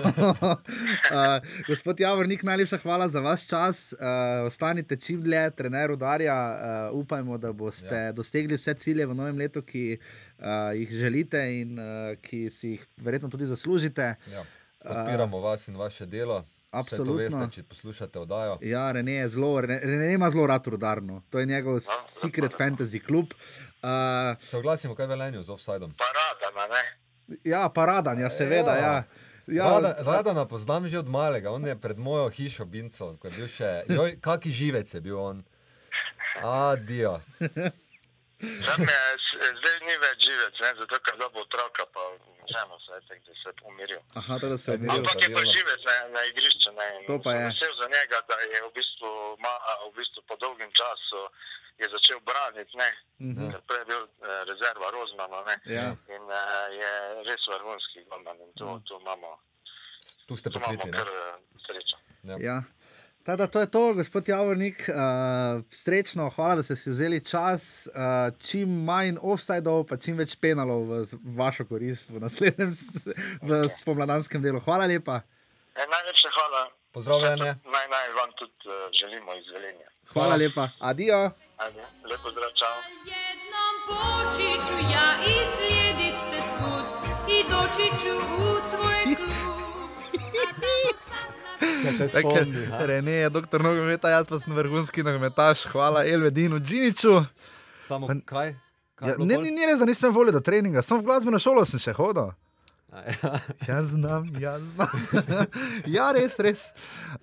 gospod 1.69 2.01
Javornik, 2.01 2.43
najlepša 2.43 2.79
hvala 2.79 3.09
za 3.09 3.21
vaš 3.21 3.47
čas. 3.47 3.93
Uh, 3.93 3.99
ostanite 4.47 4.97
čim 4.97 5.23
dlje, 5.23 5.51
trener 5.51 5.91
udarja. 5.91 6.59
Uh, 6.93 7.01
upajmo, 7.01 7.39
da 7.39 7.53
boste 7.53 7.97
ja. 7.97 8.13
dosegli 8.13 8.57
vse 8.57 8.75
cilje 8.75 9.07
v 9.07 9.15
novem 9.15 9.37
letu, 9.39 9.63
ki 9.63 9.99
uh, 9.99 10.47
jih 10.75 10.91
želite 10.91 11.45
in 11.61 11.79
uh, 11.79 12.17
ki 12.23 12.51
si 12.51 12.69
jih 12.69 12.89
verjetno 12.97 13.29
tudi 13.29 13.47
zaslužite. 13.47 14.15
Ja. 14.33 14.45
Podpiramo 14.83 15.41
vas 15.41 15.69
in 15.69 15.77
vaše 15.77 16.07
delo. 16.07 16.45
Absolutno. 16.73 17.15
veste, 17.15 17.49
če 17.53 17.63
poslušate 17.65 18.19
oddajo. 18.19 18.59
Ja, 18.63 18.93
Rene 18.93 19.13
je 19.15 19.29
zelo, 19.29 19.61
Rene, 19.61 19.81
Rene 19.81 20.13
ima 20.13 20.31
zelo 20.31 20.47
rad 20.47 20.67
rudarno. 20.67 21.23
To 21.29 21.39
je 21.39 21.47
njegov 21.47 21.81
secret 22.09 22.53
fantasy 22.53 22.99
klub. 22.99 23.35
Uh, 23.83 23.89
Se 24.41 24.57
oglasimo, 24.57 24.95
kaj 24.95 25.05
je 25.05 25.09
velenju 25.09 25.43
z 25.43 25.51
offsidom. 25.51 25.93
Parada, 25.95 26.67
ne? 26.69 26.83
ja, 27.45 27.69
paradan, 27.71 28.19
ja, 28.19 28.31
seveda. 28.31 28.77
Ja. 28.77 28.95
Ja, 29.49 29.65
Rada, 29.67 29.97
Radana 30.01 30.45
poznam 30.47 30.87
že 30.87 30.99
od 30.99 31.09
malega, 31.09 31.51
on 31.51 31.67
je 31.67 31.75
pred 31.77 31.99
mojo 31.99 32.29
hišo 32.31 32.65
Binco, 32.65 33.17
ko 33.17 33.27
je 33.27 33.35
bil 33.35 33.49
še, 33.49 33.71
joj, 33.89 34.17
kaki 34.21 34.51
živec 34.51 34.87
je 34.87 35.01
bil 35.01 35.19
on. 35.19 35.43
Adijo. 36.39 37.21
Je, 38.41 38.99
s- 39.19 39.39
zdaj 39.53 39.77
ni 39.81 39.95
več 39.99 40.19
živec, 40.21 40.55
ne, 40.61 40.71
zato 40.77 40.97
ker 41.01 41.15
da 41.17 41.29
bo 41.29 41.41
otroka, 41.41 41.82
vseeno 42.53 42.77
se 42.79 42.91
je 42.93 43.01
tako, 43.03 43.25
da 43.27 43.35
se 43.35 43.49
je 43.49 43.55
pomiril. 43.55 44.01
Aha, 44.15 44.33
to, 44.39 44.47
da 44.49 44.59
se 44.59 44.67
je 44.67 44.75
odmiril. 44.75 44.99
Ampak 44.99 45.19
je 45.21 45.31
pa 45.31 45.43
živec 45.49 45.81
na, 45.83 45.97
na 46.11 46.21
igrišču. 46.25 46.71
Ne, 46.73 46.89
To 47.07 47.15
pa 47.19 47.31
je. 47.33 47.45
Vesel 47.47 47.73
za 47.75 47.87
njega, 47.89 48.17
da 48.29 48.37
je 48.45 48.59
v 48.61 48.71
bistvu, 48.73 49.11
ma, 49.39 49.53
v 49.85 49.95
bistvu 49.95 50.21
po 50.23 50.35
dolgem 50.37 50.71
času 50.73 51.21
je 51.79 51.87
začel 51.89 52.19
braniti, 52.21 52.77
ne, 52.77 52.91
Mhm. 53.21 53.51
ker 53.51 53.61
prej 53.63 53.79
je 53.79 53.85
bil 53.85 54.03
eh, 54.03 54.45
rezerva 54.45 54.87
Rozmana 54.91 55.39
ne, 55.45 55.57
Ja. 55.69 55.87
in 56.09 56.25
eh, 56.31 56.41
je 56.73 56.91
res 57.25 57.43
vrhunski 57.47 58.05
golman 58.05 58.37
in 58.37 58.53
tu, 58.53 58.67
tu 58.81 58.99
imamo, 59.01 59.39
Tu 60.27 60.37
ste 60.37 60.51
tu 60.51 60.59
imamo 60.59 60.85
ne? 60.85 60.99
eh, 60.99 61.35
srečo. 61.59 61.97
Ja. 62.23 62.37
Ja. 62.41 62.57
Tada, 63.23 63.47
to 63.47 63.61
je 63.61 63.67
to, 63.69 63.95
gospod 63.95 64.29
Javornik. 64.29 64.83
Uh, 64.83 64.95
srečno, 65.71 66.31
hvala, 66.31 66.55
da 66.55 66.63
ste 66.63 66.77
si 66.77 66.91
vzeli 66.91 67.21
čas. 67.23 67.63
Uh, 67.87 67.93
čim 68.41 68.83
manj 68.83 69.15
offsajdov, 69.23 69.85
pa 69.85 69.97
čim 69.97 70.17
več 70.17 70.35
penalov 70.37 70.83
v, 70.83 70.93
v 71.15 71.37
vašo 71.37 71.65
korist 71.65 72.11
v 72.11 72.19
naslednjem 72.19 72.73
s- 72.73 73.07
v 73.41 73.51
spomladanskem 73.71 74.43
delu. 74.43 74.59
Hvala 74.61 74.87
lepa. 74.87 75.21
E, 75.73 75.87
najlepša 75.87 76.29
hvala. 76.31 76.63
Pozdravljene. 76.93 77.51
Naj, 77.67 77.87
naj 77.89 78.09
vam 78.13 78.31
tudi 78.35 78.53
uh, 78.65 78.73
želimo 78.93 79.35
izvelenja. 79.37 79.87
Hvala 80.09 80.27
Hvala. 80.29 80.37
lepa. 80.37 80.65
Adijo. 80.81 81.21
Ajde, 81.59 81.83
lepo 82.05 82.31
zdrav, 82.31 82.51
čau. 82.55 82.77
jednom 83.07 83.75
poći 83.87 84.49
ću 84.67 84.75
ja 84.91 85.09
i 85.25 85.35
slijedit 85.49 86.17
te 86.31 86.41
svud 86.51 86.87
i 87.29 87.39
doći 87.45 87.87
ću 88.03 88.13
u 88.39 88.49
tvoj 88.69 89.03
klub. 89.17 89.63
spomni? 92.09 92.67
Rene 92.81 93.13
je 93.13 93.31
doktor 93.31 93.63
nogometa, 93.65 94.11
jaz 94.11 94.29
pa 94.29 94.39
sem 94.39 94.55
vrhunski 94.55 95.03
nogometaš, 95.03 95.65
hvala 95.73 96.05
Elvedinu 96.07 96.61
Džiniču. 96.61 97.25
Samo 97.87 98.07
Pa- 98.07 98.15
kaj? 98.25 98.55
Kaj 98.95 99.09
Ja, 99.09 99.15
ne, 99.19 99.37
ni, 99.39 99.51
ni 99.51 99.67
res, 99.67 99.79
da 99.79 99.85
nisem 99.85 100.13
volil 100.15 100.33
do 100.33 100.41
treninga, 100.41 100.83
sem 100.83 100.99
v 100.99 101.05
glasbeno 101.05 101.39
šolo 101.39 101.65
sem 101.65 101.81
še 101.83 101.93
hodil. 101.93 102.31
Ja. 102.93 103.39
Jaz 103.69 103.87
znam, 103.97 104.29
jaz 104.37 104.63
znam. 104.75 104.89
ja, 105.97 106.11
res, 106.13 106.37
res. 106.39 106.67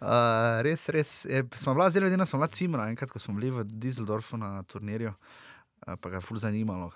Uh, 0.02 0.66
res, 0.66 0.90
res. 0.90 1.26
Je, 1.30 1.44
smo 1.56 1.76
bila 1.78 1.90
zelo 1.94 2.10
vedena, 2.10 2.26
smo 2.26 2.40
bila 2.41 2.49
cimra, 2.49 2.88
enkrat, 2.90 3.11
ko 3.14 3.20
smo 3.22 3.38
bili 3.38 3.52
v 3.53 3.64
Düsseldorfu 3.70 4.38
na 4.38 4.64
turnirju. 4.64 5.14
eh, 5.14 5.49
Pa 5.81 6.06
ga 6.06 6.15
je 6.15 6.22
ful 6.22 6.38
zanimalo, 6.38 6.91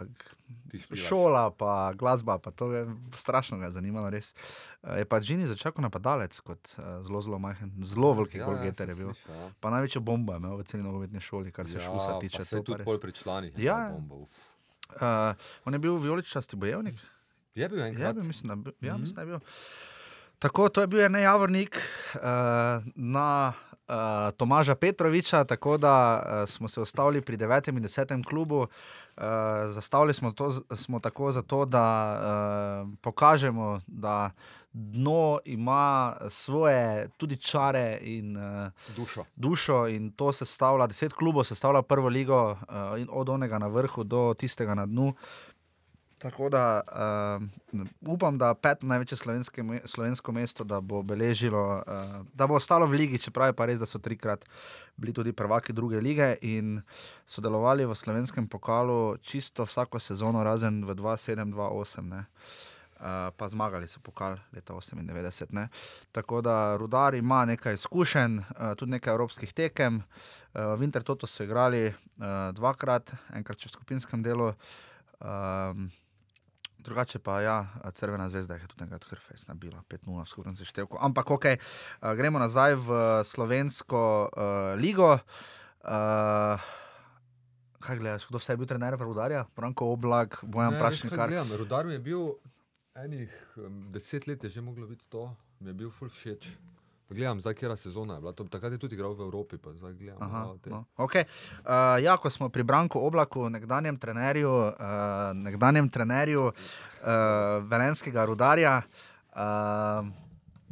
šola, 0.94 1.50
pa 1.50 1.70
glasba, 1.94 2.38
pa 2.38 2.52
to 2.52 2.68
je 2.70 2.84
strašno 3.14 3.58
ga 3.58 3.66
je 3.66 3.72
zanimalo. 3.74 4.10
Res. 4.10 4.36
Eh, 4.84 4.98
Je 4.98 5.06
pa 5.06 5.18
Džini 5.18 5.46
začel 5.46 5.72
kot 5.72 5.82
napadalec, 5.82 6.36
kot 6.38 6.60
uh, 6.74 7.00
zelo, 7.00 7.20
zelo 7.20 7.38
majhen, 7.38 7.72
zelo 7.82 8.14
veliki 8.14 8.38
ja, 8.38 8.46
golgeter 8.46 8.86
je 8.86 8.96
sem 8.96 9.00
bil. 9.00 9.14
slišal, 9.14 9.36
ja. 9.38 9.50
Pa 9.58 9.70
največjo 9.70 10.02
bombo 10.02 10.32
je 10.32 10.40
imel 10.40 10.56
v 10.56 10.64
celi 10.64 10.84
nogometni 10.84 11.20
šoli, 11.20 11.50
kar 11.50 11.66
se 11.66 11.76
ja, 11.76 11.82
šusa 11.82 12.20
tiče. 12.20 12.44
Se 12.44 12.56
pa 12.56 12.64
tudi 12.64 12.84
pol 12.84 13.00
pri 13.00 13.12
članih. 13.14 13.52
je 13.52 13.64
Ja, 13.64 13.80
ja. 13.80 13.90
bomba, 13.90 14.16
uf. 14.18 14.30
Uh, 14.92 15.34
on 15.66 15.74
je 15.74 15.80
bil 15.80 15.96
vijoličasti 15.96 16.56
bojevnik. 16.56 16.96
Je 17.56 17.66
bil 17.66 17.80
Ja, 17.80 17.88
enkrat. 17.88 18.16
bil, 18.16 18.24
mislim, 18.26 18.48
da, 18.48 18.54
je 18.54 18.62
bil- 18.62 18.78
ja, 18.82 18.94
Mhm. 18.94 19.02
mislim, 19.02 19.16
da 19.16 19.22
je 19.22 19.28
bil. 19.28 19.40
Tako, 20.40 20.70
to 20.70 20.82
je 20.82 20.88
bil 20.88 21.00
en 21.02 21.16
javornik 21.16 21.78
uh, 22.16 22.22
na 22.94 23.54
uh, 23.88 23.96
Tomaža 24.38 24.76
Petroviča, 24.76 25.44
tako 25.44 25.78
da 25.78 26.24
uh, 26.26 26.50
smo 26.50 26.68
se 26.68 26.82
ustavili 26.82 27.22
pri 27.22 27.38
9. 27.38 27.70
in 27.70 27.84
10. 27.84 28.26
klubu. 28.26 28.60
Uh, 29.18 29.24
zastavili 29.68 30.14
smo 30.14 30.32
to 30.32 30.52
smo 30.76 31.00
tako 31.00 31.32
zato, 31.32 31.66
da 31.66 32.18
uh, 32.84 32.90
pokažemo, 33.02 33.82
da 33.88 34.32
dno 34.74 35.40
ima 35.46 36.16
svoje 36.30 37.10
tudi 37.18 37.38
čare 37.38 37.98
in 38.02 38.38
uh, 38.38 38.72
Dušo. 38.96 39.26
dušo 39.36 39.88
in 39.88 40.12
to 40.12 40.32
se 40.32 40.46
stavlja, 40.46 40.88
deset 40.88 41.14
klubov 41.14 41.44
se 41.44 41.56
stavlja 41.56 41.82
prvo 41.82 42.08
ligo, 42.08 42.52
uh, 42.52 42.58
od 43.10 43.30
onega 43.30 43.60
na 43.60 43.68
vrhu 43.68 44.04
do 44.04 44.34
tistega 44.38 44.74
na 44.76 44.86
dnu. 44.86 45.14
Tako 46.24 46.50
da 46.50 46.82
uh, 47.72 47.82
upam, 48.08 48.38
da 48.38 48.54
peto 48.54 48.88
največje 48.88 49.18
slovenske, 49.18 49.64
me- 49.64 49.82
slovensko 49.86 50.32
mesto 50.32 50.64
da 50.64 50.80
bo 50.80 51.02
beležilo, 51.04 51.84
uh, 51.84 52.26
da 52.34 52.48
bo 52.48 52.56
ostalo 52.56 52.88
v 52.88 52.96
ligi, 52.96 53.18
čeprav 53.20 53.50
je 53.50 53.56
pa 53.60 53.66
res, 53.68 53.80
da 53.80 53.86
so 53.86 54.00
trikrat 54.00 54.46
bili 54.96 55.14
tudi 55.14 55.34
prvaki 55.36 55.74
druge 55.74 56.00
lige 56.00 56.38
in 56.42 56.80
sodelovali 57.28 57.84
v 57.86 57.96
slovenskem 57.96 58.48
pokalu 58.48 59.18
čisto 59.20 59.66
vsako 59.68 60.00
sezono, 60.00 60.44
razen 60.44 60.86
v 60.88 60.96
2-7-2-8. 60.96 62.14
Uh, 62.16 62.24
pa 63.36 63.50
zmagali 63.52 63.88
so 63.88 64.00
pokal 64.00 64.38
leta 64.56 64.74
98. 64.74 65.52
Ne? 65.52 65.68
Tako 66.12 66.40
da 66.42 66.78
Rudar 66.80 67.16
ima 67.20 67.44
nekaj 67.46 67.74
izkušenj, 67.74 68.38
uh, 68.38 68.46
tudi 68.80 68.92
nekaj 68.96 69.12
evropskih 69.12 69.54
tekem. 69.54 70.00
Uh, 70.54 70.80
v 70.80 70.88
Intertoto 70.88 71.28
so 71.28 71.44
igrali 71.44 71.92
uh, 71.92 71.96
dvakrat, 72.56 73.12
enkrat 73.36 73.60
v 73.60 73.74
skupinskem 73.76 74.24
delu. 74.24 74.54
Um, 75.20 75.92
drugače 76.84 77.20
pa 77.20 77.40
ja, 77.42 77.58
Crvena 77.96 78.30
zvezda 78.30 78.60
je 78.60 78.68
tudi 78.68 78.84
nekaj 78.84 79.00
hrfejs 79.10 79.48
nabila, 79.48 79.84
5-0 79.90 80.22
v 80.22 80.28
skupnem 80.28 80.56
seštevku. 80.56 81.00
Ampak 81.00 81.32
ok, 81.32 81.46
uh, 81.56 82.14
gremo 82.20 82.40
nazaj 82.40 82.76
v 82.76 83.02
slovensko 83.24 84.30
uh, 84.30 84.76
ligo. 84.80 85.16
Uh, 85.84 86.60
kaj 87.84 88.00
gledaš, 88.00 88.28
kdo 88.28 88.40
vse 88.40 88.54
je 88.54 88.58
bil 88.58 88.68
trener 88.68 88.96
Rudarja? 89.00 89.46
Branko 89.56 89.92
Oblak, 89.92 90.40
Bojan 90.44 90.74
veš, 90.74 90.80
kaj 90.80 90.88
Prašnikar. 90.88 91.30
gledam, 91.30 91.52
Rudar 91.58 91.86
mi 91.86 91.94
je 91.94 92.00
bil 92.00 92.22
enih 92.96 93.32
em, 93.58 93.92
deset 93.92 94.28
let, 94.28 94.44
je 94.44 94.50
že 94.50 94.62
moglo 94.62 94.88
biti 94.88 95.10
to, 95.10 95.36
mi 95.60 95.70
je 95.70 95.74
bil 95.74 95.92
ful 95.92 96.10
všeč. 96.10 96.48
Gledam, 97.14 97.40
zdaj 97.40 97.54
kera 97.54 97.76
sezona 97.76 98.18
je 98.18 98.20
bila, 98.20 98.34
to, 98.34 98.44
takrat 98.44 98.72
je 98.72 98.78
tudi 98.82 98.96
igral 98.96 99.14
v 99.14 99.22
Evropi, 99.28 99.58
pa 99.58 99.74
zdaj 99.74 99.94
gledam. 99.94 100.22
Aha, 100.22 100.44
te- 100.64 100.70
no, 100.70 100.84
okay. 100.98 101.26
uh, 101.64 102.02
ja, 102.04 102.18
ko 102.18 102.30
smo 102.30 102.50
pri 102.50 102.64
Branku 102.64 103.00
Oblaku, 103.00 103.50
nekdanjem 103.50 103.98
trenerju, 103.98 104.52
uh, 104.52 104.74
nekdanjem 105.34 105.90
trenerju 105.90 106.50
uh, 106.50 106.54
Velenskega 107.70 108.26
rudarja, 108.26 108.82
uh, 109.36 110.08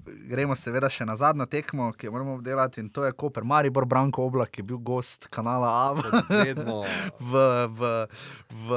gremo 0.06 0.56
seveda 0.56 0.90
še 0.90 1.06
na 1.06 1.16
zadnjo 1.16 1.46
tekmo, 1.46 1.92
ki 1.94 2.06
jo 2.08 2.12
moramo 2.12 2.34
obdelati 2.34 2.82
in 2.82 2.90
to 2.90 3.06
je 3.06 3.12
Koper 3.12 3.44
Maribor 3.44 3.86
Branko 3.86 4.26
Oblak, 4.26 4.50
ki 4.50 4.62
je 4.62 4.64
bil 4.64 4.78
gost 4.78 5.28
kanala 5.28 5.68
A 5.72 5.94
v, 5.94 6.02
v, 7.20 7.34
v, 7.70 8.08
v, 8.68 8.70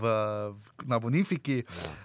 v, 0.00 0.12
na 0.84 0.98
Bonifiki. 0.98 1.62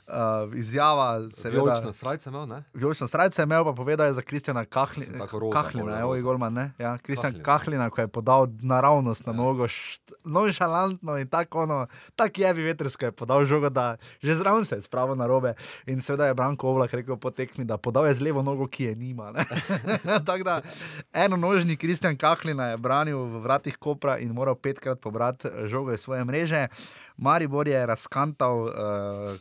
Uh, 0.08 0.56
izjava, 0.56 1.30
seveda. 1.30 1.62
Vijolična 1.62 1.94
srajca 1.94 2.30
imel, 2.30 2.48
ne? 2.48 2.64
Vijolično 2.74 3.08
srce 3.08 3.42
je 3.42 3.44
imel, 3.44 3.64
pa 3.64 3.74
povedal 3.74 4.08
je 4.08 4.14
za 4.14 4.22
Kristjana 4.22 4.66
Kahli, 4.66 5.08
Kahlina. 5.54 6.00
Evo, 6.00 6.14
roza. 6.14 6.20
Igor 6.20 6.52
ne? 6.52 6.72
Ja, 6.80 6.98
Kristjan 6.98 7.32
Kahlina. 7.34 7.44
Kahlina, 7.44 7.90
ko 7.90 8.02
je 8.02 8.08
podal 8.08 8.48
naravnost 8.62 9.26
na 9.26 9.34
Ja. 9.34 9.38
nogo, 9.38 9.68
nonšalantno 10.24 11.18
in 11.18 11.28
tako 11.28 11.64
ono, 11.64 11.88
tako 12.16 12.42
jevi 12.42 12.64
vetrsko 12.64 13.06
je 13.06 13.12
podal 13.12 13.46
žogo, 13.46 13.70
da 13.70 13.98
že 14.22 14.36
zraven 14.36 14.66
se 14.66 14.76
je 14.76 14.82
spravil 14.82 15.16
na 15.16 15.28
robe. 15.28 15.54
In 15.86 16.02
seveda 16.02 16.28
je 16.28 16.34
Branko 16.34 16.70
Ovlak 16.70 16.94
rekel 16.94 17.18
po 17.18 17.32
tekmi, 17.32 17.66
da 17.66 17.78
podal 17.78 18.08
je 18.08 18.14
z 18.14 18.22
levo 18.22 18.42
nogo, 18.48 18.68
ki 18.68 18.90
je 18.90 18.96
nima. 18.96 19.32
da 20.48 20.62
eno 21.14 21.38
nožni 21.38 21.78
Kristjan 21.78 22.18
Kahlina 22.18 22.72
je 22.72 22.78
branil 22.78 23.20
v 23.20 23.44
vratih 23.44 23.78
Kopra 23.78 24.18
in 24.24 24.32
moral 24.34 24.56
petkrat 24.56 25.02
pobrati 25.04 25.48
eh, 25.48 25.68
žogo 25.68 25.94
iz 25.94 26.06
svoje 26.08 26.26
mreže. 26.26 26.68
Maribor 27.18 27.68
je 27.68 27.86
razkantal 27.86 28.60
uh, 28.62 28.72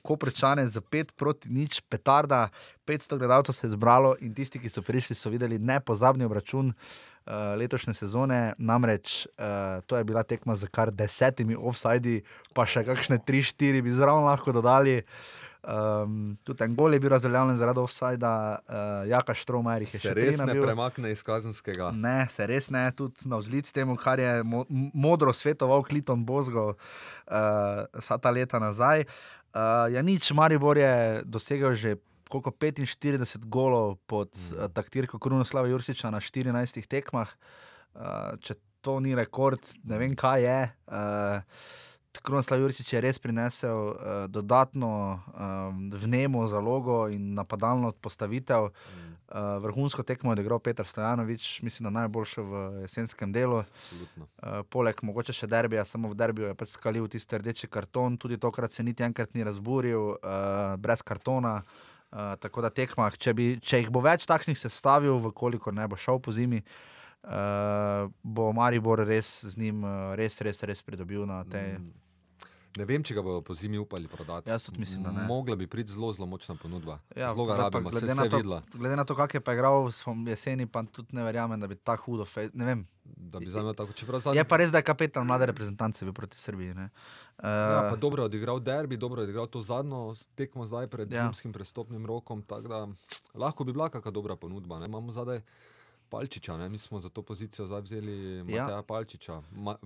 Koprčane 0.03 0.65
za 0.69 0.81
5 0.81 1.13
proti 1.13 1.53
nič, 1.53 1.83
petarda, 1.89 2.49
500 2.87 3.19
gledalcev 3.19 3.53
se 3.53 3.67
je 3.67 3.71
zbralo 3.71 4.15
in 4.21 4.35
tisti, 4.35 4.59
ki 4.59 4.69
so 4.73 4.83
prišli, 4.83 5.17
so 5.17 5.31
videli 5.31 5.59
nepozabni 5.59 6.25
obračun 6.25 6.73
uh, 6.73 7.33
letošnje 7.61 7.95
sezone. 7.95 8.55
Namreč 8.59 9.27
uh, 9.27 9.85
to 9.87 9.97
je 9.97 10.05
bila 10.05 10.23
tekma 10.23 10.57
z 10.57 10.73
kar 10.73 10.91
desetimi 10.91 11.57
offsidi, 11.57 12.23
pa 12.55 12.65
še 12.65 12.87
kakšne 12.89 13.21
3-4 13.29 13.85
bi 13.85 13.93
zraven 13.93 14.25
lahko 14.25 14.57
dodali. 14.57 15.03
Um, 15.67 16.37
tudi 16.47 16.63
en 16.63 16.75
gol 16.79 16.95
je 16.95 17.01
bil 17.03 17.11
razveljavljen 17.11 17.57
zaradi 17.59 17.81
offsida, 17.83 18.33
uh, 18.69 19.09
Jaka 19.11 19.35
Štromajer 19.35 19.83
je 19.83 19.89
Se 19.97 19.99
še 19.99 20.13
res 20.15 20.37
tri 20.37 20.39
ne 20.39 20.47
nabil. 20.53 20.63
premakne 20.63 21.11
iz 21.11 21.25
kazenskega. 21.27 21.89
Ne, 21.91 22.29
se 22.31 22.47
res 22.47 22.69
ne, 22.71 22.85
tudi 22.95 23.27
na 23.27 23.41
vzlic 23.43 23.67
temu, 23.75 23.97
kar 23.99 24.23
je 24.23 24.45
mo 24.47 24.63
modro 24.95 25.35
svetoval 25.35 25.83
Kliton 25.83 26.23
Bozgo 26.23 26.69
uh, 26.77 26.79
vsa 27.99 28.19
ta 28.23 28.31
leta 28.31 28.61
nazaj. 28.63 29.09
Uh, 29.51 29.91
ja, 29.91 30.05
nič, 30.07 30.31
Maribor 30.39 30.79
je 30.79 31.25
dosegel 31.27 31.75
že 31.75 31.97
koliko 32.31 32.55
45 32.55 33.51
golov 33.51 33.99
pod 34.07 34.31
mm. 34.39 34.55
uh, 34.55 34.71
taktirko 34.71 35.19
Krunoslava 35.19 35.67
Jurčiča 35.67 36.15
na 36.15 36.23
14 36.23 36.87
tekmah. 36.87 37.35
Uh, 37.97 38.39
če 38.39 38.55
to 38.87 39.01
ni 39.03 39.19
rekord, 39.19 39.59
ne 39.83 39.99
vem 39.99 40.15
kaj 40.15 40.47
je. 40.47 40.61
Uh, 40.87 41.43
Krunoslav 42.23 42.61
Jurčič 42.61 42.93
je 42.93 43.01
res 43.01 43.19
prinesel 43.19 43.91
uh, 43.91 43.97
dodatno 44.29 44.91
um, 45.17 45.91
vnemo 45.91 46.47
zalogo 46.47 47.07
in 47.09 47.35
napadalno 47.35 47.93
postavitev. 48.01 48.71
Uh, 49.27 49.59
vrhunsko 49.63 50.03
tekmo 50.03 50.31
je 50.31 50.39
odigral 50.39 50.59
Petr 50.59 50.87
Stojanovič, 50.87 51.63
mislim, 51.63 51.89
da 51.89 52.01
najboljše 52.01 52.41
v 52.41 52.63
jesenskem 52.85 53.33
delu. 53.33 53.65
Absolutno. 53.65 54.27
Uh, 54.27 54.61
poleg 54.71 55.03
mogoče 55.03 55.35
še 55.35 55.49
derbija, 55.51 55.85
samo 55.85 56.13
v 56.13 56.19
derbiju 56.19 56.53
je 56.53 56.55
pač 56.55 56.77
skalil 56.77 57.09
tisti 57.11 57.43
rdeči 57.43 57.67
karton, 57.67 58.17
tudi 58.17 58.39
tokrat 58.39 58.73
se 58.73 58.87
niti 58.87 59.03
enkrat 59.03 59.35
ni 59.35 59.45
razburil, 59.45 60.15
uh, 60.15 60.77
brez 60.79 61.03
kartona. 61.03 61.61
Uh, 62.13 62.37
tako 62.41 62.63
da 62.63 62.71
tekmah, 62.71 63.19
če, 63.19 63.35
bi, 63.35 63.49
če 63.59 63.83
jih 63.83 63.91
bo 63.91 64.01
več 64.01 64.29
takšnih 64.31 64.57
sestavil, 64.57 65.19
vkolikor 65.27 65.75
ne 65.75 65.89
bo 65.91 65.99
šel 65.99 66.23
po 66.23 66.33
zimi, 66.33 66.63
uh, 67.27 68.07
bo 68.23 68.53
Maribor 68.55 69.03
res 69.03 69.41
z 69.43 69.59
njim 69.59 69.83
uh, 69.83 70.15
res, 70.17 70.39
res, 70.41 70.63
res 70.63 70.87
pridobil 70.87 71.27
na 71.27 71.43
tej. 71.51 71.81
Mm. 71.83 72.06
Ne 72.77 72.85
vem, 72.85 73.01
če 73.01 73.15
ga 73.15 73.23
bodo 73.23 73.41
po 73.41 73.55
zimi 73.55 73.79
upali 73.79 74.05
prodati. 74.07 74.51
Jaz 74.51 74.65
tudi 74.65 74.81
mislim, 74.81 75.03
da 75.03 75.11
ne. 75.11 75.25
Mogla 75.25 75.57
bi 75.57 75.67
priti 75.67 75.91
zelo, 75.91 76.13
zelo 76.13 76.27
močna 76.27 76.55
ponudba. 76.55 76.99
Ja, 77.15 77.31
zelo 77.31 77.47
ga 77.47 77.57
rabimo, 77.57 77.89
glede 77.91 78.07
na 78.09 78.23
se 78.23 78.29
to-. 78.29 78.63
Glede 78.75 78.97
na 78.97 79.05
to, 79.05 79.15
kak 79.15 79.35
je 79.35 79.41
pa 79.41 79.53
igral 79.53 79.89
jeseni, 80.27 80.67
pa 80.67 80.83
tudi 80.85 81.09
ne 81.11 81.25
verjamem, 81.25 81.57
da 81.57 81.67
bi 81.67 81.75
tako 81.77 82.05
hudo. 82.05 82.25
Fej, 82.27 82.51
ne 82.53 82.65
vem. 82.67 82.85
Da 83.07 83.39
bi 83.39 83.47
imel 83.47 83.73
tako, 83.73 83.93
čeprav 83.95 84.19
Je 84.19 84.23
zadnji- 84.23 84.45
pa 84.45 84.57
res, 84.57 84.71
da 84.71 84.79
je 84.79 84.85
kapetan 84.85 85.25
mlade 85.25 85.47
reprezentance 85.47 86.05
bil 86.05 86.13
proti 86.13 86.37
Srbiji. 86.37 86.75
ne. 86.75 86.91
Ja, 87.37 87.83
Uh, 87.83 87.91
pa 87.91 87.97
dobro 87.97 88.23
je 88.23 88.27
odigral 88.27 88.61
derbi, 88.61 88.97
dobro 88.97 89.21
je 89.21 89.25
odigral 89.25 89.47
to 89.47 89.61
zadnjo 89.63 90.15
tekmo 90.35 90.65
zdaj 90.65 90.87
pred 90.87 91.09
Ja. 91.09 91.23
zimskim 91.23 91.53
prestopnim 91.53 92.07
rokom. 92.07 92.43
tako 92.43 92.69
Da, 92.69 92.89
lahko 93.35 93.65
bi 93.65 93.73
bila 93.73 93.89
kakšna 93.89 94.11
dobra 94.11 94.37
ponudba. 94.37 94.79
Ne? 94.79 94.87
Imamo 94.87 95.13
zdaj 95.13 95.41
Palčiča, 96.11 96.57
ne? 96.57 96.69
mi 96.69 96.79
smo 96.79 97.01
za 97.01 97.09
to 97.09 97.23
pozicijo 97.23 97.67
zdaj 97.67 97.81
vzeli 97.81 98.37
Ja. 98.37 98.63
Mateja 98.63 98.83
Palčiča. 98.83 99.43
Ma, 99.53 99.77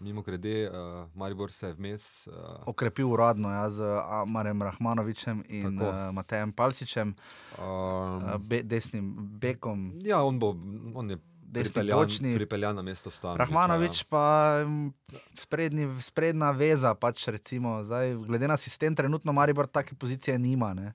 mimo 0.00 0.22
grede, 0.22 0.70
uh, 0.70 1.08
Maribor 1.14 1.52
se 1.52 1.66
je 1.66 1.72
vmes. 1.72 2.26
Uh, 2.26 2.34
okrepil 2.66 3.10
uradno 3.10 3.50
ja, 3.50 3.70
z 3.70 3.82
Amarem 4.08 4.62
Rahmanovičem 4.62 5.44
in 5.48 5.78
Tako. 5.78 5.90
uh, 5.90 6.14
Matejem 6.14 6.52
Palčičem, 6.52 7.14
um, 7.58 7.64
uh, 7.64 8.36
be, 8.38 8.62
desnim 8.62 9.14
bekom. 9.18 9.92
ja, 10.04 10.22
on, 10.22 10.38
bo, 10.38 10.56
on 10.94 11.10
je 11.10 11.18
Desni 11.50 12.34
pripeljan, 12.34 12.76
na 12.76 12.82
mesto 12.82 13.10
Stanoviča. 13.10 13.44
Rahmanovič 13.44 14.04
pa 14.04 14.60
mm, 14.68 14.92
sprednji, 15.40 15.88
sprednja 16.04 16.50
veza, 16.52 16.92
pač 16.94 17.24
recimo, 17.32 17.80
zdaj, 17.84 18.12
glede 18.28 18.48
na 18.48 18.56
sistem, 18.56 18.92
trenutno 18.94 19.32
Maribor 19.32 19.66
take 19.66 19.96
pozicije 19.96 20.38
nima. 20.38 20.74
Ne. 20.74 20.92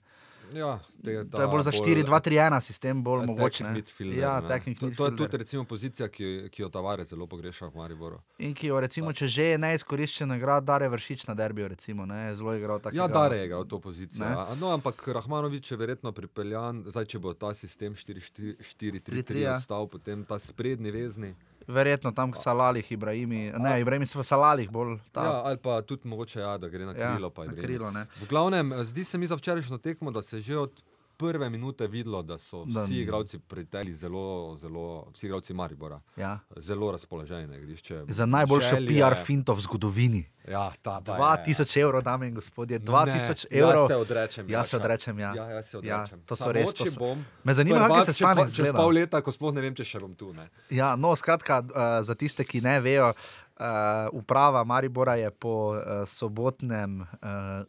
Ja, 0.53 0.79
te, 1.03 1.25
To 1.25 1.41
je 1.41 1.47
bolj 1.47 1.61
za 1.61 1.71
4-2-3-1 1.73 2.61
sistem, 2.61 3.03
bolj 3.03 3.25
mogoče. 3.25 3.63
ne. 3.63 3.71
Midfielder, 3.71 4.17
Ja, 4.17 4.39
ne. 4.39 4.47
technic 4.47 4.75
to, 4.75 4.81
to 4.81 4.85
je 4.85 4.89
midfielder. 4.89 5.17
tudi 5.17 5.37
recimo 5.37 5.63
pozicija, 5.63 6.07
ki, 6.07 6.49
ki 6.49 6.61
jo 6.61 6.69
Tavares 6.69 7.07
zelo 7.07 7.27
pogreša 7.27 7.67
v 7.67 7.75
Mariboru. 7.75 8.19
In 8.37 8.53
ki 8.53 8.67
jo, 8.67 8.79
recimo, 8.79 9.13
če 9.13 9.27
že 9.27 9.43
je 9.45 9.57
neizkoriščena, 9.57 10.37
igra 10.37 10.59
Dare 10.59 10.89
Vršič 10.89 11.27
na 11.27 11.33
derbiju, 11.33 11.67
recimo, 11.67 12.05
ne, 12.05 12.27
je 12.27 12.35
zelo 12.35 12.55
igral 12.55 12.79
tako. 12.79 12.95
Ja, 12.95 13.07
Dare 13.07 13.37
je 13.37 13.45
igral 13.45 13.65
to 13.65 13.79
pozicijo. 13.79 14.25
Ne. 14.25 14.31
ja. 14.31 14.55
No, 14.55 14.69
ampak 14.69 15.07
Rahmanovič 15.07 15.71
je 15.71 15.77
verjetno 15.77 16.11
pripeljan, 16.11 16.83
zdaj 16.87 17.05
če 17.05 17.19
bo 17.19 17.33
ta 17.33 17.53
sistem 17.53 17.95
4-3-3 17.95 19.01
3-3, 19.01 19.37
ja. 19.37 19.55
ostal, 19.55 19.87
potem 19.87 20.23
ta 20.23 20.39
sprednji 20.39 20.91
vezni. 20.91 21.33
Verjetno 21.67 22.11
tam 22.11 22.33
Salalih, 22.33 22.91
Ibrahimi, 22.91 23.51
ne, 23.51 23.81
Ibrahimi 23.81 24.05
so 24.05 24.19
v 24.19 24.23
Salalih 24.23 24.69
bolj. 24.69 24.97
Ta, 25.11 25.23
Ja, 25.23 25.31
ali 25.43 25.57
pa 25.57 25.81
tudi 25.81 26.07
mogoče 26.07 26.39
ja, 26.39 26.57
da 26.57 26.67
gre 26.67 26.85
na 26.85 26.93
ja, 26.93 27.13
krilo. 27.13 27.29
pa 27.29 27.45
na 27.45 27.53
krilo, 27.53 27.91
ne. 27.91 28.05
V 28.21 28.27
glavnem, 28.27 28.73
eh, 28.73 28.83
zdi 28.83 29.03
se 29.03 29.17
mi 29.17 29.27
za 29.27 29.35
včerajšnjo 29.35 29.77
tekmo, 29.77 30.11
da 30.11 30.23
se 30.23 30.41
že 30.41 30.57
od 30.57 30.83
prve 31.15 31.49
minute 31.49 31.87
videlo, 31.87 32.21
da 32.21 32.37
so 32.37 32.63
vsi 32.65 32.95
igralci 32.95 33.39
priteli 33.39 33.93
zelo, 33.93 34.23
zelo, 34.55 34.83
vsi 35.11 35.25
igralci 35.25 35.53
Maribora, 35.53 36.01
Ja. 36.15 36.39
zelo 36.57 36.91
razpoloženi 36.91 37.47
na 37.47 37.55
igrišče. 37.55 38.03
Za 38.07 38.25
najboljšo 38.27 38.69
Želje- 38.71 39.01
PR 39.01 39.15
finto 39.17 39.53
v 39.53 39.59
zgodovini. 39.59 40.25
Ja, 40.45 40.71
ta 40.73 41.01
pa 41.01 41.13
je. 41.13 41.19
2000 41.45 41.77
evrov, 41.77 42.01
dame 42.01 42.27
in 42.27 42.33
gospodje, 42.33 42.79
Ne, 42.79 42.85
2000 42.85 43.45
Jaz 43.45 43.61
evrov. 43.63 43.87
se 43.87 43.95
odrečem. 43.97 44.49
Jaz 44.49 44.67
se 44.67 44.77
odrečem, 44.77 45.19
ja. 45.19 45.33
Ja, 45.33 45.45
jaz 45.47 45.65
se 45.65 45.77
Ja, 45.77 45.97
odrečem. 45.97 46.19
to 46.21 46.35
so 46.35 46.39
Samo 46.39 46.51
res, 46.51 46.65
to 46.67 46.83
če 46.83 46.89
so- 46.89 46.99
Bom, 46.99 47.25
Me 47.43 47.53
zanima, 47.53 47.79
kako 47.79 48.01
se 48.01 48.05
če 48.07 48.13
stane 48.15 48.35
pa- 48.37 48.49
Čez 48.49 48.71
pol 48.73 48.89
leta, 48.89 49.21
ko 49.21 49.31
sploh 49.31 49.53
ne 49.53 49.61
vem, 49.61 49.73
če 49.73 49.83
še 49.85 49.99
bom 49.99 50.13
tu. 50.13 50.33
Ne. 50.33 50.49
Ja, 50.69 50.95
no, 50.95 51.11
skratka, 51.11 51.59
uh, 51.61 51.67
za 52.01 52.13
tiste, 52.13 52.43
ki 52.43 52.61
ne 52.61 52.79
vejo, 52.79 53.09
uh, 53.09 53.65
uprava 54.11 54.63
Maribora 54.63 55.15
je 55.15 55.31
po 55.31 55.49
uh, 55.71 55.79
sobotnem 56.05 57.01
uh, 57.01 57.63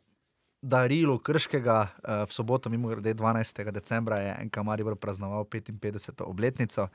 darilu 0.64 1.18
Krškega, 1.18 1.78
uh, 2.00 2.24
v 2.24 2.32
soboto, 2.32 2.70
mimo 2.70 2.88
grede 2.88 3.12
12. 3.12 3.70
decembra, 3.70 4.16
je 4.18 4.44
NK 4.44 4.56
Maribor 4.56 4.96
praznoval 4.96 5.44
55. 5.44 6.24
obletnico. 6.24 6.88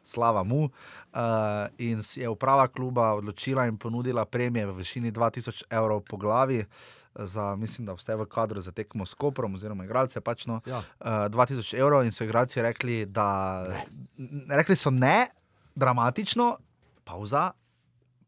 Slava 0.00 0.40
mu. 0.42 0.64
Uh, 0.64 1.20
in 1.78 2.00
je 2.16 2.28
uprava 2.28 2.64
kluba 2.68 3.12
odločila 3.14 3.66
in 3.68 3.76
ponudila 3.76 4.24
premije 4.24 4.66
v 4.66 4.72
višini 4.72 5.12
2000 5.12 5.68
evrov 5.70 6.00
po 6.00 6.16
glavi. 6.16 6.64
Za, 7.14 7.56
mislim, 7.56 7.84
da 7.86 7.92
vse 7.92 8.14
v 8.16 8.24
kadru 8.24 8.60
za 8.60 8.72
tekmo 8.72 9.04
s 9.04 9.14
Koprom, 9.14 9.54
oziroma 9.54 9.84
igralce. 9.84 10.20
Pač 10.20 10.46
no, 10.46 10.60
Ja. 10.64 10.78
uh, 10.78 11.28
2000 11.28 11.76
evrov 11.76 12.04
in 12.04 12.12
so 12.12 12.24
igralci 12.24 12.62
rekli, 12.62 13.04
da 13.06 13.66
ne. 14.16 14.56
rekli 14.56 14.76
so 14.76 14.90
ne, 14.90 15.26
dramatično, 15.74 16.56
pauza, 17.04 17.50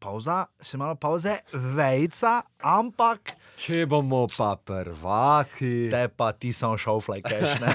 pauza, 0.03 0.35
še 0.61 0.75
malo 0.75 0.97
pauze, 0.97 1.37
vejca, 1.53 2.41
ampak 2.59 3.37
Če 3.55 3.83
bomo 3.85 4.25
pa 4.27 4.55
prvaki. 4.57 5.87
te 5.87 6.07
pa 6.09 6.31
ti 6.33 6.49
samo 6.51 6.73
šauflaj, 6.75 7.21
keš. 7.21 7.51
ne. 7.59 7.71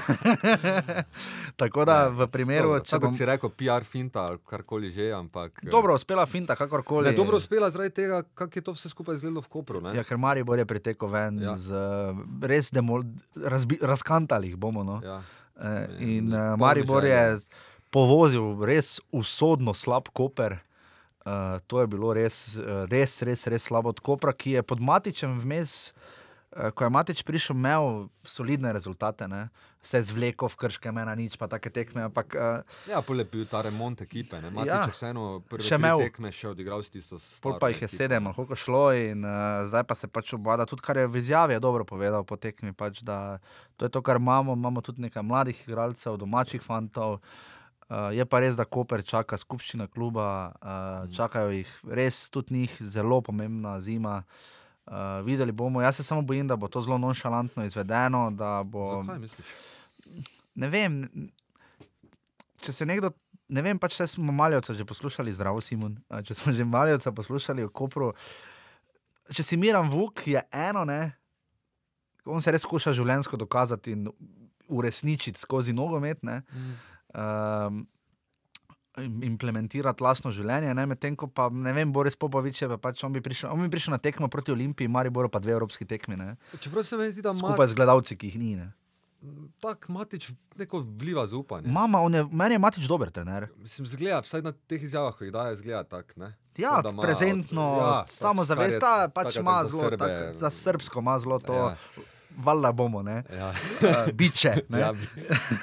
Tako 1.56 1.84
da 1.84 2.08
v 2.08 2.26
primeru, 2.26 2.68
Dobro, 2.70 2.82
če 2.82 2.98
bom. 2.98 3.12
si 3.12 3.24
rekel, 3.24 3.50
PR 3.50 3.84
finta 3.84 4.24
ali 4.24 4.38
karkoli 4.40 4.90
že, 4.90 5.08
ampak. 5.10 5.60
eh, 5.60 5.68
Dobro, 5.68 5.94
uspela 5.94 6.26
finta, 6.26 6.54
kakorkoli. 6.54 7.06
Ne, 7.06 7.14
dobro 7.14 7.36
uspela 7.36 7.68
zaradi 7.68 7.94
tega, 7.94 8.22
kako 8.28 8.52
je 8.52 8.62
to 8.62 8.72
vse 8.72 8.88
skupaj 8.88 9.14
izgledalo 9.14 9.40
v 9.40 9.48
Kopru. 9.48 9.80
Ne? 9.80 9.94
Ja, 9.94 10.02
ker 10.02 10.18
Maribor 10.18 10.58
je 10.58 10.66
pritekel 10.66 11.08
ven 11.08 11.38
Ja. 11.40 11.56
z 11.56 11.72
res 12.42 12.70
demol, 12.70 13.06
razbi, 13.34 13.78
razkantalih 13.80 14.56
bomo. 14.56 14.82
No. 14.82 14.98
Ja. 15.00 15.22
Eh, 15.56 15.86
In 16.00 16.26
z 16.26 16.34
uh, 16.34 16.38
polne 16.50 16.56
Maribor 16.58 17.02
je 17.02 17.14
želje. 17.14 17.36
z- 17.38 17.48
povozil 17.88 18.44
res 18.60 19.00
usodno 19.10 19.72
slab 19.72 20.10
koper. 20.10 20.58
Uh, 21.28 21.60
to 21.66 21.80
je 21.80 21.86
bilo 21.86 22.14
res, 22.16 22.56
eh, 22.56 22.86
res, 22.88 23.20
res, 23.22 23.44
res 23.46 23.68
slabo 23.68 23.92
od 23.92 24.00
Kopra, 24.00 24.32
ki 24.32 24.56
je 24.56 24.62
pod 24.64 24.80
Matičem 24.80 25.34
vmes, 25.42 25.92
uh, 26.56 26.70
ko 26.72 26.86
je 26.86 26.90
Matič 26.90 27.20
prišel, 27.20 27.52
imel 27.52 28.08
solidne 28.24 28.72
rezultate. 28.72 29.28
Ne? 29.28 29.50
Vse 29.84 30.00
zvleko 30.08 30.48
v 30.48 30.56
krške, 30.56 30.88
mena 30.88 31.12
nič, 31.12 31.36
pa 31.36 31.44
take 31.44 31.68
tekme. 31.68 32.08
Ampak, 32.08 32.32
uh, 32.32 32.64
Ja, 32.88 33.02
polepil 33.04 33.44
ta 33.44 33.60
remont 33.60 34.00
ekipe. 34.00 34.40
Ne? 34.40 34.48
Matič 34.48 34.72
Ja. 34.72 34.80
je 34.88 34.96
vseeno 34.96 35.44
prve 35.44 35.68
Še 35.68 35.76
imel. 35.76 36.00
tekme 36.08 36.32
še 36.32 36.48
odigral 36.48 36.80
s 36.80 36.88
tisto 36.88 37.20
pol 37.20 37.20
staro 37.20 37.60
pa 37.60 37.68
jih 37.68 37.84
je 37.84 37.90
ekipo, 37.92 37.98
sedem, 38.00 38.24
ali 38.24 38.34
koliko 38.34 38.56
šlo, 38.56 38.84
in 38.96 39.20
uh, 39.20 39.68
zdaj 39.68 39.84
pa 39.84 39.94
se 39.94 40.08
pač 40.08 40.32
obada. 40.32 40.64
Tudi 40.64 40.80
kar 40.80 40.96
je 40.96 41.04
v 41.04 41.20
izjavi 41.20 41.58
je 41.58 41.60
dobro 41.60 41.84
povedal 41.84 42.24
po 42.24 42.40
tekmi, 42.40 42.72
pač, 42.72 43.04
da 43.04 43.36
to 43.76 43.84
je 43.84 43.92
to, 43.92 44.00
kar 44.00 44.16
imamo. 44.16 44.56
Imamo 44.56 44.80
tudi 44.80 45.04
nekaj 45.04 45.20
mladih 45.20 45.60
igralcev, 45.68 46.16
domačih 46.16 46.64
fantov. 46.64 47.20
Uh, 47.20 47.57
je 47.88 48.24
pa 48.28 48.40
res, 48.44 48.56
da 48.56 48.66
Koper 48.68 49.02
čaka 49.06 49.38
skupščina 49.40 49.86
kluba, 49.88 50.28
uh, 50.60 51.08
čakajo 51.16 51.54
jih 51.54 51.70
res 51.88 52.28
tudi 52.30 52.54
njih 52.54 52.76
zelo 52.80 53.20
pomembna 53.24 53.78
zima. 53.80 54.22
Uh, 54.88 55.20
videli 55.24 55.52
bomo, 55.52 55.82
jaz 55.84 55.96
se 56.00 56.04
samo 56.04 56.22
bojim, 56.22 56.48
da 56.48 56.56
bo 56.56 56.68
to 56.68 56.80
zelo 56.80 56.98
nonšalantno 56.98 57.64
izvedeno. 57.64 58.28
Bo, 58.64 58.86
Zakaj 59.02 59.18
misliš? 59.20 59.56
ne 60.58 60.68
vem, 60.72 61.00
če 62.64 62.74
se 62.74 62.86
nekdo. 62.88 63.12
Ne 63.48 63.62
vem, 63.64 63.78
pač 63.80 63.96
smo 64.12 64.32
maljevca 64.36 64.74
že 64.76 64.84
poslušali, 64.84 65.32
zdravo 65.32 65.62
Simon. 65.64 65.94
Če 66.24 66.36
smo 66.36 66.52
že 66.52 66.66
maljevca 66.68 67.12
poslušali 67.16 67.64
o 67.64 67.70
Kopru. 67.72 68.10
Če 69.32 69.44
si 69.44 69.56
miram 69.56 69.88
Vuk, 69.88 70.26
je 70.28 70.42
eno, 70.52 70.84
ne. 70.84 71.14
On 72.28 72.44
se 72.44 72.52
res 72.52 72.64
skuša 72.64 72.92
življenjsko 72.96 73.40
dokazati 73.40 73.94
in 73.96 74.04
uresničiti 74.68 75.40
skozi 75.40 75.72
nogomet, 75.72 76.20
ne. 76.28 76.42
Um, 77.18 77.86
implementirati 79.22 80.02
lastno 80.02 80.30
življenje, 80.34 80.74
medtem 80.86 81.16
ko 81.18 81.28
pa 81.30 81.48
ne 81.52 81.72
vem, 81.72 81.92
Boris 81.92 82.16
Popovič 82.18 82.62
je 82.62 82.68
pa 82.68 82.78
pač 82.80 83.04
on 83.06 83.14
bi 83.14 83.22
prišel, 83.22 83.52
on 83.52 83.62
bi 83.62 83.70
prišel 83.70 83.94
na 83.94 84.00
tekmo 84.02 84.26
proti 84.26 84.50
Olimpiji, 84.50 84.90
Mariboru 84.90 85.30
pa 85.30 85.38
dve 85.38 85.54
evropski 85.54 85.86
tekmi, 85.86 86.16
ne, 86.16 86.34
Čeprav 86.58 86.82
se 86.82 86.96
mi 86.96 87.06
zdi, 87.12 87.22
da 87.22 87.30
ima 87.30 87.38
skupaj 87.44 87.66
z 87.66 87.78
gledalci, 87.78 88.16
ki 88.18 88.26
jih 88.26 88.38
ni. 88.38 88.50
Ne. 88.56 88.68
tak 89.58 89.88
Matič 89.88 90.30
neko 90.54 90.82
vliva 90.98 91.26
zaupanje. 91.26 91.66
Mama, 91.68 91.98
je, 92.06 92.24
meni 92.32 92.54
je 92.54 92.58
Matič 92.58 92.86
dober 92.86 93.10
trener. 93.10 93.48
Mislim, 93.58 93.86
zgleda, 93.86 94.20
vsaj 94.20 94.42
na 94.42 94.52
teh 94.52 94.82
izjavah, 94.82 95.14
ko 95.14 95.26
jih 95.26 95.32
daje, 95.34 95.56
zgleda 95.56 95.82
tak, 95.84 96.14
ne? 96.16 96.34
Ja, 96.56 96.78
da 96.82 96.90
ima- 96.90 97.02
prezentno, 97.02 97.64
ja, 97.76 97.86
ja, 97.86 98.04
samo 98.06 98.42
pač, 98.42 98.48
kar 98.48 98.58
je 98.58 98.70
zavesta, 98.70 98.92
pač 99.08 99.36
ima 99.36 99.64
za 99.64 99.68
zelo, 99.68 99.90
tak, 99.96 100.36
za 100.36 100.50
srbsko 100.50 100.98
ima 100.98 101.18
zelo 101.18 101.38
to, 101.38 101.54
Ja. 101.54 101.74
Valjda 102.38 102.70
bomo, 102.72 103.02
ne, 103.02 103.22
Ja. 103.30 103.48
uh, 103.50 104.12
biče. 104.12 104.54
Ne? 104.68 104.78
Ja. 104.80 104.92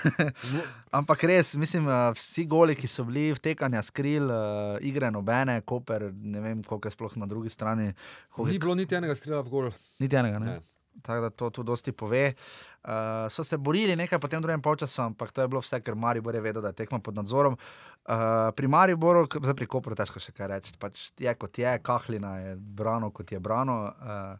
Ampak 0.91 1.23
res, 1.23 1.55
mislim, 1.55 1.85
uh, 1.85 1.93
vsi 2.13 2.45
goli, 2.45 2.75
ki 2.75 2.87
so 2.87 3.03
bili 3.03 3.29
vtekanja 3.31 3.81
skril, 3.83 4.25
uh, 4.25 4.37
igre 4.81 5.09
nobene, 5.09 5.61
Koper, 5.63 6.07
ne 6.13 6.39
vem, 6.41 6.63
koliko 6.63 6.87
je 6.87 6.93
sploh 6.93 7.17
na 7.17 7.25
drugi 7.25 7.49
strani. 7.49 7.91
koliko 8.29 8.47
Ni 8.47 8.55
je- 8.55 8.59
bilo 8.59 8.75
niti 8.75 8.95
enega 8.95 9.15
strela 9.15 9.41
v 9.41 9.49
gol. 9.49 9.69
Niti 9.99 10.15
enega, 10.15 10.39
ne. 10.39 10.45
Ne. 10.47 10.59
Tako 11.01 11.21
da 11.21 11.29
to 11.31 11.49
tudi 11.51 11.67
dosti 11.67 11.91
pove. 11.91 12.33
Uh, 12.81 12.91
so 13.27 13.43
se 13.43 13.57
borili 13.57 13.95
nekaj 13.95 14.15
po 14.17 14.27
tem 14.27 14.39
drugem 14.39 14.61
polčasu, 14.61 15.01
ampak 15.03 15.31
to 15.31 15.41
je 15.41 15.47
bilo 15.47 15.59
vse, 15.59 15.81
ker 15.81 15.95
Maribor 15.95 16.33
je 16.33 16.41
vedel, 16.41 16.61
da 16.61 16.69
je 16.69 16.73
tekma 16.75 16.99
pod 16.99 17.15
nadzorom. 17.15 17.57
Uh, 18.05 18.15
pri 18.51 18.67
Mariboru, 18.67 19.25
zdaj 19.27 19.55
pri 19.55 19.67
Kopru, 19.67 19.91
težko 19.93 20.19
še 20.19 20.31
kaj 20.31 20.47
reči. 20.47 20.71
Pač 20.75 21.09
je 21.17 21.33
kot 21.33 21.57
je, 21.57 21.73
Kahlina 21.79 22.37
je 22.39 22.53
brano, 22.55 23.09
kot 23.11 23.27
je 23.27 23.39
brano. 23.41 23.75
Uh, 23.91 24.37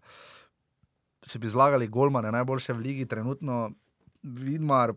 če 1.26 1.38
bi 1.38 1.48
zlagali 1.48 1.88
Golmane, 1.88 2.32
najboljše 2.32 2.74
v 2.74 2.80
ligi, 2.80 3.06
trenutno 3.06 3.72
Vidmar, 4.24 4.94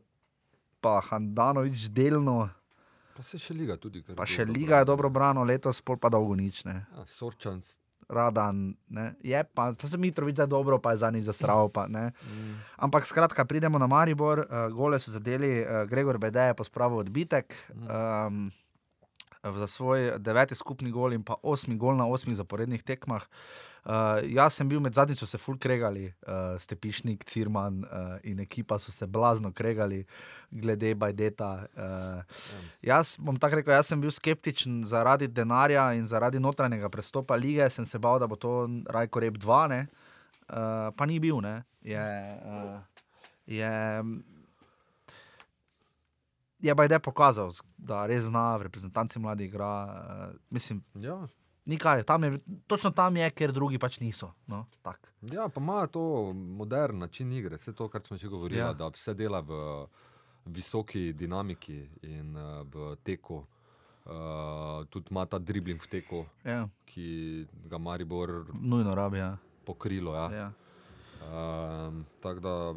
pa 0.80 1.00
Handanovič 1.02 1.88
delno, 1.88 2.48
Pa 3.12 3.22
se 3.24 3.34
še 3.36 3.50
liga 3.52 3.74
tudi. 3.74 3.98
pa 4.08 4.22
še 4.24 4.44
dobro 4.44 4.54
liga 4.54 4.76
je 4.76 4.84
dobro 4.86 5.08
brano, 5.10 5.42
letos 5.42 5.80
pol 5.80 5.96
pa 5.96 6.08
dolgo 6.08 6.34
nič. 6.34 6.64
Ne. 6.64 6.86
Ja, 6.88 7.02
Sorčan. 7.04 7.58
s- 7.58 7.78
Radan, 8.08 8.72
ne. 8.88 9.18
je 9.20 9.36
pa, 9.44 9.74
pa 9.74 9.84
se 9.84 9.98
Mitrovic 9.98 10.32
zdaj 10.32 10.46
dobro, 10.46 10.78
pa 10.78 10.92
je 10.92 10.96
za 10.98 11.10
njih 11.10 11.20
zasral. 11.22 11.68
Pa. 11.68 11.84
Mm. 11.84 12.56
Ampak 12.78 13.04
skratka, 13.04 13.44
pridemo 13.44 13.76
na 13.76 13.84
Maribor, 13.86 14.38
uh, 14.40 14.72
gole 14.72 14.96
so 14.96 15.10
zadeli, 15.10 15.60
uh, 15.60 15.84
Gregor 15.84 16.16
Bede 16.16 16.40
je 16.42 16.54
pospravil 16.54 16.98
odbitek. 16.98 17.52
Um, 17.74 18.48
Za 19.38 19.66
svoj 19.66 20.18
deveti 20.18 20.54
skupni 20.54 20.90
gol 20.90 21.12
in 21.12 21.22
pa 21.22 21.36
osmi 21.42 21.76
gol 21.76 21.94
na 21.94 22.06
osmih 22.06 22.34
zaporednih 22.34 22.80
tekmah. 22.80 23.22
Uh, 23.22 23.77
jaz 24.34 24.54
sem 24.58 24.68
bil 24.68 24.80
med 24.80 24.94
zadnjič, 24.94 25.20
so 25.22 25.26
se 25.26 25.38
ful 25.38 25.58
kregali, 25.58 26.08
uh, 26.26 26.56
Stepišnik, 26.60 27.24
Cirman 27.24 27.84
uh, 27.84 28.16
in 28.22 28.40
ekipa 28.40 28.78
so 28.78 28.92
se 28.92 29.06
blazno 29.06 29.52
kregali, 29.52 30.04
glede 30.50 30.94
Bajdeta. 30.94 31.52
Uh, 31.76 32.42
jaz 32.82 33.16
bom 33.18 33.36
tako 33.36 33.60
rekel, 33.60 33.74
jaz 33.76 33.92
sem 33.92 34.00
bil 34.00 34.12
skeptičen 34.12 34.82
zaradi 34.88 35.28
denarja 35.28 35.92
in 35.96 36.06
zaradi 36.06 36.40
notranjega 36.40 36.88
prestopa 36.88 37.36
lige, 37.36 37.70
sem 37.70 37.86
se 37.86 37.98
bal, 37.98 38.18
da 38.18 38.26
bo 38.26 38.36
to 38.36 38.68
Rajko 38.88 39.20
Rep 39.20 39.38
2, 39.38 39.62
ne? 39.68 39.86
Uh, 40.48 40.88
pa 40.96 41.06
ni 41.06 41.20
bil. 41.20 41.40
Ne? 41.44 41.62
Je, 41.84 42.04
uh, 42.44 42.78
je, 43.46 43.72
je 46.60 46.74
Bajde 46.74 46.98
pokazal, 47.04 47.52
da 47.76 48.06
res 48.08 48.24
zna 48.24 48.56
v 48.56 48.68
reprezentanci 48.68 49.20
mladi 49.20 49.48
igra. 49.48 49.74
Uh, 49.84 50.38
mislim, 50.50 50.84
Ja. 51.00 51.26
Nikaj, 51.68 52.02
tam 52.08 52.24
je, 52.24 52.38
točno 52.66 52.90
tam 52.90 53.16
je, 53.16 53.28
ker 53.30 53.52
drugi 53.52 53.78
pač 53.78 54.00
niso. 54.00 54.32
No, 54.46 54.64
tak. 54.82 55.12
ja, 55.22 55.48
pa 55.48 55.60
ima 55.60 55.86
to 55.86 56.32
modern 56.32 56.98
način 56.98 57.32
igre, 57.32 57.56
vse 57.56 57.72
to, 57.72 57.88
kar 57.88 58.02
smo 58.02 58.16
že 58.16 58.28
govorili, 58.28 58.60
Ja. 58.60 58.72
da 58.72 58.88
vse 58.88 59.14
dela 59.14 59.40
v 59.40 59.86
visoki 60.48 61.12
dinamiki 61.12 61.82
in 62.02 62.36
uh, 62.36 62.64
v 62.64 62.96
teku. 63.04 63.44
Uh, 64.08 64.86
tudi 64.88 65.12
ima 65.12 65.26
ta 65.26 65.36
dribling 65.38 65.82
v 65.82 65.88
teku, 65.92 66.22
ja, 66.44 66.62
ki 66.88 67.44
ga 67.68 67.78
Maribor 67.78 68.46
nujno 68.56 68.94
rabi. 68.94 69.18
Ja. 69.18 69.36
pokrilo. 69.64 70.14
Ja. 70.16 70.30
Ja. 70.32 70.52
Um, 71.28 72.06
tako 72.22 72.40
da 72.40 72.74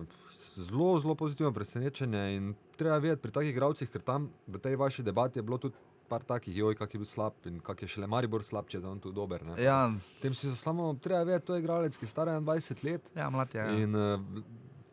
zelo, 0.55 0.99
zelo 0.99 1.15
pozitivno 1.15 1.53
presenečenje. 1.53 2.35
In 2.35 2.53
treba 2.77 2.97
vedeti 2.97 3.21
pri 3.21 3.31
takih 3.31 3.49
igralcih, 3.49 3.89
ker 3.89 4.01
tam 4.01 4.27
v 4.47 4.59
tej 4.59 4.75
vaši 4.75 5.03
debati 5.03 5.39
je 5.39 5.43
bilo 5.43 5.57
tudi 5.57 5.75
par 6.11 6.23
takih, 6.23 6.51
joj, 6.53 6.75
kak 6.75 6.91
je 6.91 6.99
bil 6.99 7.07
slab 7.07 7.33
in 7.45 7.59
kak 7.59 7.81
je 7.81 7.87
šele 7.87 8.07
Maribor 8.07 8.43
slab, 8.43 8.67
če 8.67 8.77
je 8.77 8.85
on 8.85 8.99
tu 8.99 9.11
dober. 9.11 9.43
Ne. 9.43 9.55
Ja, 9.57 9.87
Tem 10.19 10.33
si 10.35 10.51
samo 10.57 10.91
treba 10.99 11.23
vedeti, 11.23 11.47
to 11.47 11.55
je 11.55 11.63
igralec, 11.63 11.95
ki 11.95 12.03
je 12.03 12.09
star 12.09 12.27
21 12.29 12.83
let. 12.83 13.07
ja 13.15 13.29
mlad 13.29 13.47
je. 13.49 13.61
Ja. 13.61 13.77
In 13.77 13.95
uh, 13.95 14.43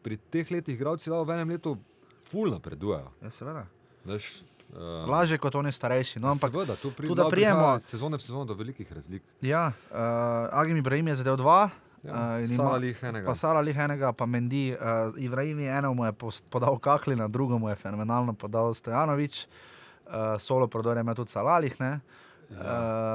pri 0.00 0.20
teh 0.30 0.46
letih 0.48 0.78
igralci 0.78 1.10
lahko 1.10 1.26
v 1.26 1.34
enem 1.34 1.50
letu 1.50 1.74
ful 2.24 2.52
napredujejo. 2.52 3.10
Ja, 3.18 3.30
seveda. 3.30 3.64
Veš, 4.04 4.28
uh, 4.70 5.08
Lažje 5.08 5.38
kot 5.38 5.54
oni 5.54 5.72
starejši. 5.72 6.22
No, 6.22 6.30
ampak 6.30 6.52
seveda, 6.52 6.78
tu 6.78 6.92
pride 6.92 7.10
tudi 7.10 7.18
da 7.18 7.26
prijemo- 7.28 7.74
iz 7.74 7.88
sezone 7.88 8.16
v 8.16 8.22
sezono 8.22 8.44
do 8.44 8.54
velikih 8.54 8.86
razlik. 8.88 9.26
Ja, 9.42 9.72
uh, 9.90 9.98
Agim 10.54 10.76
Ibrahim 10.76 11.08
je 11.08 11.16
zadev 11.16 11.36
dva. 11.36 11.70
Ja, 11.98 12.38
eh, 12.38 12.46
Salah 12.46 12.70
ima- 12.70 12.78
lih 12.78 12.98
enega. 13.02 13.26
Pa 13.26 13.34
Sara 13.34 13.60
lih 13.60 13.74
enega, 13.76 14.12
pa 14.12 14.24
Mendi. 14.24 14.70
Uh, 14.70 15.10
Ibrahim 15.18 15.58
je 15.58 15.70
enemu 15.72 16.04
je 16.04 16.12
podal 16.46 16.78
Kaklina, 16.78 17.26
drugemu 17.26 17.68
je 17.68 17.76
fenomenalno 17.76 18.32
podal 18.34 18.70
Stojanovič. 18.70 19.34
Uh, 19.40 19.77
solo 20.38 20.66
prodor 20.66 20.96
je 20.96 21.00
imel 21.00 21.14
tudi 21.14 21.30
Salalih. 21.30 21.80
Ne? 21.80 22.00
Ja. 22.48 22.56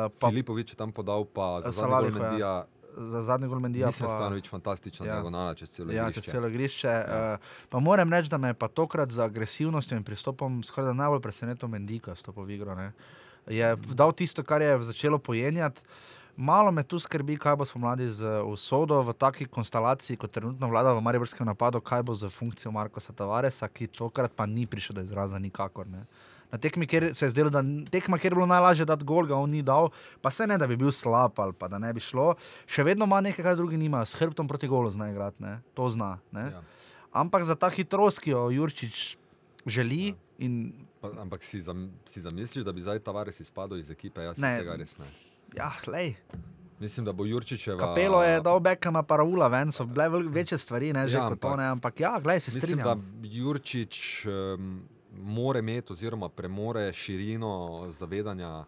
Uh, 0.06 0.12
pa 0.14 0.30
Filipovič 0.30 0.72
je 0.72 0.76
tam 0.76 0.92
podal, 0.92 1.26
pa 1.26 1.58
za 1.60 1.72
zadnji 1.72 1.82
Salalihu, 1.82 2.12
gol 2.12 2.22
ja. 2.22 2.30
Mendija. 2.30 2.54
za 2.96 3.22
zadnji 3.24 3.48
gol 3.48 3.60
Mendija. 3.60 3.88
Mislim, 3.88 4.10
Stanovič 4.10 4.46
fantastična 4.48 5.06
Ja. 5.06 5.14
diagonala 5.14 5.56
čez 5.56 5.70
celo 5.72 5.90
Ja, 5.90 6.04
igrišče. 6.04 6.22
čez 6.22 6.32
celo 6.32 6.48
igrišče. 6.48 6.88
Ja. 6.88 7.34
Uh, 7.34 7.40
pa 7.70 7.80
moram 7.80 8.14
reči, 8.14 8.30
da 8.30 8.38
me 8.38 8.48
je 8.48 8.54
pa 8.54 8.68
tokrat 8.68 9.10
z 9.10 9.20
agresivnostjo 9.22 9.98
in 9.98 10.04
pristopom 10.04 10.62
skoraj 10.62 10.88
da 10.88 10.94
najbolj 10.96 11.22
presenetil 11.22 11.68
Mendika, 11.68 12.14
stopil 12.14 12.44
v 12.44 12.52
igro. 12.52 12.76
Ne. 12.76 12.92
Je 13.48 13.66
dal 13.90 14.12
tisto, 14.12 14.44
kar 14.44 14.62
je 14.62 14.84
začelo 14.84 15.18
pojenjati. 15.18 15.82
Malo 16.36 16.72
me 16.72 16.84
tu 16.84 16.98
skrbi, 16.98 17.38
kaj 17.38 17.56
bo 17.56 17.66
spomladi 17.66 18.08
z 18.10 18.26
usodo 18.42 19.02
v 19.02 19.14
taki 19.14 19.46
konstelaciji, 19.46 20.18
kot 20.18 20.32
trenutno 20.32 20.66
vlada 20.68 20.90
v 20.92 21.02
Mariborskem 21.02 21.46
napadu, 21.46 21.78
kaj 21.78 22.04
bo 22.04 22.14
z 22.14 22.26
funkcijo 22.26 22.72
Markoša 22.72 23.14
Tavaresa, 23.14 23.68
ki 23.68 23.88
tokrat 23.88 24.32
pa 24.32 24.46
ni 24.46 24.66
prišel 24.66 24.96
do 24.96 25.02
izraza 25.02 25.38
nikakor. 25.38 25.86
Ne. 25.86 26.06
Na 26.54 26.60
tekmi, 26.60 26.86
kjer 26.86 27.16
se 27.18 27.26
je 27.26 27.32
zdelo, 27.32 27.50
da 27.50 27.64
tekma, 27.90 28.18
kjer 28.18 28.30
je 28.30 28.36
bilo 28.36 28.46
najlažje 28.46 28.86
dati 28.86 29.02
gol, 29.04 29.26
ga 29.26 29.36
on 29.36 29.50
ni 29.50 29.64
dal, 29.64 29.90
pa 30.22 30.30
se 30.30 30.46
ne, 30.46 30.54
da 30.54 30.68
bi 30.68 30.78
bil 30.78 30.92
slab 30.94 31.34
ali 31.36 31.54
pa 31.54 31.66
da 31.68 31.80
ne 31.80 31.90
bi 31.90 32.00
šlo. 32.00 32.36
Še 32.68 32.86
vedno 32.86 33.06
ima 33.06 33.22
nekaj, 33.22 33.42
kar 33.42 33.58
drugi 33.58 33.78
nima, 33.78 34.06
s 34.06 34.14
hrbtom 34.14 34.46
proti 34.46 34.70
golu 34.70 34.92
zna 34.92 35.10
igrati, 35.10 35.42
ne. 35.42 35.56
to 35.74 35.90
zna. 35.90 36.20
Ne. 36.30 36.46
Ja. 36.52 36.62
Ampak 37.12 37.44
za 37.44 37.56
ta 37.56 37.70
hitrost, 37.70 38.22
ki 38.22 38.32
jo 38.32 38.50
Jurčič 38.52 39.18
želi, 39.66 40.14
in 40.38 40.74
Pa, 41.02 41.10
ampak 41.20 41.44
si, 41.44 41.60
zam, 41.60 41.90
si 42.06 42.22
zamisliš, 42.22 42.64
da 42.64 42.72
bi 42.72 42.82
zdaj 42.82 43.02
Tavares 43.02 43.40
izpadel 43.40 43.80
iz 43.80 43.90
ekipe? 43.92 44.22
Jaz 44.22 44.38
Ne. 44.38 44.54
tega 44.58 44.76
res 44.76 44.94
ne. 44.98 45.10
ja, 45.54 45.74
lej. 45.88 46.14
Mislim, 46.80 47.06
da 47.06 47.12
bo 47.12 47.26
Jurčičeva. 47.26 47.80
Kapelo 47.80 48.24
je 48.24 48.42
dal 48.42 48.60
Bekama, 48.60 49.04
pa 49.04 49.18
Raula 49.18 49.48
ven, 49.48 49.72
so 49.72 49.86
bile 49.86 50.06
večje 50.30 50.58
stvari, 50.58 50.94
ne 50.94 51.08
že 51.08 51.18
Ja, 51.18 51.24
ja, 51.24 51.30
kot 51.30 51.40
to, 51.40 51.48
ampak- 51.48 51.58
ne, 51.58 51.66
ampak 51.66 52.00
ja, 52.00 52.20
gledaj, 52.20 52.40
se 52.40 52.52
Mislim, 52.52 52.78
da 52.78 52.94
strinjam. 52.94 53.04
Jurčič 53.26 53.96
um, 54.26 54.82
more 55.22 55.60
imeti, 55.60 55.94
oziroma 55.94 56.30
premore 56.30 56.94
širino 56.94 57.88
zavedanja 57.92 58.66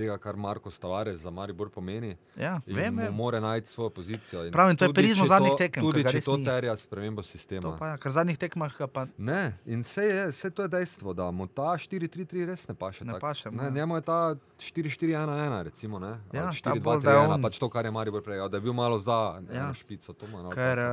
tega, 0.00 0.16
kar 0.18 0.36
Marko 0.36 0.70
Tavares 0.72 1.18
za 1.18 1.30
Maribor 1.30 1.68
pomeni. 1.70 2.16
Ja, 2.34 2.60
vem, 2.66 2.96
vem. 2.96 3.12
mora 3.12 3.40
najti 3.40 3.68
svojo 3.68 3.90
pozicijo. 3.92 4.44
In 4.44 4.52
Pravim, 4.52 4.74
to 4.74 4.84
je 4.86 4.92
če 5.14 5.26
zadnjih 5.26 5.52
to- 5.52 5.58
tekem, 5.58 5.82
Tudi 5.82 6.04
če 6.06 6.20
to 6.22 6.36
ni. 6.36 6.44
terja 6.44 6.72
spremembo 6.74 7.20
To 7.20 7.28
sistema. 7.28 7.76
pa, 7.76 7.86
ja, 7.88 7.96
ker 7.96 8.10
zadnjih 8.10 8.38
tekmah 8.38 8.72
pa 8.86 9.06
Ne, 9.18 9.42
in 9.66 9.80
vse 9.80 10.02
je, 10.04 10.26
vse 10.28 10.50
to 10.50 10.62
je 10.62 10.68
dejstvo, 10.70 11.12
da 11.12 11.30
mu 11.30 11.46
ta 11.46 11.76
4-3-3 11.76 12.46
res 12.46 12.64
ne 12.66 12.74
paše. 12.74 13.04
Ne 13.04 13.12
tako. 13.12 13.20
paše 13.22 13.50
Ne, 13.50 13.64
ja. 13.64 13.70
njemu 13.72 13.94
je 13.94 14.02
ta 14.02 14.20
4-4-1-1, 14.58 15.28
recimo, 15.62 15.98
ne? 15.98 16.18
Ja, 16.30 16.46
Ali 16.46 16.56
ta 16.56 16.70
bolj, 16.72 17.00
da 17.00 17.10
je 17.10 17.16
4-2-3-1, 17.18 17.30
on- 17.30 17.42
pač 17.42 17.58
to, 17.58 17.68
kar 17.68 17.84
je 17.84 17.90
Maribor 17.90 18.22
prej, 18.22 18.38
da 18.40 18.56
je 18.56 18.60
bil 18.60 18.72
malo 18.74 18.98
za 18.98 19.12
Ja. 19.44 19.60
eno 19.60 19.74
špico. 19.74 20.12
To 20.12 20.26
malo 20.28 20.50
Ker, 20.50 20.78
uh, 20.78 20.84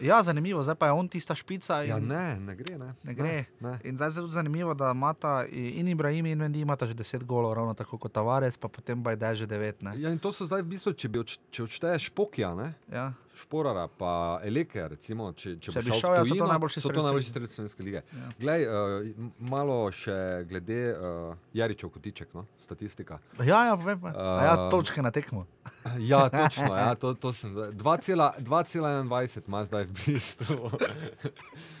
ja, 0.00 0.22
zanimivo, 0.22 0.60
zdaj 0.60 0.74
pa 0.74 0.86
je 0.86 0.92
on 0.94 1.08
tista 1.08 1.34
špica. 1.34 1.82
In, 1.82 1.88
Ja, 1.88 1.98
ne, 1.98 2.36
ne 2.38 2.54
gre. 2.54 2.78
Ne, 2.78 2.94
ne 3.02 3.14
gre. 3.14 3.44
Ne. 3.60 3.78
In 3.82 3.96
zdaj 3.96 4.08
je 4.10 4.14
tudi 4.16 4.32
zanimivo, 4.32 4.74
da 4.74 4.90
imata 4.90 5.44
in 5.46 5.88
Ibrahim 5.88 6.26
in 6.26 6.38
Mendy 6.38 6.58
imata 6.58 6.84
že 6.84 6.94
10 6.94 7.24
golov, 7.24 7.52
ravno 7.52 7.74
tako 7.74 7.98
kot 7.98 8.12
Tavares, 8.44 8.60
pa 8.60 8.68
potem 8.68 9.00
Bajde 9.00 9.36
že 9.36 9.46
9. 9.48 9.82
Ne? 9.82 9.92
Ja, 9.96 10.12
in 10.12 10.20
to 10.20 10.28
so 10.28 10.44
zdaj 10.44 10.60
v 10.60 10.76
bistvu, 10.76 10.92
če, 10.92 11.08
bi 11.08 11.18
odš, 11.20 11.40
če 11.48 11.64
odšteješ 11.64 12.12
Pokja, 12.12 12.52
ne? 12.52 12.74
Ja. 12.92 13.12
Šporara, 13.34 13.88
pa 13.88 14.38
Eleke, 14.44 14.84
recimo, 14.84 15.32
če, 15.32 15.56
če, 15.58 15.72
Če 15.72 15.80
bi 15.80 15.90
šel 15.90 16.00
šel, 16.00 16.10
v 16.12 16.14
ja, 16.14 16.22
so 16.22 16.28
to 16.28 16.34
tujino, 16.36 16.50
najboljši 16.52 16.78
so 16.78 16.84
to 16.84 16.92
strelci. 16.92 17.06
najboljši 17.08 17.30
strelci 17.32 17.54
slovenske 17.56 17.82
lige. 17.82 18.02
Ja. 18.04 18.28
Glej, 18.38 18.66
uh, 18.68 19.24
malo 19.40 19.78
še 19.90 20.18
glede 20.46 20.78
uh, 20.92 21.32
Jaričev 21.56 21.90
kotiček, 21.90 22.30
no? 22.36 22.44
statistika. 22.60 23.18
Ja, 23.40 23.64
ja, 23.72 23.74
povem. 23.80 24.04
A 24.12 24.28
ja, 24.44 24.54
Um, 24.54 24.70
točke 24.70 25.02
na 25.02 25.10
tekmo. 25.10 25.46
Ja, 26.10 26.28
točno, 26.28 26.68
ja, 26.76 26.94
to, 26.94 27.14
to 27.14 27.32
sem 27.32 27.50
zdaj. 27.56 27.72
2,21 27.80 29.48
ima 29.48 29.64
zdaj 29.64 29.88
v 29.88 29.92
bistvu. 30.04 30.70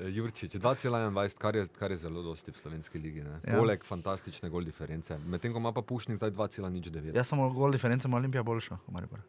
Jurčič, 0.00 0.56
2,21, 0.56 1.38
kar 1.38 1.56
je, 1.56 1.66
kar 1.78 1.90
je 1.90 1.96
zelo 1.96 2.22
dosti 2.22 2.50
v 2.50 2.56
slovenski 2.56 2.98
ligi. 2.98 3.22
Ne? 3.22 3.40
Ja. 3.44 3.56
Poleg 3.58 3.84
fantastične 3.84 4.50
gol 4.50 4.64
diference. 4.64 5.18
Medtem 5.26 5.52
ko 5.52 5.58
ima 5.58 5.72
pa 5.72 5.82
Pušnik 5.82 6.16
zdaj 6.16 6.30
2,09. 6.30 7.14
Jaz 7.16 7.28
sem 7.28 7.38
gol 7.54 7.72
diference, 7.72 8.08
ima 8.08 8.16
Olimpija 8.16 8.42
boljša. 8.42 8.78
v 8.86 8.92
Mariboru. 8.92 9.22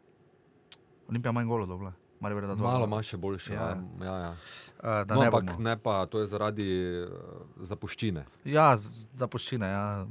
Olimpija 1.08 1.32
manj 1.32 1.46
golo 1.46 1.66
dobila. 1.66 1.92
Maribor 2.20 2.42
Malo 2.56 2.84
ima 2.84 3.02
še 3.02 3.16
boljše. 3.16 3.54
Ja. 3.54 3.60
Ja. 3.60 4.04
Ja, 4.04 4.16
ja. 4.18 4.30
Uh, 4.30 5.06
No, 5.08 5.20
ne 5.20 5.26
ampak 5.26 5.44
bomo. 5.44 5.60
ne 5.60 5.76
pa, 5.78 6.06
to 6.06 6.20
je 6.20 6.26
zaradi 6.26 6.66
uh, 7.02 7.12
zapuščine. 7.62 8.24
Ja, 8.44 8.72
zapuščine, 9.14 9.66
ja. 9.66 10.06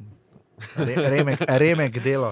Re, 0.76 0.96
remek, 0.96 1.44
remek 1.60 2.00
delo. 2.04 2.32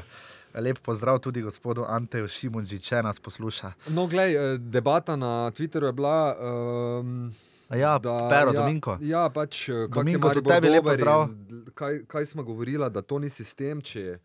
Lep 0.55 0.79
pozdrav 0.79 1.19
tudi 1.19 1.41
gospodu 1.43 1.83
Anteju 1.83 2.27
Šimunži, 2.31 2.79
če 2.79 3.01
nas 3.03 3.19
posluša. 3.19 3.73
No, 3.91 4.07
glej, 4.07 4.35
eh, 4.35 4.57
debata 4.57 5.17
na 5.19 5.51
Twitterju 5.51 5.91
je 5.91 5.93
bila. 5.93 6.15
Um, 6.39 7.27
Ja, 7.69 7.99
Pero, 8.29 8.53
Dominko. 8.53 8.97
Ja, 9.01 9.29
pač, 9.29 9.69
eh, 9.69 9.73
kak 9.73 9.81
je 9.81 9.87
Dominko, 9.95 10.33
tudi 10.33 10.49
tebi 10.49 10.69
lep 10.69 10.83
dober 10.83 10.93
pozdrav. 10.93 11.29
in 11.29 11.65
Kaj, 11.73 12.05
kaj 12.07 12.25
smo 12.25 12.43
govorili, 12.43 12.89
da 12.89 13.01
to 13.01 13.19
ni 13.19 13.29
sistem, 13.29 13.81
če 13.81 14.19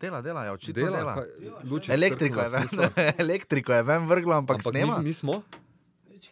Dela, 0.00 0.22
dela, 0.22 0.44
ja, 0.44 0.52
očitno 0.52 0.82
dela. 0.82 0.98
dela. 0.98 1.14
Kaj, 1.14 1.26
luči 1.64 1.92
Elektriko 1.92 2.40
je, 2.40 2.48
ven, 2.48 2.68
elektriko 3.24 3.72
je 3.72 3.82
ven 3.82 4.06
vrglo, 4.08 4.32
ampak, 4.34 4.56
Ampak 4.56 4.72
snema. 4.72 4.98
Mi, 4.98 5.04
mi 5.04 5.12
smo. 5.12 5.42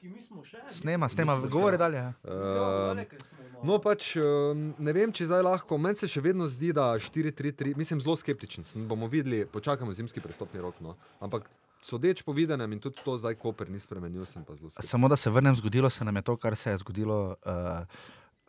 Mi 0.02 0.22
smo 0.22 0.44
še. 0.44 0.62
Snema, 0.70 1.08
snema, 1.08 1.36
smo 1.36 1.48
govori 1.48 1.76
še. 1.76 1.78
dalje. 1.78 1.96
ja. 1.96 2.12
Um, 2.24 3.00
no, 3.64 3.76
pač 3.78 4.14
um, 4.16 4.70
ne 4.78 4.92
vem, 4.92 5.12
če 5.12 5.26
zdaj 5.28 5.44
lahko. 5.44 5.76
Meni 5.76 6.00
se 6.00 6.08
še 6.08 6.22
vedno 6.24 6.48
zdi, 6.48 6.72
da 6.72 6.94
4-3-3, 6.96 7.76
mislim, 7.76 8.00
zelo 8.00 8.16
skeptičen. 8.16 8.64
Bomo 8.88 9.08
videli, 9.08 9.44
počakamo 9.44 9.92
zimski 9.92 10.20
prestopni 10.24 10.60
rok. 10.64 10.80
No. 10.80 10.96
Ampak 11.20 11.48
sodeč 11.82 12.22
po 12.22 12.32
videnem 12.32 12.72
in 12.72 12.80
tudi 12.80 13.00
to 13.04 13.18
zdaj 13.18 13.34
Koper 13.34 13.70
ni 13.70 13.78
spremenil, 13.78 14.24
sem 14.24 14.44
pa 14.44 14.54
zelo. 14.54 14.70
Samo 14.72 15.08
da 15.08 15.16
se 15.16 15.30
vrnem, 15.30 15.56
zgodilo 15.56 15.90
se 15.90 16.04
nam 16.04 16.16
je 16.16 16.22
to, 16.22 16.36
kar 16.36 16.56
se 16.56 16.70
je 16.70 16.76
zgodilo. 16.76 17.36
Uh, 17.42 17.86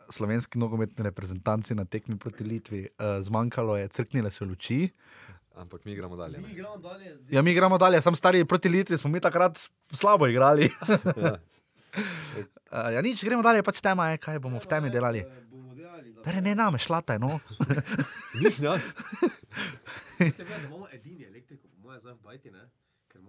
Slovenski 0.10 0.58
nogometni 0.58 1.04
reprezentanci 1.04 1.76
na 1.76 1.86
tekmi 1.86 2.18
proti 2.18 2.44
Litvi, 2.44 2.90
uh, 2.90 3.22
zmanjkalo 3.22 3.78
je, 3.78 3.88
crknile 3.88 4.32
so 4.32 4.46
luči. 4.46 4.90
Ampak 5.56 5.86
mi 5.86 5.96
gremo 5.96 6.16
dalje. 6.16 6.38
Mi 6.38 6.48
ne. 6.48 6.54
igramo 6.54 6.78
dalje. 6.78 7.18
Ja, 7.30 7.42
mi 7.42 7.54
gremo 7.54 7.78
dalje, 7.78 8.02
sam 8.02 8.16
stari 8.16 8.46
proti 8.46 8.70
Litvi 8.70 8.98
smo 8.98 9.10
mi 9.10 9.20
takrat 9.20 9.60
slabo 9.92 10.28
igrali. 10.28 10.70
Ja. 11.18 11.38
Uh, 12.72 12.90
ja, 12.94 13.02
nič, 13.02 13.24
gremo 13.24 13.42
dalje, 13.42 13.64
pač 13.64 13.82
tema 13.82 14.10
je, 14.10 14.18
kaj 14.18 14.40
bomo 14.40 14.60
v 14.60 14.68
temi 14.68 14.90
delali. 14.90 15.20
Eh, 15.20 15.42
Bomo 15.50 15.74
delali. 15.76 16.14
da- 16.14 16.22
Pere, 16.22 16.42
ne 16.42 16.56
name, 16.56 16.78
šlata 16.78 17.14
je, 17.14 17.20
no. 17.20 17.40
Nisem 18.42 18.66
jaz. 18.66 18.82
Veste, 20.20 20.44
da 20.44 20.56
imamo 20.60 20.86
edini 20.92 21.26
elektriko, 21.26 21.68
po 21.68 21.88
mojem, 21.88 22.00
zdaj 22.00 22.14
v 22.14 22.22
Bajti, 22.24 22.52
ne? 22.52 22.66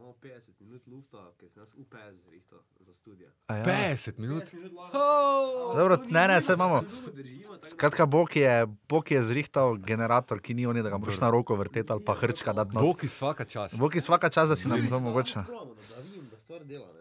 Imamo 0.01 0.14
50 0.14 0.60
minut 0.60 0.86
lufta, 0.86 1.32
ker 1.39 1.48
se 1.51 1.60
nas 1.60 1.74
UPS 1.74 2.24
zrihta 2.24 2.56
za 2.81 2.94
študija. 2.94 3.31
A 3.47 3.56
Ja. 3.56 3.64
50 3.64 4.18
minut. 4.18 4.43
50 4.44 4.55
minut 4.55 4.72
lahko. 4.72 4.98
Dobro, 5.77 5.98
ne, 6.09 6.28
ne, 6.28 6.43
saj 6.43 6.55
imamo. 6.55 6.82
Skratka, 7.62 8.06
Bog 8.06 8.36
je, 8.36 8.66
Bog 8.89 9.10
je 9.10 9.22
zrihtal 9.22 9.77
generator, 9.77 10.40
ki 10.40 10.55
ni 10.55 10.66
oni, 10.66 10.82
da 10.82 10.90
ga 10.90 10.98
moraš 10.98 11.20
na 11.20 11.31
roko 11.31 11.55
vrteti 11.55 11.93
ali 11.93 12.05
pa 12.05 12.14
hrčka 12.14 12.52
dati 12.52 12.70
Bog 12.72 13.05
iz 13.05 13.12
vsaka 13.12 13.44
čas. 13.44 13.74
Bog 13.78 13.94
je 13.94 14.01
svaka 14.01 14.28
čas, 14.28 14.48
da 14.48 14.56
si 14.56 14.68
nam 14.68 14.89
to 14.89 15.01
mogoče. 15.01 15.35
Da, 15.35 15.44
da 15.90 16.01
vidim, 16.01 16.28
da 16.31 16.39
stvar 16.39 16.64
dela, 16.64 16.86
ne? 16.86 16.99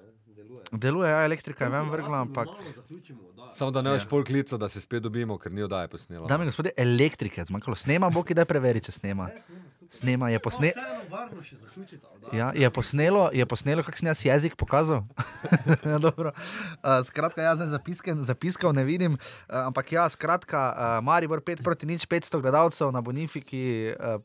Deluje. 0.50 0.66
Deluje, 0.72 1.10
ja, 1.10 1.26
elektrika 1.26 1.66
je 1.66 1.72
ven 1.72 1.90
vrgla, 1.90 2.22
ampak. 2.22 2.48
zaključimo, 2.76 3.22
da. 3.38 3.50
Samo 3.52 3.72
da 3.72 3.82
ne 3.82 3.92
veš 3.92 4.08
pol 4.10 4.24
klica, 4.24 4.58
da 4.58 4.70
se 4.70 4.82
spet 4.82 5.04
dobimo, 5.04 5.38
ker 5.38 5.52
ni 5.52 5.62
oddaje 5.62 5.88
posnela. 5.88 6.28
Dame 6.28 6.44
in 6.44 6.50
gospodje, 6.50 6.72
elektrike, 6.78 7.42
je 7.42 7.46
zmanjkalo. 7.46 7.76
Snema, 7.76 8.10
Bog 8.10 8.32
je 8.32 8.36
da 8.36 8.46
preveri, 8.50 8.82
če 8.82 8.92
snema. 8.92 9.28
Ne, 9.30 9.60
snema, 9.90 10.30
je 10.34 10.40
posne... 10.42 10.72
Vseeno 10.74 11.06
varno 11.12 11.44
še 11.46 11.58
zaključiti, 11.60 12.02
ali 12.10 12.22
da? 12.24 12.38
Ja, 12.38 12.48
je 12.56 12.72
posnelo, 12.74 13.28
je 13.34 13.46
posnelo, 13.46 13.84
kako 13.86 14.02
sem 14.02 14.10
jaz 14.10 14.24
jezik 14.26 14.58
pokazal. 14.58 15.04
ja, 15.92 16.00
dobro. 16.02 16.34
uh, 16.34 16.98
skratka, 17.06 17.46
jaz 17.46 17.62
zdaj 17.62 17.70
zapiske, 17.76 18.18
zapiskal 18.32 18.74
ne 18.74 18.88
vidim, 18.90 19.20
uh, 19.22 19.62
ampak 19.68 19.94
ja, 19.94 20.08
skratka, 20.10 20.66
uh, 20.74 20.98
Maribor 21.06 21.46
5 21.46 21.62
proti 21.62 21.90
nič, 21.90 22.10
500 22.10 22.42
gledalcev 22.42 22.90
na 22.96 23.06
Bonifiki, 23.06 23.94
uh, 23.94 24.18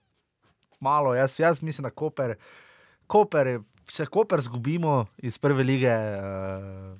malo, 0.80 1.12
jaz, 1.20 1.36
jaz 1.40 1.60
mislim, 1.60 1.84
da 1.84 1.92
Koper, 1.92 2.38
Koper, 3.06 3.58
če 3.86 4.06
Koper 4.06 4.40
zgubimo 4.40 5.06
iz 5.18 5.38
prve 5.38 5.62
lige, 5.62 5.88
uh, 5.88 6.98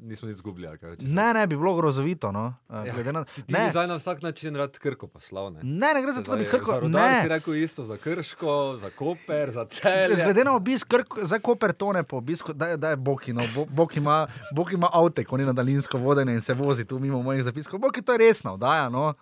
nismo 0.00 0.28
nič 0.28 0.36
izgubili. 0.36 0.68
kaj 0.72 0.96
Ne, 1.00 1.32
ne, 1.32 1.46
bi 1.46 1.56
bilo 1.56 1.74
grozovito. 1.74 2.30
No. 2.30 2.54
Uh, 2.68 2.86
Ja, 2.86 3.12
na- 3.12 3.24
Ti, 3.24 3.42
ti 3.42 3.52
ne, 3.52 3.70
zdaj 3.70 3.86
na 3.86 3.94
vsak 3.94 4.22
način 4.22 4.54
rad 4.54 4.72
krko 4.72 5.06
poslal. 5.06 5.52
Ne, 5.52 5.60
ne, 5.62 5.90
ne 5.90 6.02
gre 6.02 6.12
za 6.12 6.22
to, 6.22 6.30
da 6.30 6.36
bi 6.36 6.46
krko. 6.46 6.72
Za 6.72 6.80
rodar 6.80 7.14
si 7.14 7.22
Ne, 7.22 7.28
rekel 7.30 7.54
isto, 7.56 7.84
za 7.84 7.96
krško, 7.96 8.50
za 8.76 8.90
koper, 8.90 9.50
za 9.50 9.64
celje. 9.66 10.16
glede 10.16 10.44
na 10.44 10.54
obisk, 10.54 10.86
krk, 10.88 11.06
zdaj 11.22 11.38
koper 11.40 11.72
tone 11.72 12.02
po 12.02 12.16
obisku, 12.16 12.52
da 12.52 12.68
je, 12.68 12.76
da 12.76 12.90
je 12.90 12.96
Bok, 12.98 13.26
no. 13.28 13.42
Bo- 13.54 13.66
Bok 13.66 13.96
ima, 13.96 14.26
Bok 14.52 14.72
ima 14.72 14.90
avte, 14.92 15.24
ko 15.24 15.36
ni 15.36 15.44
na 15.44 15.52
daljinsko 15.52 15.98
vodenje 15.98 16.32
in 16.32 16.40
se 16.40 16.54
vozi 16.54 16.84
tu 16.84 16.98
mimo 16.98 17.22
mojih 17.22 17.44
zapiskov. 17.44 17.78
Bok 17.78 17.96
je 17.96 18.02
to 18.02 18.16
resno, 18.16 18.54
vdaja, 18.54 18.88
no. 18.88 19.14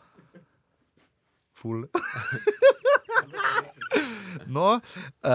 Ful. 1.55 1.85
no, 4.47 4.81
uh, 5.22 5.31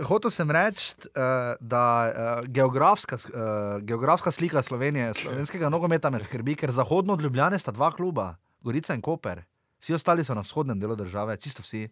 hotel 0.00 0.30
sem 0.32 0.50
reči, 0.50 0.94
uh, 1.12 1.52
da 1.60 1.84
uh, 2.08 2.48
geografska, 2.48 3.16
uh, 3.16 3.80
geografska 3.84 4.30
slika 4.30 4.62
Slovenije, 4.62 5.14
slovenskega 5.14 5.68
nogometa 5.68 6.10
me 6.10 6.20
skrbi, 6.20 6.56
ker 6.56 6.72
zahodno 6.72 7.12
od 7.12 7.22
Ljubljane 7.22 7.58
sta 7.58 7.70
dva 7.72 7.92
kluba, 7.92 8.34
Gorica 8.60 8.94
in 8.94 9.02
Koper. 9.02 9.42
Vsi 9.82 9.94
ostali 9.94 10.24
so 10.24 10.34
na 10.34 10.40
vzhodnem 10.40 10.80
delu 10.80 10.96
države, 10.96 11.36
čisto 11.36 11.62
vsi. 11.62 11.88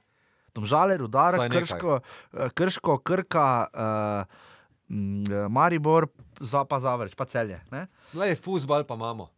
Domžale, 0.54 0.96
Rudar. 0.96 1.36
Krško, 1.50 2.00
Krško, 2.54 2.98
Krka, 2.98 3.66
uh, 3.74 4.24
Maribor, 5.50 6.06
za 6.40 6.64
pa 6.64 6.80
Zavrč, 6.80 7.14
pa 7.14 7.24
celje. 7.24 7.60
Ne? 7.70 7.86
Le, 8.14 8.34
fusbal 8.36 8.84
pa 8.84 8.94
imamo. 8.94 9.28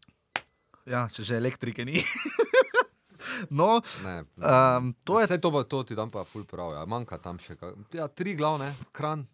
Ja, 0.86 1.06
če 1.12 1.22
že 1.22 1.36
elektrike 1.36 1.84
ni. 1.84 2.02
no, 3.53 3.81
Ne, 4.03 4.24
um, 4.39 4.94
to 5.03 5.19
je. 5.19 5.27
Vse 5.27 5.39
to, 5.39 5.51
pa- 5.51 5.65
to 5.65 5.82
ti 5.82 5.94
dam 5.94 6.11
pa 6.11 6.24
ful 6.24 6.44
prav, 6.44 6.73
ja. 6.73 6.85
manjka 6.85 7.19
tam 7.19 7.39
še. 7.39 7.57
ka- 7.57 7.74
Ja, 7.93 8.09
tri 8.09 8.35
glavne, 8.35 8.70
kran, 8.90 9.27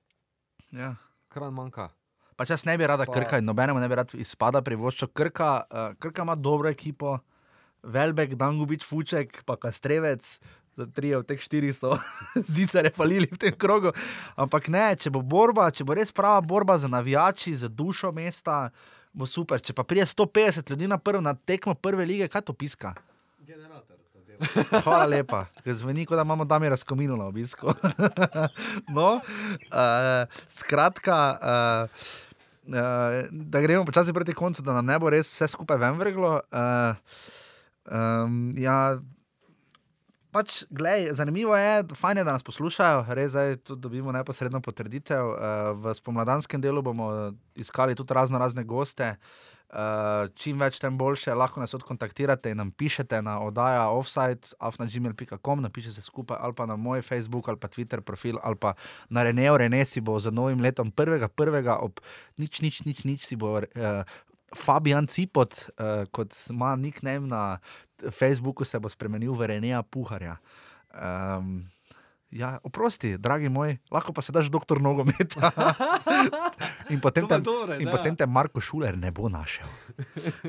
Ja. 0.70 0.94
kran 1.28 1.52
manjka. 1.52 1.88
Pa 2.34 2.44
če 2.44 2.52
jaz 2.52 2.64
ne 2.64 2.76
bi 2.76 2.86
rada 2.86 3.02
Pa- 3.02 3.12
Krka 3.12 3.40
nobenemu 3.40 3.80
ne 3.80 3.88
bi 3.88 3.94
rad 3.94 4.12
izpada 4.14 4.60
privoščil. 4.60 5.08
Krka, 5.10 5.50
uh, 5.64 5.94
Krka 5.96 6.22
ima 6.22 6.34
dobro 6.34 6.68
ekipo, 6.68 7.18
Velbek, 7.82 8.34
Dangubič, 8.34 8.82
Fuček, 8.82 9.42
pa 9.44 9.56
Kastrevec. 9.56 10.38
Tri 10.88 11.10
od 11.12 11.26
teh 11.26 11.34
štirih 11.36 11.74
so 11.74 11.96
zicare 12.54 12.92
palili 12.92 13.26
v 13.26 13.34
tem 13.36 13.50
krogu. 13.52 13.90
Ampak 14.36 14.68
ne, 14.68 14.94
če 14.94 15.10
bo 15.10 15.18
borba, 15.20 15.66
če 15.68 15.82
bo 15.82 15.90
res 15.92 16.12
prava 16.12 16.38
borba 16.40 16.76
za 16.76 16.86
navijači, 16.86 17.50
za 17.52 17.66
dušo 17.66 18.12
mesta, 18.12 18.70
bo 19.10 19.26
super. 19.26 19.58
Če 19.58 19.74
pa 19.74 19.82
prije 19.82 20.06
150 20.06 20.70
ljudi 20.70 20.86
na, 20.86 20.94
prv, 20.96 21.18
na 21.18 21.34
tekmo 21.34 21.74
prve 21.74 22.06
lige, 22.06 22.28
kaj 22.28 22.42
to 22.42 22.54
piska? 22.54 22.94
Hvala 24.84 25.06
lepa, 25.08 25.44
ker 25.64 25.74
zveni, 25.74 26.06
kot 26.06 26.18
da 26.18 26.24
imamo 26.26 26.46
tam 26.48 26.62
razkomino 26.62 27.16
na 27.16 27.26
obisku. 27.26 27.72
no, 28.96 29.08
uh, 29.18 30.40
skratka, 30.48 31.18
uh, 31.42 32.06
uh, 32.68 33.28
da 33.30 33.60
gremo 33.60 33.84
počasi 33.84 34.12
proti 34.12 34.34
koncu, 34.34 34.62
da 34.62 34.78
nam 34.78 34.86
ne 34.86 34.98
bo 34.98 35.10
res 35.10 35.30
vse 35.32 35.50
skupaj 35.54 35.80
venvrglo. 35.82 36.40
Uh, 36.52 37.22
um, 37.90 38.52
ja, 38.58 38.98
Pač, 40.28 40.66
glej, 40.68 41.08
zanimivo 41.16 41.56
je, 41.56 41.84
je, 41.88 42.24
da 42.24 42.34
nas 42.34 42.44
poslušajo, 42.44 43.06
res 43.16 43.30
zdaj 43.32 43.56
tudi 43.64 43.80
dobimo 43.80 44.12
neposredno 44.12 44.60
potrditev. 44.60 45.24
Uh, 45.24 45.38
v 45.80 45.94
spomladanskem 45.96 46.60
delu 46.60 46.82
bomo 46.84 47.32
iskali 47.56 47.96
tudi 47.96 48.14
razno 48.14 48.38
razne 48.38 48.64
goste. 48.64 49.16
Uh, 49.68 50.30
čim 50.40 50.56
več, 50.56 50.78
tem 50.80 50.94
boljše. 50.96 51.34
Lahko 51.36 51.60
nas 51.60 51.74
odkontaktirate 51.76 52.48
in 52.54 52.56
nam 52.56 52.70
pišete 52.72 53.18
na 53.20 53.36
oddaja 53.44 53.82
offside, 53.92 54.54
afnagmail.com, 54.64 55.60
napišete 55.60 56.00
skupaj 56.06 56.40
ali 56.40 56.56
pa 56.56 56.64
na 56.64 56.78
moj 56.80 57.04
Facebook 57.04 57.50
ali 57.52 57.60
pa 57.60 57.68
Twitter 57.68 58.00
profil 58.00 58.40
ali 58.40 58.56
pa 58.56 58.72
na 59.12 59.26
Renejo. 59.28 59.58
Rene 59.60 59.84
si 59.84 60.00
bo 60.00 60.16
za 60.16 60.32
novim 60.32 60.64
letom 60.64 60.88
prvega, 60.88 61.28
prvega 61.28 61.76
ob 61.84 62.00
nič, 62.40 62.62
nič, 62.64 62.80
nič, 62.88 63.04
nič 63.04 63.28
si 63.28 63.36
bo. 63.36 63.60
Uh, 63.60 64.08
Fabian 64.56 65.04
Cipot, 65.04 65.52
uh, 65.76 66.08
kot 66.16 66.32
ima 66.48 66.72
nickname 66.72 67.28
na 67.28 67.60
Facebooku, 68.08 68.64
se 68.64 68.80
bo 68.80 68.88
spremenil 68.88 69.36
v 69.36 69.52
Reneja 69.52 69.82
Puharja. 69.84 70.38
Um, 70.96 71.68
ja, 72.30 72.58
oprosti, 72.62 73.16
dragi 73.18 73.48
moj, 73.48 73.76
lahko 73.90 74.12
pa 74.12 74.22
se 74.22 74.32
daš 74.32 74.50
doktor 74.52 74.80
nogometa. 74.82 75.50
in 76.92 77.00
potem, 77.00 77.28
te, 77.28 77.40
to, 77.42 77.54
in 77.80 77.88
potem 77.90 78.16
te 78.16 78.26
Marko 78.26 78.60
Šuler 78.60 78.98
ne 78.98 79.12
bo 79.12 79.28
našel. 79.28 79.68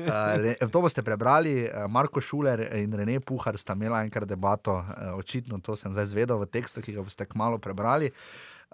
Uh, 0.00 0.68
to 0.70 0.80
boste 0.80 1.02
prebrali. 1.02 1.64
uh, 1.64 1.84
Marko 1.90 2.20
Šuler 2.20 2.62
in 2.78 2.92
Rene 2.94 3.20
Puhar 3.20 3.58
sta 3.58 3.74
imela 3.76 4.00
enkrat 4.04 4.28
debato, 4.28 4.74
uh, 4.80 5.12
očitno 5.18 5.60
to 5.60 5.76
sem 5.76 5.92
zdaj 5.92 6.08
zvedel 6.10 6.40
v 6.40 6.48
tekstu, 6.50 6.82
ki 6.82 6.94
ga 6.96 7.04
boste 7.04 7.26
kmalo 7.26 7.58
prebrali. 7.58 8.10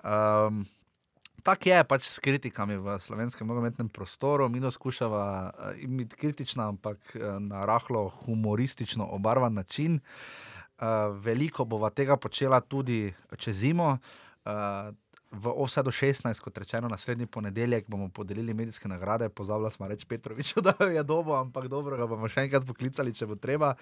Um, 0.02 0.64
Tako 1.46 1.68
je 1.68 1.84
pač 1.86 2.08
s 2.10 2.18
kritikami 2.18 2.74
v 2.74 2.96
slovenskem 2.98 3.46
nogometnem 3.46 3.88
prostoru. 3.88 4.48
Mi 4.50 4.58
skušamo 4.58 5.20
biti 5.86 6.16
kritična, 6.16 6.68
ampak 6.74 6.98
eh, 7.14 7.38
na 7.38 7.62
rahlo 7.64 8.08
humoristično 8.08 9.06
obarvan 9.14 9.54
način. 9.54 10.00
Uh, 10.00 10.55
veliko 11.20 11.64
bova 11.64 11.90
tega 11.90 12.16
počela 12.16 12.60
tudi 12.60 13.14
čez 13.38 13.56
zimo. 13.56 13.98
Uh, 14.44 14.94
v 15.32 15.52
vse 15.66 15.82
do 15.82 15.90
16, 15.90 16.40
kot 16.40 16.58
rečeno, 16.58 16.88
naslednji 16.88 17.26
ponedeljek 17.26 17.88
bomo 17.88 18.08
podelili 18.08 18.54
medijske 18.54 18.88
nagrade. 18.88 19.28
Pozabila 19.28 19.70
smo 19.70 19.88
reči 19.88 20.06
Petroviču, 20.06 20.60
da 20.66 20.72
jo 20.80 20.86
je 20.86 21.02
dobo, 21.02 21.34
ampak 21.34 21.68
dobro, 21.68 21.96
ga 21.96 22.06
bomo 22.06 22.28
še 22.28 22.46
enkrat 22.46 22.64
poklicali, 22.66 23.14
če 23.14 23.26
bo 23.26 23.34
treba. 23.34 23.74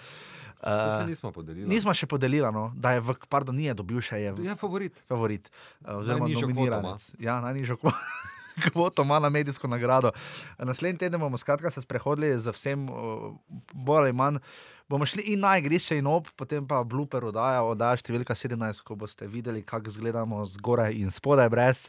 Uh, 0.58 0.64
še 0.64 1.04
Uh, 1.04 1.08
nismo 1.08 1.32
podelili. 1.32 1.68
nismo 1.68 1.94
še 1.94 2.06
podelili, 2.06 2.48
no, 2.52 2.72
da 2.74 2.96
je, 2.96 3.04
v, 3.04 3.16
pardon, 3.28 3.54
ni 3.54 3.68
je 3.68 3.74
dobil 3.74 4.00
še 4.00 4.22
je. 4.24 4.34
Je 4.40 4.56
favorit. 4.56 4.98
favorit, 5.08 5.50
uh, 5.84 6.00
oziroma 6.00 6.26
kvoto 6.26 6.48
nominiranec. 6.48 7.08
Ja, 7.20 7.38
najnižjo 7.44 7.76
kvo- 7.76 7.98
kvoto 8.72 9.04
ima 9.04 9.20
na 9.20 9.28
medijsko 9.28 9.68
nagrado. 9.68 10.14
Naslednji 10.58 11.04
teden 11.04 11.20
bomo 11.20 11.38
skratka 11.38 11.70
se 11.70 11.84
sprehodili 11.84 12.32
z 12.40 12.50
vsem, 12.50 12.88
uh, 12.88 13.36
bolj 13.72 14.08
ali 14.08 14.16
manj. 14.16 14.40
Bomo 14.88 15.06
šli 15.06 15.22
in 15.32 15.40
na 15.40 15.54
igrišče, 15.56 15.96
in 15.98 16.06
ob, 16.06 16.26
potem 16.36 16.66
pa 16.68 16.82
blooper 16.84 17.24
oddaja, 17.24 17.62
oddaja 17.64 18.02
številka 18.02 18.34
17, 18.36 18.82
ko 18.84 18.98
boste 19.00 19.24
videli, 19.32 19.62
kako 19.64 19.88
izgledamo 19.88 20.42
zgoraj 20.58 20.98
in 21.00 21.08
spodaj, 21.14 21.48
brez, 21.48 21.86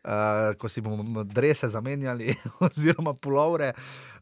uh, 0.00 0.54
ko 0.56 0.70
si 0.72 0.80
bomo 0.80 1.26
drese 1.28 1.68
zamenjali, 1.68 2.32
oziroma 2.70 3.12
pulovre. 3.12 3.74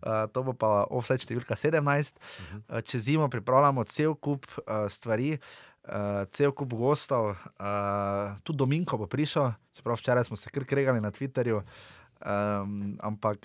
Uh, 0.02 0.26
to 0.34 0.42
bo 0.42 0.56
pa 0.58 0.72
offset 0.90 1.22
številka 1.22 1.54
17. 1.54 2.18
Uh, 2.18 2.82
čez 2.82 3.06
zimo 3.06 3.30
pripravljamo 3.30 3.86
cel 3.86 4.18
kup 4.18 4.50
uh, 4.64 4.88
stvari. 4.90 5.36
Uh, 5.86 6.24
cel 6.34 6.50
kup 6.50 6.72
gostov, 6.74 7.36
uh, 7.62 8.34
tudi 8.42 8.58
Dominko 8.58 8.98
bo 8.98 9.06
prišel, 9.06 9.52
čeprav 9.78 10.00
včeraj 10.00 10.26
smo 10.26 10.34
se 10.34 10.50
kar 10.50 10.66
kregali 10.66 10.98
na 10.98 11.14
Twitterju. 11.14 11.60
Um, 12.16 12.96
ampak 13.00 13.38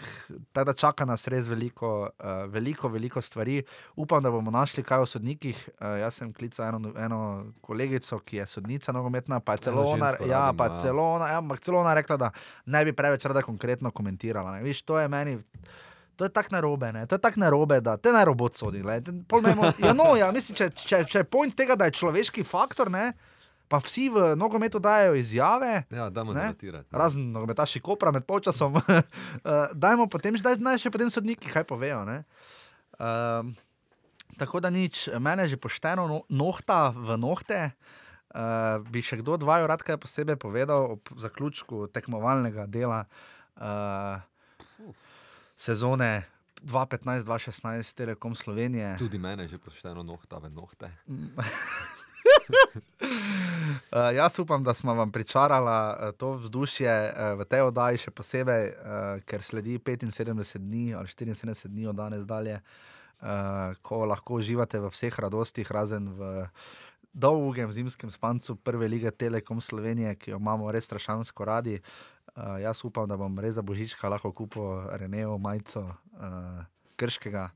tako 0.52 0.66
da 0.66 0.74
čaka 0.74 1.06
nas 1.06 1.28
res 1.28 1.48
veliko, 1.48 2.08
uh, 2.08 2.30
veliko, 2.52 2.88
veliko 2.88 3.22
stvari. 3.22 3.64
Upam, 3.96 4.24
da 4.24 4.32
bomo 4.32 4.52
našli 4.52 4.84
kaj 4.84 5.04
o 5.04 5.06
sodnikih. 5.06 5.60
Uh, 5.74 6.00
jaz 6.00 6.22
sem 6.22 6.32
klical 6.34 6.70
eno, 6.70 6.94
eno 6.96 7.20
kolegico, 7.62 8.20
ki 8.24 8.38
je 8.38 8.48
sodnica 8.48 8.96
nogometna, 8.96 9.40
pa 9.40 9.58
je 9.58 9.68
celo 9.68 9.84
ona, 9.92 10.14
ja, 10.28 10.54
pa 10.58 10.70
ja. 10.72 10.78
celo 10.82 11.04
ona, 11.18 11.28
ja, 11.34 11.38
ampak 11.44 11.60
celo 11.60 11.82
ona 11.84 11.94
rekla, 11.94 12.18
da 12.18 12.32
ne 12.66 12.86
bi 12.86 12.96
preveč 12.96 13.26
rada 13.28 13.44
konkretno 13.44 13.92
komentirala. 13.92 14.56
Ne. 14.56 14.64
Viš, 14.64 14.86
to 14.88 15.00
je 15.00 15.08
meni. 15.08 15.38
To 16.16 16.26
je 16.26 16.30
tako 16.30 16.56
narobe, 16.56 16.92
ne? 16.94 17.08
to 17.08 17.16
je 17.16 17.22
tako 17.22 17.40
narobe, 17.40 17.82
da 17.82 17.98
te 17.98 18.12
naj 18.12 18.26
robot 18.26 18.56
sodi. 18.56 18.84
Ja, 19.80 19.94
no, 19.94 20.16
ja, 20.16 20.32
mislim, 20.32 20.56
če, 20.56 20.70
če, 20.70 21.04
če 21.10 21.24
je 21.24 21.28
point 21.28 21.56
tega, 21.56 21.76
da 21.76 21.88
je 21.90 21.98
človeški 21.98 22.44
faktor, 22.48 22.92
ne? 22.92 23.12
Pa 23.72 23.80
vsi 23.80 24.10
v 24.10 24.36
nogometu 24.36 24.80
dajo 24.80 25.16
izjave, 25.16 25.88
Ja, 25.88 26.10
dajmo 26.10 26.36
debatirati. 26.36 26.92
razen 26.92 27.32
nogometaši 27.32 27.80
Kopra 27.80 28.12
med 28.12 28.28
polčasom, 28.28 28.76
uh, 28.76 28.84
dajmo 29.84 30.12
potem, 30.12 30.36
daj, 30.36 30.60
naj 30.60 30.76
še 30.78 30.92
potem 30.92 31.08
sodniki 31.08 31.48
kaj 31.48 31.64
povejo. 31.64 32.04
ne. 32.04 32.24
Um, 33.00 33.56
tako 34.36 34.60
da 34.60 34.68
nič, 34.70 35.08
mene 35.16 35.48
že 35.48 35.56
pošteno 35.56 36.04
no, 36.06 36.20
nohta 36.28 36.92
v 36.92 37.16
nohte. 37.16 37.72
Uh, 38.32 38.80
bi 38.88 39.00
še 39.00 39.20
kdo 39.20 39.36
dvaju 39.36 39.68
rad 39.68 39.84
kaj 39.84 39.98
posebej 39.98 40.36
povedal 40.36 40.96
ob 40.96 41.04
zaključku 41.16 41.88
tekmovalnega 41.92 42.64
dela 42.66 43.04
uh, 43.60 44.20
sezone 45.54 46.24
2015-2016 46.64 47.92
Telekom 47.94 48.36
Slovenije? 48.36 48.96
Tudi 48.98 49.20
mene 49.20 49.48
že 49.48 49.58
pošteno 49.58 50.04
nohta 50.04 50.40
v 50.40 50.48
nohte. 50.48 50.88
Uh, 52.52 54.12
jaz 54.20 54.40
upam, 54.40 54.64
da 54.64 54.74
smo 54.74 54.94
vam 54.94 55.12
pričarali 55.12 55.72
uh, 55.72 56.16
to 56.18 56.34
vzdušje 56.34 56.94
uh, 56.94 57.40
v 57.40 57.46
tej 57.46 57.66
oddaji, 57.68 58.04
še 58.06 58.12
posebej, 58.12 58.70
uh, 58.70 59.26
ker 59.26 59.44
sledi 59.44 59.80
75 59.80 60.58
dni 60.58 60.94
ali 60.96 61.08
74 61.08 61.68
dni 61.68 61.88
od 61.88 61.96
danes 61.96 62.26
dalje, 62.26 62.62
uh, 62.62 63.76
ko 63.82 64.06
lahko 64.06 64.40
uživate 64.42 64.80
v 64.80 64.94
vseh 64.94 65.20
radostih, 65.20 65.72
razen 65.72 66.10
v 66.18 66.48
dolgem 67.14 67.72
zimskem 67.72 68.12
spancu 68.12 68.56
prve 68.56 68.88
lige 68.88 69.12
Telekom 69.12 69.62
Slovenije, 69.62 70.16
ki 70.16 70.32
jo 70.32 70.40
imamo 70.40 70.72
res 70.72 70.88
strašansko 70.88 71.46
radi. 71.46 71.80
Uh, 72.36 72.58
jaz 72.64 72.86
upam, 72.88 73.08
da 73.10 73.18
bom 73.20 73.40
res 73.40 73.60
za 73.60 73.62
božička 73.62 74.10
lahko 74.10 74.32
kupil 74.32 74.88
Renejo 74.96 75.38
majico 75.38 75.84
uh, 75.84 76.64
Krškega. 76.96 77.50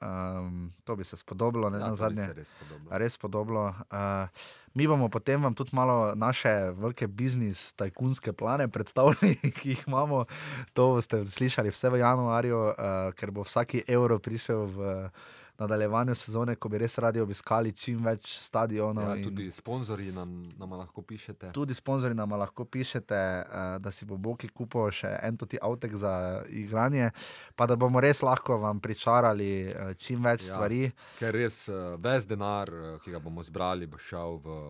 Um, 0.00 0.72
to 0.84 0.96
bi 0.96 1.04
se 1.04 1.16
spodobilo, 1.16 1.70
ne 1.70 1.78
Ja, 1.78 1.86
na 1.86 1.94
zadnje. 1.94 2.26
res 2.32 2.52
podobno. 2.52 2.90
A 2.90 2.98
Res 2.98 3.16
podobno. 3.16 3.62
Uh, 3.90 4.28
mi 4.74 4.86
bomo 4.86 5.08
potem 5.08 5.42
vam 5.42 5.54
tudi 5.54 5.70
malo 5.72 6.14
naše 6.14 6.48
velike 6.70 7.06
biznis, 7.06 7.72
tajkunske 7.72 8.32
plane 8.32 8.68
predstavili, 8.74 9.36
ki 9.52 9.70
jih 9.70 9.84
imamo. 9.86 10.24
To 10.72 11.00
ste 11.00 11.24
slišali 11.24 11.70
vse 11.70 11.88
v 11.88 11.98
januarju, 11.98 12.58
uh, 12.58 12.74
ker 13.14 13.30
bo 13.30 13.42
vsaki 13.42 13.84
evro 13.88 14.18
prišel 14.18 14.66
v 14.66 15.08
nadaljevanju 15.58 16.14
sezone, 16.14 16.56
ko 16.56 16.68
bi 16.68 16.78
res 16.78 16.98
radi 16.98 17.20
obiskali 17.20 17.72
čim 17.72 18.04
več 18.04 18.34
stadionov. 18.42 19.16
Ja, 19.16 19.24
tudi 19.24 19.50
sponzorji 19.50 20.12
nam, 20.12 20.34
nam 20.58 20.74
lahko 20.76 21.02
pišete. 21.02 21.52
Tudi 21.56 21.74
sponzorji 21.74 22.16
nam 22.16 22.30
lahko 22.36 22.64
pišete, 22.64 23.20
uh, 23.46 23.78
da 23.80 23.90
si 23.90 24.04
bo 24.04 24.16
Boki 24.16 24.48
kupil 24.48 24.90
še 24.90 25.14
en 25.22 25.36
toti 25.36 25.58
avtek 25.62 25.96
za 25.96 26.12
igranje, 26.48 27.10
pa 27.56 27.66
da 27.66 27.76
bomo 27.76 28.00
res 28.00 28.22
lahko 28.22 28.58
vam 28.62 28.80
pričarali 28.80 29.50
uh, 29.72 29.94
čim 29.98 30.22
več 30.24 30.44
Ja. 30.46 30.52
stvari. 30.54 30.92
Ker 31.18 31.34
res 31.34 31.68
ves 31.98 32.26
denar, 32.26 32.70
ki 33.04 33.10
ga 33.10 33.18
bomo 33.18 33.42
zbrali, 33.42 33.86
bo 33.86 33.98
šel 33.98 34.38
v 34.44 34.60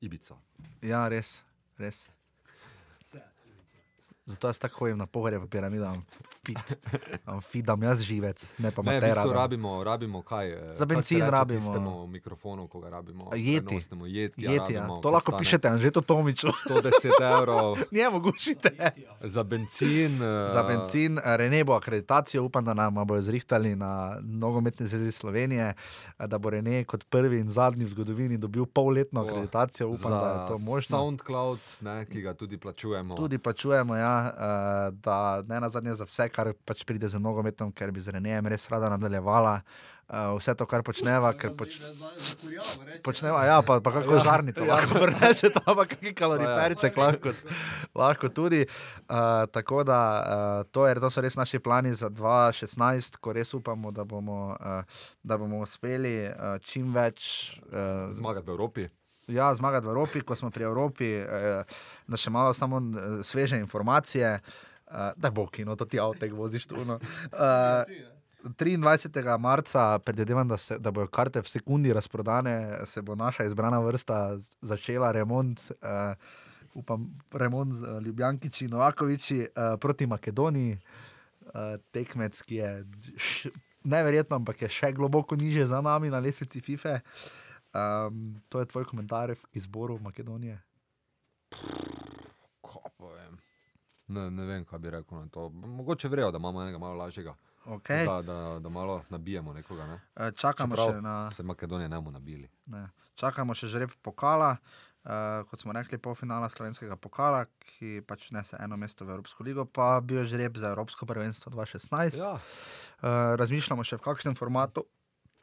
Ibico. 0.00 0.38
Ja, 0.82 1.08
res, 1.08 1.42
res. 1.78 2.06
Zato 4.30 4.46
jaz 4.48 4.58
tako 4.62 4.84
hodim 4.84 4.98
na 4.98 5.06
pogorje, 5.06 5.40
pa 5.40 5.46
piramido, 6.42 7.40
fidam 7.42 7.82
jaz 7.82 8.00
živec, 8.00 8.52
ne 8.58 8.70
pa 8.70 8.82
Ne, 8.82 8.96
v 8.96 9.02
bistvu 9.02 9.32
rabimo, 9.32 9.84
rabimo 9.84 10.22
kaj? 10.22 10.46
eh, 10.48 10.74
Za 10.74 10.86
bencin 10.86 11.18
reče 11.18 11.30
rabimo. 11.30 11.60
Tistemu 11.62 12.06
mikrofonu, 12.08 12.66
ko 12.66 12.80
ga 12.80 12.88
rabimo. 12.90 13.30
Jeti. 13.32 13.60
prenosnemu, 13.62 14.06
Jeti, 14.06 14.44
ja, 14.44 14.52
Jeti, 14.52 14.72
ja. 14.72 14.80
rabimo, 14.80 14.96
To 14.96 15.02
ko 15.02 15.10
lahko 15.10 15.30
stane 15.30 15.38
pišete, 15.38 15.78
že 15.78 15.90
to 15.90 16.00
Tomiču. 16.00 16.48
110 16.66 16.80
evrov 17.32 17.76
Njemu 17.92 18.20
gušite. 18.20 18.70
za 19.20 19.42
benzin. 19.42 20.16
eh, 20.16 20.50
Za 20.50 20.62
benzin, 20.62 21.20
Rene 21.20 21.64
bo 21.64 21.72
akreditacijo, 21.74 22.42
upam, 22.42 22.64
da 22.64 22.74
nam 22.74 22.94
bojo 22.96 23.22
zrihtali 23.22 23.76
na 23.76 23.90
nogometni 24.20 24.86
zvezi 24.86 25.12
Slovenije, 25.12 25.74
da 26.18 26.38
bo 26.38 26.50
Rene 26.50 26.84
kot 26.84 27.04
prvi 27.04 27.38
in 27.38 27.48
zadnji 27.48 27.84
v 27.84 27.88
zgodovini 27.90 28.38
dobil 28.38 28.66
polletno 28.66 29.20
O, 29.20 29.24
akreditacijo, 29.24 29.88
upam, 29.88 30.10
za 30.10 30.20
da 30.20 30.30
je 30.32 30.48
to 30.48 30.58
možno. 30.60 30.96
SoundCloud, 30.96 31.60
ne, 31.80 32.06
ki 32.06 32.20
ga 32.20 32.34
tudi 32.34 32.56
plačujemo. 32.56 33.14
Tudi 33.14 33.38
plačujemo, 33.38 33.96
ja, 33.96 34.16
eh, 34.28 34.32
da 34.94 35.18
ne 35.42 35.60
na 35.60 35.68
zadnje 35.68 35.94
za 35.94 36.04
vse, 36.04 36.29
kar 36.32 36.52
pač 36.66 36.84
pride 36.88 37.08
za 37.10 37.20
nogometom, 37.22 37.72
ker 37.72 37.92
bi 37.94 38.02
z 38.02 38.16
Renejem 38.16 38.48
res 38.50 38.68
rada 38.72 38.90
nadaljevala. 38.92 39.60
Uh, 40.10 40.32
vse 40.40 40.56
to, 40.58 40.66
kar 40.66 40.82
počneva, 40.82 41.28
ker 41.38 41.52
poč, 41.54 41.76
počneva, 43.06 43.44
ja, 43.46 43.60
pa, 43.62 43.76
pa 43.78 43.92
kako 43.94 44.16
ja, 44.16 44.22
žarnico, 44.26 44.64
ja. 44.66 44.74
lahko 44.74 44.98
prenese 45.04 45.52
tam, 45.54 45.68
pa 45.78 45.84
kakšen 45.86 46.16
kaloriferiček, 46.18 46.98
lahko, 46.98 47.34
lahko 47.94 48.30
tudi. 48.34 48.64
Uh, 49.06 49.46
tako 49.54 49.84
da 49.86 50.00
uh, 50.02 50.66
to, 50.74 50.88
je, 50.90 50.98
to 50.98 51.14
so 51.14 51.22
res 51.22 51.38
naši 51.38 51.62
plani 51.62 51.94
za 51.94 52.10
2016, 52.10 53.20
ko 53.22 53.38
res 53.38 53.54
upamo, 53.54 53.94
da 53.94 54.02
bomo, 54.02 54.56
uh, 54.58 55.04
da 55.22 55.38
bomo 55.38 55.62
uspeli 55.62 56.16
uh, 56.26 56.56
čim 56.58 56.90
več 56.90 57.54
uh, 57.70 58.10
Zmagati 58.10 58.50
v 58.50 58.58
Evropi. 58.58 58.90
Ja, 59.30 59.54
zmagati 59.54 59.86
v 59.86 59.90
Evropi, 59.90 60.20
ko 60.20 60.34
smo 60.34 60.50
pri 60.50 60.66
Evropi, 60.66 61.06
eh, 61.06 61.62
da 62.06 62.18
še 62.18 62.30
malo 62.34 62.50
samo 62.54 62.80
sveže 63.22 63.58
informacije, 63.62 64.40
eh, 64.90 65.12
da 65.16 65.30
bo 65.30 65.46
kino, 65.46 65.76
to 65.76 65.84
ti 65.84 66.00
avtek 66.00 66.32
voziš 66.32 66.66
tu. 66.66 66.84
No. 66.84 66.98
Eh, 67.32 67.84
23. 68.42 69.38
marca, 69.38 69.98
predvidevam, 69.98 70.48
da, 70.48 70.56
se- 70.56 70.78
da 70.78 70.90
bodo 70.90 71.06
karte 71.06 71.40
v 71.40 71.48
sekundi 71.48 71.92
razprodane, 71.92 72.78
se 72.86 73.02
bo 73.02 73.14
naša 73.14 73.44
izbrana 73.44 73.78
vrsta 73.78 74.36
začela 74.60 75.12
remont. 75.12 75.60
Uh, 75.60 76.16
upam, 76.74 77.18
remont 77.32 77.74
z 77.74 77.82
uh, 77.82 78.02
Ljubljankiči 78.02 78.68
Novakoviči 78.68 79.40
uh, 79.40 79.76
proti 79.80 80.06
Makedoniji, 80.06 80.78
uh, 81.42 81.52
tekmec, 81.90 82.42
ki 82.42 82.54
je 82.54 82.70
š, 83.16 83.50
neverjetno, 83.84 84.36
ampak 84.36 84.62
je 84.62 84.68
še 84.68 84.92
globoko 84.92 85.36
niže 85.36 85.66
za 85.66 85.80
nami 85.80 86.10
na 86.10 86.18
lestvici 86.18 86.60
FIFA. 86.60 87.00
Um, 87.70 88.40
to 88.48 88.60
je 88.60 88.66
tvoj 88.66 88.84
komentar 88.84 89.34
k 89.34 89.38
izboru 89.52 89.98
Makedonije. 89.98 90.62
Vem. 91.50 91.89
Ne, 94.10 94.26
ne 94.34 94.46
vem, 94.48 94.64
kaj 94.66 94.78
bi 94.82 94.90
rekel 94.90 95.20
na 95.20 95.28
to. 95.30 95.48
Mogoče 95.48 96.08
vrejo, 96.08 96.30
da 96.34 96.38
imamo 96.42 96.62
enega 96.62 96.78
malo 96.78 96.98
lažjega. 96.98 97.34
Okay. 97.64 98.06
Da, 98.06 98.22
da, 98.22 98.58
da 98.58 98.68
malo 98.68 99.02
nabijemo 99.10 99.52
nekoga. 99.52 99.86
Ne? 99.86 99.98
Uh, 100.16 100.30
čakamo 100.34 100.74
Čeprav 100.74 100.94
še 100.94 101.02
na. 101.04 101.16
Se 101.30 101.42
Makedonije 101.46 101.88
ne 101.88 101.96
bomo 102.00 102.10
nabili. 102.10 102.48
Ne. 102.72 102.88
Čakamo 103.20 103.54
še 103.54 103.68
žreb 103.68 103.92
pokala, 104.02 104.54
uh, 104.56 105.42
kot 105.50 105.60
smo 105.60 105.76
rekli, 105.76 106.00
polfinala 106.00 106.48
slovenskega 106.50 106.96
pokala, 106.96 107.44
ki 107.60 108.00
pač 108.08 108.30
nese 108.34 108.56
eno 108.58 108.80
mesto 108.80 109.04
v 109.04 109.14
Evropsko 109.18 109.44
ligo, 109.44 109.66
pa 109.68 109.92
bil 110.00 110.22
je 110.22 110.30
žreb 110.32 110.56
za 110.58 110.72
Evropsko 110.72 111.06
prvenstvo 111.06 111.52
2016. 111.52 112.18
Ja. 112.22 112.32
Uh, 112.34 113.36
razmišljamo 113.38 113.84
še 113.84 114.00
v 114.00 114.08
kakšnem 114.08 114.38
formatu 114.40 114.88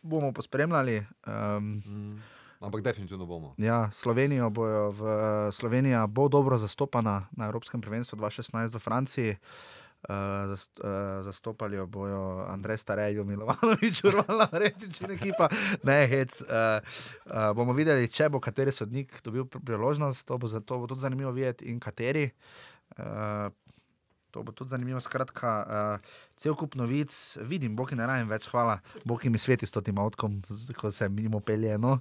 bomo 0.01 0.33
pospremljali. 0.33 1.05
Um, 1.27 1.77
Mm. 1.85 2.17
Ampak 2.59 2.81
definitivno 2.81 3.25
bomo. 3.25 3.53
ja, 3.57 3.91
Slovenijo 3.91 4.49
bojo 4.49 4.91
v, 4.91 5.01
Slovenija 5.51 6.07
bo 6.07 6.27
dobro 6.27 6.57
zastopana 6.57 7.27
na 7.37 7.45
Evropskem 7.45 7.81
prvenstvu 7.81 8.17
2016 8.17 8.73
v 8.75 8.79
Franciji. 8.79 9.37
Uh, 10.07 10.13
zast, 10.53 10.79
uh, 10.79 11.25
zastopali 11.25 11.75
jo 11.75 11.87
bojo 11.89 12.45
Andrej 12.47 12.77
Starej, 12.77 13.17
Milovanovič, 13.25 14.03
Urvala, 14.05 14.45
Rečič 14.53 15.01
in 15.01 15.11
ekipa. 15.17 15.49
Ne, 15.83 16.05
hec. 16.07 16.37
Uh, 16.41 16.77
uh, 17.25 17.49
bomo 17.57 17.73
videli, 17.73 18.05
če 18.05 18.29
bo 18.29 18.39
kateri 18.39 18.71
sodnik 18.71 19.17
dobil 19.25 19.49
pr- 19.49 19.57
priložnost, 19.57 20.21
to 20.29 20.37
bo, 20.37 20.47
za, 20.47 20.61
to 20.61 20.77
bo 20.77 20.85
tudi 20.85 21.01
zanimivo 21.01 21.33
videti 21.33 21.65
in 21.65 21.81
kateri. 21.81 22.29
Uh, 22.97 23.49
To 24.31 24.43
bo 24.43 24.51
tudi 24.51 24.69
zanimivo. 24.69 24.99
Skratka, 24.99 25.49
uh, 25.65 26.15
cel 26.35 26.53
kup 26.53 26.75
novic, 26.75 27.09
vidim, 27.47 27.75
Bog 27.75 27.93
ne 27.95 28.05
rajem 28.05 28.27
več, 28.29 28.45
hvala, 28.51 28.81
Bog 29.07 29.23
mi 29.25 29.39
sveti 29.39 29.65
s 29.65 29.71
tem 29.71 29.97
avtom, 29.97 30.35
ko 30.77 30.91
se 30.91 31.07
mimo 31.09 31.39
pelje. 31.39 31.77
No. 31.79 31.97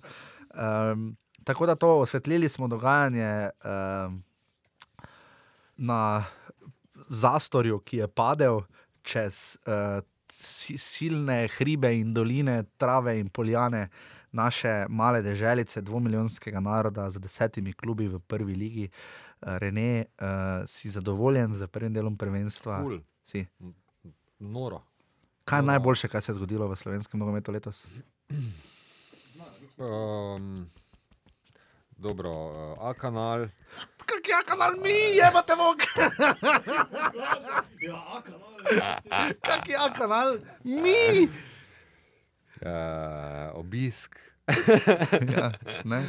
Um, 0.57 1.17
tako 1.45 1.67
da 1.67 1.75
to 1.75 2.01
osvetlili 2.01 2.49
smo 2.49 2.69
dogajanje 2.69 3.51
um, 3.65 4.23
na 5.77 6.25
zastorju, 7.09 7.79
ki 7.79 7.97
je 7.97 8.09
padel 8.09 8.61
čez 9.03 9.59
uh, 9.67 10.05
si, 10.33 10.79
silne 10.79 11.49
hribe 11.59 11.93
in 11.99 12.15
doline, 12.15 12.65
trave 12.77 13.21
in 13.21 13.29
poljane 13.29 13.89
naše 14.33 14.87
male 14.89 15.23
deželice, 15.23 15.81
dvomilijonskega 15.81 16.61
naroda 16.61 17.11
z 17.11 17.21
desetimi 17.21 17.73
klubi 17.73 18.09
v 18.09 18.19
prvi 18.19 18.55
ligi. 18.55 18.89
Rene, 19.41 20.05
uh, 20.21 20.27
si 20.67 20.91
zadovoljen 20.91 21.53
z 21.53 21.67
prvim 21.67 21.93
delom 21.93 22.17
prvenstva? 22.17 22.81
Ful, 22.83 23.01
Si. 23.23 23.47
noro. 24.39 24.83
Kaj 25.45 25.59
je 25.59 25.63
najboljše, 25.63 26.09
kar 26.09 26.23
se 26.23 26.33
je 26.33 26.35
zgodilo 26.35 26.69
v 26.69 26.77
slovenskem 26.77 27.21
nogometu 27.21 27.53
letos? 27.53 27.87
Um, 29.77 30.71
dobro, 31.97 32.31
uh, 32.31 32.89
A 32.89 32.95
kanal. 32.95 33.49
Kak 34.07 34.29
je 34.29 34.35
kanal 34.47 34.73
mi, 34.83 35.17
je 35.17 35.31
pa 35.33 35.43
te 35.43 35.55
mok? 35.57 35.77
Kak 39.41 39.69
je 39.69 39.77
kanal 39.99 40.39
mi? 40.65 41.29
Uh, 42.65 43.53
obisk, 43.53 44.17
ja, 45.37 45.53
ne? 45.85 46.01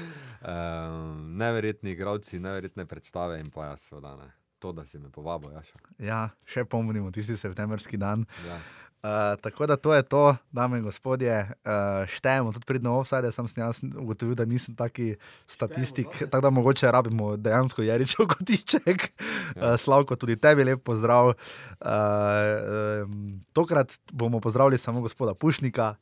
um, 0.48 1.36
neverjetni 1.38 1.92
igravci, 1.92 2.40
neverjetne 2.40 2.86
predstave 2.86 3.40
in 3.40 3.52
pa 3.52 3.66
jaz, 3.66 3.90
seveda 3.90 4.16
ne. 4.16 4.32
To, 4.60 4.72
da 4.72 4.86
si 4.86 4.98
me 4.98 5.12
povabil, 5.12 5.52
Jaša. 5.54 5.78
ja, 6.00 6.30
še 6.48 6.64
pomnimo 6.66 7.12
tisti 7.12 7.36
septembrski 7.38 7.98
dan. 8.00 8.24
Ja. 8.48 8.58
Uh, 9.04 9.40
tako 9.42 9.66
da 9.66 9.76
to 9.76 9.94
je 9.94 10.04
to, 10.04 10.36
dame 10.52 10.78
in 10.78 10.84
gospodje. 10.84 11.40
Uh, 11.40 12.08
štejemo 12.10 12.52
tudi 12.54 12.66
pridno 12.66 12.96
offside, 12.98 13.32
sem 13.32 13.48
sem 13.48 13.62
jaz 13.64 13.82
ugotovil, 13.84 14.34
da 14.36 14.46
nisem 14.46 14.76
taki 14.76 15.16
statistik, 15.48 16.08
tako 16.32 16.42
da 16.42 16.50
mogoče 16.50 16.92
rabimo 16.92 17.36
dejansko 17.38 17.86
Jeričev 17.86 18.26
kotiček. 18.34 19.12
Uh, 19.56 19.78
Slavko, 19.78 20.16
tudi 20.16 20.36
tebi 20.36 20.64
lep 20.64 20.82
pozdrav. 20.84 21.28
Uh, 21.28 21.36
um, 23.06 23.42
tokrat 23.54 23.94
bomo 24.12 24.40
pozdravili 24.40 24.78
samo 24.78 25.02
gospoda 25.02 25.34
Pušnika. 25.34 25.96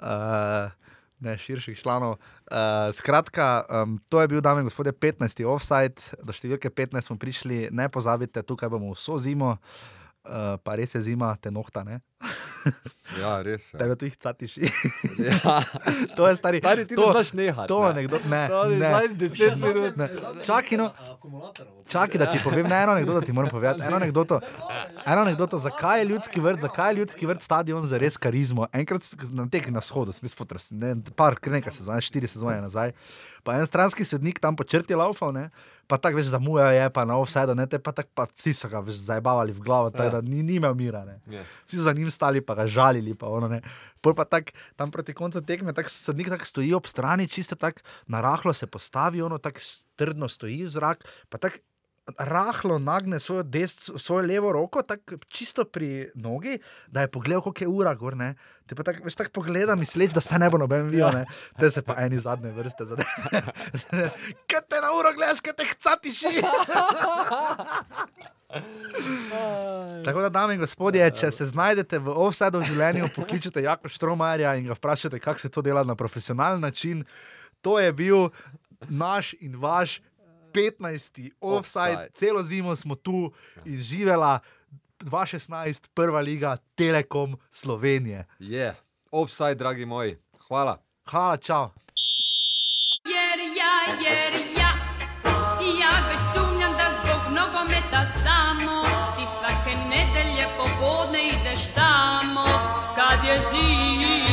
Uh, 0.00 0.72
Ne, 1.20 1.34
širših 1.38 1.76
članov. 1.78 2.10
Uh, 2.10 2.56
skratka, 2.92 3.64
um, 3.68 3.98
to 4.08 4.20
je 4.20 4.28
bil, 4.28 4.40
dame 4.40 4.60
in 4.60 4.64
gospodje, 4.64 4.92
15. 4.92 5.44
offside, 5.44 6.00
do 6.24 6.32
številke 6.32 6.70
15 6.72 7.10
smo 7.10 7.18
prišli, 7.20 7.66
ne 7.76 7.88
pozabite, 7.92 8.40
tukaj 8.40 8.72
bomo 8.72 8.94
vso 8.94 9.18
zimo, 9.20 9.50
uh, 9.50 9.99
pa 10.64 10.76
res 10.76 10.94
je 10.94 11.02
zima, 11.02 11.36
te 11.40 11.50
nohta, 11.50 11.84
ja, 13.20 13.40
res. 13.42 13.70
Ja. 13.72 13.78
Tebe 13.80 13.96
tu 13.96 14.04
jih 14.08 14.16
catiš. 14.20 14.56
Ja. 14.60 15.62
to 16.16 16.28
je 16.28 16.36
stari. 16.36 16.60
Stari, 16.60 16.86
ti 16.86 16.96
to, 16.96 17.08
znaš 17.12 17.32
nehati, 17.32 17.68
To 17.68 17.80
ne. 17.82 17.88
je 17.88 17.94
nekdo, 17.94 18.20
ne. 18.28 18.42
To 18.48 18.64
je 18.64 18.78
ne. 18.78 18.90
zadnjih 18.90 19.18
deset 19.18 19.56
minut. 19.56 19.96
Ne. 19.96 20.08
Čakaj, 20.44 20.78
no. 20.78 20.90
Čakaj, 21.88 22.18
da 22.20 22.28
ti 22.32 22.40
povem 22.44 22.68
ne, 22.68 22.82
eno 22.82 22.92
anekdoto, 22.92 23.20
ti 23.26 23.32
moram 23.32 23.50
povedati. 23.50 23.82
Eno 23.86 23.96
anekdoto, 23.96 24.40
eno 25.06 25.20
anekdoto, 25.24 25.58
zakaj 25.58 26.00
je 26.00 26.10
ljudski 26.12 26.40
vrt, 26.40 26.60
zakaj 26.60 26.92
je 26.92 26.98
ljudski 27.00 27.26
vrt 27.26 27.42
stadion 27.42 27.86
za 27.86 27.98
res 27.98 28.16
karizmo. 28.16 28.68
Enkrat 28.72 29.08
na 29.32 29.48
tek 29.48 29.70
na 29.70 29.80
vzhodu, 29.80 30.12
sem 30.12 30.28
spotres, 30.28 30.70
ne, 30.70 30.94
par, 31.16 31.40
nekaj 31.46 31.72
sezone, 31.72 32.00
štiri 32.04 32.28
sezone 32.28 32.60
nazaj. 32.60 32.92
Pa 33.44 33.56
en 33.56 33.66
stranski 33.66 34.04
sodnik 34.04 34.36
tam 34.38 34.56
po 34.56 34.64
črti 34.68 34.94
laufal, 34.94 35.32
ne, 35.32 35.48
pa 35.90 35.98
tako 35.98 36.20
več 36.20 36.28
zamuja 36.30 36.68
je, 36.76 36.84
pa 36.94 37.02
na 37.04 37.16
offside, 37.18 37.54
ne, 37.58 37.66
te 37.66 37.80
pa 37.82 37.90
tako 37.96 38.14
pa 38.14 38.28
vsi 38.30 38.54
so 38.54 38.70
ga 38.70 38.80
več 38.86 39.00
zajbavali 39.02 39.52
v 39.56 39.64
glavo, 39.66 39.90
tako 39.90 40.06
Ja. 40.06 40.14
da 40.16 40.20
ni, 40.22 40.44
ni 40.46 40.60
imel 40.62 40.76
mira, 40.78 41.02
ne. 41.04 41.18
Ja. 41.26 41.42
Vsi 41.66 41.80
so 41.80 41.88
za 41.88 41.94
njim 41.96 42.10
stali, 42.10 42.40
pa 42.40 42.54
ga 42.54 42.68
žalili. 42.70 43.16
Pa 43.18 43.26
ono, 43.26 43.50
ne. 43.50 43.58
Pol 44.00 44.14
pa 44.14 44.24
tak, 44.24 44.54
tam 44.78 44.94
proti 44.94 45.12
koncu 45.12 45.42
tekme, 45.44 45.74
tako 45.76 45.90
sodnik 45.92 46.30
tak 46.32 46.46
stoji 46.48 46.70
ob 46.72 46.86
strani, 46.88 47.26
čisto 47.28 47.58
tako 47.58 47.82
narahlo 48.06 48.54
se 48.54 48.70
postavi, 48.70 49.20
ono 49.22 49.36
tako 49.42 49.60
trdno 49.98 50.28
stoji 50.30 50.62
v 50.64 50.72
zrak, 50.72 51.04
pa 51.28 51.36
tako 51.42 51.60
rahlo 52.18 52.78
nagne 52.78 53.18
svojo, 53.18 53.42
des, 53.42 53.90
svojo 53.96 54.26
levo 54.26 54.52
roko, 54.52 54.82
tako 54.82 55.18
čisto 55.28 55.64
pri 55.64 56.10
nogi, 56.14 56.58
da 56.88 57.00
je 57.00 57.10
pogledal, 57.10 57.42
koliko 57.42 57.64
je 57.64 57.68
ura 57.68 57.94
gor. 57.94 58.16
Ne. 58.16 58.34
Te 58.66 58.74
pa 58.74 58.82
tako, 58.82 59.04
veš, 59.04 59.14
tako 59.14 59.30
pogleda, 59.30 59.76
misleč, 59.76 60.12
da 60.14 60.20
se 60.20 60.38
ne 60.38 60.50
bo 60.50 60.58
noben 60.58 60.88
videl, 60.90 61.24
te 61.58 61.70
se 61.70 61.82
pa 61.82 61.94
eni 62.02 62.18
zadnje 62.18 62.50
vrste 62.50 62.84
zade. 62.84 63.04
Kaj 64.50 64.62
te 64.68 64.80
na 64.82 64.92
uro 64.94 65.12
gledaš, 65.16 65.40
kaj 65.40 65.56
te 65.58 65.64
hcatiši? 65.64 66.34
Tako 70.04 70.20
da, 70.20 70.28
dame 70.28 70.54
in 70.54 70.60
gospodje, 70.60 71.04
če 71.14 71.30
se 71.30 71.46
znajdete 71.46 72.00
v 72.02 72.14
offsajdu 72.24 72.58
v 72.58 72.66
življenju, 72.66 73.10
pokličete 73.14 73.62
Jako 73.62 73.88
Štromajerja 73.88 74.56
in 74.58 74.66
ga 74.66 74.74
vprašate, 74.74 75.20
kako 75.22 75.38
se 75.38 75.50
to 75.54 75.62
dela 75.62 75.84
na 75.86 75.94
profesionalen 75.94 76.60
način. 76.60 77.04
To 77.62 77.78
je 77.78 77.92
bil 77.92 78.30
naš 78.88 79.34
in 79.40 79.54
vaš 79.60 80.00
15. 80.52 81.30
offside, 81.40 81.92
Offside. 81.92 82.08
celo 82.14 82.42
zimo 82.42 82.76
smo 82.76 82.94
tu 82.94 83.32
in 83.64 83.80
živela 83.80 84.38
2016, 85.00 85.88
prva 85.94 86.20
liga 86.20 86.56
Telekom 86.74 87.36
Slovenije. 87.50 88.26
Je, 88.38 88.66
yeah. 88.66 88.74
offside, 89.10 89.54
dragi 89.54 89.84
moji. 89.84 90.16
Hvala. 90.48 90.78
Hvala, 91.10 91.36
čau. 91.36 91.68
Jer 93.04 93.38
ja, 93.60 93.74
jer 94.04 94.32
ja, 94.58 94.72
ja 95.80 95.92
već 96.08 96.20
sumnjam 96.34 96.72
da 96.72 96.90
zbog 97.02 97.32
nogometa 97.34 98.06
samo 98.22 98.82
ti 99.16 99.24
svake 99.38 99.76
nedelje 99.88 100.46
popodne 100.56 101.28
ideš 101.28 101.74
tamo 101.74 102.44
kad 102.96 103.24
je 103.28 103.40
zima 103.50 104.29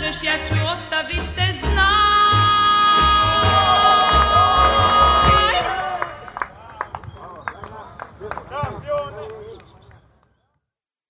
možeš, 0.00 0.22
ja 0.22 0.36
ću 0.48 0.54
ostaviti 0.72 1.59